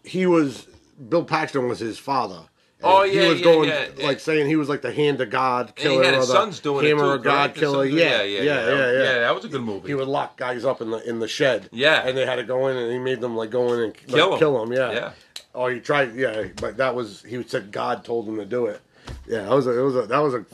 He 0.04 0.26
was. 0.26 0.66
Bill 1.08 1.24
Paxton 1.24 1.68
was 1.68 1.78
his 1.78 1.98
father. 1.98 2.42
Oh, 2.82 3.04
he 3.04 3.16
yeah, 3.18 3.28
was 3.28 3.38
yeah, 3.38 3.44
going 3.44 3.68
yeah, 3.70 3.86
yeah. 3.96 4.06
like 4.06 4.20
saying 4.20 4.46
he 4.46 4.56
was 4.56 4.68
like 4.68 4.82
the 4.82 4.92
hand 4.92 5.22
of 5.22 5.30
God 5.30 5.68
And 5.68 5.78
he 5.78 5.82
killer. 5.84 6.04
had 6.04 6.14
his 6.16 6.28
sons 6.28 6.60
doing 6.60 6.84
hammer 6.84 7.04
it 7.04 7.06
too. 7.06 7.12
of 7.14 7.22
God? 7.24 7.54
Killer. 7.54 7.86
Yeah, 7.86 8.22
yeah, 8.24 8.42
yeah, 8.42 8.68
yeah, 8.68 8.92
yeah. 8.92 9.18
That 9.20 9.34
was 9.34 9.46
a 9.46 9.48
good 9.48 9.62
movie. 9.62 9.88
He 9.88 9.94
would 9.94 10.06
lock 10.08 10.36
guys 10.36 10.66
up 10.66 10.82
in 10.82 10.90
the 10.90 10.98
in 11.08 11.18
the 11.18 11.28
shed. 11.28 11.70
Yeah. 11.72 12.06
and 12.06 12.14
they 12.14 12.26
had 12.26 12.36
to 12.36 12.44
go 12.44 12.68
in, 12.68 12.76
and 12.76 12.92
he 12.92 12.98
made 12.98 13.22
them 13.22 13.36
like 13.38 13.48
go 13.48 13.72
in 13.72 13.80
and 13.84 13.94
like, 13.96 14.06
Kill 14.08 14.34
'em. 14.34 14.38
Kill 14.38 14.62
him. 14.62 14.72
Yeah. 14.74 14.92
Yeah. 14.92 15.12
Oh, 15.54 15.68
he 15.68 15.80
tried. 15.80 16.14
Yeah, 16.14 16.48
but 16.56 16.76
that 16.76 16.94
was 16.94 17.22
he 17.26 17.42
said 17.44 17.72
God 17.72 18.04
told 18.04 18.28
him 18.28 18.36
to 18.36 18.44
do 18.44 18.66
it. 18.66 18.82
Yeah, 19.26 19.44
that 19.44 19.50
was 19.54 19.66
a, 19.66 19.78
it 19.78 19.82
was 19.82 19.96
a 19.96 20.02
that 20.02 20.18
was 20.18 20.34
a 20.34 20.44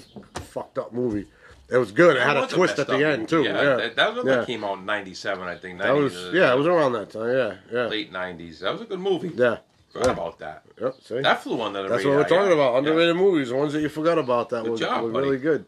fucked 0.42 0.78
up 0.78 0.92
movie. 0.92 1.26
It 1.68 1.78
was 1.78 1.90
good. 1.90 2.16
It 2.16 2.20
That 2.20 2.36
had 2.36 2.44
a 2.44 2.46
twist 2.46 2.78
at 2.78 2.86
the 2.86 2.94
end 3.04 3.22
movie. 3.22 3.26
too. 3.26 3.42
Yeah, 3.42 3.62
Yeah, 3.62 3.76
That, 3.76 3.96
that 3.96 4.14
was 4.14 4.24
yeah. 4.24 4.36
that 4.36 4.46
came 4.46 4.62
out 4.62 4.78
in 4.78 4.84
'97, 4.86 5.48
I 5.48 5.56
think. 5.56 5.80
90s, 5.80 5.82
That 5.82 5.94
was 5.96 6.16
uh, 6.16 6.30
yeah, 6.32 6.52
it 6.52 6.56
was 6.56 6.66
around 6.66 6.92
that 6.92 7.10
time. 7.10 7.28
Yeah, 7.28 7.54
yeah, 7.72 7.86
late 7.86 8.12
'90s. 8.12 8.60
That 8.60 8.72
was 8.72 8.82
a 8.82 8.84
good 8.84 9.00
movie. 9.00 9.32
yeah. 9.34 9.58
Forgot 9.92 10.10
about 10.10 10.38
that. 10.40 10.62
Yep. 10.80 10.94
See, 11.02 11.20
That's 11.22 11.44
the 11.44 11.54
one 11.54 11.72
That 11.72 11.78
flew 11.80 11.80
under 11.80 11.82
the 11.84 11.88
that's 11.88 12.04
radar. 12.04 12.18
what 12.18 12.30
we're 12.30 12.36
talking 12.36 12.48
yeah. 12.50 12.54
about. 12.64 12.72
Yeah. 12.72 12.78
Underrated 12.78 13.16
movies, 13.16 13.48
the 13.48 13.56
ones 13.56 13.72
that 13.72 13.80
you 13.80 13.88
forgot 13.88 14.18
about. 14.18 14.50
That 14.50 14.62
Good 14.64 14.72
was, 14.72 14.80
job, 14.80 15.04
was 15.04 15.12
really 15.14 15.38
good. 15.38 15.64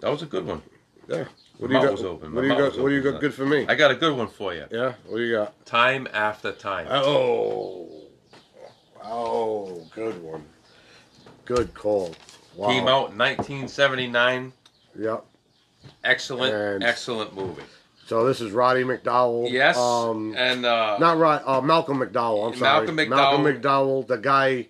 That 0.00 0.10
was 0.10 0.22
a 0.22 0.26
good 0.26 0.46
one. 0.46 0.62
Yeah. 1.08 1.24
What 1.58 1.68
do 1.68 1.74
you 1.74 1.82
got? 1.82 1.92
was 1.92 2.04
open. 2.04 2.32
What 2.34 2.42
do 2.42 2.46
you 2.48 2.54
got? 2.54 2.78
What 2.78 2.88
do 2.90 2.94
you 2.94 3.02
got? 3.02 3.20
Good 3.20 3.34
for 3.34 3.44
me. 3.46 3.66
I 3.68 3.74
got 3.74 3.90
a 3.90 3.94
good 3.96 4.16
one 4.16 4.28
for 4.28 4.54
you. 4.54 4.66
Yeah. 4.70 4.92
What 5.06 5.16
do 5.18 5.22
you 5.24 5.34
got? 5.36 5.66
Time 5.66 6.06
after 6.12 6.52
time. 6.52 6.86
Oh. 6.90 7.88
Oh, 9.02 9.86
good 9.94 10.22
one. 10.22 10.44
Good 11.44 11.74
call. 11.74 12.14
Wow. 12.56 12.68
Came 12.68 12.88
out 12.88 13.10
in 13.10 13.18
1979. 13.18 14.52
Yep. 14.98 15.24
Excellent, 16.02 16.54
And- 16.54 16.82
excellent 16.84 17.34
movie. 17.34 17.62
So 18.06 18.24
this 18.24 18.40
is 18.40 18.52
Roddy 18.52 18.84
McDowall. 18.84 19.50
Yes, 19.50 19.76
Um, 19.76 20.32
and 20.36 20.64
uh, 20.64 20.96
not 20.98 21.18
Rod. 21.18 21.42
Uh, 21.44 21.60
Malcolm 21.60 21.98
McDowell. 21.98 22.46
I'm 22.52 22.56
sorry. 22.58 22.86
Malcolm 22.86 23.08
Malcolm 23.10 23.42
McDowell. 23.44 23.60
McDowell, 23.60 24.06
the 24.06 24.16
guy 24.18 24.68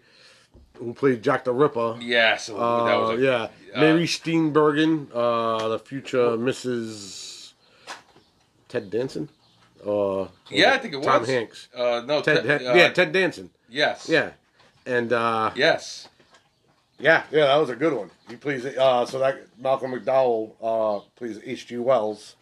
who 0.79 0.95
played 0.95 1.23
Jack 1.23 1.45
the 1.45 1.53
Ripper. 1.53 1.97
yes, 2.01 2.47
that 2.47 2.55
Uh, 2.57 2.59
was 2.59 3.19
a, 3.19 3.23
yeah. 3.23 3.49
uh, 3.75 3.81
Mary 3.81 4.05
Steenburgen, 4.07 5.09
uh, 5.15 5.69
the 5.69 5.79
future 5.79 6.37
Mrs. 6.39 7.53
Ted 8.69 8.91
Danson. 8.91 9.29
Uh, 9.87 10.27
Yeah, 10.51 10.73
I 10.73 10.79
think 10.79 10.95
it 10.95 10.97
was 10.99 11.07
Tom. 11.07 11.25
Hanks. 11.27 11.69
Uh, 11.75 12.03
no, 12.07 12.23
Ted, 12.23 12.45
Ted, 12.45 12.63
yeah, 12.63 12.89
Ted 12.89 13.13
Danson. 13.13 13.51
Yes. 13.69 14.09
Yeah, 14.09 14.31
and 14.87 15.13
uh, 15.13 15.51
Yes. 15.55 16.09
Yeah, 16.99 17.25
yeah, 17.31 17.47
that 17.47 17.57
was 17.57 17.71
a 17.71 17.77
good 17.77 17.93
one. 17.93 18.11
He 18.29 18.37
plays 18.37 18.65
uh, 18.65 19.07
so 19.07 19.19
that 19.19 19.39
Malcolm 19.61 19.93
McDowell 19.93 20.53
uh, 20.63 21.01
plays 21.17 21.39
H. 21.45 21.67
G. 21.67 21.77
Wells. 21.79 22.37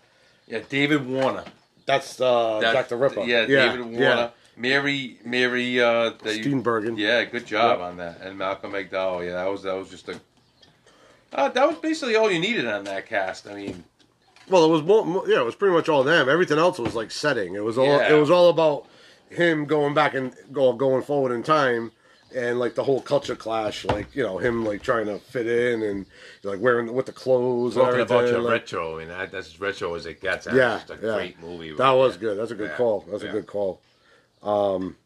Yeah, 0.47 0.61
David 0.69 1.07
Warner. 1.07 1.45
That's 1.87 2.21
uh, 2.21 2.61
That- 2.61 2.73
Jack 2.73 2.89
the 2.89 2.97
Ripper. 2.97 3.23
Yeah, 3.25 3.47
David 3.47 3.81
Warner. 3.81 3.99
Yeah. 3.99 4.31
Mary, 4.57 5.19
Mary. 5.25 5.81
Uh, 5.81 6.11
that 6.23 6.37
you- 6.39 6.45
Steenburgen. 6.45 6.97
Yeah, 6.99 7.25
good 7.25 7.47
job 7.47 7.79
Yep. 7.81 7.87
on 7.89 7.97
that. 7.99 8.21
And 8.21 8.39
Malcolm 8.39 8.73
McDowell. 8.73 9.25
Yeah, 9.27 9.33
that 9.43 9.51
was 9.51 9.63
that 9.65 9.75
was 9.75 9.91
just 9.91 10.09
a. 10.09 10.21
Uh, 11.33 11.49
that 11.49 11.67
was 11.67 11.77
basically 11.79 12.15
all 12.15 12.31
you 12.31 12.39
needed 12.39 12.67
on 12.67 12.85
that 12.85 13.07
cast. 13.07 13.49
I 13.49 13.55
mean, 13.55 13.83
Well, 14.49 14.65
it 14.65 14.69
was 14.69 14.83
more, 14.83 15.05
more- 15.05 15.29
yeah, 15.29 15.41
it 15.41 15.45
was 15.45 15.57
pretty 15.57 15.75
much 15.75 15.89
all 15.89 16.05
them. 16.05 16.29
Everything 16.29 16.59
else 16.59 16.79
was 16.79 16.95
like 16.95 17.11
setting. 17.11 17.55
It 17.57 17.65
was 17.65 17.77
all 17.77 17.87
Yeah. 17.87 18.15
it 18.15 18.19
was 18.21 18.31
all 18.31 18.51
about 18.51 18.87
him 19.31 19.65
going 19.65 19.95
back 19.95 20.15
and 20.15 20.33
go 20.53 20.73
going 20.75 21.03
forward 21.03 21.33
in 21.35 21.43
time 21.43 21.91
and 22.35 22.59
like 22.59 22.75
the 22.75 22.85
whole 22.85 23.01
culture 23.01 23.37
clash, 23.37 23.85
like 23.85 24.15
you 24.15 24.23
know 24.23 24.39
him 24.39 24.65
like 24.65 24.83
trying 24.83 25.07
to 25.07 25.19
fit 25.19 25.47
in 25.47 25.83
and 25.83 26.07
like 26.43 26.61
wearing 26.61 26.93
with 26.93 27.07
the 27.07 27.13
clothes. 27.13 27.75
talking 27.75 28.01
about 28.01 28.29
your 28.29 28.41
like- 28.41 28.53
retro, 28.53 28.97
I 28.97 28.99
mean, 29.01 29.09
that, 29.09 29.31
that's 29.33 29.49
as 29.49 29.61
retro 29.61 29.95
as 29.95 30.07
it 30.07 30.21
gets. 30.21 30.45
That's 30.47 30.57
Yeah, 30.57 30.77
just 30.79 30.91
a 30.91 30.95
yeah. 31.07 31.15
great 31.15 31.41
movie. 31.41 31.73
That 31.75 31.91
was 31.93 32.17
good. 32.17 32.39
That's 32.39 32.51
a 32.51 32.55
good 32.55 32.71
Yeah, 32.71 32.77
call. 32.77 33.05
That's 33.11 33.23
yeah. 33.23 33.29
a 33.31 33.33
good 33.33 33.47
call. 33.47 33.81
Um, 34.43 34.97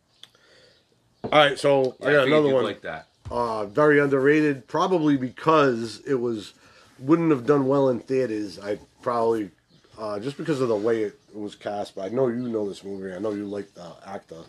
all 1.24 1.30
right, 1.32 1.58
so 1.58 1.80
I 1.80 1.84
got 1.84 1.98
figured 1.98 2.28
another 2.28 2.54
one. 2.54 2.64
like 2.64 2.82
that. 2.82 3.06
Uh, 3.30 3.66
very 3.66 4.00
underrated, 4.00 4.66
probably 4.68 5.16
because 5.16 6.00
it 6.06 6.14
was 6.14 6.54
wouldn't 6.98 7.30
have 7.30 7.44
done 7.46 7.66
well 7.66 7.88
in 7.90 8.00
theaters. 8.00 8.58
I 8.58 8.78
probably 9.02 9.50
uh, 9.98 10.18
just 10.20 10.36
because 10.36 10.60
of 10.60 10.68
the 10.68 10.76
way 10.76 11.02
it 11.02 11.18
was 11.34 11.54
cast. 11.54 11.94
But 11.94 12.06
I 12.06 12.08
know 12.08 12.28
you 12.28 12.48
know 12.48 12.68
this 12.68 12.82
movie. 12.84 13.12
I 13.14 13.18
know 13.18 13.32
you 13.32 13.44
like 13.44 13.74
the 13.74 13.92
actor. 14.06 14.40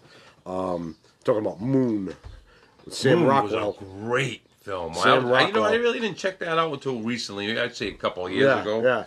Um, 0.46 0.96
talking 1.24 1.42
about 1.46 1.60
Moon, 1.62 2.16
with 2.90 2.98
Sam 2.98 3.20
Moon 3.20 3.28
Rockwell. 3.28 3.68
was 3.68 3.76
a 3.82 4.06
great 4.06 4.42
film. 4.62 4.94
Sam 4.94 5.26
I, 5.28 5.42
I- 5.44 5.48
you 5.48 5.54
know, 5.54 5.64
I 5.64 5.76
really 5.76 6.00
didn't 6.00 6.18
check 6.18 6.40
that 6.40 6.58
out 6.58 6.72
until 6.74 7.00
recently. 7.02 7.60
I'd 7.60 7.76
say 7.76 7.88
a 7.88 7.94
couple 7.94 8.26
of 8.28 8.32
years 8.32 8.46
yeah, 8.46 8.62
ago. 8.62 8.82
yeah. 8.84 9.04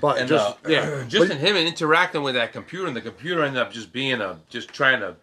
But 0.00 0.18
And 0.18 0.28
just 0.28 0.50
uh, 0.50 0.54
yeah, 0.68 1.04
just 1.06 1.30
in 1.30 1.38
him 1.38 1.56
and 1.56 1.68
interacting 1.68 2.22
with 2.22 2.34
that 2.34 2.52
computer, 2.52 2.86
and 2.88 2.96
the 2.96 3.00
computer 3.00 3.42
ended 3.44 3.60
up 3.62 3.72
just 3.72 3.92
being 3.92 4.20
a 4.20 4.38
just 4.50 4.68
trying 4.70 5.00
to 5.00 5.14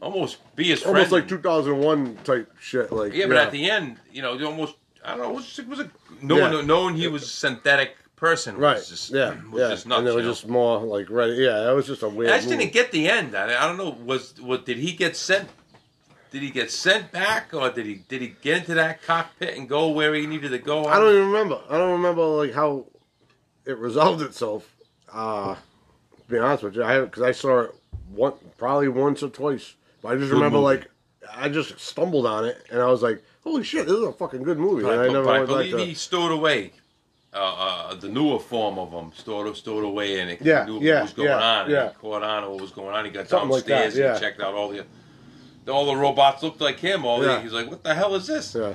almost 0.00 0.38
be 0.56 0.64
his 0.64 0.82
friend. 0.82 0.96
Mm. 0.96 0.98
almost 0.98 1.12
like 1.12 1.28
2001 1.28 2.16
type 2.24 2.52
shit. 2.60 2.90
Like 2.92 3.14
yeah, 3.14 3.26
but 3.26 3.36
at 3.36 3.52
the 3.52 3.70
end, 3.70 3.96
you 4.12 4.20
know, 4.22 4.32
almost 4.44 4.74
I 5.04 5.10
don't 5.10 5.20
know. 5.20 5.30
It 5.30 5.34
was, 5.34 5.58
it 5.58 5.68
was 5.68 5.80
a 5.80 5.90
knowing 6.20 6.52
Yeah. 6.52 6.60
knowing 6.62 6.96
he 6.96 7.08
was 7.08 7.22
a 7.22 7.26
synthetic 7.26 7.96
person. 8.16 8.56
right, 8.56 8.76
Was 8.76 8.88
just, 8.88 9.10
yeah, 9.10 9.34
was 9.50 9.60
yeah, 9.60 9.68
just 9.70 9.86
nuts. 9.86 9.98
and 10.00 10.08
it 10.08 10.14
was 10.14 10.24
know? 10.24 10.30
just 10.30 10.48
more 10.48 10.80
like 10.80 11.08
right. 11.10 11.32
Yeah, 11.32 11.60
that 11.60 11.74
was 11.74 11.86
just 11.86 12.02
a 12.02 12.08
weird. 12.08 12.30
I 12.32 12.36
just 12.36 12.48
movie. 12.48 12.64
didn't 12.64 12.72
get 12.72 12.92
the 12.92 13.08
end. 13.08 13.34
I, 13.36 13.44
I 13.64 13.66
don't 13.66 13.76
know. 13.78 13.96
Was 14.04 14.40
what 14.40 14.66
did 14.66 14.78
he 14.78 14.92
get 14.92 15.16
sent? 15.16 15.48
Did 16.32 16.42
he 16.42 16.50
get 16.50 16.70
sent 16.70 17.12
back, 17.12 17.52
or 17.52 17.68
did 17.70 17.84
he 17.86 17.96
did 18.08 18.22
he 18.22 18.34
get 18.42 18.58
into 18.58 18.74
that 18.74 19.02
cockpit 19.02 19.56
and 19.56 19.68
go 19.68 19.88
where 19.90 20.14
he 20.14 20.26
needed 20.26 20.50
to 20.52 20.58
go? 20.58 20.86
I 20.86 20.98
don't 20.98 21.12
even 21.14 21.26
remember. 21.28 21.60
I 21.68 21.76
don't 21.76 21.92
remember 21.92 22.22
like 22.22 22.54
how 22.54 22.86
it 23.66 23.76
resolved 23.78 24.22
itself. 24.22 24.74
Uh, 25.12 25.54
to 25.54 26.30
be 26.30 26.38
honest 26.38 26.62
with 26.62 26.74
you, 26.76 26.84
I 26.84 27.00
because 27.00 27.22
I 27.22 27.32
saw 27.32 27.60
it 27.60 27.74
one 28.14 28.32
probably 28.56 28.88
once 28.88 29.22
or 29.22 29.28
twice. 29.28 29.74
But 30.00 30.12
I 30.12 30.16
just 30.16 30.30
Good 30.30 30.36
remember 30.36 30.58
movie. 30.58 30.78
like 30.78 30.90
I 31.36 31.48
just 31.50 31.78
stumbled 31.78 32.24
on 32.26 32.46
it 32.46 32.64
and 32.70 32.80
I 32.80 32.86
was 32.86 33.02
like, 33.02 33.22
"Holy 33.44 33.62
shit, 33.62 33.86
this 33.86 33.94
is 33.96 34.02
a 34.02 34.12
fucking 34.12 34.42
good 34.42 34.58
movie!" 34.58 34.82
But 34.84 34.92
and 34.94 35.00
I, 35.02 35.04
I 35.04 35.12
never 35.12 35.30
I 35.30 35.44
believe 35.44 35.72
to. 35.72 35.84
he 35.84 35.92
stowed 35.94 36.32
away 36.32 36.72
uh, 37.34 37.36
uh, 37.36 37.94
the 37.94 38.08
newer 38.08 38.38
form 38.38 38.78
of 38.78 38.90
them, 38.90 39.12
stowed 39.14 39.54
stowed 39.56 39.84
away, 39.84 40.20
and 40.20 40.30
it 40.30 40.40
Yeah, 40.42 40.64
knew 40.64 40.80
yeah, 40.80 40.94
what 40.94 41.02
was 41.02 41.12
going 41.12 41.28
yeah, 41.28 41.36
on. 41.60 41.70
yeah. 41.70 41.80
And 41.82 41.90
he 41.90 41.96
caught 41.96 42.22
on 42.22 42.42
to 42.42 42.50
what 42.50 42.60
was 42.62 42.70
going 42.72 42.94
on. 42.94 43.04
He 43.04 43.10
got 43.10 43.28
Something 43.28 43.50
like 43.50 43.64
downstairs 43.66 43.94
that, 43.94 44.00
yeah. 44.00 44.10
and 44.12 44.20
checked 44.20 44.40
out 44.40 44.54
all 44.54 44.68
the 44.70 44.84
all 45.68 45.86
the 45.86 45.96
robots 45.96 46.42
looked 46.42 46.60
like 46.60 46.78
him. 46.80 47.04
All 47.04 47.24
Yeah. 47.24 47.40
he's 47.42 47.52
like, 47.52 47.68
"What 47.70 47.82
the 47.82 47.94
hell 47.94 48.14
is 48.14 48.26
this?" 48.26 48.54
Yeah, 48.54 48.74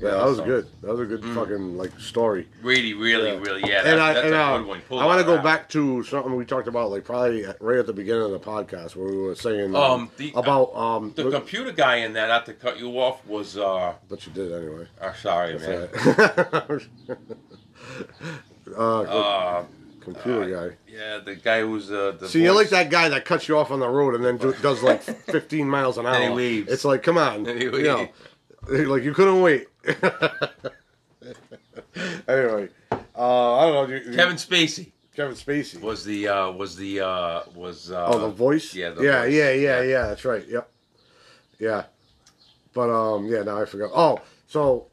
yeah, 0.00 0.10
that 0.10 0.24
was 0.26 0.40
good. 0.40 0.66
That 0.82 0.90
was 0.92 1.00
a 1.00 1.04
good 1.06 1.24
fucking 1.34 1.76
like 1.76 1.98
story. 2.00 2.48
Really, 2.62 2.92
really, 2.94 3.30
Yeah. 3.32 3.38
really, 3.38 3.60
yeah. 3.60 3.82
That, 3.82 3.92
and 3.92 4.00
I 4.00 4.12
that's 4.14 4.26
and 4.26 4.34
a 4.34 4.38
uh, 4.38 4.58
good 4.58 4.66
one. 4.66 4.80
Pull 4.88 4.98
I 4.98 5.06
want 5.06 5.20
to 5.20 5.24
go 5.24 5.40
back 5.40 5.68
to 5.70 6.02
something 6.04 6.34
we 6.34 6.44
talked 6.44 6.66
about 6.68 6.90
like 6.90 7.04
probably 7.04 7.44
right 7.60 7.78
at 7.78 7.86
the 7.86 7.92
beginning 7.92 8.22
of 8.22 8.30
the 8.32 8.40
podcast 8.40 8.96
where 8.96 9.08
we 9.08 9.16
were 9.16 9.34
saying 9.34 9.74
um, 9.76 9.82
Um, 9.82 10.10
the- 10.16 10.32
about 10.34 10.74
um. 10.74 11.12
The 11.14 11.30
computer 11.30 11.72
guy 11.72 11.96
in 11.96 12.12
that, 12.14 12.26
not 12.28 12.46
to 12.46 12.52
cut 12.54 12.78
you 12.80 12.90
off, 13.00 13.24
was 13.26 13.56
uh, 13.56 13.94
but 14.08 14.26
you 14.26 14.32
did 14.32 14.52
anyway. 14.52 14.86
uh 15.00 15.12
sorry, 15.14 15.58
man. 15.58 15.88
uh, 18.76 19.00
Uh, 19.02 19.64
computer 20.02 20.70
guy. 20.70 20.76
yeah, 20.86 21.18
the 21.18 21.34
guy 21.36 21.60
who's 21.60 21.90
uh, 21.90 22.16
the 22.18 22.28
See, 22.28 22.42
you're 22.42 22.54
like 22.54 22.68
that 22.70 22.90
guy 22.90 23.08
that 23.08 23.24
cuts 23.24 23.48
you 23.48 23.58
off 23.58 23.70
on 23.70 23.80
the 23.80 23.88
road 23.88 24.14
and 24.14 24.24
then 24.24 24.36
do, 24.36 24.52
does 24.62 24.82
like 24.82 25.02
15 25.02 25.68
miles 25.68 25.98
an 25.98 26.06
hour. 26.06 26.14
And 26.14 26.24
he 26.24 26.30
leaves. 26.30 26.70
It's 26.70 26.84
like, 26.84 27.02
come 27.02 27.18
on, 27.18 27.44
you 27.60 27.70
know, 27.82 28.08
like 28.68 29.02
you 29.02 29.14
couldn't 29.14 29.40
wait. 29.40 29.68
anyway, 32.28 32.68
uh, 33.16 33.56
I 33.56 33.66
don't 33.70 33.90
know. 33.90 33.96
You- 33.96 34.14
Kevin 34.16 34.36
Spacey 34.36 34.92
Kevin 35.14 35.34
Spacey. 35.34 35.80
was 35.80 36.04
the 36.04 36.28
uh, 36.28 36.50
was 36.50 36.76
the 36.76 37.00
uh, 37.00 37.42
was 37.54 37.90
uh, 37.90 38.06
oh, 38.08 38.18
the 38.18 38.30
voice. 38.30 38.74
Yeah, 38.74 38.90
the 38.90 39.02
yeah, 39.04 39.22
voice. 39.22 39.32
yeah, 39.34 39.50
yeah, 39.52 39.82
yeah. 39.82 40.06
That's 40.06 40.24
right. 40.24 40.46
Yep. 40.48 40.70
Yeah, 41.58 41.84
but 42.72 42.90
um, 42.90 43.26
yeah. 43.26 43.42
Now 43.42 43.60
I 43.60 43.66
forgot. 43.66 43.90
Oh, 43.94 44.20
so 44.46 44.86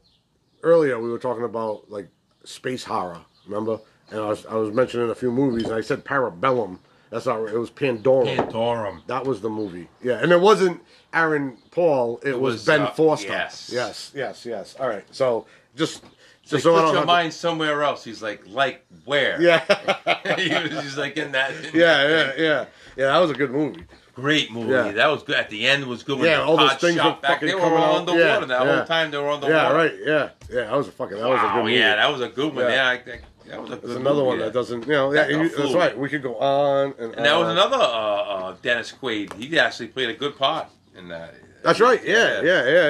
earlier 0.62 1.00
we 1.00 1.10
were 1.10 1.18
talking 1.18 1.44
about 1.44 1.90
like 1.90 2.08
space 2.44 2.84
horror. 2.84 3.20
Remember? 3.46 3.80
And 4.10 4.20
I 4.20 4.28
was 4.28 4.46
I 4.46 4.54
was 4.54 4.72
mentioning 4.72 5.10
a 5.10 5.14
few 5.14 5.30
movies, 5.30 5.64
and 5.64 5.74
I 5.74 5.80
said 5.80 6.04
Parabellum. 6.04 6.78
That's 7.10 7.26
not 7.26 7.42
right. 7.42 7.54
It 7.54 7.58
was 7.58 7.70
Pandorum. 7.70 8.36
Pandorum. 8.36 9.00
That 9.08 9.24
was 9.24 9.40
the 9.40 9.50
movie. 9.50 9.88
Yeah, 10.02 10.20
and 10.22 10.30
it 10.32 10.40
wasn't 10.40 10.80
Aaron 11.12 11.56
Paul. 11.72 12.20
It, 12.22 12.38
was, 12.40 12.54
was, 12.54 12.64
Ben 12.66 12.82
uh, 12.82 12.90
Foster. 12.90 13.28
yes. 13.28 13.70
yes, 13.72 14.12
yes, 14.14 14.46
yes. 14.46 14.76
All 14.78 14.88
right. 14.88 15.04
So 15.10 15.46
just, 15.74 16.02
Just 16.42 16.52
just 16.52 16.62
so 16.64 16.74
I 16.74 16.78
put 16.78 16.80
don't 16.82 16.86
your 16.88 16.94
have 16.98 17.02
to- 17.02 17.06
mind 17.06 17.34
somewhere 17.34 17.82
else. 17.82 18.04
He's 18.04 18.22
like, 18.22 18.46
like 18.46 18.84
where? 19.06 19.40
Yeah, 19.42 19.58
he 20.38 20.50
was 20.54 20.84
just 20.84 20.98
like 20.98 21.16
in 21.16 21.32
that. 21.32 21.52
yeah, 21.74 22.06
yeah, 22.08 22.32
yeah, 22.36 22.64
yeah. 22.96 23.06
That 23.06 23.18
was 23.18 23.30
a 23.30 23.34
good 23.34 23.50
movie. 23.50 23.84
Great 24.14 24.52
movie. 24.52 24.70
Yeah. 24.70 24.92
That 24.92 25.06
was 25.08 25.22
good. 25.24 25.36
At 25.36 25.50
the 25.50 25.66
end 25.66 25.86
was 25.86 26.02
good. 26.04 26.18
When 26.18 26.28
Yeah, 26.28 26.38
the 26.38 26.44
all 26.44 26.56
those 26.56 26.74
things 26.74 26.96
shot 26.96 27.16
were 27.16 27.20
back. 27.22 27.30
fucking 27.40 27.48
They 27.48 27.54
were 27.54 27.60
coming 27.60 27.78
all 27.78 27.94
out. 27.94 28.00
underwater. 28.08 28.20
Yeah, 28.20 28.40
that 28.46 28.66
yeah. 28.66 28.76
whole 28.76 28.84
time 28.84 29.10
they 29.10 29.18
were 29.18 29.30
underwater. 29.30 29.54
Yeah, 29.54 29.72
right. 29.72 29.94
Yeah, 30.04 30.28
yeah. 30.48 30.64
That 30.66 30.76
was 30.76 30.88
a 30.88 30.92
fucking. 30.92 31.16
That 31.16 31.28
was 31.28 31.40
a 31.40 31.44
Wow, 31.44 31.54
good 31.56 31.64
movie. 31.64 31.76
yeah, 31.76 31.96
that 31.96 32.12
was 32.12 32.20
a 32.20 32.28
good 32.28 32.54
one. 32.54 32.64
Yeah. 32.66 32.74
Yeah, 32.74 32.88
I, 32.88 32.92
I, 32.92 33.20
that 33.50 33.60
was 33.60 33.70
a 33.70 33.76
good 33.76 33.82
There's 33.84 33.96
another 33.96 34.14
movie, 34.16 34.26
one 34.28 34.38
yeah. 34.38 34.44
that 34.46 34.52
doesn't. 34.54 34.86
You 34.86 34.92
know, 34.92 35.12
yeah, 35.12 35.22
That 35.24 35.30
got 35.30 35.38
you- 35.42 35.48
that's 35.48 35.54
flew. 35.70 35.78
right. 35.78 35.98
We 35.98 36.08
could 36.08 36.22
go 36.22 36.36
on 36.36 36.94
and. 36.98 37.14
And 37.14 37.24
that 37.24 37.36
was 37.36 37.46
on. 37.46 37.52
another 37.52 37.76
uh, 37.76 38.22
uh, 38.50 38.56
Dennis 38.62 38.92
Quaid. 39.00 39.32
He 39.34 39.58
actually 39.58 39.88
played 39.88 40.08
a 40.10 40.14
good 40.14 40.36
part 40.36 40.68
in 40.96 41.08
that. 41.08 41.34
That's 41.62 41.80
right. 41.80 42.02
Yeah, 42.04 42.40
yeah, 42.42 42.66
yeah, 42.68 42.88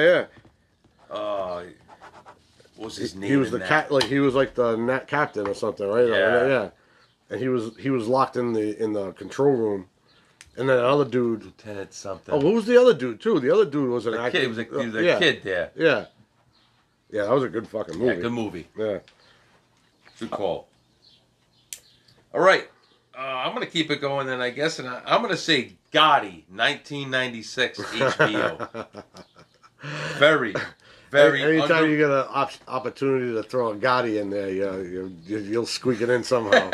yeah. 1.09 1.15
Uh, 1.15 1.63
what 2.77 2.85
was 2.85 2.97
his 2.97 3.15
name? 3.15 3.29
He 3.29 3.35
was 3.35 3.49
in 3.49 3.53
the 3.53 3.59
that? 3.59 3.67
cat, 3.69 3.91
like 3.91 4.05
he 4.05 4.19
was 4.19 4.33
like 4.33 4.55
the 4.55 4.75
nat 4.77 5.07
captain 5.07 5.47
or 5.47 5.53
something, 5.53 5.87
right? 5.87 6.07
Yeah. 6.07 6.47
yeah. 6.47 6.69
And 7.29 7.39
he 7.39 7.47
was 7.49 7.71
he 7.77 7.89
was 7.89 8.07
locked 8.07 8.37
in 8.37 8.53
the 8.53 8.81
in 8.81 8.93
the 8.93 9.11
control 9.13 9.51
room, 9.53 9.87
and 10.57 10.67
then 10.69 10.77
another 10.79 11.05
dude. 11.05 11.43
Lieutenant 11.43 11.93
something. 11.93 12.33
Oh, 12.33 12.39
who 12.41 12.53
was 12.53 12.65
the 12.65 12.79
other 12.79 12.93
dude 12.93 13.19
too? 13.21 13.39
The 13.39 13.51
other 13.53 13.65
dude 13.65 13.89
was 13.89 14.05
an 14.05 14.13
the 14.13 14.19
actor. 14.21 14.31
kid. 14.31 14.41
He 14.41 14.47
was 14.47 14.57
a, 14.57 14.63
he 14.63 14.85
was 14.87 14.95
a 14.95 15.03
yeah. 15.03 15.19
kid 15.19 15.41
there. 15.43 15.71
Yeah, 15.75 16.05
yeah, 17.09 17.23
that 17.23 17.31
was 17.31 17.43
a 17.43 17.49
good 17.49 17.67
fucking 17.67 17.99
Yeah, 17.99 18.05
movie. 18.07 18.21
good 18.21 18.31
movie. 18.33 18.67
Yeah, 18.77 18.99
Good 20.21 20.31
call. 20.31 20.67
All 22.33 22.41
right. 22.41 22.69
Uh, 23.17 23.21
I'm 23.21 23.55
going 23.55 23.65
to 23.65 23.71
keep 23.71 23.89
it 23.89 23.99
going 23.99 24.27
then, 24.27 24.39
I 24.39 24.51
guess. 24.51 24.77
And 24.77 24.87
I, 24.87 25.01
I'm 25.05 25.21
going 25.21 25.33
to 25.33 25.37
say 25.37 25.73
Gotti, 25.91 26.43
1996 26.49 27.79
HBO. 27.79 28.87
Very, 30.19 30.53
very 31.09 31.41
Anytime 31.41 31.71
under- 31.71 31.89
you 31.89 31.97
get 31.97 32.11
an 32.11 32.25
op- 32.29 32.51
opportunity 32.67 33.33
to 33.33 33.41
throw 33.41 33.71
a 33.71 33.75
Gotti 33.75 34.21
in 34.21 34.29
there, 34.29 34.51
you, 34.51 35.11
you, 35.25 35.37
you'll 35.39 35.65
squeak 35.65 36.01
it 36.01 36.09
in 36.11 36.23
somehow. 36.23 36.69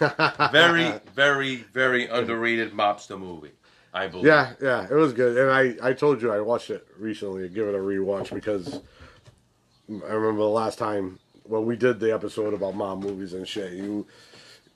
very, 0.50 0.90
very, 1.14 1.56
very 1.56 2.08
underrated 2.08 2.72
mobster 2.72 3.20
movie. 3.20 3.50
I 3.92 4.06
believe. 4.06 4.26
yeah, 4.26 4.52
yeah, 4.62 4.86
it 4.90 4.94
was 4.94 5.12
good. 5.12 5.36
And 5.36 5.50
I, 5.50 5.90
I 5.90 5.92
told 5.92 6.22
you 6.22 6.32
I 6.32 6.40
watched 6.40 6.70
it 6.70 6.86
recently. 6.98 7.46
Give 7.50 7.68
it 7.68 7.74
a 7.74 7.78
rewatch 7.78 8.32
because 8.32 8.80
I 9.90 10.12
remember 10.12 10.40
the 10.40 10.48
last 10.48 10.78
time 10.78 11.18
when 11.48 11.66
we 11.66 11.76
did 11.76 12.00
the 12.00 12.12
episode 12.12 12.54
about 12.54 12.74
mom 12.74 13.00
movies 13.00 13.32
and 13.32 13.46
shit. 13.46 13.72
You 13.72 14.06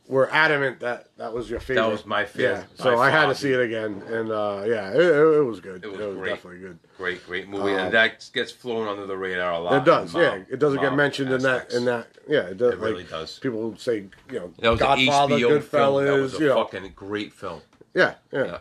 were 0.08 0.30
adamant 0.32 0.80
that 0.80 1.08
that 1.16 1.32
was 1.32 1.48
your 1.48 1.60
favorite. 1.60 1.82
That 1.82 1.90
was 1.90 2.04
my 2.04 2.24
favorite, 2.24 2.66
Yeah, 2.76 2.84
so 2.84 2.98
I 2.98 3.10
had 3.10 3.26
to 3.26 3.34
see 3.34 3.52
it 3.52 3.60
again, 3.60 4.02
and 4.08 4.30
uh, 4.30 4.62
yeah, 4.66 4.90
it, 4.90 4.96
it, 5.00 5.38
it 5.38 5.44
was 5.44 5.60
good. 5.60 5.84
It 5.84 5.90
was 5.90 6.16
great. 6.16 6.30
definitely 6.30 6.60
good. 6.60 6.78
Great, 6.96 7.24
great 7.26 7.48
movie, 7.48 7.72
Um, 7.72 7.78
and 7.78 7.94
that 7.94 8.28
gets 8.32 8.50
flown 8.52 8.88
under 8.88 9.06
the 9.06 9.16
radar 9.16 9.52
a 9.52 9.58
lot. 9.60 9.74
It 9.74 9.84
does, 9.84 10.14
in 10.14 10.20
yeah. 10.20 10.38
It 10.50 10.58
doesn't 10.58 10.80
get 10.80 10.90
mob 10.90 10.96
mentioned 10.96 11.32
in 11.32 11.42
that. 11.42 11.72
In 11.72 11.84
that, 11.84 12.08
yeah, 12.28 12.40
it 12.40 12.58
does. 12.58 12.74
It 12.74 12.78
really 12.80 13.02
like, 13.02 13.10
does. 13.10 13.38
People 13.38 13.76
say, 13.76 14.06
you 14.30 14.38
know, 14.38 14.52
That 14.58 14.70
was 14.70 14.80
Godfather, 14.80 15.36
HBO 15.36 15.60
Goodfellas, 15.60 15.70
film. 15.70 16.04
That 16.04 16.12
was 16.12 16.34
a 16.34 16.38
you 16.38 16.48
know, 16.48 16.64
fucking 16.64 16.92
great 16.96 17.32
film. 17.32 17.60
yeah, 17.94 18.14
yeah, 18.32 18.44
Yeah. 18.44 18.58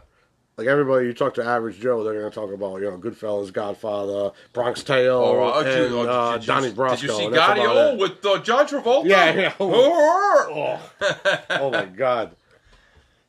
Like 0.57 0.67
everybody, 0.67 1.07
you 1.07 1.13
talk 1.13 1.33
to 1.35 1.43
average 1.45 1.79
Joe, 1.79 2.03
they're 2.03 2.13
gonna 2.13 2.29
talk 2.29 2.53
about, 2.53 2.81
you 2.81 2.91
know, 2.91 2.97
Goodfellas, 2.97 3.51
Godfather, 3.51 4.31
Bronx 4.53 4.83
Tale, 4.83 5.17
Or, 5.17 5.41
uh, 5.41 5.57
and 5.59 5.65
did 5.65 5.91
you- 5.91 5.99
uh, 6.01 6.33
did 6.33 6.41
you- 6.43 6.47
Donnie 6.47 6.71
Brasco. 6.71 6.91
Did 6.91 7.01
you 7.03 7.09
see 7.15 7.27
Gotti? 7.27 7.65
Oh, 7.67 7.95
with 7.95 8.23
uh, 8.25 8.37
John 8.39 8.67
Travolta? 8.67 9.05
Yeah, 9.05 9.33
yeah. 9.33 9.53
Oh. 9.59 10.79
oh 11.51 11.71
my 11.71 11.85
god, 11.85 12.35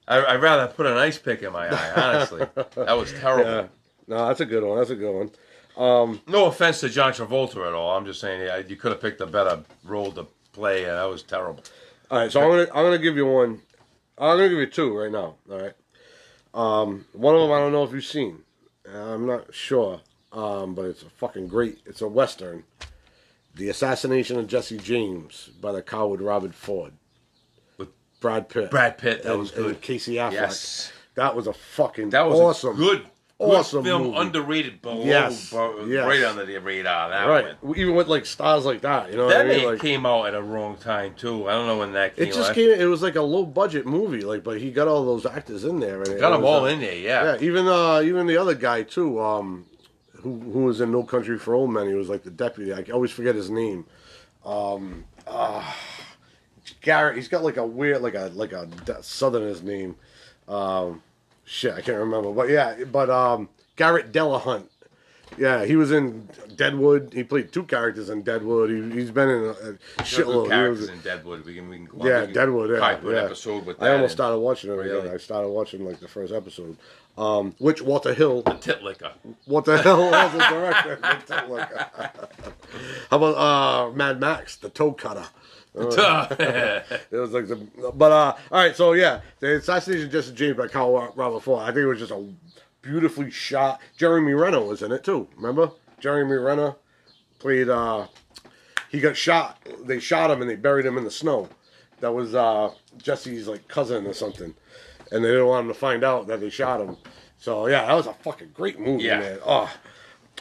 I, 0.09 0.25
I'd 0.25 0.43
rather 0.43 0.67
put 0.73 0.87
an 0.87 0.99
ice 0.99 1.17
pick 1.19 1.43
in 1.43 1.53
my 1.53 1.69
eye, 1.69 1.93
honestly. 1.97 2.47
that 2.75 2.97
was 2.99 3.13
terrible. 3.21 3.51
yeah. 3.51 3.67
No, 4.09 4.27
that's 4.27 4.41
a 4.41 4.47
good 4.47 4.65
one. 4.65 4.79
That's 4.79 4.91
a 4.91 4.97
good 4.97 5.31
one. 5.77 6.21
No 6.27 6.47
offense 6.47 6.81
to 6.81 6.89
John 6.89 7.13
Travolta 7.13 7.67
at 7.67 7.73
all. 7.73 7.97
I'm 7.97 8.05
just 8.05 8.21
saying 8.21 8.43
yeah, 8.43 8.59
you 8.59 8.77
could 8.77 8.93
have 8.93 9.01
picked 9.01 9.21
a 9.21 9.27
better 9.27 9.61
role 9.85 10.11
to 10.13 10.27
play, 10.53 10.85
and 10.85 10.99
that 10.99 11.05
was 11.09 11.23
terrible. 11.23 11.63
All 12.11 12.19
right, 12.19 12.31
so 12.31 12.41
I'm 12.43 12.49
gonna 12.51 12.63
I'm 12.75 12.85
gonna 12.85 12.99
give 12.99 13.17
you 13.17 13.27
one. 13.27 13.61
I'm 14.19 14.37
gonna 14.37 14.49
give 14.51 14.59
you 14.59 14.67
two 14.67 14.95
right 14.99 15.11
now. 15.11 15.37
All 15.51 15.61
right. 15.61 15.73
Um, 16.55 17.07
one 17.13 17.35
of 17.35 17.41
them 17.41 17.53
I 17.53 17.59
don't 17.59 17.73
know 17.73 17.85
if 17.85 17.93
you've 17.93 18.05
seen. 18.05 18.41
I'm 18.93 19.27
not 19.27 19.55
sure, 19.55 20.01
um, 20.33 20.75
but 20.75 20.87
it's 20.87 21.03
a 21.03 21.11
fucking 21.11 21.49
great. 21.49 21.79
It's 21.87 22.03
a 22.03 22.09
western. 22.09 22.65
The 23.55 23.69
assassination 23.69 24.39
of 24.39 24.47
Jesse 24.47 24.79
James 24.79 25.51
by 25.61 25.73
the 25.73 25.83
coward 25.83 26.21
Robert 26.21 26.55
Ford. 26.55 26.93
With 27.77 27.91
Brad 28.21 28.49
Pitt. 28.49 28.71
Brad 28.71 28.99
Pitt, 28.99 29.23
that 29.23 29.33
and, 29.33 29.41
was 29.41 29.51
good. 29.51 29.81
Casey 29.81 30.15
Affleck. 30.15 30.33
Yes. 30.33 30.93
That 31.15 31.37
was 31.37 31.47
a 31.47 31.53
fucking 31.53 32.11
That 32.11 32.27
was 32.27 32.41
awesome. 32.41 32.77
good 32.77 33.07
awesome 33.43 33.85
film, 33.85 34.03
movie. 34.05 34.17
underrated 34.19 34.83
below, 34.83 35.05
Yes, 35.05 35.51
bo- 35.51 35.85
yes. 35.87 36.07
right 36.07 36.23
under 36.25 36.45
the 36.45 36.59
radar. 36.59 37.11
That 37.11 37.25
right. 37.27 37.63
one. 37.63 37.77
Even 37.79 37.95
with 37.95 38.09
like 38.09 38.27
stars 38.27 38.65
like 38.65 38.81
that, 38.83 39.11
you 39.11 39.17
know 39.17 39.29
That 39.29 39.47
I 39.47 39.49
mean? 39.49 39.65
Like, 39.67 39.81
came 39.81 40.05
out 40.07 40.27
at 40.27 40.35
a 40.35 40.43
wrong 40.43 40.77
time 40.77 41.15
too. 41.15 41.49
I 41.49 41.53
don't 41.53 41.67
know 41.67 41.79
when 41.79 41.93
that 41.93 42.17
came. 42.17 42.29
it 42.29 42.35
just 42.35 42.51
out. 42.51 42.55
came. 42.55 42.71
It 42.71 42.85
was 42.87 43.03
like 43.03 43.17
a 43.17 43.23
low 43.23 43.45
budget 43.45 43.87
movie, 43.87 44.23
like, 44.23 44.43
but 44.45 44.61
he 44.61 44.71
got 44.71 44.89
all 44.89 45.05
those 45.05 45.27
actors 45.27 45.65
in 45.65 45.81
there, 45.81 46.03
and 46.03 46.19
Got 46.21 46.31
them 46.31 46.45
all 46.45 46.65
uh, 46.65 46.69
in 46.69 46.81
there, 46.81 46.95
yeah. 46.97 47.25
Yeah, 47.35 47.41
even 47.41 47.67
uh, 47.69 48.01
even 48.05 48.27
the 48.27 48.37
other 48.37 48.55
guy 48.55 48.83
too, 48.83 49.21
um, 49.21 49.67
who 50.23 50.39
who 50.39 50.61
was 50.65 50.81
in 50.81 50.91
No 50.93 51.03
Country 51.03 51.39
for 51.39 51.55
Old 51.55 51.71
Men. 51.71 51.89
He 51.89 51.95
was 51.95 52.09
like 52.09 52.23
the 52.23 52.31
deputy. 52.31 52.73
I 52.73 52.83
always 52.93 53.11
forget 53.11 53.35
his 53.35 53.51
name. 53.51 53.87
Um, 54.45 55.05
uh, 55.27 55.63
Garret. 56.81 57.17
He's 57.17 57.29
got 57.29 57.43
like 57.45 57.57
a 57.57 57.67
weird, 57.67 58.03
like 58.03 58.15
a 58.15 58.31
like 58.35 58.53
a 58.53 58.69
Southerner's 59.03 59.63
name. 59.63 59.97
Um, 60.49 61.03
shit, 61.53 61.75
I 61.75 61.81
can't 61.83 61.99
remember. 61.99 62.33
But 62.33 62.49
yeah, 62.49 62.85
but 62.91 63.11
um, 63.11 63.49
Garret 63.77 64.11
Dillahunt. 64.13 64.67
Yeah, 65.39 65.65
he 65.65 65.77
was 65.77 65.91
in 65.93 66.29
Deadwood. 66.57 67.13
He 67.15 67.25
played 67.25 67.53
two 67.53 67.63
characters 67.65 68.11
in 68.11 68.21
Deadwood. 68.23 68.69
He, 68.69 68.91
he's 69.01 69.11
been 69.11 69.31
in 69.31 69.45
a, 69.45 69.51
a 69.51 70.03
shitload. 70.03 70.49
characters 70.49 70.81
was- 70.81 70.91
in 70.91 71.01
Deadwood. 71.01 71.45
We 71.47 71.55
can, 71.55 71.69
we 71.71 71.77
can 71.87 71.89
yeah, 72.01 72.21
we 72.21 72.27
can 72.27 72.35
Deadwood. 72.35 72.71
Yeah, 72.71 72.77
yeah. 73.03 73.09
an 73.09 73.25
episode 73.27 73.65
with 73.65 73.79
that. 73.79 73.91
I 73.91 73.95
almost 73.95 74.13
started 74.13 74.39
watching 74.39 74.71
it 74.71 74.75
Really? 74.75 74.99
again. 75.01 75.15
I 75.15 75.17
started 75.17 75.49
watching 75.49 75.87
like 75.87 76.01
the 76.01 76.09
first 76.09 76.33
episode. 76.35 76.77
Um, 77.17 77.55
which 77.59 77.81
Walter 77.83 78.13
Hill 78.15 78.43
The 78.43 78.55
Tit 78.55 78.83
licker. 78.83 79.13
what 79.47 79.65
the 79.67 79.77
hell 79.79 80.11
was 80.11 80.33
the 80.33 80.39
director? 80.39 80.99
How 83.11 83.17
about 83.17 83.37
uh, 83.37 83.93
Mad 83.95 84.19
Max, 84.21 84.57
the 84.57 84.69
toe 84.71 84.93
cutter? 84.93 85.27
It 85.75 87.13
was 87.13 87.33
like 87.33 87.49
the, 87.49 87.57
but 87.95 88.13
uh, 88.13 88.35
all 88.51 88.59
right. 88.59 88.77
So 88.77 88.93
yeah, 88.93 89.21
the 89.41 89.57
assassination 89.57 90.07
of 90.07 90.13
Jesse 90.13 90.33
James 90.35 90.57
by 90.57 90.69
Carl 90.69 91.13
Robert 91.17 91.41
Ford. 91.41 91.63
I 91.63 91.67
think 91.67 91.79
it 91.79 91.87
was 91.87 91.99
just 91.99 92.13
a 92.13 92.25
beautifully 92.83 93.31
shot. 93.31 93.81
Jeremy 93.97 94.33
Renner 94.35 94.61
was 94.61 94.83
in 94.83 94.93
it 94.93 95.05
too. 95.05 95.29
Remember, 95.37 95.71
Jeremy 96.01 96.37
Renner 96.37 96.75
played. 97.39 97.69
uh 97.69 98.07
He 98.91 99.01
got 99.01 99.17
shot. 99.17 99.59
They 99.85 99.99
shot 99.99 100.31
him 100.31 100.41
and 100.43 100.51
they 100.51 100.57
buried 100.57 100.85
him 100.87 100.99
in 100.99 101.05
the 101.05 101.11
snow. 101.11 101.49
That 102.01 102.13
was 102.13 102.35
uh 102.35 102.71
Jesse's 102.99 103.49
like 103.49 103.67
cousin 103.69 104.07
or 104.07 104.13
something, 104.13 104.55
and 105.11 105.25
they 105.25 105.29
didn't 105.31 105.47
want 105.47 105.67
him 105.67 105.73
to 105.73 105.79
find 105.79 106.05
out 106.05 106.27
that 106.27 106.41
they 106.41 106.51
shot 106.51 106.81
him. 106.81 106.97
So 107.39 107.67
yeah, 107.67 107.87
that 107.87 107.95
was 107.95 108.07
a 108.07 108.15
fucking 108.15 108.51
great 108.55 108.79
movie, 108.79 109.05
Yeah. 109.05 109.21
man. 109.21 109.39
Oh. 109.45 109.73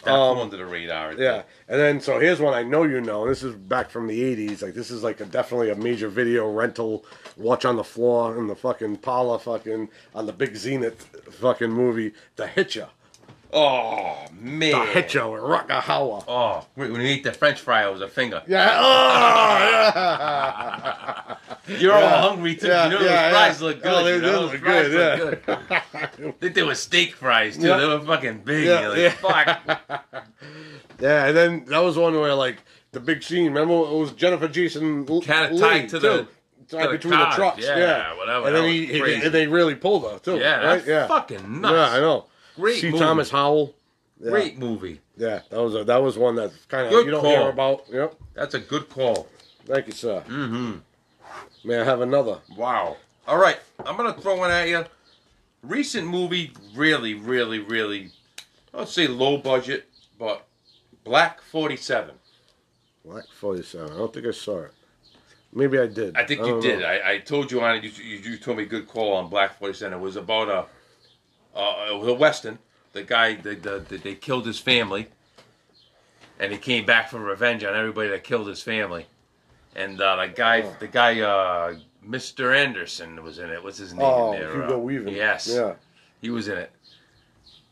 That 0.03 0.13
flew 0.13 0.41
under 0.41 0.55
um, 0.55 0.61
the 0.61 0.65
radar. 0.65 1.13
Yeah, 1.13 1.43
and 1.67 1.79
then 1.79 2.01
so 2.01 2.19
here's 2.19 2.39
one 2.39 2.53
I 2.53 2.63
know 2.63 2.83
you 2.83 3.01
know. 3.01 3.27
This 3.27 3.43
is 3.43 3.55
back 3.55 3.89
from 3.89 4.07
the 4.07 4.19
'80s. 4.19 4.61
Like 4.61 4.73
this 4.73 4.89
is 4.89 5.03
like 5.03 5.19
a, 5.19 5.25
definitely 5.25 5.69
a 5.69 5.75
major 5.75 6.07
video 6.07 6.51
rental. 6.51 7.05
Watch 7.37 7.65
on 7.65 7.75
the 7.75 7.83
floor 7.83 8.37
in 8.37 8.47
the 8.47 8.55
fucking 8.55 8.97
parlor, 8.97 9.37
fucking 9.37 9.89
on 10.15 10.25
the 10.25 10.33
big 10.33 10.55
Zenith 10.55 11.03
fucking 11.31 11.71
movie, 11.71 12.13
The 12.35 12.47
Hitcher. 12.47 12.89
Oh 13.53 14.25
man. 14.39 14.71
The 14.71 14.85
Hitcher 14.85 15.29
with 15.29 15.41
Rutger 15.41 15.81
Hauer. 15.81 16.23
Oh, 16.27 16.65
when 16.75 16.95
you 16.95 17.01
eat 17.01 17.23
the 17.23 17.33
French 17.33 17.59
fry, 17.59 17.85
it 17.85 17.91
was 17.91 18.01
a 18.01 18.07
finger. 18.07 18.41
Yeah. 18.47 18.79
Oh, 18.81 19.57
yeah. 19.95 21.35
You're 21.79 21.93
all 21.93 22.29
hungry 22.29 22.55
too. 22.55 22.67
Yeah, 22.67 22.85
you 22.85 22.91
know 22.91 23.01
yeah, 23.01 23.29
those 23.29 23.31
fries 23.31 23.61
yeah. 23.61 23.67
look 23.67 23.83
good. 23.83 23.93
Oh, 23.93 24.03
they 24.03 24.15
you 24.15 24.21
know? 24.21 24.41
look 24.41 24.61
good, 24.61 24.91
look 24.91 25.45
good. 25.45 25.57
I 25.93 26.31
think 26.39 26.55
they 26.55 26.63
were 26.63 26.75
steak 26.75 27.15
fries 27.15 27.57
too. 27.57 27.67
Yeah. 27.67 27.77
They 27.77 27.87
were 27.87 27.99
fucking 27.99 28.39
big. 28.39 28.65
Yeah, 28.65 28.87
like, 28.87 29.11
fuck. 29.13 30.25
yeah, 30.99 31.27
and 31.27 31.37
then 31.37 31.65
that 31.65 31.79
was 31.79 31.97
one 31.97 32.13
where 32.19 32.33
like 32.33 32.57
the 32.91 32.99
big 32.99 33.21
scene. 33.23 33.45
Remember, 33.45 33.73
it 33.73 33.97
was 33.97 34.11
Jennifer 34.13 34.47
Jason 34.47 35.05
Kinda 35.05 35.49
Leigh, 35.53 35.59
tied 35.59 35.89
to 35.89 35.99
the- 35.99 36.17
too. 36.23 36.27
The 36.69 36.87
between 36.87 37.19
the 37.19 37.25
trucks. 37.35 37.61
yeah, 37.61 37.77
Yeah, 37.77 38.17
whatever. 38.17 38.47
And 38.47 38.55
then 38.55 38.63
he, 38.69 38.85
he- 38.85 39.13
and 39.15 39.33
they 39.33 39.45
really 39.45 39.75
pulled 39.75 40.09
her 40.09 40.19
too. 40.19 40.37
Yeah, 40.37 40.55
right? 40.55 40.75
that's 40.75 40.87
Yeah, 40.87 41.05
fucking 41.07 41.59
nuts. 41.59 41.73
Yeah, 41.73 41.97
I 41.97 41.99
know. 41.99 42.27
Great 42.55 42.79
C. 42.79 42.87
movie. 42.91 42.99
Thomas 43.03 43.29
Howell. 43.29 43.75
Yeah. 44.21 44.29
Great 44.29 44.57
movie. 44.57 45.01
Yeah, 45.17 45.41
that 45.49 45.61
was 45.61 45.75
a, 45.75 45.83
that 45.83 46.01
was 46.01 46.17
one 46.17 46.35
that 46.35 46.51
kind 46.69 46.87
of 46.87 46.93
you 46.93 47.11
don't 47.11 47.21
call. 47.21 47.29
hear 47.29 47.49
about. 47.49 47.83
Yep. 47.91 48.15
That's 48.35 48.53
a 48.53 48.59
good 48.59 48.87
call. 48.89 49.27
Thank 49.65 49.87
you, 49.87 49.93
sir. 49.93 50.23
Mm-hmm. 50.27 50.77
May 51.63 51.79
I 51.79 51.83
have 51.83 52.01
another? 52.01 52.39
Wow. 52.55 52.97
All 53.27 53.37
right, 53.37 53.59
I'm 53.85 53.95
gonna 53.97 54.13
throw 54.13 54.37
one 54.37 54.51
at 54.51 54.67
you. 54.67 54.83
Recent 55.61 56.07
movie, 56.07 56.51
really, 56.75 57.13
really, 57.13 57.59
really. 57.59 58.09
I'd 58.73 58.87
say 58.87 59.07
low 59.07 59.37
budget, 59.37 59.87
but 60.17 60.47
Black 61.03 61.41
Forty 61.41 61.77
Seven. 61.77 62.15
Black 63.05 63.25
Forty 63.27 63.61
Seven. 63.61 63.93
I 63.93 63.97
don't 63.97 64.13
think 64.13 64.25
I 64.25 64.31
saw 64.31 64.61
it. 64.63 64.73
Maybe 65.53 65.77
I 65.77 65.85
did. 65.85 66.17
I 66.17 66.25
think 66.25 66.41
you 66.41 66.47
don't 66.47 66.61
did. 66.61 66.83
I, 66.83 67.11
I 67.11 67.17
told 67.19 67.51
you 67.51 67.61
on 67.61 67.75
it. 67.75 67.83
You, 67.83 67.91
you, 68.03 68.17
you 68.31 68.37
told 68.37 68.57
me 68.57 68.65
good 68.65 68.87
call 68.87 69.13
on 69.13 69.29
Black 69.29 69.59
Forty 69.59 69.73
Seven. 69.73 69.99
It 69.99 70.01
was 70.01 70.15
about 70.15 70.49
a 70.49 70.65
uh, 71.57 71.87
it 71.91 71.99
was 71.99 72.07
a 72.07 72.13
western. 72.13 72.57
The 72.93 73.03
guy 73.03 73.35
the, 73.35 73.55
the, 73.55 73.85
the, 73.87 73.97
they 73.97 74.15
killed 74.15 74.45
his 74.45 74.59
family, 74.59 75.07
and 76.39 76.51
he 76.51 76.57
came 76.57 76.85
back 76.85 77.09
for 77.09 77.19
revenge 77.19 77.63
on 77.63 77.75
everybody 77.75 78.09
that 78.09 78.23
killed 78.23 78.47
his 78.47 78.63
family. 78.63 79.05
And 79.75 79.99
uh, 80.01 80.17
the 80.17 80.27
guy, 80.27 80.61
Oh. 80.63 80.75
the 80.79 80.87
guy, 80.87 81.19
uh, 81.21 81.75
Mr. 82.07 82.55
Anderson 82.55 83.23
was 83.23 83.39
in 83.39 83.49
it. 83.49 83.63
What's 83.63 83.77
his 83.77 83.93
name? 83.93 84.05
Oh, 84.05 84.31
there? 84.33 84.51
Hugo 84.53 84.75
Uh, 84.75 84.77
Weaving. 84.79 85.15
Yes, 85.15 85.47
Yeah. 85.53 85.73
he 86.21 86.29
was 86.29 86.47
in 86.47 86.57
it. 86.57 86.71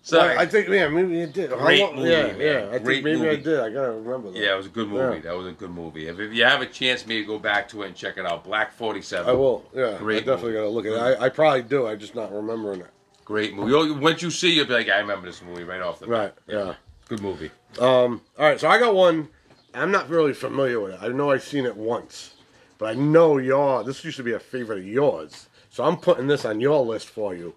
So 0.02 0.18
Well, 0.20 0.40
I 0.40 0.46
think 0.46 0.70
yeah, 0.70 0.88
maybe 0.88 1.22
I 1.22 1.26
did. 1.26 1.52
Great 1.52 1.82
long- 1.82 1.98
movie, 1.98 2.10
yeah, 2.10 2.28
man. 2.28 2.40
yeah. 2.40 2.70
I 2.72 2.80
Great 2.80 3.04
think 3.04 3.20
maybe 3.20 3.30
I 3.30 3.36
did. 3.36 3.60
I 3.60 3.70
gotta 3.70 3.92
remember 3.92 4.32
that. 4.32 4.40
yeah, 4.40 4.54
it 4.54 4.58
was 4.58 4.66
a 4.66 4.70
good 4.70 4.88
movie. 4.88 5.16
Yeah. 5.18 5.22
That 5.24 5.38
was 5.38 5.48
a 5.48 5.52
good 5.52 5.70
movie. 5.72 6.08
If, 6.08 6.20
if 6.20 6.34
you 6.34 6.46
have 6.46 6.62
a 6.62 6.66
chance, 6.66 7.06
maybe 7.06 7.26
go 7.26 7.38
back 7.38 7.68
to 7.70 7.84
it 7.84 7.88
and 7.88 7.96
check 7.96 8.18
it 8.18 8.26
out. 8.26 8.44
Black 8.46 8.72
Forty 8.72 9.02
Seven. 9.02 9.30
I 9.30 9.34
will. 9.34 9.66
Yeah, 9.76 9.98
Great 9.98 10.24
I 10.24 10.26
definitely 10.26 10.44
movie. 10.54 10.54
gotta 10.58 10.70
look 10.70 10.86
at 10.86 10.94
it. 10.94 11.22
I, 11.22 11.26
I 11.26 11.30
probably 11.30 11.64
do. 11.64 11.86
I'm 11.86 12.00
just 12.00 12.16
not 12.16 12.34
remembering 12.34 12.80
it. 12.80 12.88
Great 13.26 13.54
movie. 13.54 13.92
Once 14.00 14.22
you 14.24 14.32
see, 14.32 14.52
it, 14.52 14.56
you'll 14.56 14.66
be 14.68 14.74
like, 14.74 14.90
I 14.90 15.00
remember 15.00 15.28
this 15.28 15.42
movie 15.44 15.64
right 15.66 15.82
off 15.82 16.00
the 16.00 16.08
bat. 16.08 16.18
Right. 16.18 16.34
Yeah. 16.48 16.74
Good 17.10 17.22
movie. 17.22 17.52
Um. 17.78 18.22
All 18.40 18.46
right. 18.48 18.60
So 18.60 18.70
I 18.70 18.80
got 18.80 18.96
one. 18.96 19.28
I'm 19.74 19.92
not 19.92 20.10
really 20.10 20.34
familiar 20.34 20.80
with 20.80 20.94
it. 20.94 21.00
I 21.02 21.08
know 21.10 21.32
I've 21.32 21.44
seen 21.44 21.66
it 21.66 21.76
once, 21.76 22.34
but 22.78 22.88
I 22.90 22.94
know 23.00 23.38
your. 23.38 23.84
This 23.84 24.04
used 24.04 24.18
to 24.18 24.24
be 24.24 24.34
a 24.34 24.40
favorite 24.40 24.80
of 24.80 24.88
yours. 24.88 25.48
So 25.70 25.84
I'm 25.84 25.98
putting 25.98 26.28
this 26.28 26.46
on 26.46 26.60
your 26.60 26.84
list 26.86 27.10
for 27.10 27.36
you. 27.36 27.56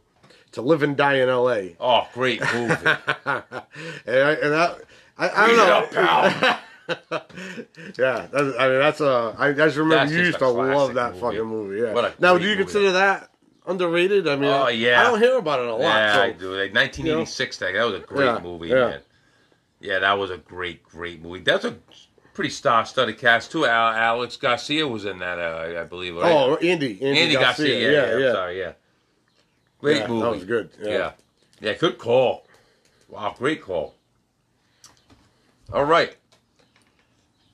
To 0.52 0.60
live 0.60 0.82
and 0.82 0.94
die 0.94 1.14
in 1.14 1.30
L.A. 1.30 1.76
Oh, 1.80 2.06
great 2.12 2.40
movie. 2.52 2.74
and 2.84 2.86
I, 3.26 4.32
and 4.34 4.52
that, 4.52 4.80
I, 5.16 5.28
I 5.28 5.50
it 5.50 5.56
don't 5.56 5.70
up, 5.70 5.92
know. 5.92 6.02
pal. 6.02 6.58
Yeah, 7.98 8.26
that's, 8.30 8.56
I 8.58 8.68
mean 8.68 8.78
that's 8.80 9.00
a. 9.00 9.34
I, 9.38 9.48
I 9.48 9.52
just 9.52 9.76
remember 9.76 9.96
That's 9.96 10.10
you 10.12 10.18
just 10.18 10.26
used 10.26 10.38
to 10.40 10.48
love 10.48 10.94
that 10.94 11.10
movie. 11.14 11.20
fucking 11.20 11.44
movie. 11.44 11.80
Yeah. 11.80 12.10
Now, 12.18 12.36
do 12.36 12.44
you 12.44 12.50
movie. 12.50 12.64
consider 12.64 12.92
that 12.92 13.30
underrated? 13.66 14.28
I 14.28 14.36
mean, 14.36 14.50
Oh, 14.50 14.64
I- 14.64 14.70
yeah. 14.70 15.00
I 15.00 15.04
don't 15.04 15.20
hear 15.20 15.38
about 15.38 15.60
it 15.60 15.68
a 15.68 15.72
lot. 15.72 15.80
yeah, 15.80 16.14
so- 16.14 16.22
I 16.22 16.32
do. 16.32 16.50
Like 16.50 16.74
1986, 16.74 17.56
that 17.58 17.72
that 17.72 17.84
was 17.84 17.94
a 17.94 17.98
great 18.00 18.26
Yeah, 18.26 18.38
movie, 18.40 18.68
yeah. 18.68 18.74
man. 18.74 19.00
Yeah, 19.82 19.98
that 19.98 20.12
was 20.12 20.30
a 20.30 20.38
great, 20.38 20.84
great 20.84 21.20
movie. 21.20 21.40
That's 21.40 21.64
a 21.64 21.76
pretty 22.34 22.50
star-studded 22.50 23.18
cast 23.18 23.50
too. 23.50 23.66
Al- 23.66 23.94
Alex 23.94 24.36
Garcia 24.36 24.86
was 24.86 25.04
in 25.04 25.18
that, 25.18 25.38
uh, 25.38 25.80
I 25.80 25.84
believe. 25.84 26.16
Right? 26.16 26.30
Oh, 26.32 26.54
Andy. 26.56 26.92
Andy, 27.02 27.20
Andy 27.20 27.34
Garcia. 27.34 27.90
Yeah, 27.90 27.90
yeah, 27.90 28.18
yeah. 28.18 28.26
I'm 28.28 28.34
sorry, 28.34 28.58
yeah. 28.60 28.72
Great 29.80 29.98
Yeah, 29.98 30.06
movie. 30.06 30.22
That 30.22 30.30
was 30.30 30.44
good. 30.44 30.70
Yeah. 30.80 30.90
Yeah. 30.90 31.12
yeah. 31.60 31.74
good 31.74 31.98
call. 31.98 32.46
Wow, 33.08 33.34
great 33.36 33.60
call. 33.60 33.96
All 35.72 35.84
right. 35.84 36.16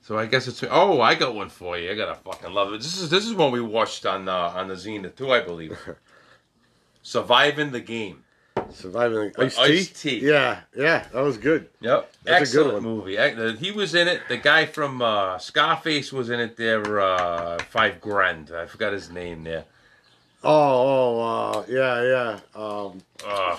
So 0.02 0.18
I 0.18 0.26
guess 0.26 0.48
it's 0.48 0.62
oh, 0.70 1.00
I 1.00 1.14
got 1.14 1.34
one 1.34 1.48
for 1.48 1.78
you. 1.78 1.90
I 1.90 1.94
gotta 1.94 2.14
fucking 2.14 2.52
love 2.52 2.72
it. 2.72 2.78
This 2.78 3.00
is 3.00 3.10
this 3.10 3.26
is 3.26 3.34
one 3.34 3.52
we 3.52 3.60
watched 3.60 4.06
on 4.06 4.28
uh, 4.28 4.52
on 4.54 4.68
the 4.68 4.76
Zenith 4.76 5.16
too, 5.16 5.30
I 5.32 5.40
believe. 5.40 5.78
Surviving 7.02 7.72
the 7.72 7.80
game. 7.80 8.24
Surviving 8.70 9.32
With 9.36 9.38
Ice 9.38 9.56
T. 9.56 9.62
Ice-T. 9.62 10.18
Yeah, 10.20 10.60
yeah, 10.76 11.04
that 11.12 11.20
was 11.22 11.38
good. 11.38 11.68
Yep, 11.80 12.12
That's 12.24 12.52
a 12.52 12.56
good 12.56 12.66
excellent 12.66 12.74
one. 12.74 12.82
movie. 12.82 13.56
He 13.58 13.70
was 13.72 13.94
in 13.94 14.08
it. 14.08 14.22
The 14.28 14.36
guy 14.36 14.66
from 14.66 15.02
uh, 15.02 15.38
Scarface 15.38 16.12
was 16.12 16.30
in 16.30 16.40
it. 16.40 16.56
There, 16.56 17.00
uh, 17.00 17.58
Five 17.70 18.00
Grand. 18.00 18.50
I 18.54 18.66
forgot 18.66 18.92
his 18.92 19.10
name 19.10 19.44
there. 19.44 19.64
Oh, 20.44 20.50
oh, 21.20 21.20
uh, 21.20 21.64
yeah, 21.68 22.02
yeah. 22.02 22.40
Um, 22.54 23.02
Uh, 23.26 23.56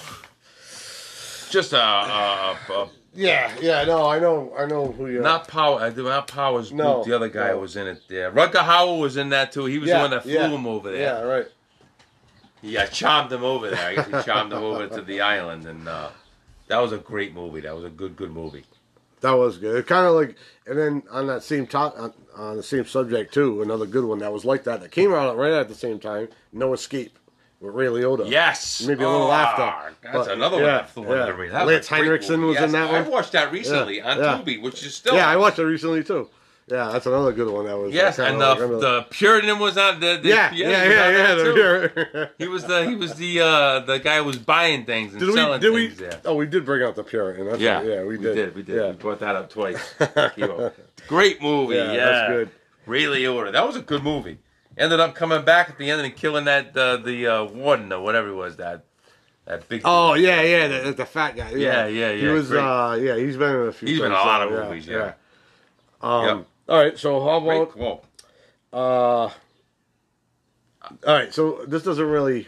just 1.49 1.73
a, 1.73 1.77
a, 1.77 2.57
a, 2.69 2.73
a 2.73 2.90
yeah, 3.14 3.52
yeah. 3.61 3.84
No, 3.86 4.07
I 4.07 4.19
know, 4.19 4.53
I 4.57 4.65
know 4.65 4.91
who 4.91 5.07
you. 5.07 5.19
Are. 5.19 5.23
Not 5.23 5.48
Power. 5.48 5.81
uh, 5.81 5.90
Not 5.90 6.27
Powers. 6.27 6.72
No, 6.72 7.03
the 7.03 7.14
other 7.15 7.27
guy 7.27 7.49
no. 7.49 7.60
was 7.60 7.76
in 7.76 7.88
it. 7.88 8.03
There, 8.07 8.31
Rutger 8.31 8.64
Hauer 8.64 8.99
was 8.99 9.18
in 9.18 9.30
that 9.30 9.52
too. 9.52 9.65
He 9.65 9.80
was 9.80 9.90
the 9.90 9.98
one 9.98 10.11
that 10.11 10.23
flew 10.23 10.34
yeah, 10.34 10.48
him 10.48 10.65
over 10.68 10.91
there. 10.91 11.02
Yeah, 11.02 11.22
right. 11.22 11.48
Yeah, 12.61 12.86
charmed 12.88 13.31
him 13.31 13.44
over 13.44 13.69
there. 13.69 13.88
I 13.90 13.95
guess 13.95 14.06
he 14.07 14.23
charmed 14.31 14.52
him 14.53 14.64
over 14.64 14.88
to 14.88 15.02
the 15.02 15.22
island, 15.22 15.65
and 15.65 15.88
uh, 15.88 16.10
that 16.68 16.80
was 16.80 16.91
a 16.91 16.98
great 16.98 17.34
movie. 17.34 17.61
That 17.61 17.76
was 17.76 17.84
a 17.86 17.90
good, 17.90 18.15
good 18.15 18.31
movie. 18.31 18.65
That 19.22 19.31
was 19.34 19.57
good. 19.57 19.86
Kind 19.88 20.06
of 20.07 20.14
like, 20.15 20.36
and 20.65 20.77
then 20.77 21.03
on 21.11 21.27
that 21.27 21.44
same 21.44 21.68
top, 21.68 21.98
on, 21.99 22.14
on 22.38 22.57
the 22.57 22.64
same 22.64 22.86
subject 22.86 23.34
too, 23.34 23.61
another 23.61 23.86
good 23.86 24.06
one 24.06 24.19
that 24.19 24.31
was 24.31 24.45
like 24.45 24.64
that 24.64 24.81
that 24.81 24.91
came 24.91 25.14
out 25.14 25.36
right 25.38 25.52
at 25.53 25.68
the 25.68 25.76
same 25.76 25.99
time. 25.99 26.30
No 26.53 26.73
Escape 26.73 27.18
with 27.60 27.76
Ray 27.76 27.88
Liotta. 27.88 28.30
Yes, 28.30 28.81
Maybe 28.86 29.03
a 29.03 29.10
little 29.10 29.27
Oh, 29.27 29.31
after, 29.31 29.94
That's 30.02 30.15
but- 30.27 30.31
another 30.31 30.56
one 30.57 30.65
yeah, 30.65 30.88
under 30.95 31.45
yeah. 31.45 31.52
That 31.52 31.68
Lance 31.68 31.88
Henriksen 31.90 32.45
was 32.45 32.57
in 32.57 32.72
that 32.72 32.90
one. 32.91 33.03
I 33.06 33.10
watched 33.10 33.34
that 33.34 33.52
recently 33.52 33.98
Yeah, 33.98 34.11
on 34.11 34.18
yeah. 34.19 34.41
Tubi, 34.41 34.61
which 34.61 34.86
is 34.86 34.95
still. 34.95 35.15
yeah, 35.15 35.27
I 35.27 35.36
watched 35.36 35.60
it 35.60 35.65
recently 35.65 36.02
too. 36.03 36.30
Yeah, 36.70 36.90
that's 36.91 37.06
another 37.08 37.32
good 37.34 37.52
one. 37.52 37.66
That 37.66 37.78
was 37.78 37.94
Yes, 37.94 38.18
kinda 38.18 38.32
and 38.32 38.41
the, 38.41 38.78
the 38.80 39.06
Puritan 39.10 39.58
was 39.58 39.76
on 39.78 40.00
the. 40.00 40.20
the 40.22 40.30
yeah, 40.30 40.52
yeah, 40.54 40.70
yeah, 40.70 41.10
yeah. 41.10 41.36
the. 41.36 42.30
He 42.38 42.48
was 42.48 42.64
the 42.66 42.86
he 42.88 42.96
was 42.96 43.16
the 43.16 43.41
uh, 43.41 43.80
the 43.80 43.98
guy 43.98 44.18
who 44.18 44.26
was 44.26 44.38
buying 44.38 44.86
things 44.86 45.14
and 45.14 45.20
Did 45.20 45.30
we? 45.30 45.34
selling 45.34 45.60
Did 45.62 45.74
we? 45.74 45.90
things. 45.90 46.16
Oh, 46.26 46.36
we 46.36 46.46
did 46.46 46.66
bring 46.66 46.84
out 46.84 46.96
the 46.96 47.04
Puritan. 47.04 47.46
That's 47.48 47.60
Yeah, 47.60 47.78
right. 47.78 47.86
yeah, 47.88 48.04
we 48.04 48.18
did. 48.20 48.54
We 48.56 48.62
did. 48.62 48.76
Yeah, 48.76 48.90
We 48.91 48.98
brought 48.98 49.20
that 49.22 49.36
up 49.36 49.50
twice. 49.50 49.96
Great 51.08 51.41
movie. 51.41 51.76
yeah, 51.76 51.91
Yeah, 51.91 52.06
that's 52.06 52.32
good. 52.32 52.50
Ray 52.86 53.04
Liotta. 53.04 53.52
That 53.52 53.66
was 53.66 53.76
a 53.76 53.82
good 53.82 54.04
movie. 54.04 54.38
Ended 54.78 55.00
up 55.00 55.16
coming 55.16 55.44
back 55.44 55.70
at 55.70 55.78
the 55.78 55.90
end 55.90 56.02
and 56.02 56.16
killing 56.16 56.46
that 56.46 56.76
uh, 56.78 56.98
the 56.98 57.28
uh, 57.28 57.44
warden 57.46 57.91
or 57.91 58.02
whatever 58.02 58.30
it 58.30 58.36
was 58.36 58.58
that 58.58 58.86
that 59.46 59.68
big. 59.68 59.82
Oh 59.84 60.14
yeah, 60.14 60.41
yeah, 60.41 60.68
the, 60.84 60.91
the 60.94 61.06
fat 61.06 61.36
guy. 61.36 61.50
Yeah, 61.52 61.88
yeah, 61.88 61.88
He 61.88 62.00
yeah, 62.00 62.12
he 62.14 62.28
was. 62.28 62.48
great. 62.50 62.62
uh 62.62 62.96
Yeah, 63.00 63.16
he's 63.18 63.36
been 63.38 63.50
in 63.56 63.68
a 63.68 63.72
few. 63.72 63.88
He's 63.88 63.98
been 64.00 64.08
in 64.08 64.12
a 64.12 64.16
lot 64.16 64.44
of 64.44 64.52
movies, 64.52 64.88
yeah. 64.88 65.14
Um, 66.02 66.26
Yep. 66.26 66.46
All 66.70 66.78
right, 66.78 66.98
so 67.00 67.20
how 67.24 67.38
about? 67.38 68.04
Uh, 68.72 68.78
all 68.78 69.32
right, 71.08 71.34
so 71.34 71.66
this 71.68 71.82
doesn't 71.84 72.06
really. 72.06 72.48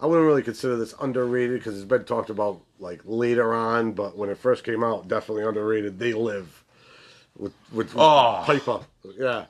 I 0.00 0.06
wouldn't 0.06 0.26
really 0.26 0.42
consider 0.42 0.76
this 0.76 0.94
underrated 1.00 1.60
because 1.60 1.76
it's 1.76 1.84
been 1.84 2.04
talked 2.04 2.30
about 2.30 2.60
like 2.80 3.02
later 3.04 3.52
on, 3.54 3.92
but 3.92 4.16
when 4.16 4.30
it 4.30 4.38
first 4.38 4.64
came 4.64 4.82
out, 4.82 5.06
definitely 5.06 5.44
underrated. 5.44 5.98
They 5.98 6.14
live 6.14 6.64
with 7.36 7.52
with 7.72 7.92
Oh. 7.94 8.42
Piper. 8.46 8.80
Yeah, 9.18 9.44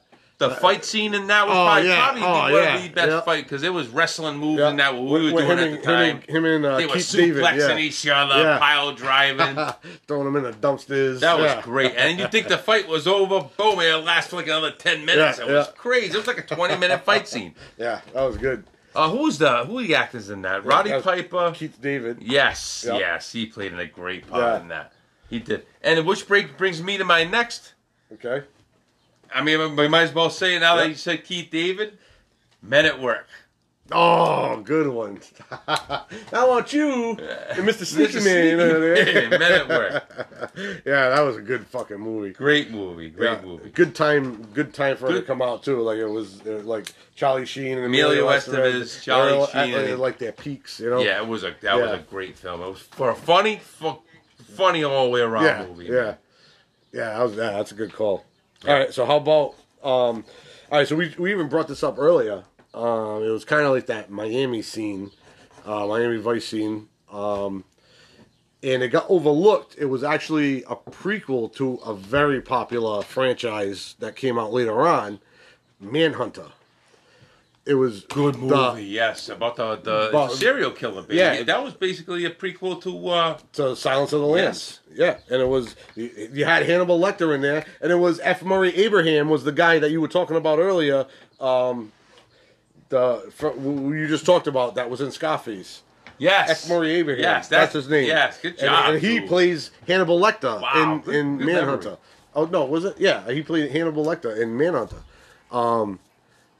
The 0.49 0.55
fight 0.57 0.85
scene 0.85 1.15
in 1.15 1.27
that 1.29 1.47
was 1.47 1.57
oh, 1.57 1.65
probably, 1.65 1.89
yeah. 1.89 2.03
probably 2.03 2.23
Oh, 2.23 2.31
one 2.31 2.53
yeah. 2.53 2.77
of 2.77 2.83
the 2.83 2.89
best 2.91 3.09
Yeah. 3.09 3.21
fight 3.23 3.45
because 3.45 3.63
it 3.63 3.73
was 3.73 3.89
wrestling 3.89 4.37
moves 4.39 4.61
yeah. 4.61 4.71
in 4.71 4.77
that 4.77 4.95
what 4.95 5.03
we 5.21 5.33
were 5.33 5.41
doing 5.41 5.51
at 5.53 5.59
and- 5.59 5.79
the 5.79 5.83
time. 5.83 6.21
Him 6.23 6.23
and, 6.27 6.37
him 6.37 6.45
and 6.45 6.67
uh, 6.67 6.77
they 6.77 6.87
were 6.87 6.95
Keith 6.95 7.13
David, 7.13 7.43
suplexing 7.45 7.69
yeah. 7.69 7.79
each 7.79 8.07
other, 8.09 8.43
Yeah. 8.43 8.59
pile 8.59 8.93
driving. 8.93 9.57
throwing 10.09 10.25
them 10.25 10.37
in 10.37 10.43
the 10.43 10.53
dumpsters. 10.53 11.21
That 11.21 11.39
was 11.39 11.51
yeah. 11.53 11.63
great. 11.63 11.95
And 11.97 12.19
you 12.19 12.27
think 12.29 12.49
the 12.49 12.59
fight 12.71 12.89
was 12.89 13.07
over, 13.07 13.49
boom, 13.57 13.81
it'll 13.81 14.01
last 14.03 14.31
for 14.31 14.37
like 14.37 14.47
another 14.47 14.73
10 14.73 15.05
minutes. 15.05 15.39
Yeah, 15.39 15.45
it 15.45 15.53
was 15.53 15.67
yeah. 15.67 15.73
crazy. 15.77 16.15
It 16.15 16.17
was 16.17 16.27
like 16.27 16.39
a 16.39 16.55
20 16.55 16.77
minute 16.77 17.01
fight 17.05 17.29
scene. 17.29 17.55
Yeah, 17.79 18.01
that 18.13 18.23
was 18.23 18.37
good. 18.37 18.65
Uh, 18.95 19.09
who 19.09 19.19
was 19.23 19.39
the 19.39 19.65
who 19.65 19.75
were 19.75 19.83
the 19.83 19.95
actors 19.95 20.29
in 20.29 20.43
that? 20.43 20.67
Roddy 20.67 20.91
that 20.91 21.03
Piper. 21.03 21.53
Keith 21.55 21.81
David. 21.81 22.19
Yes, 22.21 22.85
Yep. 22.87 23.01
yes, 23.01 23.33
he 23.33 23.47
played 23.47 23.73
in 23.73 23.79
a 23.79 23.87
great 23.87 24.29
part 24.29 24.43
Yeah. 24.43 24.61
in 24.61 24.69
that. 24.69 24.93
He 25.31 25.39
did. 25.39 25.65
And 25.81 26.05
which 26.07 26.29
break 26.29 26.59
brings 26.59 26.83
me 26.83 26.99
to 26.99 27.05
my 27.05 27.25
next. 27.25 27.73
Okay. 28.13 28.45
I 29.35 29.43
mean, 29.43 29.77
we 29.77 29.89
might 29.89 30.03
as 30.03 30.15
well 30.15 30.31
say 30.31 30.57
it 30.57 30.61
now 30.61 30.77
that 30.77 30.89
you 30.89 30.95
said 30.95 31.25
Keith 31.25 31.51
David. 31.51 31.99
Men 32.63 32.87
at 32.87 33.01
Work. 33.01 33.27
Oh, 33.91 34.61
good 34.61 34.89
one. 34.89 35.21
I 35.69 36.47
want 36.47 36.73
you, 36.73 37.11
and 37.11 37.69
Mr. 37.69 37.85
Sneaky 37.85 38.21
Man. 38.25 38.57
Man, 38.57 39.31
Men 39.31 39.43
at 39.53 39.69
Work. 39.69 40.53
yeah, 40.87 41.11
that 41.11 41.21
was 41.21 41.37
a 41.37 41.43
good 41.43 41.67
fucking 41.67 41.99
movie. 41.99 42.31
Great 42.31 42.71
movie. 42.71 43.11
Great 43.11 43.39
Yeah, 43.41 43.45
movie. 43.45 43.71
Good 43.71 43.95
time. 43.95 44.45
Good 44.55 44.73
time 44.73 44.97
for 44.97 45.11
it 45.11 45.15
to 45.15 45.23
come 45.23 45.43
out 45.43 45.63
too. 45.65 45.81
Like 45.81 45.99
it 45.99 46.07
was 46.07 46.41
uh, 46.47 46.63
like 46.65 46.93
Charlie 47.17 47.45
Sheen 47.45 47.77
and 47.77 47.85
Emilio 47.87 48.29
Estevez, 48.29 49.03
Charlie 49.03 49.33
all 49.33 49.47
Sheen, 49.49 49.75
at, 49.75 49.99
like 49.99 50.17
their 50.19 50.33
peaks. 50.33 50.81
You 50.81 50.91
know. 50.91 51.01
Yeah, 51.01 51.21
it 51.21 51.27
was 51.27 51.43
a 51.45 51.55
that 51.61 51.75
was 51.75 51.91
a 51.91 51.99
great 52.09 52.39
film. 52.39 52.63
It 52.63 52.69
was 52.69 52.79
for 52.81 53.11
a 53.11 53.15
funny, 53.17 53.57
fu- 53.63 53.99
funny 54.55 54.85
all 54.85 55.05
the 55.07 55.11
way 55.11 55.21
around 55.21 55.45
Yeah. 55.45 55.67
movie. 55.67 55.87
Yeah. 55.87 56.15
Yeah. 56.93 57.19
That 57.19 57.23
was, 57.25 57.33
yeah. 57.35 57.51
That's 57.51 57.73
a 57.73 57.75
good 57.75 57.93
call. 57.93 58.25
All 58.67 58.75
right. 58.75 58.93
So 58.93 59.05
how 59.05 59.17
about? 59.17 59.55
Um, 59.83 60.25
all 60.71 60.79
right. 60.79 60.89
So 60.89 60.97
we 60.97 61.15
we 61.19 61.33
even 61.33 61.49
brought 61.49 61.69
this 61.69 61.83
up 61.83 61.99
earlier. 61.99 62.45
Um, 62.75 63.23
it 63.23 63.31
was 63.31 63.45
kind 63.45 63.65
of 63.65 63.73
like 63.73 63.87
that 63.87 64.11
Miami 64.11 64.63
scene, 64.63 65.11
uh, 65.67 65.87
Miami 65.87 66.19
Vice 66.19 66.47
scene. 66.47 66.89
Um, 67.11 67.65
and 68.63 68.83
it 68.83 68.89
got 68.89 69.07
overlooked. 69.11 69.75
It 69.77 69.87
was 69.87 70.05
actually 70.05 70.63
a 70.65 70.77
prequel 70.77 71.53
to 71.57 71.75
a 71.85 71.95
very 71.95 72.41
popular 72.41 73.03
franchise 73.03 73.97
that 73.99 74.15
came 74.15 74.39
out 74.39 74.53
later 74.53 74.87
on, 74.87 75.19
Manhunter. 75.81 76.47
It 77.65 77.75
was 77.75 78.01
Good 78.07 78.35
the- 78.35 78.39
movie, 78.39 78.85
yes, 78.85 79.29
about 79.29 79.55
the 79.57 79.77
the 79.77 80.09
But- 80.11 80.33
serial 80.33 80.73
killer. 80.73 81.03
Baby. 81.03 81.17
Yeah. 81.19 81.43
that 81.45 81.63
was 81.63 81.75
basically 81.75 82.25
a 82.25 82.31
prequel 82.31 82.83
to. 82.83 83.09
uh 83.09 83.39
to 83.53 83.77
Silence 83.77 84.13
of 84.13 84.21
the 84.21 84.27
Lambs. 84.27 84.81
Yeah, 84.93 85.19
and 85.31 85.41
it 85.41 85.47
was 85.49 85.77
you, 85.95 86.11
you 86.33 86.45
had 86.45 86.65
Hannibal 86.67 86.99
Lecter 86.99 87.33
in 87.35 87.41
there, 87.41 87.65
and 87.81 87.93
it 87.93 87.97
was 87.97 88.19
F. 88.21 88.43
Murray 88.43 88.75
Abraham 88.77 89.29
was 89.31 89.45
the 89.45 89.53
guy 89.53 89.79
that 89.79 89.91
you 89.93 90.01
were 90.01 90.09
talking 90.09 90.37
about 90.37 90.59
earlier. 90.59 91.07
Um, 91.41 91.93
the 92.89 93.33
you 93.63 94.09
just 94.09 94.27
talked 94.27 94.47
about 94.49 94.75
that 94.75 94.91
was 94.91 95.01
in 95.01 95.11
Scarface. 95.13 95.83
Yes, 96.19 96.65
F. 96.65 96.69
Murray 96.69 96.91
Abraham. 96.97 97.23
Yes, 97.23 97.49
that's, 97.49 97.73
his 97.75 97.89
name. 97.89 98.07
Yes, 98.07 98.39
good 98.41 98.59
job. 98.59 98.95
And, 98.95 99.01
he 99.03 99.21
too. 99.21 99.27
plays 99.27 99.71
Hannibal 99.87 100.21
Lecter 100.21 100.61
Wow, 100.61 100.83
in, 100.95 101.01
good- 101.01 101.15
in 101.15 101.39
good 101.39 101.47
Manhunter. 101.47 101.85
memory. 101.85 101.99
Oh 102.35 102.45
no, 102.47 102.65
was 102.65 102.85
it? 102.85 102.97
Yeah, 102.99 103.31
he 103.31 103.43
played 103.43 103.71
Hannibal 103.71 104.05
Lecter 104.05 104.37
in 104.41 104.57
Manhunter. 104.57 104.97
Um, 105.51 105.99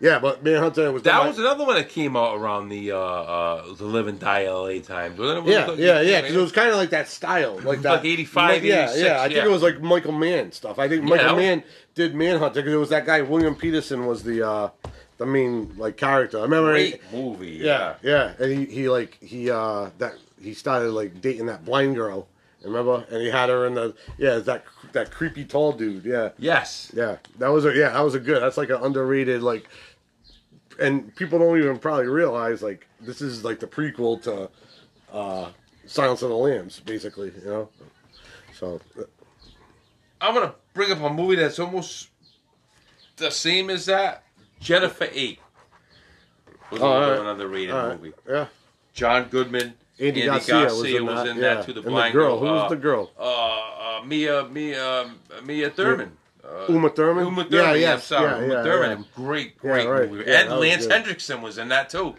yeah, 0.03 0.19
but 0.19 0.43
Manhunter 0.45 0.93
was 0.93 1.03
That 1.05 1.25
was 1.25 1.39
another 1.39 1.65
one 1.65 1.77
that 1.77 1.89
came 1.89 2.17
out 2.17 2.37
around 2.37 2.69
the 2.69 2.93
uh, 2.93 2.99
uh 2.99 3.75
the 3.75 3.85
Live 3.87 4.09
and 4.09 4.19
Die 4.21 4.47
LA 4.51 4.81
times. 4.81 5.19
wasn't 5.19 5.47
it? 5.47 5.51
Yeah, 5.53 5.71
it- 5.71 5.79
yeah, 5.79 6.01
yeah. 6.03 6.21
Because 6.21 6.37
it 6.37 6.41
was 6.41 6.53
kind 6.53 6.69
of 6.71 6.77
like 6.77 6.91
that 6.91 7.09
style, 7.09 7.59
like 7.61 7.81
that. 7.83 7.93
Like 7.93 8.05
85, 8.05 8.65
Yeah, 8.65 8.83
86, 8.91 9.01
yeah. 9.07 9.21
I 9.21 9.29
think 9.29 9.37
yeah. 9.37 9.45
it 9.45 9.51
was 9.51 9.63
like 9.63 9.81
Michael 9.81 10.13
Mann 10.13 10.53
stuff. 10.53 10.79
I 10.79 10.89
think 10.89 11.05
Yeah, 11.05 11.09
Michael 11.09 11.37
was- 11.37 11.43
Mann 11.43 11.63
did 11.95 12.15
Manhunter 12.15 12.61
because 12.61 12.75
it 12.75 12.77
was 12.77 12.89
that 12.91 13.07
guy 13.07 13.23
William 13.23 13.55
Petersen 13.55 14.05
was 14.07 14.23
the 14.25 14.47
uh 14.47 14.69
the 15.19 15.27
main 15.27 15.73
like 15.79 15.97
character. 15.97 16.39
I 16.39 16.43
remember. 16.43 16.75
he- 16.77 16.91
great 16.91 17.13
movie. 17.13 17.59
yeah, 17.63 17.95
yeah, 18.03 18.33
and 18.41 18.51
he 18.53 18.65
he 18.67 18.89
like 18.91 19.17
he 19.23 19.51
uh 19.51 19.91
that 19.99 20.15
he 20.43 20.53
started 20.53 20.91
like 20.91 21.21
dating 21.21 21.47
that 21.47 21.65
blind 21.65 21.95
girl. 21.95 22.27
Remember? 22.65 23.05
And 23.11 23.21
he 23.23 23.29
had 23.29 23.49
her 23.49 23.67
in 23.67 23.75
the 23.75 23.93
yeah 24.19 24.39
that 24.39 24.65
that 24.93 25.11
creepy 25.11 25.45
tall 25.45 25.73
dude. 25.73 26.05
Yeah, 26.05 26.29
Yes. 26.39 26.93
yeah. 26.95 27.17
That 27.39 27.49
was 27.49 27.65
a 27.65 27.75
yeah 27.75 27.91
that 27.91 28.01
was 28.03 28.15
a 28.15 28.21
good. 28.21 28.41
That's 28.43 28.57
like 28.57 28.71
an 28.71 28.77
underrated 28.83 29.43
like. 29.43 29.69
And 30.83 31.15
people 31.17 31.39
don't 31.39 31.59
even 31.59 31.79
probably 31.79 32.07
realize 32.09 32.63
like 32.63 32.87
this 33.01 33.21
is 33.21 33.45
like 33.45 33.61
the 33.61 33.67
prequel 33.67 34.21
to 34.23 34.51
uh 35.13 35.51
Silence 35.87 36.23
of 36.23 36.29
the 36.31 36.37
Lambs, 36.37 36.81
basically. 36.81 37.33
You 37.43 37.45
know. 37.51 37.69
So 38.59 38.81
I'm 40.21 40.35
gonna 40.35 40.55
bring 40.75 40.91
up 40.93 41.01
a 41.01 41.11
movie 41.11 41.37
that's 41.37 41.59
almost 41.59 42.09
the 43.17 43.31
same 43.31 43.71
as 43.71 43.87
that. 43.87 44.25
Jennifer 44.61 45.09
Eight 45.13 45.41
was 46.71 46.81
Oh, 46.81 46.87
a 46.87 46.89
all 46.89 47.01
little 47.01 47.15
right. 47.15 47.21
bit 47.23 47.27
underrated 47.33 47.75
all 47.75 47.87
right, 47.89 48.01
movie. 48.03 48.15
yeah. 48.29 48.47
John 48.95 49.25
Goodman, 49.29 49.75
Andy, 49.99 50.23
Andy 50.23 50.27
Garcia, 50.47 50.65
was 50.75 50.85
in 50.85 51.07
that, 51.07 51.27
yeah. 51.27 51.55
that 51.55 51.67
too. 51.67 51.73
The 51.73 51.81
And 51.81 51.91
blind 51.91 52.13
girl. 52.13 52.39
Who 52.39 52.45
was 52.47 52.63
uh, 52.65 52.69
the 52.69 52.77
girl? 52.77 53.11
Uh, 53.19 53.23
uh, 53.23 54.03
Mia, 54.05 54.45
Mia, 54.45 55.01
um, 55.03 55.19
Mia 55.45 55.71
Thurman. 55.71 56.17
Uh, 56.53 56.67
Uma 56.73 56.91
Thurman. 56.91 57.27
Uma 57.27 57.43
Yeah, 57.43 57.49
Thurman. 57.49 57.67
Yeah, 57.67 57.75
yes, 57.75 58.05
sorry, 58.05 58.31
yeah, 58.31 58.39
Uma 58.45 58.55
yeah, 58.55 58.63
Thurman. 58.63 58.99
yeah. 58.99 59.05
Great, 59.15 59.47
Yeah, 59.47 59.61
great 59.61 59.87
right. 59.89 60.11
movie. 60.11 60.25
Yeah, 60.31 60.41
and 60.41 60.61
Lance 60.61 60.87
good. 60.87 60.93
Henriksen 60.93 61.43
was 61.43 61.59
in 61.59 61.69
that 61.69 61.89
too. 61.91 62.15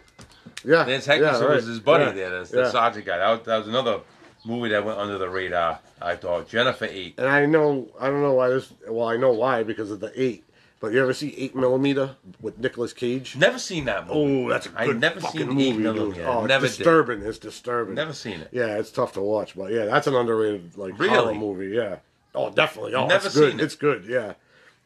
Yeah, 0.64 0.84
Lance 0.84 1.06
yeah, 1.06 1.18
right. 1.20 1.56
was 1.56 1.66
his 1.66 1.80
buddy 1.80 2.04
Yeah, 2.04 2.10
there, 2.12 2.42
the, 2.44 2.50
the 2.50 2.62
yeah. 2.62 2.70
sergeant 2.70 3.04
guy. 3.06 3.18
That 3.18 3.30
was, 3.30 3.40
that 3.46 3.58
was 3.58 3.68
another 3.68 4.00
movie 4.44 4.70
that 4.70 4.84
went 4.84 4.98
under 4.98 5.18
the 5.18 5.28
radar. 5.28 5.78
I 6.00 6.16
thought 6.16 6.48
Jennifer 6.48 6.86
Eight. 6.86 7.14
And 7.18 7.28
I 7.28 7.46
know 7.46 7.88
I 8.00 8.08
don't 8.08 8.22
know 8.22 8.34
why 8.34 8.48
this. 8.48 8.72
Well, 8.88 9.06
I 9.08 9.16
know 9.16 9.32
why 9.32 9.62
because 9.62 9.90
of 9.90 10.00
the 10.00 10.12
eight. 10.20 10.44
But 10.80 10.92
you 10.92 11.00
ever 11.00 11.14
see 11.14 11.34
Eight 11.38 11.56
Millimeter 11.56 12.16
with 12.42 12.58
Nicolas 12.58 12.92
Cage? 12.92 13.36
Never 13.36 13.58
seen 13.58 13.86
that 13.86 14.06
movie. 14.06 14.44
Oh, 14.44 14.48
that's 14.50 14.66
a 14.66 14.72
I 14.76 14.86
good 14.86 15.00
never 15.00 15.18
fucking 15.18 15.40
seen 15.40 15.48
movie, 15.48 15.88
Eight 15.88 15.94
dude. 16.14 16.18
Oh, 16.26 16.44
Never 16.44 16.66
it's 16.66 16.76
did. 16.76 16.82
disturbing. 16.84 17.22
It's 17.22 17.38
disturbing. 17.38 17.94
Never 17.94 18.12
seen 18.12 18.40
it. 18.40 18.48
Yeah, 18.52 18.76
it's 18.76 18.90
tough 18.90 19.14
to 19.14 19.22
watch, 19.22 19.56
but 19.56 19.72
yeah, 19.72 19.86
that's 19.86 20.06
an 20.08 20.14
underrated 20.14 20.76
like 20.76 20.94
horror 20.98 21.34
movie. 21.34 21.68
Yeah. 21.74 21.96
Oh, 22.34 22.50
definitely. 22.50 22.94
Oh, 22.94 23.06
Never 23.06 23.26
it's 23.26 23.34
good. 23.36 23.50
seen 23.52 23.60
it. 23.60 23.64
It's 23.64 23.76
good. 23.76 24.04
Yeah. 24.06 24.34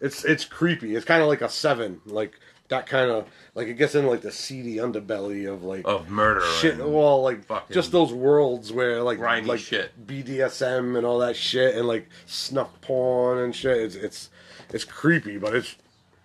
It's 0.01 0.25
it's 0.25 0.45
creepy. 0.45 0.95
It's 0.95 1.05
kind 1.05 1.23
of 1.23 1.29
like 1.29 1.41
a 1.41 1.49
seven, 1.49 2.01
like 2.07 2.39
that 2.69 2.87
kind 2.87 3.11
of 3.11 3.27
like 3.55 3.67
it 3.67 3.75
gets 3.75 3.95
in 3.95 4.07
like 4.07 4.21
the 4.21 4.31
seedy 4.31 4.77
underbelly 4.77 5.51
of 5.51 5.65
like 5.65 5.83
Of 5.87 6.09
murder. 6.11 6.43
shit. 6.61 6.75
and- 6.75 6.93
Well, 6.95 7.23
like 7.23 7.45
fucking 7.45 7.75
just 7.75 7.91
those 7.91 8.13
worlds 8.13 8.73
where 8.73 9.03
like 9.03 9.19
grimy 9.19 9.47
like 9.49 9.61
shit. 9.61 10.07
BDSM 10.07 10.97
and 10.97 11.05
all 11.07 11.19
that 11.21 11.35
shit, 11.35 11.75
and 11.75 11.89
like 11.89 12.09
snuff 12.27 12.69
porn 12.83 13.39
and 13.39 13.57
shit. 13.57 13.77
It's 13.79 13.95
it's 13.97 14.31
it's 14.73 14.85
creepy, 14.85 15.37
but 15.39 15.55
it's 15.55 15.75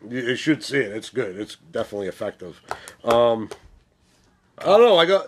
you, 0.08 0.20
you 0.22 0.36
should 0.36 0.64
see 0.64 0.78
it. 0.80 0.92
It's 0.92 1.10
good. 1.10 1.40
It's 1.40 1.56
definitely 1.72 2.08
effective. 2.10 2.62
Um, 3.06 3.50
I 4.60 4.66
don't 4.66 4.82
know. 4.82 4.98
I 4.98 5.06
got. 5.06 5.28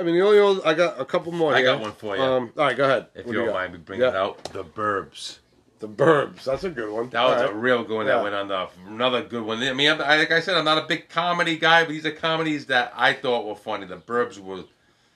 I 0.00 0.02
mean, 0.02 0.14
the 0.14 0.22
only 0.22 0.38
old, 0.38 0.62
I 0.64 0.74
got 0.74 0.98
a 1.00 1.04
couple 1.04 1.30
more. 1.32 1.52
I 1.54 1.58
here. 1.58 1.66
got 1.66 1.80
one 1.80 1.92
for 1.92 2.16
you. 2.16 2.22
Um, 2.22 2.52
all 2.56 2.64
right, 2.64 2.76
go 2.76 2.84
ahead. 2.84 3.06
If 3.14 3.26
What 3.26 3.32
you 3.34 3.40
do 3.40 3.44
don't 3.46 3.54
mind 3.54 3.72
me 3.74 3.78
bringing 3.80 4.02
Yeah. 4.04 4.10
it 4.10 4.16
out, 4.16 4.42
The 4.44 4.64
Burbs. 4.64 5.38
The 5.78 5.88
Burbs. 5.88 6.44
That's 6.44 6.64
a 6.64 6.70
good 6.70 6.90
one. 6.92 7.08
That 7.10 7.22
was 7.24 7.40
All 7.42 7.48
a 7.48 7.52
right. 7.52 7.54
real 7.56 7.84
good 7.84 7.96
one 7.96 8.06
Yeah. 8.06 8.16
that 8.16 8.22
went 8.22 8.34
on 8.34 8.48
the 8.48 8.68
another 8.88 9.22
good 9.22 9.42
one. 9.44 9.62
I 9.62 9.72
mean, 9.72 9.90
I'm, 9.90 10.00
I, 10.00 10.16
like 10.18 10.30
I 10.30 10.40
said, 10.40 10.56
I'm 10.56 10.64
not 10.64 10.78
a 10.78 10.86
big 10.86 11.08
comedy 11.08 11.56
guy, 11.56 11.84
but 11.84 11.90
these 11.90 12.04
are 12.06 12.10
comedies 12.12 12.66
that 12.66 12.92
I 12.96 13.12
thought 13.14 13.46
were 13.46 13.54
funny. 13.54 13.86
The 13.86 13.96
Burbs 13.96 14.38
was 14.38 14.64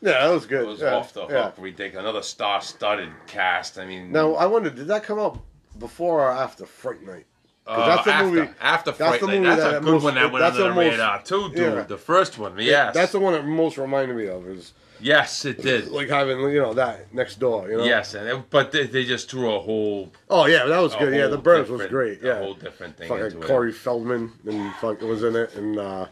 Yeah, 0.00 0.26
that 0.26 0.30
was 0.32 0.46
good. 0.46 0.66
was 0.66 0.80
yeah. 0.80 0.94
off 0.94 1.12
the 1.12 1.26
yeah. 1.28 1.44
hook, 1.46 1.54
ridiculous. 1.58 2.02
Another 2.04 2.22
star-studded 2.22 3.10
cast. 3.26 3.78
I 3.78 3.86
mean, 3.86 4.12
Now 4.12 4.34
I 4.34 4.46
wonder, 4.46 4.70
did 4.70 4.86
that 4.88 5.02
come 5.04 5.18
out 5.18 5.38
before 5.78 6.20
or 6.20 6.30
after 6.30 6.64
Fright 6.66 7.02
Night? 7.02 7.26
Uh, 7.66 7.86
that's 7.88 8.04
the 8.04 8.12
after, 8.12 8.26
movie. 8.28 8.50
After 8.60 8.90
that's 8.92 8.98
Fright 8.98 9.20
the 9.20 9.26
Night. 9.26 9.32
movie 9.36 9.46
That's 9.48 9.62
that 9.62 9.76
a 9.76 9.80
good 9.80 9.92
most- 9.92 10.02
one 10.04 10.14
that 10.16 10.32
went 10.32 10.42
that's 10.42 10.56
under 10.56 10.62
the 10.62 10.68
the 10.68 10.74
most- 10.74 10.90
radar 10.92 11.22
too, 11.22 11.48
dude. 11.50 11.58
yeah. 11.58 11.82
The 11.82 11.96
first 11.98 12.38
one, 12.38 12.58
yes, 12.58 12.94
That's 12.94 13.12
the 13.12 13.20
one 13.20 13.32
that 13.34 13.44
most 13.46 13.78
reminded 13.78 14.16
me 14.16 14.26
of 14.28 14.46
is 14.48 14.72
yes, 15.00 15.44
it 15.44 15.62
did. 15.62 15.88
like 15.88 16.08
having 16.08 16.40
you 16.40 16.60
know 16.60 16.74
that 16.74 17.12
next 17.14 17.36
door. 17.40 17.68
You 17.70 17.78
know. 17.78 17.84
Yes, 17.84 18.14
and 18.14 18.28
it, 18.28 18.50
but 18.50 18.70
they, 18.72 18.86
they 18.86 19.04
just 19.04 19.30
threw 19.30 19.50
a 19.54 19.60
whole, 19.60 20.12
Oh 20.28 20.46
yeah, 20.46 20.66
that 20.66 20.78
was 20.78 20.94
good. 20.96 21.14
Yeah, 21.14 21.28
the 21.28 21.38
Burbs 21.38 21.68
was 21.68 21.86
great. 21.86 22.22
a 22.22 22.26
Yeah. 22.26 22.38
whole 22.40 22.54
different 22.54 22.96
thing 22.98 23.08
fucking 23.08 23.40
Corey 23.42 23.72
Feldman 23.72 24.32
and 24.46 24.74
fuck 24.76 25.00
was 25.00 25.22
in 25.24 25.34
it, 25.36 25.54
and 25.54 25.78
uh, 25.78 26.06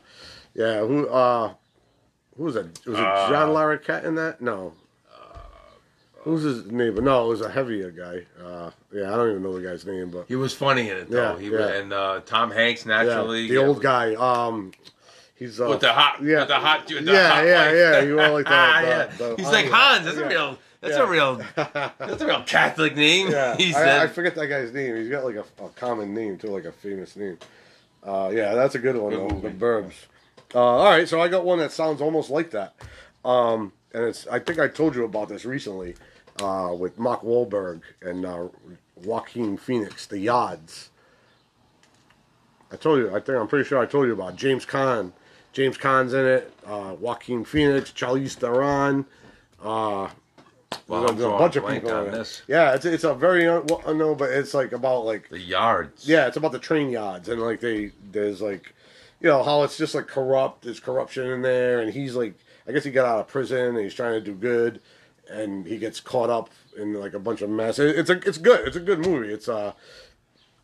yeah, 0.54 0.80
who 0.80 1.06
uh, 1.08 1.52
who 2.36 2.44
was 2.44 2.54
that? 2.54 2.66
Was 2.86 2.98
it 2.98 3.04
Uh, 3.04 3.28
John 3.28 3.50
Larroquette 3.50 4.04
in 4.04 4.14
that? 4.14 4.40
No. 4.40 4.72
Who's 6.24 6.42
his 6.42 6.70
neighbor? 6.70 7.02
No, 7.02 7.24
it 7.24 7.28
was 7.28 7.40
a 7.40 7.50
heavier 7.50 7.90
guy. 7.90 8.24
Uh, 8.40 8.70
yeah, 8.92 9.12
I 9.12 9.16
don't 9.16 9.30
even 9.30 9.42
know 9.42 9.58
the 9.58 9.66
guy's 9.66 9.84
name, 9.84 10.10
but. 10.10 10.26
He 10.28 10.36
was 10.36 10.54
funny 10.54 10.88
in 10.88 10.96
it 10.96 11.10
though. 11.10 11.36
Yeah, 11.36 11.40
he 11.40 11.50
yeah. 11.50 11.80
and 11.80 11.92
uh, 11.92 12.20
Tom 12.24 12.52
Hanks 12.52 12.86
naturally. 12.86 13.42
yeah, 13.42 13.48
the 13.48 13.54
yeah, 13.54 13.66
old 13.66 13.82
guy. 13.82 14.14
Um, 14.14 14.72
he's 15.34 15.60
uh, 15.60 15.66
with 15.68 15.80
the 15.80 15.92
hot, 15.92 16.22
yeah, 16.22 16.40
with 16.40 16.48
the 16.48 16.54
hot, 16.54 16.88
with 16.88 17.04
the 17.04 17.12
yeah, 17.12 17.28
hot 17.28 17.44
yeah, 17.44 17.66
wife. 17.66 17.76
yeah. 17.76 18.00
You 18.02 18.16
like 18.16 18.46
Ah, 18.48 18.80
yeah. 18.82 19.06
the- 19.06 19.34
He's 19.36 19.46
like 19.50 19.66
Hans. 19.68 20.04
That's 20.04 20.16
a 20.16 20.28
real. 20.28 20.58
That's 20.80 20.96
a 20.96 21.06
real. 21.06 21.36
That's 21.56 22.22
a 22.22 22.26
real 22.26 22.42
Catholic 22.44 22.94
name. 22.94 23.30
Yeah, 23.30 23.56
he 23.56 23.74
I, 23.74 24.04
I 24.04 24.06
forget 24.06 24.36
that 24.36 24.46
guy's 24.46 24.72
name. 24.72 24.94
He's 24.96 25.08
got 25.08 25.24
like 25.24 25.36
a, 25.36 25.64
a 25.64 25.68
common 25.70 26.14
name 26.14 26.38
too, 26.38 26.48
like 26.48 26.66
a 26.66 26.72
famous 26.72 27.16
name. 27.16 27.38
Uh, 28.04 28.30
yeah, 28.32 28.54
that's 28.54 28.76
a 28.76 28.80
good 28.80 28.96
one. 28.96 29.10
Good 29.10 29.30
though, 29.30 29.40
the 29.40 29.50
Burbs. 29.50 29.92
Uh, 30.54 30.60
all 30.60 30.84
right, 30.90 31.08
so 31.08 31.20
I 31.20 31.26
got 31.28 31.44
one 31.44 31.58
that 31.58 31.72
sounds 31.72 32.00
almost 32.00 32.30
like 32.30 32.50
that, 32.50 32.74
um, 33.24 33.72
and 33.92 34.04
it's. 34.04 34.28
I 34.28 34.38
think 34.38 34.60
I 34.60 34.68
told 34.68 34.94
you 34.94 35.04
about 35.04 35.28
this 35.28 35.44
recently 35.44 35.94
uh, 36.40 36.74
with 36.78 36.98
Mark 36.98 37.22
Wahlberg 37.22 37.82
and 38.00 38.24
uh, 38.24 38.48
Joaquin 38.96 39.56
Phoenix, 39.56 40.06
The 40.06 40.18
Yards. 40.18 40.90
I 42.70 42.76
told 42.76 42.98
you. 43.00 43.09
I 43.10 43.20
think 43.20 43.38
I'm 43.38 43.48
pretty 43.48 43.68
sure 43.68 43.78
I 43.78 43.86
told 43.86 44.06
you 44.06 44.12
about 44.12 44.36
James 44.36 44.64
Caan. 44.64 45.12
James 45.52 45.76
Caan's 45.76 46.14
in 46.14 46.24
it. 46.26 46.52
Uh, 46.66 46.94
Joaquin 46.98 47.44
Phoenix, 47.44 47.90
Charlize 47.92 48.34
Theron. 48.34 49.04
Uh, 49.62 50.09
Well, 50.88 51.04
there's 51.06 51.20
a, 51.20 51.28
bunch 51.28 51.56
of 51.56 51.66
people 51.68 51.90
on 51.92 52.04
in 52.09 52.14
it. 52.14 52.16
this. 52.16 52.42
Yeah, 52.48 52.72
it's 52.74 52.86
it's 52.86 53.04
a 53.04 53.14
very 53.14 53.46
un- 53.46 53.66
well, 53.66 53.94
no, 53.94 54.14
but 54.14 54.30
it's 54.30 54.54
like 54.54 54.72
about 54.72 55.04
like 55.04 55.28
The 55.28 55.38
yards. 55.38 56.09
yeah, 56.09 56.26
it's 56.26 56.38
about 56.38 56.52
the 56.52 56.59
train 56.59 56.88
yards 56.88 57.28
and 57.28 57.42
like 57.42 57.60
they 57.60 57.92
there's 58.10 58.40
like 58.40 58.74
you 59.20 59.28
know 59.28 59.42
how 59.42 59.62
it's 59.64 59.76
just 59.76 59.94
like 59.94 60.06
corrupt. 60.06 60.62
There's 60.62 60.80
corruption 60.80 61.26
in 61.30 61.42
there, 61.42 61.80
and 61.80 61.92
he's 61.92 62.16
like 62.16 62.34
I 62.66 62.72
guess 62.72 62.84
he 62.84 62.90
got 62.90 63.04
out 63.06 63.20
of 63.20 63.28
prison 63.28 63.76
and 63.76 63.78
he's 63.78 63.92
trying 63.94 64.14
to 64.14 64.20
do 64.24 64.32
good, 64.34 64.80
and 65.32 65.66
he 65.66 65.78
gets 65.78 66.00
caught 66.00 66.30
up 66.30 66.50
in 66.76 66.94
like 66.94 67.14
a 67.14 67.18
bunch 67.18 67.42
of 67.42 67.50
mess. 67.50 67.78
It's 67.78 68.10
a 68.10 68.18
it's 68.28 68.38
good. 68.38 68.66
It's 68.66 68.76
a 68.76 68.80
good 68.80 69.00
movie. 69.06 69.32
It's 69.32 69.48
uh. 69.48 69.72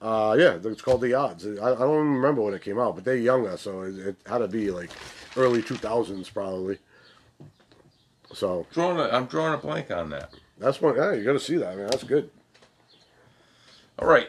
Uh 0.00 0.36
yeah, 0.38 0.58
it's 0.62 0.80
called 0.80 1.00
The 1.00 1.14
Odds. 1.14 1.44
I, 1.44 1.72
I 1.72 1.74
don't 1.74 2.12
remember 2.14 2.40
when 2.42 2.54
it 2.54 2.62
came 2.62 2.78
out, 2.78 2.94
but 2.94 3.04
they're 3.04 3.16
younger, 3.16 3.56
so 3.56 3.82
it, 3.82 3.98
it 3.98 4.16
had 4.26 4.38
to 4.38 4.46
be 4.46 4.70
like 4.70 4.90
early 5.36 5.60
two 5.60 5.74
thousands 5.74 6.30
probably. 6.30 6.78
So 8.32 8.64
Drawing 8.72 8.98
a, 8.98 9.08
I'm 9.08 9.26
drawing 9.26 9.54
a 9.54 9.56
blank 9.56 9.90
on 9.90 10.10
that. 10.10 10.32
that's 10.58 10.80
one. 10.80 10.94
Yeah, 10.94 11.14
you 11.14 11.24
got 11.24 11.32
to 11.32 11.40
see 11.40 11.56
that. 11.56 11.76
Man, 11.76 11.88
that's 11.90 12.04
good. 12.04 12.30
All 13.98 14.06
right. 14.06 14.28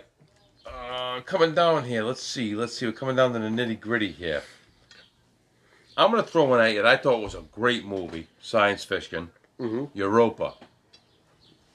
Uh, 0.65 1.21
coming 1.21 1.53
down 1.53 1.83
here. 1.83 2.01
Let's 2.03 2.23
see. 2.23 2.55
Let's 2.55 2.75
see. 2.75 2.87
We're 2.87 2.91
coming 2.91 3.15
down 3.15 3.33
to 3.33 3.39
the 3.39 3.49
nitty 3.49 3.79
gritty 3.79 4.11
here. 4.11 4.41
I'm 5.97 6.11
gonna 6.11 6.23
throw 6.23 6.45
one 6.45 6.61
at 6.61 6.71
you 6.71 6.81
that 6.81 6.85
I 6.85 6.95
thought 6.95 7.21
was 7.21 7.35
a 7.35 7.41
great 7.51 7.85
movie, 7.85 8.27
science 8.41 8.85
fiction. 8.85 9.29
Mm-hmm. 9.59 9.85
Europa. 9.97 10.53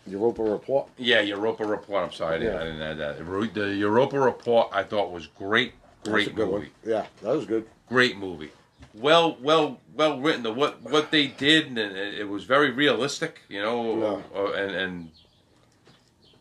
Europa 0.06 0.43
Report. 0.43 0.89
Yeah, 0.98 1.20
Europa 1.20 1.65
Report. 1.65 2.05
I'm 2.05 2.12
sorry, 2.12 2.36
I 2.36 2.39
didn't, 2.39 2.55
Yeah. 2.55 2.61
I 2.61 2.65
didn't 2.65 2.82
add 2.82 2.98
that. 2.98 3.55
The 3.55 3.74
Europa 3.74 4.19
Report 4.20 4.69
I 4.73 4.82
thought 4.82 5.11
was 5.12 5.27
great. 5.27 5.73
Great 6.05 6.35
movie. 6.36 6.51
one. 6.52 6.70
Yeah, 6.85 7.06
that 7.23 7.35
was 7.35 7.47
good. 7.47 7.66
Great 7.89 8.19
movie. 8.19 8.51
Well, 8.94 9.36
well, 9.40 9.81
well 9.94 10.20
written. 10.20 10.43
The 10.43 10.52
what 10.52 10.82
what 10.82 11.11
they 11.11 11.28
did, 11.28 11.66
and 11.69 11.78
it, 11.78 12.20
it 12.20 12.28
was 12.28 12.44
very 12.44 12.70
realistic. 12.70 13.40
You 13.48 13.62
know, 13.62 14.23
Yeah. 14.35 14.39
uh, 14.40 14.52
and 14.52 14.70
and 14.77 15.11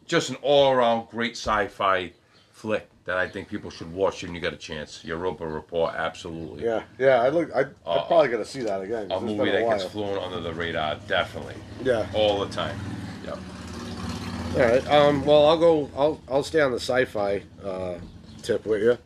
just 0.06 0.30
an 0.30 0.36
all 0.41 0.74
around 0.74 1.10
great 1.10 1.32
sci-fi 1.38 2.11
flick 2.64 2.88
that 3.03 3.18
I 3.18 3.27
think 3.27 3.49
people 3.49 3.69
should 3.69 3.91
watch 3.94 4.23
when 4.23 4.34
you 4.34 4.40
get 4.40 4.53
a 4.53 4.57
chance. 4.57 5.03
Europa 5.03 5.45
Report, 5.45 5.94
absolutely. 5.95 6.64
Yeah, 6.64 6.84
yeah. 6.98 7.22
I 7.22 7.27
look. 7.27 7.53
I 7.53 7.64
Uh, 7.85 8.06
probably 8.07 8.30
got 8.30 8.38
to 8.38 8.45
see 8.45 8.61
that 8.61 8.81
again. 8.81 9.11
A 9.11 9.19
movie 9.19 9.49
a 9.49 9.52
that 9.52 9.69
gets 9.69 9.84
while. 9.84 9.90
flown 9.90 10.18
under 10.23 10.40
the 10.40 10.53
radar, 10.53 10.95
definitely, 11.10 11.56
Yeah. 11.84 12.07
all 12.14 12.40
the 12.40 12.48
time. 12.53 12.80
Yep. 13.26 13.38
All 14.53 14.60
right. 14.61 14.88
Um. 14.88 15.26
Well, 15.26 15.45
I'll 15.45 15.57
go. 15.57 15.90
I'll 15.98 16.22
I'll 16.31 16.44
stay 16.44 16.61
on 16.61 16.72
the 16.72 16.80
sci-fi 16.80 17.44
uh, 17.65 17.95
tip 18.41 18.65
with 18.65 18.81
you, 18.81 18.98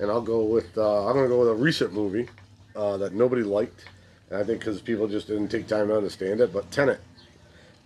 and 0.00 0.10
I'll 0.10 0.20
go 0.34 0.42
with. 0.42 0.76
Uh, 0.76 1.06
I'm 1.06 1.14
gonna 1.14 1.28
go 1.28 1.38
with 1.38 1.50
a 1.50 1.54
recent 1.54 1.92
movie 1.92 2.28
uh, 2.74 2.96
that 2.96 3.12
nobody 3.14 3.44
liked, 3.44 3.84
and 4.30 4.40
I 4.40 4.44
think 4.44 4.58
because 4.58 4.80
people 4.80 5.06
just 5.06 5.28
didn't 5.28 5.48
take 5.50 5.68
time 5.68 5.86
to 5.86 5.96
understand 5.96 6.40
it. 6.40 6.52
But 6.52 6.68
Tenet. 6.72 6.98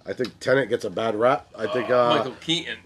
I 0.07 0.15
think 0.15 0.41
Tenet 0.41 0.71
gets 0.71 0.85
a 0.87 0.91
bad 0.91 1.15
rap. 1.17 1.49
I 1.59 1.67
think. 1.67 1.91
Uh, 1.91 2.17
Michael 2.17 2.37
Keaton. 2.41 2.79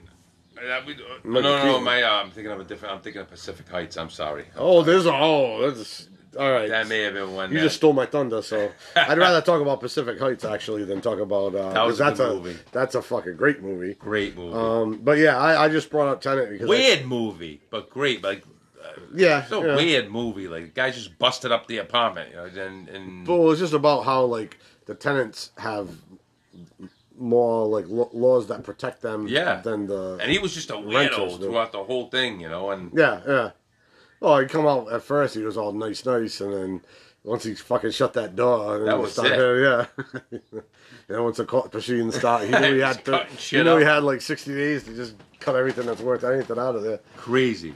Uh, 0.59 0.67
that 0.67 0.87
we- 0.87 0.95
uh, 0.95 0.97
no, 1.25 1.41
no, 1.41 1.65
no, 1.65 1.81
My, 1.81 2.03
uh, 2.03 2.11
I'm 2.23 2.31
thinking 2.31 2.53
of 2.53 2.61
a 2.61 2.65
different. 2.65 2.95
I'm 2.95 3.01
thinking 3.01 3.21
of 3.23 3.29
Pacific 3.29 3.69
Heights. 3.69 3.97
I'm 3.97 4.11
sorry. 4.11 4.47
oh, 4.57 4.83
there's 4.83 5.07
a. 5.07 5.13
Oh, 5.13 5.71
that's 5.71 6.09
all 6.39 6.51
right. 6.51 6.69
That 6.69 6.87
may 6.89 7.01
have 7.03 7.15
been 7.15 7.35
one. 7.35 7.51
You 7.51 7.59
that- 7.59 7.65
just 7.65 7.77
stole 7.77 7.93
my 7.93 8.07
thunder, 8.07 8.41
so 8.43 8.71
I'd 8.97 9.19
rather 9.19 9.41
talk 9.43 9.61
about 9.61 9.81
Pacific 9.81 10.19
Heights 10.19 10.45
actually 10.45 10.85
than 10.85 11.01
talk 11.01 11.19
about. 11.19 11.55
Uh, 11.55 11.73
That 11.73 11.85
was 11.87 12.01
a 12.01 12.05
that's 12.05 12.21
a 12.21 12.35
movie. 12.35 12.57
that's 12.73 12.95
a 12.95 13.03
fucking 13.03 13.37
great 13.37 13.61
movie. 13.63 13.95
great 13.95 14.37
movie. 14.37 14.55
Um, 14.55 14.99
but 15.03 15.19
yeah, 15.19 15.39
I, 15.39 15.65
I 15.65 15.69
just 15.69 15.91
brought 15.91 16.09
up 16.09 16.21
Tenet 16.21 16.51
because 16.51 16.67
I- 16.67 16.71
weird 16.71 17.07
movie, 17.07 17.61
but 17.71 17.91
great. 17.91 18.23
Like 18.25 18.43
yeah, 19.15 19.45
so 19.45 19.65
yeah. 19.65 19.77
weird 19.77 20.11
movie. 20.11 20.49
Like 20.49 20.65
the 20.65 20.71
guy 20.71 20.91
just 20.91 21.19
busted 21.19 21.53
up 21.53 21.67
the 21.69 21.79
apartment, 21.79 22.31
you 22.31 22.37
know, 22.37 22.45
and 22.67 22.89
and 22.89 23.27
Well, 23.29 23.51
it's 23.51 23.61
just 23.61 23.75
about 23.75 24.05
how 24.05 24.25
like 24.25 24.59
the 24.87 24.95
tenants 24.95 25.51
have 25.59 25.89
more 27.19 27.67
like 27.67 27.87
lo- 27.89 28.11
laws 28.13 28.47
that 28.49 28.63
protect 28.63 29.03
them. 29.03 29.27
Yeah. 29.29 29.61
Than 29.61 29.87
the 29.87 30.19
and 30.21 30.31
he 30.31 30.39
was 30.39 30.55
just 30.55 30.71
a 30.71 30.75
weirdo 30.75 31.39
throughout 31.39 31.73
the 31.73 31.85
whole 31.85 32.09
thing, 32.09 32.41
you 32.41 32.49
know. 32.49 32.71
And 32.71 32.91
yeah 32.95 33.21
yeah. 33.27 33.51
Well, 34.21 34.39
he 34.41 34.47
come 34.47 34.67
out 34.67 34.91
at 34.93 35.03
first. 35.03 35.35
He 35.35 35.43
was 35.43 35.57
all 35.57 35.73
nice, 35.73 36.05
nice, 36.07 36.41
and 36.41 36.53
then 36.53 36.81
once 37.23 37.45
he 37.45 37.55
fucking 37.55 37.91
shut 37.91 38.15
that 38.15 38.35
door, 38.35 38.77
and 38.79 38.89
That 38.89 38.99
was 38.99 39.13
started, 39.13 39.63
Yeah. 39.63 39.87
you 40.31 40.53
know, 41.09 41.25
once 41.25 41.37
the 41.37 41.45
court 41.45 41.71
proceeding 41.71 42.11
started, 42.13 42.47
he 42.55 42.61
knew 42.61 42.75
he 42.77 42.81
had 42.81 43.05
to, 43.05 43.25
he 43.39 43.63
knew 43.63 43.77
he 43.77 43.85
had 43.85 44.03
like 44.03 44.21
sixty 44.21 44.55
days 44.55 44.85
to 44.85 44.95
just 44.95 45.15
cut 45.41 45.55
everything 45.57 45.87
that's 45.87 46.01
worth 46.01 46.25
anything 46.25 46.59
out 46.59 46.77
of 46.77 46.83
there. 46.83 47.01
crazy. 47.17 47.75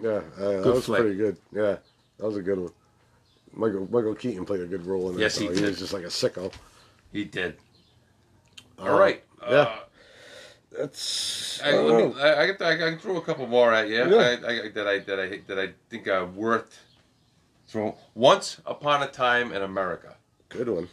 Yeah, 0.00 0.20
uh, 0.38 0.60
that 0.62 0.66
was 0.66 0.84
flick. 0.86 1.00
pretty 1.00 1.16
good. 1.16 1.36
Yeah, 1.52 1.76
that 2.18 2.26
was 2.26 2.36
a 2.36 2.42
good 2.42 2.58
one. 2.58 2.72
Michael 3.52 3.88
Michael 3.90 4.14
Keaton 4.14 4.44
played 4.44 4.60
a 4.60 4.66
good 4.66 4.86
role 4.86 5.10
in 5.10 5.16
it. 5.16 5.20
Yes, 5.20 5.36
he 5.38 5.46
He 5.46 5.62
was 5.62 5.78
just 5.78 5.92
like 5.92 6.04
a 6.04 6.08
sicko. 6.08 6.52
He 7.12 7.24
did. 7.24 7.56
Uh, 8.78 8.82
All 8.92 8.98
right. 8.98 9.22
yeah. 9.48 9.56
Uh, 9.56 9.76
That's 10.78 11.60
I, 11.64 11.70
I 11.70 11.78
let 11.80 12.14
me, 12.14 12.20
I, 12.22 12.42
I, 12.42 12.46
can, 12.52 12.66
I 12.66 12.76
can 12.76 12.98
throw 12.98 13.16
a 13.16 13.22
couple 13.22 13.46
more 13.46 13.72
at 13.72 13.88
you. 13.88 13.96
Yeah. 13.96 14.16
I, 14.16 14.30
I, 14.64 14.68
that 14.68 14.86
I 14.86 14.98
that 15.00 15.18
I 15.20 15.40
that 15.48 15.58
I 15.58 15.68
think 15.90 16.06
are 16.08 16.26
worth 16.26 16.78
throwing. 17.66 17.94
Once 18.14 18.60
upon 18.66 19.02
a 19.02 19.08
time 19.08 19.52
in 19.52 19.62
America. 19.62 20.16
Good 20.48 20.68
one. 20.68 20.88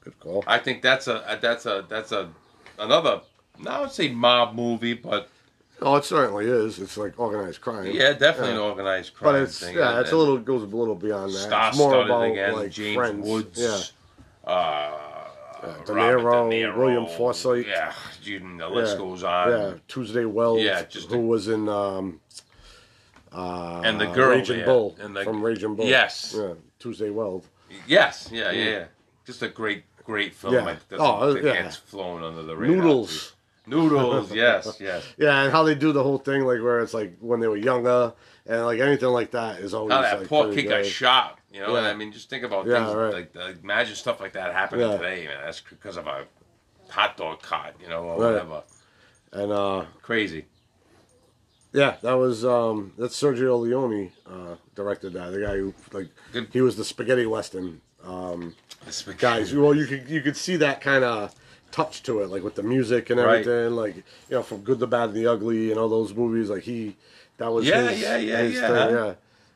Good 0.00 0.18
call. 0.20 0.44
I 0.46 0.58
think 0.58 0.82
that's 0.82 1.06
a 1.06 1.38
that's 1.40 1.64
a 1.66 1.84
that's 1.88 2.12
a 2.12 2.28
another. 2.78 3.20
I 3.66 3.80
would 3.80 3.92
say 3.92 4.08
mob 4.12 4.54
movie, 4.54 4.94
but 4.94 5.28
Oh, 5.84 5.96
it 5.96 6.04
certainly 6.04 6.46
is. 6.46 6.78
It's 6.78 6.96
like 6.96 7.18
organized 7.18 7.60
crime. 7.60 7.86
yeah, 7.92 8.12
definitely 8.12 8.50
Yeah. 8.54 8.54
an 8.56 8.60
organized 8.70 9.14
crime 9.14 9.32
But 9.34 9.42
it's 9.42 9.58
thing. 9.60 9.76
yeah, 9.76 10.00
it's 10.00 10.12
a 10.12 10.16
little 10.16 10.38
goes 10.38 10.62
a 10.62 10.66
little 10.66 10.94
beyond 10.94 11.32
that. 11.32 11.38
Star 11.38 11.68
It's 11.70 11.78
more 11.78 12.02
about 12.04 12.22
again. 12.30 12.54
like 12.54 12.70
James 12.70 12.96
friends. 12.96 13.26
Woods. 13.28 13.60
Yeah, 13.60 14.52
Uh, 14.52 15.11
De 15.86 15.92
Robert 15.94 16.50
Niro, 16.50 16.76
William 16.76 17.06
Forsythe. 17.06 17.66
Yeah, 17.66 17.92
the 18.24 18.68
list 18.68 18.92
Yeah. 18.94 18.98
goes 18.98 19.22
on. 19.22 19.50
yeah. 19.50 19.74
Tuesday 19.88 20.24
Wells, 20.24 20.60
Yeah, 20.60 20.82
just 20.82 21.10
who 21.10 21.18
a- 21.18 21.20
was 21.20 21.48
in 21.48 21.68
um, 21.68 22.20
uh, 23.32 23.80
And 23.84 24.00
the 24.00 24.06
girl 24.06 24.30
Raging 24.30 24.64
Bull 24.64 24.96
and 25.00 25.16
the- 25.16 25.24
from 25.24 25.42
Raging 25.42 25.74
Bull. 25.74 25.86
Yes. 25.86 26.34
yeah, 26.36 26.54
Tuesday 26.78 27.10
Weld. 27.10 27.46
Yes, 27.86 28.28
yeah, 28.32 28.50
yeah, 28.50 28.64
yeah. 28.70 28.84
Just 29.24 29.42
a 29.42 29.48
great, 29.48 29.84
great 30.04 30.34
film. 30.34 30.54
Yeah. 30.54 30.64
Like, 30.64 30.78
Oh, 30.98 31.32
that 31.32 31.42
yeah. 31.44 31.70
flown 31.70 32.22
under 32.22 32.42
the 32.42 32.56
radar. 32.56 32.76
Noodles. 32.76 33.32
Noodles, 33.66 34.32
yes, 34.34 34.76
yes. 34.80 35.04
Yeah, 35.16 35.42
and 35.44 35.52
how 35.52 35.62
they 35.62 35.76
do 35.76 35.92
the 35.92 36.02
whole 36.02 36.18
thing, 36.18 36.42
like 36.42 36.60
where 36.60 36.80
it's 36.80 36.92
like 36.92 37.16
when 37.20 37.38
they 37.38 37.46
were 37.46 37.56
younger, 37.56 38.12
and 38.46 38.66
like 38.66 38.80
anything 38.80 39.08
like 39.10 39.30
that 39.30 39.60
is 39.60 39.72
always 39.72 39.94
How 39.94 40.02
that 40.02 40.18
like, 40.18 40.28
poor 40.28 40.52
kid 40.52 40.64
got 40.68 40.84
shot. 40.84 41.38
You 41.52 41.60
know, 41.60 41.76
and 41.76 41.84
Yeah. 41.84 41.92
I 41.92 41.94
mean, 41.94 42.12
just 42.12 42.30
think 42.30 42.44
about 42.44 42.66
Yeah, 42.66 42.84
things 42.84 42.96
right. 42.96 43.12
like, 43.12 43.34
like 43.36 43.62
imagine 43.62 43.94
stuff 43.94 44.20
like 44.20 44.32
that 44.32 44.52
happening 44.54 44.88
Yeah. 44.88 44.96
today, 44.96 45.26
man. 45.26 45.38
That's 45.44 45.60
because 45.60 45.96
of 45.98 46.06
a 46.06 46.24
hot 46.88 47.16
dog 47.16 47.42
cart, 47.42 47.74
you 47.80 47.88
know, 47.88 48.04
or 48.04 48.18
Right. 48.20 48.32
whatever. 48.32 48.62
And 49.32 49.52
uh, 49.52 49.84
Crazy. 50.02 50.46
yeah, 51.72 51.96
that 52.02 52.14
was 52.14 52.44
um, 52.44 52.92
that's 52.98 53.20
Sergio 53.20 53.60
Leone 53.60 54.12
uh, 54.26 54.56
directed 54.74 55.12
that. 55.14 55.30
The 55.32 55.40
guy 55.40 55.56
who 55.56 55.74
like 55.92 56.08
Good. 56.32 56.48
he 56.52 56.60
was 56.60 56.76
the 56.76 56.84
spaghetti 56.84 57.26
western 57.26 57.80
um, 58.04 58.54
This 58.84 59.02
big- 59.02 59.18
guys. 59.18 59.54
Well, 59.54 59.74
you 59.74 59.86
could 59.86 60.08
you 60.08 60.20
could 60.22 60.36
see 60.36 60.56
that 60.56 60.80
kind 60.80 61.04
of 61.04 61.34
touch 61.70 62.02
to 62.04 62.20
it, 62.20 62.28
like 62.30 62.42
with 62.42 62.54
the 62.56 62.62
music 62.62 63.08
and 63.10 63.18
Right. 63.20 63.40
everything. 63.46 63.74
Like 63.76 63.96
you 63.96 64.02
know, 64.30 64.42
from 64.42 64.62
Good, 64.62 64.78
the 64.80 64.86
Bad, 64.86 65.10
and 65.10 65.14
the 65.14 65.26
Ugly, 65.26 65.70
and 65.70 65.78
all 65.80 65.88
those 65.88 66.12
movies. 66.14 66.50
Like 66.50 66.62
he, 66.64 66.96
that 67.38 67.50
was 67.52 67.66
Yeah, 67.66 67.88
his, 67.88 68.00
yeah, 68.02 68.16
yeah, 68.16 68.36
his 68.42 68.54
yeah. 68.54 68.68
thing, 68.86 68.94
yeah. 68.96 69.14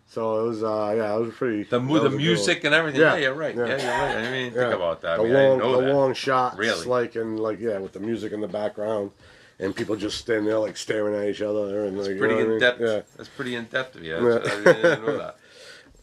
So 0.09 0.45
it 0.45 0.49
was, 0.49 0.62
uh, 0.62 0.95
yeah, 0.97 1.16
it 1.16 1.20
was 1.20 1.35
pretty. 1.35 1.65
The, 1.65 1.81
mu- 1.81 1.99
the 2.01 2.11
music 2.11 2.65
and 2.65 2.73
everything. 2.74 3.01
Yeah, 3.01 3.15
Yeah, 3.15 3.20
you're 3.23 3.35
right. 3.35 3.55
Yeah, 3.55 3.66
yeah. 3.66 3.77
you're 3.77 3.91
right. 3.91 4.16
I 4.27 4.31
mean, 4.31 4.53
Yeah. 4.55 4.61
think 4.62 4.74
about 4.74 5.01
that. 5.03 5.15
I 5.15 5.16
the 5.19 5.23
mean, 5.24 5.33
long, 5.33 5.59
know 5.59 5.81
the 5.81 5.87
that. 5.87 5.93
long 5.95 6.15
shots, 6.15 6.57
Really? 6.57 6.85
like 6.87 7.16
and 7.16 7.39
like 7.41 7.59
yeah, 7.61 7.78
with 7.78 7.93
the 7.93 8.01
music 8.01 8.33
in 8.33 8.41
the 8.41 8.49
background, 8.49 9.11
and 9.59 9.74
people 9.74 9.97
just 9.97 10.19
standing 10.19 10.45
there 10.47 10.59
like 10.59 10.77
staring 10.77 11.15
at 11.15 11.28
each 11.28 11.43
other 11.43 11.85
and 11.85 11.99
like 11.99 12.11
you 12.11 12.19
pretty 12.19 12.35
know 12.35 12.41
what 12.41 12.41
I 12.41 12.45
in 12.45 12.51
mean? 12.51 12.61
depth. 12.61 12.81
Yeah. 12.81 13.01
That's 13.16 13.28
pretty 13.31 13.57
in 13.57 13.65
depth 13.65 13.97
of 13.97 14.05
you. 14.05 14.15
Yeah. 14.15 14.39
That's- 14.39 14.53
I 14.53 14.73
didn't 14.73 15.07
know 15.07 15.19
that. 15.19 15.37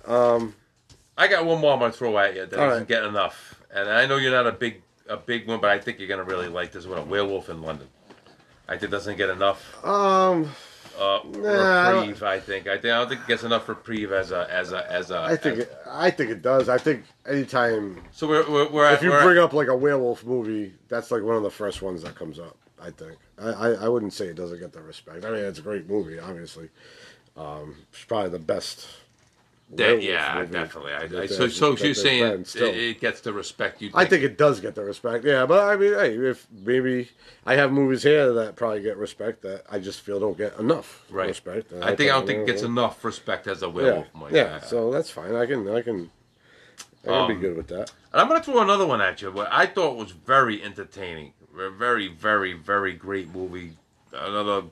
Um, 0.05 0.53
I 1.17 1.29
got 1.29 1.45
one 1.45 1.61
more 1.61 1.71
I'm 1.73 1.79
gonna 1.79 1.93
throw 1.93 2.17
at 2.17 2.33
you 2.35 2.41
that 2.41 2.51
doesn't 2.51 2.79
right. 2.79 2.87
get 2.87 3.03
enough, 3.05 3.61
and 3.73 3.87
I 3.87 4.05
know 4.05 4.17
you're 4.17 4.31
not 4.33 4.47
a 4.47 4.51
big 4.51 4.81
a 5.07 5.15
big 5.15 5.47
one, 5.47 5.61
but 5.61 5.69
I 5.69 5.79
think 5.79 5.97
you're 5.99 6.09
gonna 6.09 6.25
really 6.25 6.49
like 6.49 6.73
this 6.73 6.85
one. 6.85 6.97
A 6.97 7.03
Werewolf 7.03 7.47
in 7.47 7.61
London. 7.61 7.87
I 8.67 8.71
think 8.73 8.83
it 8.83 8.91
doesn't 8.91 9.15
get 9.17 9.29
enough 9.29 9.85
um, 9.85 10.49
uh, 10.99 11.19
Nah, 11.25 11.49
I 11.49 11.91
reprieve. 11.99 12.23
I 12.23 12.39
think. 12.39 12.67
I 12.67 12.77
think 12.77 12.93
I 12.93 12.99
don't 12.99 13.09
think 13.09 13.21
it 13.21 13.27
gets 13.27 13.43
enough 13.43 13.67
reprieve 13.67 14.11
as 14.11 14.31
a 14.31 14.51
as 14.51 14.71
a 14.71 14.91
as 14.91 15.11
a. 15.11 15.19
I 15.21 15.35
think 15.35 15.59
as- 15.59 15.65
it, 15.65 15.77
I 15.89 16.11
think 16.11 16.31
it 16.31 16.41
does. 16.41 16.69
I 16.69 16.77
think 16.77 17.05
anytime 17.27 18.01
so. 18.11 18.27
We're 18.27 18.49
we're, 18.49 18.69
we're 18.69 18.93
if 18.93 19.01
you 19.01 19.09
we're, 19.09 19.23
bring 19.23 19.37
up 19.39 19.53
like 19.53 19.67
a 19.67 19.75
werewolf 19.75 20.23
movie, 20.23 20.73
that's 20.87 21.11
like 21.11 21.23
one 21.23 21.35
of 21.35 21.43
the 21.43 21.51
first 21.51 21.81
ones 21.81 22.03
that 22.03 22.15
comes 22.15 22.39
up. 22.39 22.57
I 22.81 22.91
think. 22.91 23.17
I, 23.39 23.49
I, 23.49 23.69
I 23.85 23.87
wouldn't 23.87 24.13
say 24.13 24.27
it 24.27 24.35
doesn't 24.35 24.59
get 24.59 24.73
the 24.73 24.81
respect. 24.81 25.23
I 25.25 25.29
mean, 25.31 25.39
it's 25.45 25.59
a 25.59 25.61
great 25.61 25.89
movie, 25.89 26.19
obviously. 26.19 26.69
Um, 27.37 27.75
it's 27.91 28.03
probably 28.03 28.29
the 28.29 28.39
best. 28.39 28.87
That, 29.71 30.03
yeah, 30.03 30.35
movie 30.39 30.51
definitely. 30.53 30.93
I, 30.93 31.23
I, 31.23 31.25
so 31.25 31.47
so 31.47 31.75
you're 31.75 31.93
saying 31.95 32.23
it, 32.41 32.47
still. 32.47 32.67
it 32.73 32.99
gets 33.01 33.21
the 33.21 33.33
respect 33.33 33.81
you. 33.81 33.89
I 33.93 34.05
think 34.05 34.23
it 34.23 34.37
does 34.37 34.59
get 34.59 34.75
the 34.75 34.83
respect. 34.83 35.25
Yeah, 35.25 35.45
but 35.45 35.63
I 35.67 35.75
mean, 35.75 35.93
hey, 35.93 36.15
if 36.15 36.45
maybe 36.51 37.09
I 37.45 37.55
have 37.55 37.71
movies 37.71 38.03
here 38.03 38.31
that 38.33 38.55
probably 38.55 38.81
get 38.81 38.97
respect 38.97 39.41
that 39.43 39.63
I 39.71 39.79
just 39.79 40.01
feel 40.01 40.19
don't 40.19 40.37
get 40.37 40.59
enough 40.59 41.05
Right. 41.09 41.27
respect. 41.29 41.71
And 41.71 41.83
I 41.83 41.95
think 41.95 42.11
I 42.11 42.13
don't 42.15 42.27
think 42.27 42.39
it 42.41 42.45
gets 42.47 42.61
know, 42.61 42.67
enough 42.69 43.03
respect 43.03 43.47
as 43.47 43.63
a 43.63 43.65
Yeah, 43.67 43.71
werewolf 43.71 44.07
movie. 44.13 44.35
yeah. 44.35 44.59
So 44.59 44.91
that's 44.91 45.09
fine. 45.09 45.35
I 45.35 45.45
can, 45.47 45.67
I 45.67 45.81
can, 45.81 46.11
I 47.03 47.07
can 47.07 47.27
be 47.27 47.33
Um, 47.33 47.39
good 47.41 47.57
with 47.57 47.67
that. 47.67 47.91
And 48.11 48.21
I'm 48.21 48.27
going 48.27 48.39
to 48.39 48.45
throw 48.45 48.61
another 48.61 48.85
one 48.85 49.01
at 49.01 49.21
you. 49.23 49.31
What 49.31 49.47
I 49.51 49.65
thought 49.65 49.97
was 49.97 50.11
very 50.11 50.61
entertaining, 50.63 51.33
a 51.59 51.69
very, 51.71 52.07
very, 52.09 52.53
very 52.53 52.93
great 52.93 53.33
movie. 53.33 53.75
Another 54.11 54.67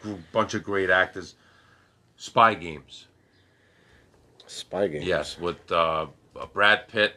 gr- 0.00 0.14
bunch 0.32 0.54
of 0.54 0.62
great 0.64 0.88
actors. 0.88 1.34
Spy 2.16 2.54
Games. 2.54 3.08
Spy 4.52 4.88
game. 4.88 5.02
Yes, 5.02 5.38
with 5.38 5.70
uh, 5.70 6.06
uh, 6.36 6.46
Brad 6.52 6.88
Pitt. 6.88 7.14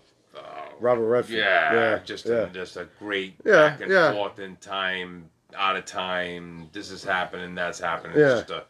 Robert 0.79 1.07
Redford. 1.07 1.37
yeah, 1.37 1.75
yeah, 1.75 1.99
just 2.05 2.27
yeah. 2.27 2.35
A, 2.35 2.51
just 2.51 2.77
a 2.77 2.87
great 2.99 3.35
Yeah, 3.45 3.71
back 3.71 3.81
and 3.81 3.91
yeah. 3.91 4.13
forth 4.13 4.39
in 4.39 4.57
time, 4.57 5.31
out 5.57 5.77
of 5.77 5.85
time. 5.87 6.69
This 6.73 6.91
is 6.91 7.03
happening, 7.03 7.55
that's 7.55 7.81
happening. 7.81 8.19
Yeah. 8.19 8.29
Just 8.29 8.51
a, 8.51 8.65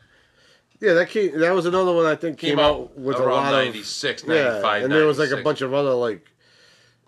Yeah, 0.80 0.94
that 0.94 1.08
came. 1.10 1.38
That 1.38 1.54
was 1.54 1.66
another 1.66 1.92
one 1.92 2.06
I 2.06 2.14
think 2.14 2.38
came, 2.38 2.50
came 2.50 2.58
out 2.60 2.74
out 2.74 2.98
with 2.98 3.16
a 3.16 3.24
around 3.24 3.52
lot 3.52 3.64
96, 3.64 4.22
of 4.22 4.28
yeah, 4.28 4.76
and 4.76 4.92
there 4.92 5.06
was 5.06 5.18
like 5.18 5.30
a 5.30 5.42
bunch 5.42 5.62
of 5.62 5.74
other 5.74 5.94
like, 5.94 6.26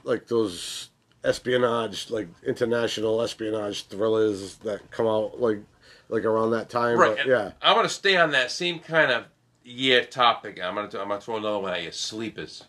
like 0.04 0.26
those 0.26 0.90
espionage, 1.24 2.10
like 2.10 2.28
international 2.46 3.22
espionage 3.22 3.86
thrillers 3.86 4.56
that 4.58 4.90
come 4.90 5.06
out 5.06 5.40
like, 5.40 5.60
like 6.08 6.24
around 6.24 6.50
that 6.50 6.68
time. 6.68 6.98
Right. 6.98 7.16
But, 7.16 7.26
yeah. 7.26 7.52
I'm 7.62 7.76
gonna 7.76 7.88
stay 7.88 8.16
on 8.16 8.32
that 8.32 8.50
same 8.50 8.78
kind 8.78 9.10
of 9.10 9.24
year 9.64 10.04
topic. 10.04 10.60
I'm 10.62 10.74
gonna 10.74 10.86
I'm 10.98 11.08
gonna 11.08 11.20
throw 11.20 11.36
another 11.36 11.58
one 11.58 11.74
at 11.74 11.82
you. 11.82 11.92
Sleepers. 11.92 12.64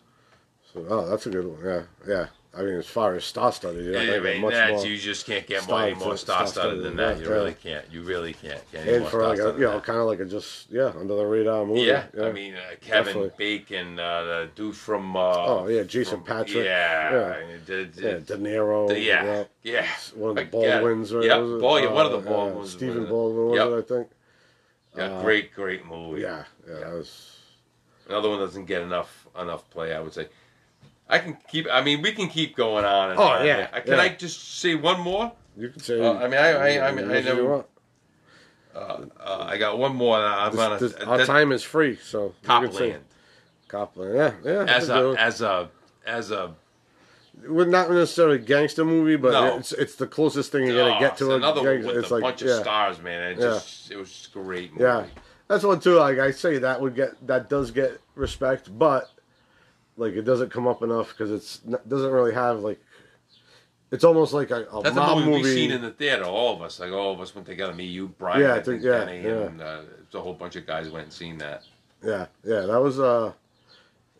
So, 0.72 0.86
oh, 0.88 1.08
that's 1.08 1.26
a 1.26 1.30
good 1.30 1.46
one. 1.46 1.64
Yeah, 1.64 1.82
yeah. 2.06 2.26
I 2.52 2.62
mean, 2.62 2.74
as 2.74 2.86
far 2.86 3.14
as 3.14 3.24
star 3.24 3.52
studied, 3.52 3.84
you 3.84 3.92
know, 3.92 4.00
I 4.16 4.18
mean, 4.18 4.40
much 4.40 4.54
that's, 4.54 4.72
more. 4.72 4.86
you 4.86 4.96
just 4.98 5.24
can't 5.24 5.46
get 5.46 5.62
star- 5.62 5.86
more, 5.90 5.94
more 5.94 6.16
star- 6.16 6.48
star-studded 6.48 6.82
than 6.82 6.94
star-studded 6.94 6.98
that. 6.98 7.22
You 7.22 7.28
that, 7.28 7.32
really 7.32 7.54
can't. 7.54 7.84
You 7.92 8.02
really 8.02 8.32
can't 8.32 8.72
get 8.72 8.82
any 8.82 8.92
and 8.94 9.00
more 9.02 9.10
for 9.10 9.22
like 9.28 9.38
a, 9.38 9.52
you 9.52 9.60
know, 9.66 9.78
kind 9.80 10.00
of 10.00 10.06
like 10.06 10.18
a 10.18 10.24
just 10.24 10.68
yeah 10.68 10.92
under 10.98 11.14
the 11.14 11.24
radar 11.24 11.64
movie. 11.64 11.82
Yeah, 11.82 12.06
I 12.20 12.32
mean, 12.32 12.54
uh, 12.56 12.60
Kevin 12.80 13.04
Definitely. 13.14 13.30
Bacon, 13.38 13.98
uh, 14.00 14.24
the 14.24 14.48
dude 14.56 14.74
from. 14.74 15.14
Uh, 15.16 15.20
Oh 15.20 15.68
yeah, 15.68 15.84
Jason 15.84 16.16
from- 16.18 16.24
Patrick. 16.26 16.64
Yeah, 16.64 17.12
yeah, 17.12 17.36
the- 17.66 17.84
the- 17.84 18.02
yeah. 18.02 18.18
De 18.18 18.36
Niro. 18.36 18.88
the- 18.88 18.98
yeah, 18.98 19.24
yeah. 19.24 19.44
yeah. 19.62 19.86
One 20.16 20.30
of 20.30 20.36
the 20.36 20.44
Baldwins. 20.46 21.12
or 21.12 21.22
yeah? 21.22 21.36
Ball- 21.38 21.80
yeah, 21.80 21.92
one 21.92 22.06
of 22.06 22.12
the 22.12 22.18
Uh, 22.18 22.32
Baldwins. 22.32 22.72
Stephen? 22.72 23.06
Baldwin 23.06 23.46
was 23.50 23.56
Yep. 23.58 23.68
it? 23.68 23.76
I 23.78 23.82
think. 23.82 24.08
Yeah, 24.96 25.04
uh, 25.18 25.22
great, 25.22 25.54
great 25.54 25.86
movie. 25.86 26.22
Yeah, 26.22 26.44
yeah, 26.68 26.80
that 26.80 26.92
was. 26.94 27.36
Another 28.08 28.28
one 28.28 28.40
doesn't 28.40 28.64
get 28.64 28.82
enough 28.82 29.28
enough 29.40 29.70
play. 29.70 29.94
I 29.94 30.00
would 30.00 30.12
say. 30.12 30.26
I 31.10 31.18
can 31.18 31.36
keep. 31.50 31.66
I 31.70 31.82
mean, 31.82 32.00
we 32.02 32.12
can 32.12 32.28
keep 32.28 32.56
going 32.56 32.84
on. 32.84 33.10
And 33.10 33.18
Oh, 33.18 33.24
on. 33.24 33.44
yeah, 33.46 33.68
Uh, 33.72 33.80
Can 33.80 33.94
yeah. 33.94 34.00
I 34.02 34.08
just 34.10 34.58
say 34.60 34.74
one 34.76 35.00
more? 35.00 35.32
You 35.56 35.68
could 35.70 35.82
say. 35.82 36.00
Uh, 36.00 36.14
I 36.14 36.28
mean, 36.28 36.38
I- 36.40 36.76
I- 36.78 36.88
I 36.88 36.92
mean, 36.92 37.10
I 37.10 37.14
what 37.14 37.24
you 37.24 37.34
know- 37.34 37.44
want. 37.44 37.66
Uh, 38.74 39.06
I 39.48 39.58
got 39.58 39.78
one 39.78 39.96
more. 39.96 40.18
that 40.18 40.26
I'm 40.38 40.50
This- 40.52 40.60
gonna. 40.60 40.78
this- 40.78 40.92
that- 40.94 41.08
our 41.08 41.24
time 41.26 41.52
is 41.52 41.62
free, 41.62 41.96
so 41.96 42.22
you 42.26 42.32
could 42.60 42.72
say 42.72 42.90
Copland. 42.92 43.04
Copland. 43.68 44.14
Yeah, 44.16 44.32
yeah. 44.44 44.60
As 44.62 44.66
that's 44.66 44.88
a 44.88 44.92
good. 44.94 45.18
as 45.18 45.42
a 45.42 45.68
as 46.06 46.30
a 46.30 46.54
Well, 47.48 47.66
not 47.66 47.90
necessarily 47.90 48.36
a 48.36 48.38
gangster 48.40 48.84
movie, 48.84 49.16
but 49.16 49.32
No. 49.32 49.56
it's 49.58 49.72
it's 49.72 49.94
the 49.96 50.06
closest 50.06 50.52
thing 50.52 50.66
you're 50.66 50.76
gonna 50.76 50.96
oh, 50.96 51.00
get 51.00 51.16
to 51.18 51.24
it's 51.24 51.32
a 51.32 51.36
another 51.36 51.62
one 51.62 51.72
gangster. 51.74 51.86
with 51.88 51.96
It's 52.04 52.10
a 52.10 52.14
like 52.14 52.22
bunch 52.22 52.42
yeah, 52.42 52.50
of 52.54 52.60
stars, 52.60 53.00
man. 53.00 53.32
It 53.32 53.38
Yeah. 53.38 53.44
just 53.46 53.90
it 53.90 53.96
was 53.96 54.08
just 54.10 54.26
a 54.28 54.38
great 54.38 54.72
movie. 54.72 54.84
yeah. 54.84 55.04
That's 55.48 55.64
one 55.64 55.80
too. 55.80 55.94
Like 55.96 56.18
I 56.18 56.30
say, 56.30 56.58
that 56.58 56.80
would 56.80 56.94
get 56.94 57.26
that 57.26 57.48
does 57.48 57.70
get 57.72 57.98
respect, 58.14 58.76
but 58.78 59.10
like 60.00 60.14
it 60.14 60.22
doesn't 60.22 60.50
come 60.50 60.66
up 60.66 60.82
enough 60.82 61.10
because 61.10 61.30
it's 61.30 61.60
not, 61.64 61.88
doesn't 61.88 62.10
really 62.10 62.34
have 62.34 62.60
like. 62.60 62.80
It's 63.92 64.04
almost 64.04 64.32
like 64.32 64.50
a, 64.52 64.66
a 64.72 64.82
That's 64.84 64.96
a 64.96 65.00
mob 65.00 65.18
movie, 65.18 65.30
movie. 65.30 65.42
we've 65.42 65.52
seen 65.54 65.70
in 65.72 65.82
the 65.82 65.90
theater. 65.90 66.24
All 66.24 66.54
of 66.54 66.62
us, 66.62 66.78
like 66.78 66.92
all 66.92 67.12
of 67.12 67.20
us, 67.20 67.34
went 67.34 67.46
together. 67.46 67.74
Me, 67.74 67.84
you, 67.84 68.06
Brian, 68.18 68.40
Yeah, 68.40 68.54
I 68.54 68.62
think- 68.62 68.82
yeah, 68.84 69.04
Benny, 69.04 69.22
yeah. 69.22 69.30
and 69.46 69.60
uh, 69.60 69.80
a 70.14 70.20
whole 70.20 70.34
bunch 70.34 70.54
of 70.56 70.64
guys 70.66 70.88
went 70.90 71.04
and 71.04 71.12
seen 71.12 71.38
that. 71.38 71.64
Yeah, 72.04 72.26
yeah, 72.44 72.60
that 72.60 72.80
was 72.80 73.00
uh, 73.00 73.32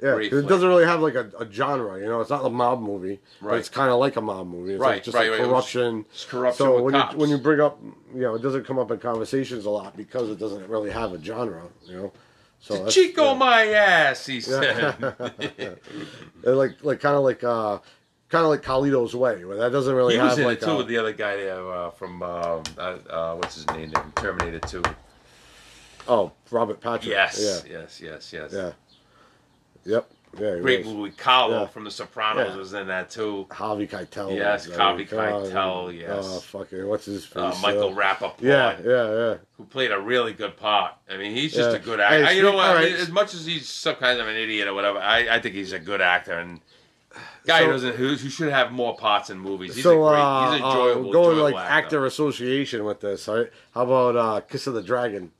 yeah. 0.02 0.16
It 0.16 0.48
doesn't 0.48 0.68
really 0.68 0.84
have 0.86 1.00
like 1.00 1.14
a, 1.14 1.30
a 1.38 1.50
genre, 1.50 1.98
you 2.00 2.06
know. 2.06 2.20
It's 2.20 2.30
not 2.30 2.44
a 2.44 2.50
mob 2.50 2.80
movie, 2.82 3.20
but 3.40 3.48
Right. 3.50 3.58
it's 3.60 3.68
kind 3.68 3.90
of 3.92 4.00
like 4.00 4.16
a 4.16 4.20
mob 4.20 4.48
movie. 4.48 4.72
It's 4.72 4.80
Right, 4.80 4.94
like 4.94 5.04
just 5.04 5.14
right, 5.16 5.30
like 5.30 5.38
right. 5.40 5.48
Corruption. 5.48 6.04
It's 6.12 6.24
corruption 6.24 6.66
So 6.66 6.82
when 6.82 6.94
cops. 6.94 7.12
you 7.14 7.18
when 7.20 7.30
you 7.30 7.38
bring 7.38 7.60
up, 7.60 7.78
you 8.12 8.22
know, 8.22 8.34
it 8.34 8.42
doesn't 8.42 8.66
come 8.66 8.78
up 8.78 8.90
in 8.90 8.98
conversations 8.98 9.66
a 9.66 9.70
lot 9.70 9.96
because 9.96 10.30
it 10.30 10.38
doesn't 10.40 10.68
really 10.68 10.90
have 10.90 11.12
a 11.12 11.22
genre, 11.22 11.62
you 11.86 11.96
know. 11.96 12.12
So 12.60 12.86
Chico 12.88 13.32
yeah. 13.32 13.38
my 13.38 13.66
ass, 13.68 14.26
he 14.26 14.40
said. 14.40 14.96
Like 16.42 16.82
like 16.82 17.00
kind 17.00 17.16
of 17.16 17.22
like 17.22 17.44
uh, 17.44 17.78
kind 18.30 18.44
of 18.44 18.50
like 18.50 18.62
Carlito's 18.62 19.14
Way, 19.14 19.44
where 19.44 19.58
that 19.58 19.72
doesn't 19.72 19.94
really 19.94 20.14
he 20.14 20.18
have 20.18 20.30
was 20.30 20.38
in 20.38 20.44
like 20.44 20.62
it 20.62 20.64
too 20.64 20.70
a, 20.72 20.76
with 20.76 20.86
the 20.86 20.96
other 20.96 21.12
guy 21.12 21.36
there 21.36 21.70
uh, 21.70 21.90
from 21.90 22.22
um, 22.22 22.62
uh, 22.78 22.80
uh, 23.10 23.34
what's 23.34 23.56
his 23.56 23.66
name? 23.68 23.92
Terminator 24.16 24.60
Two. 24.60 24.82
oh 26.08 26.32
Robert 26.50 26.80
Patrick. 26.80 27.10
Yes, 27.10 27.64
Yeah. 27.68 27.80
yes, 27.80 28.00
yes, 28.00 28.32
yes. 28.32 28.52
Yeah. 28.52 28.72
Yep. 29.84 30.10
Yeah. 30.38 30.58
Great 30.60 30.86
was. 30.86 30.94
movie. 30.94 31.10
Carlo 31.16 31.62
Yeah. 31.62 31.66
from 31.66 31.84
The 31.84 31.90
Sopranos 31.90 32.50
Yeah. 32.50 32.56
was 32.56 32.72
in 32.72 32.86
that 32.86 33.10
too. 33.10 33.46
Harvey 33.50 33.86
Keitel. 33.88 34.36
Yes, 34.36 34.70
Harvey 34.72 35.04
uh, 35.04 35.06
Keitel, 35.06 35.98
yes. 35.98 36.24
Oh 36.28 36.38
fucking 36.40 36.86
what's 36.86 37.06
his 37.06 37.24
face? 37.24 37.36
Uh, 37.36 37.54
Michael 37.60 37.90
uh, 37.90 38.00
Rapaport, 38.00 38.40
Yeah, 38.40 38.76
yeah, 38.84 39.12
yeah. 39.12 39.34
who 39.56 39.64
played 39.64 39.90
a 39.90 39.98
really 40.00 40.32
good 40.32 40.56
part. 40.56 40.94
I 41.10 41.16
mean, 41.16 41.34
he's 41.34 41.52
just 41.52 41.74
a 41.74 41.80
good 41.80 41.98
actor. 41.98 42.26
I- 42.26 42.30
you 42.30 42.42
know 42.42 42.52
what? 42.52 42.66
I 42.66 42.68
all 42.74 42.78
mean, 42.80 42.92
right. 42.92 43.00
as 43.00 43.10
much 43.10 43.34
as 43.34 43.44
he's 43.44 43.68
some 43.68 43.96
kind 43.96 44.20
of 44.20 44.28
an 44.28 44.36
idiot 44.36 44.68
or 44.68 44.74
whatever, 44.74 44.98
I, 44.98 45.36
I 45.36 45.40
think 45.40 45.56
he's 45.56 45.72
a 45.72 45.80
good 45.80 46.00
actor, 46.00 46.38
and 46.38 46.60
Guy 47.44 47.58
So- 47.60 47.66
who 47.66 47.72
doesn't 47.72 47.96
who, 47.96 48.08
who 48.14 48.30
should 48.30 48.52
have 48.52 48.70
more 48.70 48.96
parts 48.96 49.30
in 49.30 49.38
movies. 49.38 49.74
He's 49.74 49.82
so 49.82 50.06
a 50.06 50.10
great, 50.10 50.20
uh, 50.20 50.52
he's 50.52 50.62
uh, 50.62 50.66
enjoyable. 50.66 51.12
going 51.12 51.30
enjoyable 51.38 51.56
like 51.56 51.70
actor 51.70 52.06
association 52.06 52.84
with 52.84 53.00
this. 53.00 53.26
All 53.26 53.38
right? 53.38 53.50
How 53.74 53.82
about 53.82 54.16
uh, 54.16 54.40
Kiss 54.42 54.68
of 54.68 54.74
the 54.74 54.82
Dragon? 54.82 55.32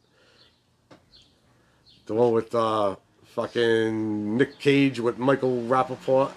The 2.07 2.15
one 2.15 2.33
with 2.33 2.53
uh, 2.57 2.97
fucking 3.35 4.37
Nick 4.37 4.59
Cage 4.59 5.01
with 5.01 5.19
Michael 5.19 5.63
Rapaport. 5.63 6.33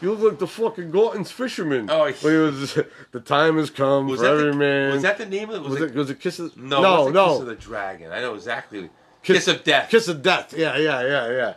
You 0.00 0.12
look 0.14 0.32
like 0.32 0.38
the 0.40 0.46
fucking 0.48 0.90
Gorton's 0.90 1.30
fisherman. 1.30 1.88
Oh, 1.90 2.04
when 2.10 2.32
he 2.32 2.38
was 2.38 2.74
the 3.12 3.20
time 3.20 3.56
has 3.56 3.70
come 3.70 4.08
Was 4.08 4.20
for 4.20 4.26
that, 4.26 4.32
every 4.32 4.50
the, 4.50 4.56
man. 4.56 4.92
was 4.94 5.02
that 5.02 5.18
the 5.18 5.26
name 5.26 5.50
of 5.50 5.56
it? 5.56 5.62
Was, 5.62 5.72
was 5.74 5.82
it, 5.82 5.90
it 5.90 5.94
was 5.94 6.10
it 6.10 6.20
Kiss 6.20 6.38
of 6.40 6.56
no, 6.56 6.82
no 6.82 7.08
no 7.08 7.28
Kiss 7.32 7.40
of 7.40 7.46
the 7.46 7.54
Dragon. 7.54 8.10
I 8.12 8.20
know 8.20 8.34
exactly. 8.34 8.90
Kiss, 9.22 9.46
of 9.46 9.62
Death. 9.62 9.88
Kiss 9.88 10.08
of 10.08 10.20
Death. 10.20 10.52
Yeah, 10.56 10.76
yeah, 10.76 11.00
yeah, 11.02 11.30
yeah. 11.30 11.54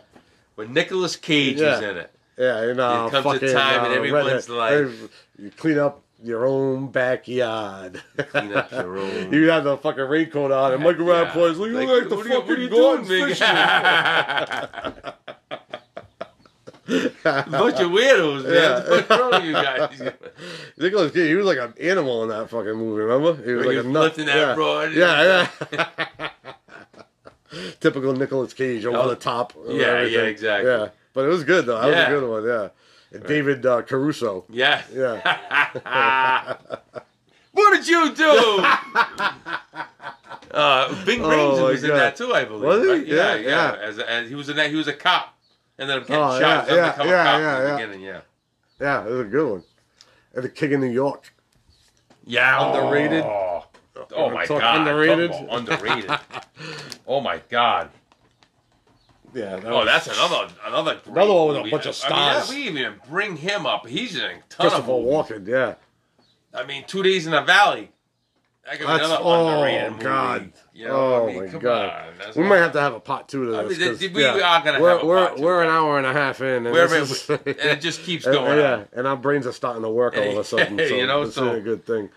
When 0.54 0.72
Nicolas 0.72 1.16
Cage 1.16 1.58
Yeah. 1.60 1.76
is 1.76 1.82
in 1.82 1.96
it. 1.96 2.12
Yeah, 2.38 2.60
and 2.62 2.78
uh, 2.80 3.06
It 3.08 3.10
comes 3.10 3.26
a 3.26 3.32
fucking, 3.32 3.52
time 3.52 3.84
and 3.86 3.92
uh, 3.92 3.96
everyone's 3.96 4.48
redhead- 4.48 4.90
like- 5.00 5.10
you 5.38 5.50
clean 5.56 5.78
up 5.78 6.02
your 6.22 6.46
own 6.46 6.88
backyard. 6.88 8.02
Clean 8.16 8.52
up 8.52 8.70
your 8.72 8.98
own. 9.02 9.32
you 9.32 9.48
had 9.50 9.64
the 9.64 9.76
fucking 9.76 10.04
raincoat 10.04 10.50
on, 10.50 10.72
and 10.74 10.82
Michael 10.82 11.06
Yeah. 11.06 11.26
Rapaport's 11.26 11.58
like, 11.58 11.70
you 11.70 11.74
like, 11.78 12.08
the 12.08 12.16
what 12.16 12.26
are 12.26 12.28
you- 12.28 12.34
fucking 12.34 12.48
what 12.48 12.58
are 12.58 12.62
you 12.62 12.68
doing. 12.68 13.06
Bunch 16.86 17.80
of 17.80 17.90
weirdos, 17.90 18.44
man. 18.44 18.52
Yeah. 18.54 18.88
What's 18.90 19.10
wrong 19.10 19.30
with 19.32 19.44
you 19.44 19.52
guys? 19.54 20.12
Nicholas 20.78 21.10
Cage, 21.12 21.28
he 21.28 21.34
was 21.34 21.46
like 21.46 21.58
an 21.58 21.74
animal 21.80 22.22
in 22.22 22.28
that 22.28 22.48
fucking 22.48 22.74
movie. 22.74 23.02
Remember? 23.02 23.42
He 23.44 23.52
was 23.54 23.66
When 23.66 23.76
like 23.76 23.84
a 23.84 23.88
nut. 23.88 24.14
that 24.14 24.26
yeah. 24.26 24.54
broad. 24.54 24.92
Yeah, 24.92 25.48
yeah. 25.72 26.28
Typical 27.80 28.12
Nicholas 28.12 28.52
Cage 28.52 28.84
over 28.86 28.98
Oh, 28.98 29.08
the 29.08 29.16
top. 29.16 29.52
yeah, 29.68 30.02
yeah, 30.02 30.20
exactly. 30.22 30.70
Yeah, 30.70 30.88
but 31.12 31.24
it 31.24 31.28
was 31.28 31.42
good 31.42 31.66
though. 31.66 31.80
That 31.80 31.90
Yeah. 31.90 31.98
was 32.12 32.16
a 32.16 32.20
good 32.20 32.30
one. 32.30 32.44
Yeah. 32.46 32.68
And 33.12 33.24
David 33.24 33.64
uh, 33.64 33.82
Caruso. 33.82 34.44
Yeah. 34.50 34.82
Yeah. 34.92 36.56
what 37.52 37.76
did 37.76 37.86
you 37.88 38.14
do? 38.14 38.24
uh, 40.50 40.88
Ving 41.04 41.22
Oh, 41.22 41.28
Rhames 41.28 41.56
my 41.56 41.62
was 41.70 41.84
in 41.84 41.90
that 41.90 42.16
too, 42.16 42.34
I 42.34 42.44
believe. 42.44 42.62
Was 42.62 42.82
he? 42.82 42.88
right? 42.90 43.06
Yeah, 43.06 43.34
yeah. 43.36 43.48
yeah. 43.48 43.76
As, 43.80 43.98
as 43.98 44.28
he 44.28 44.34
was 44.34 44.48
in 44.48 44.56
that, 44.56 44.70
he 44.70 44.76
was 44.76 44.88
a 44.88 44.92
cop. 44.92 45.34
And 45.78 45.88
then 45.88 46.00
getting 46.00 46.16
Oh, 46.16 46.40
shot. 46.40 46.40
yeah, 46.40 46.62
as 46.62 46.68
an 46.68 46.74
yeah, 46.76 46.84
yeah, 46.86 46.94
cop 46.96 47.06
yeah, 47.06 47.36
in 47.36 47.62
the 47.62 47.68
yeah. 47.68 47.76
beginning. 47.76 48.00
Yeah. 48.00 48.20
Yeah, 48.80 49.06
it 49.06 49.10
was 49.10 49.20
a 49.20 49.24
good 49.24 49.50
one. 49.50 49.62
And 50.34 50.44
the 50.44 50.48
King 50.48 50.74
of 50.74 50.80
New 50.80 50.90
York. 50.90 51.32
Yeah. 52.24 52.66
Underrated? 52.66 53.22
Oh, 53.24 53.64
oh 54.14 54.30
my 54.30 54.46
god. 54.46 54.80
underrated? 54.80 55.30
Underrated. 55.48 56.10
oh 57.06 57.20
my 57.20 57.40
god. 57.48 57.90
Yeah. 59.36 59.56
That 59.56 59.66
Oh, 59.66 59.76
was- 59.78 59.86
that's 59.86 60.06
another 60.08 60.48
another 60.66 60.94
great 61.04 61.16
Another 61.16 61.32
one 61.34 61.48
with 61.48 61.66
a 61.66 61.70
bunch 61.70 61.86
of 61.86 62.00
I 62.04 62.08
mean, 62.10 62.42
stars. 62.42 62.48
we 62.50 62.56
even 62.68 62.94
bring 63.08 63.36
him 63.36 63.66
up. 63.66 63.86
He's 63.86 64.16
in 64.16 64.22
a 64.24 64.28
ton 64.48 64.68
Christopher 64.70 64.92
of 64.92 65.02
movies. 65.02 65.12
Walken. 65.12 65.46
Yeah. 65.48 65.74
I 66.54 66.64
mean, 66.64 66.84
Two 66.86 67.02
Days 67.02 67.26
in 67.26 67.32
the 67.32 67.42
Valley. 67.42 67.90
That 68.64 68.72
could 68.78 68.80
be 68.80 68.86
That's 68.86 69.04
another 69.04 69.22
oh 69.24 69.46
underrated 69.48 69.92
movie. 69.92 70.02
god. 70.04 70.52
You 70.74 70.88
know, 70.88 70.92
oh 70.96 71.22
I 71.22 71.26
mean, 71.32 71.52
my 71.52 71.58
god. 71.58 72.04
We 72.34 72.42
might 72.42 72.56
have 72.56 72.72
to 72.72 72.80
have 72.80 72.94
a 72.94 73.00
part 73.00 73.28
two 73.28 73.52
to 73.52 73.58
I 73.58 73.62
this. 73.64 73.78
mean, 73.78 73.88
'cause, 73.90 73.98
th- 74.00 74.12
we 74.12 74.22
yeah, 74.22 74.30
are 74.58 74.64
gonna 74.64 74.80
we're, 74.80 74.90
have 74.90 75.02
a 75.02 75.06
we're, 75.06 75.16
part 75.26 75.36
two, 75.36 75.42
We're 75.44 75.62
an 75.62 75.68
hour 75.70 75.98
and 75.98 76.06
a 76.06 76.12
half 76.12 76.40
in, 76.40 76.66
and, 76.66 76.76
is, 76.76 77.30
and 77.30 77.40
it 77.46 77.80
just 77.80 78.02
keeps 78.02 78.24
and- 78.26 78.34
going. 78.34 78.58
yeah, 78.58 78.72
on. 78.74 78.88
and 78.92 79.06
our 79.06 79.16
brains 79.16 79.46
are 79.46 79.52
starting 79.52 79.82
to 79.82 79.88
work 79.88 80.16
all 80.16 80.30
of 80.30 80.38
a 80.38 80.44
sudden. 80.52 80.76
So 80.78 80.84
You 80.84 81.06
know, 81.06 81.22
it's 81.22 81.36
so- 81.36 81.52
a 81.52 81.60
good 81.60 81.86
thing. 81.86 82.10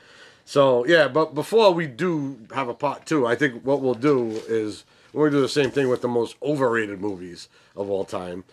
So 0.45 0.85
yeah, 0.87 1.07
but 1.07 1.35
before 1.35 1.71
we 1.71 1.85
do 1.85 2.39
have 2.55 2.67
a 2.67 2.73
part 2.73 3.05
two, 3.05 3.27
I 3.27 3.35
think 3.35 3.61
what 3.63 3.81
we'll 3.81 3.93
do 3.93 4.41
is 4.47 4.85
we're 5.13 5.29
gonna 5.29 5.37
do 5.37 5.41
the 5.41 5.49
same 5.49 5.71
thing 5.71 5.89
with 5.89 6.01
the 6.01 6.07
most 6.07 6.35
overrated 6.41 7.01
movies 7.01 7.49
of 7.75 7.89
all 7.89 8.05
time. 8.05 8.43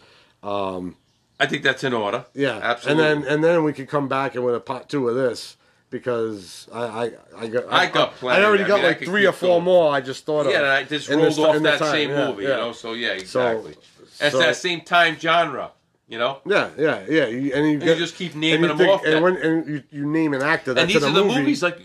Um, 0.43 0.97
I 1.39 1.47
think 1.47 1.63
that's 1.63 1.85
in 1.85 1.93
order. 1.93 2.25
Yeah, 2.35 2.59
absolutely. 2.63 3.05
And 3.05 3.23
then 3.25 3.33
and 3.33 3.45
then 3.45 3.65
we 3.65 3.73
could 3.73 3.89
come 3.89 4.09
back 4.09 4.35
and 4.35 4.45
with 4.45 4.55
a 4.55 4.61
part 4.61 4.89
two 4.89 5.09
of 5.09 5.15
this 5.17 5.57
because 5.91 6.69
I 6.73 6.83
I 6.85 7.11
I 7.39 7.47
got 7.49 7.65
I 7.73 7.87
got 7.87 8.15
plenty. 8.15 8.43
I 8.43 8.45
already 8.47 8.65
I 8.65 8.69
got 8.69 8.77
mean, 8.77 8.87
like 8.87 9.01
three 9.05 9.27
or 9.27 9.33
four 9.33 9.49
going. 9.57 9.65
more. 9.65 9.93
I 9.93 10.01
just 10.01 10.25
thought 10.25 10.47
of. 10.47 10.53
yeah, 10.53 10.73
I 10.73 10.85
just 10.85 11.09
rolled 11.09 11.23
this- 11.25 11.39
off 11.39 11.63
that 11.63 11.79
time, 11.79 11.91
same 11.91 12.11
yeah, 12.11 12.27
movie, 12.29 12.43
yeah. 12.45 12.49
you 12.51 12.57
know. 12.57 12.73
So 12.73 12.93
yeah, 12.95 13.09
So- 13.19 13.21
exactly. 13.49 13.75
It's 14.19 14.33
so- 14.33 14.39
that 14.39 14.57
same 14.57 14.81
time 14.81 15.17
genre, 15.19 15.73
you 16.09 16.19
know. 16.19 16.39
Yeah, 16.47 16.71
yeah, 16.79 17.05
yeah. 17.09 17.27
You, 17.27 17.53
and 17.55 17.67
you, 17.67 17.73
you 17.73 17.79
get- 17.81 17.99
just 17.99 18.15
keep 18.17 18.33
and 18.33 18.41
naming 18.41 18.63
you 18.63 18.69
them 18.69 18.79
think- 18.79 18.91
off 18.91 19.05
And 19.05 19.23
when 19.23 19.37
and 19.37 19.67
you, 19.69 19.83
you 19.91 20.07
name 20.07 20.33
an 20.33 20.41
actor 20.43 20.73
that's 20.73 20.83
And 20.85 20.91
these 20.91 21.05
are 21.05 21.13
the 21.13 21.23
movie, 21.25 21.41
movies 21.41 21.63
like 21.63 21.79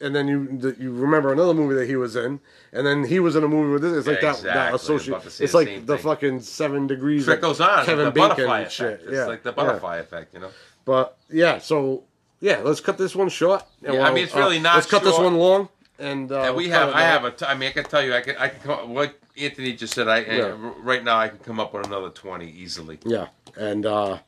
and 0.00 0.14
then 0.14 0.28
you 0.28 0.74
you 0.78 0.92
remember 0.92 1.32
another 1.32 1.54
movie 1.54 1.74
that 1.76 1.86
he 1.88 1.96
was 1.96 2.16
in, 2.16 2.40
and 2.72 2.86
then 2.86 3.04
he 3.04 3.20
was 3.20 3.36
in 3.36 3.44
a 3.44 3.48
movie 3.48 3.72
with 3.72 3.82
this. 3.82 3.92
It's 3.98 4.06
like 4.06 4.22
Yeah, 4.22 4.32
that 4.32 4.42
that 4.42 4.48
exactly. 4.48 4.72
Was 4.72 4.82
associate. 4.82 5.08
about 5.14 5.22
to 5.24 5.30
say 5.30 5.44
It's 5.44 5.54
like 5.54 5.86
the 5.86 5.96
thing. 5.96 6.04
fucking 6.04 6.40
seven 6.40 6.86
degrees. 6.86 7.22
of 7.22 7.34
trickles 7.34 7.60
on. 7.60 7.84
Kevin 7.84 8.06
the 8.06 8.10
Bacon 8.10 8.28
butterfly 8.30 8.56
and 8.58 8.66
effect. 8.66 8.72
shit. 8.74 9.00
It's 9.04 9.12
yeah, 9.12 9.24
like 9.26 9.42
the 9.42 9.50
yeah. 9.50 9.54
butterfly 9.54 9.96
effect, 9.98 10.34
you 10.34 10.40
know. 10.40 10.50
But 10.84 11.16
yeah, 11.30 11.58
so 11.58 12.04
yeah, 12.40 12.58
let's 12.64 12.80
cut 12.80 12.98
this 12.98 13.14
one 13.16 13.28
short. 13.28 13.64
Yeah, 13.80 14.02
I 14.06 14.12
mean, 14.12 14.24
it's 14.24 14.34
really 14.34 14.58
not 14.58 14.74
Let's 14.76 14.86
cut 14.86 15.02
this 15.02 15.18
one 15.18 15.36
long. 15.36 15.68
And, 15.96 16.30
uh, 16.32 16.40
And 16.42 16.56
we 16.56 16.68
have, 16.70 16.92
I 16.92 17.02
have 17.02 17.24
a, 17.24 17.30
t- 17.30 17.46
I 17.46 17.54
mean, 17.54 17.68
I 17.68 17.72
can 17.72 17.84
tell 17.84 18.02
you, 18.04 18.12
I 18.14 18.20
can, 18.20 18.36
I 18.36 18.48
can 18.48 18.60
come, 18.62 18.92
what 18.94 19.14
Anthony 19.38 19.74
just 19.74 19.94
said, 19.94 20.08
I, 20.08 20.18
Yeah. 20.22 20.56
right 20.82 21.04
now 21.04 21.18
I 21.18 21.28
can 21.28 21.38
come 21.38 21.60
up 21.60 21.72
with 21.72 21.86
another 21.86 22.10
20 22.10 22.50
easily. 22.50 22.98
Yeah, 23.04 23.28
and 23.56 23.86
uh, 23.86 24.18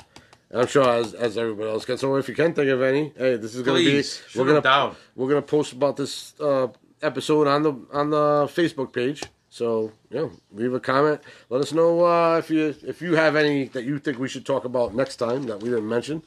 I'm 0.55 0.66
sure 0.66 0.89
as 0.89 1.14
as 1.14 1.36
everybody 1.36 1.70
else 1.70 1.85
can. 1.85 1.98
So 1.98 2.14
if 2.16 2.28
you 2.28 2.35
can 2.35 2.55
think 2.55 2.70
of 2.70 2.82
any, 2.82 3.12
hey, 3.16 3.36
this 3.36 3.55
is 3.55 3.62
gonna 3.62 3.78
Please, 3.78 4.23
be 4.32 4.39
we're 4.39 4.47
gonna 4.47 4.60
down. 4.60 4.94
we're 5.14 5.28
gonna 5.28 5.43
post 5.43 5.73
about 5.73 5.97
this 5.97 6.39
uh, 6.40 6.68
episode 7.02 7.47
on 7.47 7.62
the 7.62 7.73
on 7.93 8.10
the 8.10 8.48
Facebook 8.55 8.93
page. 8.93 9.23
So 9.51 9.93
yeah, 10.10 10.28
leave 10.52 10.74
a 10.74 10.81
comment. 10.81 11.20
Let 11.48 11.62
us 11.62 11.73
know 11.73 12.05
uh, 12.05 12.39
if 12.39 12.51
you 12.51 12.74
if 12.86 13.01
you 13.02 13.16
have 13.16 13.36
any 13.36 13.64
that 13.68 13.85
you 13.85 13.98
think 13.98 14.18
we 14.18 14.28
should 14.28 14.47
talk 14.47 14.64
about 14.64 14.94
next 14.94 15.16
time 15.16 15.44
that 15.44 15.60
we 15.60 15.70
didn't 15.70 15.89
mention, 15.89 16.23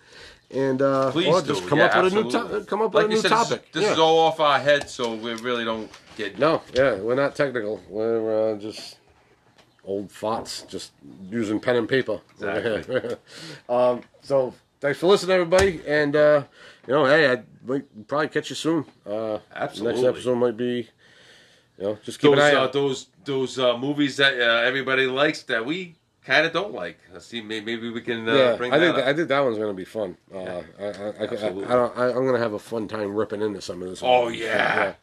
and 0.52 0.82
uh, 0.82 1.12
Please 1.12 1.28
or 1.28 1.42
do. 1.42 1.48
just 1.48 1.68
come 1.68 1.80
yeah, 1.80 1.86
up 1.86 2.04
with 2.04 2.14
a 2.14 2.16
new 2.16 2.26
absolutely. 2.26 2.60
to- 2.60 2.66
come 2.66 2.82
up 2.82 2.94
like 2.94 3.04
with 3.04 3.12
a 3.12 3.16
new 3.16 3.22
said, 3.22 3.30
topic. 3.30 3.72
This, 3.72 3.84
yeah. 3.84 3.94
is 3.94 4.00
all 4.00 4.20
off 4.20 4.40
our 4.40 4.60
heads, 4.60 4.92
so 4.92 5.16
we 5.16 5.34
really 5.36 5.64
don't 5.64 5.90
get. 6.18 6.40
No, 6.40 6.62
yeah, 6.74 6.96
we're 6.96 7.16
not 7.16 7.36
technical. 7.36 7.82
We're 7.88 8.54
uh, 8.54 8.58
just 8.58 8.98
old 9.84 10.10
farts, 10.10 10.68
just 10.68 10.92
using 11.30 11.60
pen 11.60 11.76
and 11.76 11.90
paper. 11.90 12.22
Exactly. 12.40 13.16
um, 13.70 14.02
so 14.22 14.54
thanks 14.80 15.00
for 15.00 15.08
listening, 15.08 15.34
everybody, 15.36 15.82
and 15.88 16.16
uh, 16.16 16.44
you 16.88 16.94
know, 16.94 17.06
hey, 17.06 17.32
I 17.32 17.44
might 17.66 18.08
probably 18.08 18.30
catch 18.30 18.50
you 18.50 18.56
soon. 18.56 18.86
Uh, 19.06 19.40
Absolutely. 19.54 20.02
Next 20.02 20.08
episode 20.08 20.36
might 20.36 20.58
be, 20.58 20.90
you 21.78 21.84
know, 21.84 21.98
just 22.04 22.20
keep 22.20 22.32
Those, 22.32 22.40
an 22.40 22.46
eye 22.46 22.60
uh, 22.60 22.64
out. 22.64 22.74
those, 22.74 23.08
those 23.26 23.60
uh, 23.60 23.78
movies 23.78 24.18
that 24.18 24.34
uh, 24.40 24.66
everybody 24.66 25.06
likes 25.06 25.44
that 25.44 25.66
we 25.66 25.96
kind 26.24 26.46
of 26.46 26.54
don't 26.54 26.74
like. 26.74 27.00
Let's 27.12 27.26
see, 27.26 27.42
maybe, 27.42 27.66
maybe 27.66 27.90
we 27.90 28.02
can 28.02 28.28
uh, 28.28 28.34
yeah, 28.34 28.56
bring 28.56 28.74
I 28.74 28.78
that 28.78 28.86
think 28.86 28.98
up. 28.98 29.08
I 29.08 29.14
think 29.14 29.28
that 29.30 29.40
one's 29.40 29.58
gonna 29.58 29.74
be 29.74 29.86
fun. 29.86 30.18
Uh, 30.34 30.38
I, 30.38 30.42
I, 30.42 30.44
I, 30.48 30.54
I, 30.84 31.24
Absolutely. 31.24 31.66
I 31.66 31.74
don't, 31.74 31.98
I, 31.98 32.06
I'm 32.10 32.26
gonna 32.26 32.40
have 32.40 32.54
a 32.54 32.60
fun 32.60 32.88
time 32.88 33.16
ripping 33.16 33.42
into 33.42 33.62
some 33.62 33.82
of 33.82 33.90
this. 33.90 34.02
Oh, 34.04 34.28
yeah. 34.28 34.94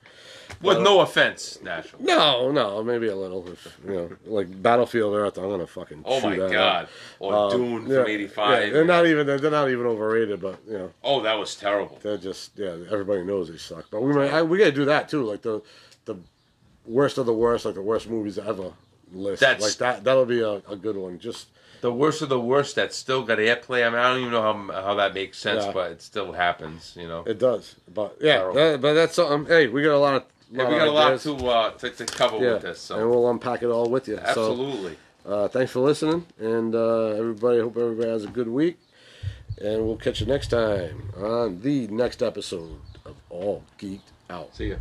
With 0.62 0.81
no 0.81 1.01
offense, 1.01 1.59
National. 1.62 2.03
No, 2.03 2.51
no, 2.51 2.83
maybe 2.83 3.09
a 3.09 3.16
little. 3.16 3.47
If, 3.49 3.78
you 3.87 3.93
know, 3.95 4.11
like 4.27 4.62
Battlefield 4.62 5.15
Earth, 5.15 5.39
I'm 5.39 5.49
gonna 5.51 5.66
fucking. 5.66 6.03
Oh 6.05 6.20
my 6.20 6.37
that. 6.37 6.51
God! 6.51 6.89
Or 7.19 7.35
Uh, 7.35 7.51
Dune 7.51 7.87
yeah, 7.89 8.03
from 8.03 8.07
'85. 8.11 8.65
Yeah, 8.66 8.73
they're 8.73 8.85
not 8.85 9.07
even 9.07 9.27
they're 9.27 9.51
not 9.51 9.70
even 9.70 9.87
overrated, 9.87 10.41
but 10.41 10.59
you 10.66 10.78
know 10.78 10.91
Oh, 11.05 11.20
that 11.23 11.35
was 11.39 11.55
terrible. 11.55 11.99
they're 12.03 12.16
just 12.19 12.53
yeah. 12.59 12.77
Everybody 12.91 13.23
knows 13.24 13.51
they 13.51 13.59
suck, 13.59 13.87
but 13.91 14.03
we 14.03 14.12
might 14.12 14.33
I, 14.33 14.43
we 14.43 14.59
gotta 14.59 14.73
do 14.73 14.85
that 14.87 15.09
too, 15.09 15.23
like 15.24 15.43
the 15.43 15.61
the 16.07 16.16
worst 16.87 17.19
of 17.19 17.27
the 17.27 17.35
worst, 17.35 17.65
like 17.65 17.74
the 17.74 17.83
worst 17.83 18.09
movies 18.09 18.39
ever 18.39 18.73
list. 19.12 19.41
That's- 19.41 19.62
like 19.62 19.74
that. 19.77 20.05
That'll 20.05 20.24
be 20.27 20.41
a, 20.41 20.62
a 20.69 20.77
good 20.77 20.97
one. 20.97 21.19
Just 21.19 21.49
The 21.83 21.93
worst 21.93 22.23
of 22.23 22.28
the 22.28 22.41
worst 22.41 22.74
that 22.77 22.95
still 22.95 23.23
got 23.23 23.39
airplay. 23.39 23.87
I 23.87 23.91
mean, 23.91 23.99
I 23.99 24.09
don't 24.11 24.20
even 24.20 24.33
know 24.33 24.43
how 24.43 24.83
how 24.83 24.95
that 24.95 25.12
makes 25.15 25.39
sense, 25.39 25.65
Yeah. 25.65 25.73
but 25.73 25.93
it 25.93 26.03
still 26.03 26.33
happens. 26.33 26.95
You 26.97 27.09
know. 27.09 27.23
it 27.27 27.39
does, 27.39 27.77
but 27.93 28.16
yeah. 28.20 28.39
Terrible. 28.39 28.55
That, 28.55 28.81
but 28.81 28.95
that's 28.95 29.15
something. 29.16 29.47
Hey, 29.47 29.66
we 29.69 29.83
got 29.83 29.95
a 29.95 29.99
lot 29.99 30.15
of. 30.15 30.24
Yeah, 30.51 30.68
we 30.68 30.77
got 30.77 30.89
a 30.89 30.90
lot 30.93 31.20
to, 31.20 31.35
uh, 31.48 31.70
to 31.73 31.90
to 31.90 32.06
cover 32.06 32.36
Yeah, 32.39 32.55
with 32.55 32.62
this. 32.62 32.81
So 32.81 32.98
and 33.01 33.10
we'll 33.10 33.28
unpack 33.31 33.62
it 33.62 33.66
all 33.66 33.89
with 33.90 34.06
you. 34.09 34.18
absolutely. 34.18 34.97
So, 35.24 35.31
uh, 35.32 35.48
thanks 35.48 35.73
for 35.73 35.81
listening, 35.81 36.24
and 36.39 36.74
uh, 36.74 37.06
everybody. 37.18 37.60
Hope 37.60 37.77
everybody 37.77 38.09
has 38.09 38.24
a 38.24 38.28
good 38.28 38.48
week, 38.48 38.78
and 39.60 39.85
we'll 39.85 39.97
catch 39.97 40.20
you 40.20 40.27
next 40.27 40.48
time 40.48 41.10
on 41.16 41.60
the 41.62 41.89
next 41.89 42.23
episode 42.23 42.78
of 43.05 43.16
All 43.28 43.64
Geeked 43.78 44.01
Out. 44.31 44.55
See 44.55 44.68
ya. 44.70 44.77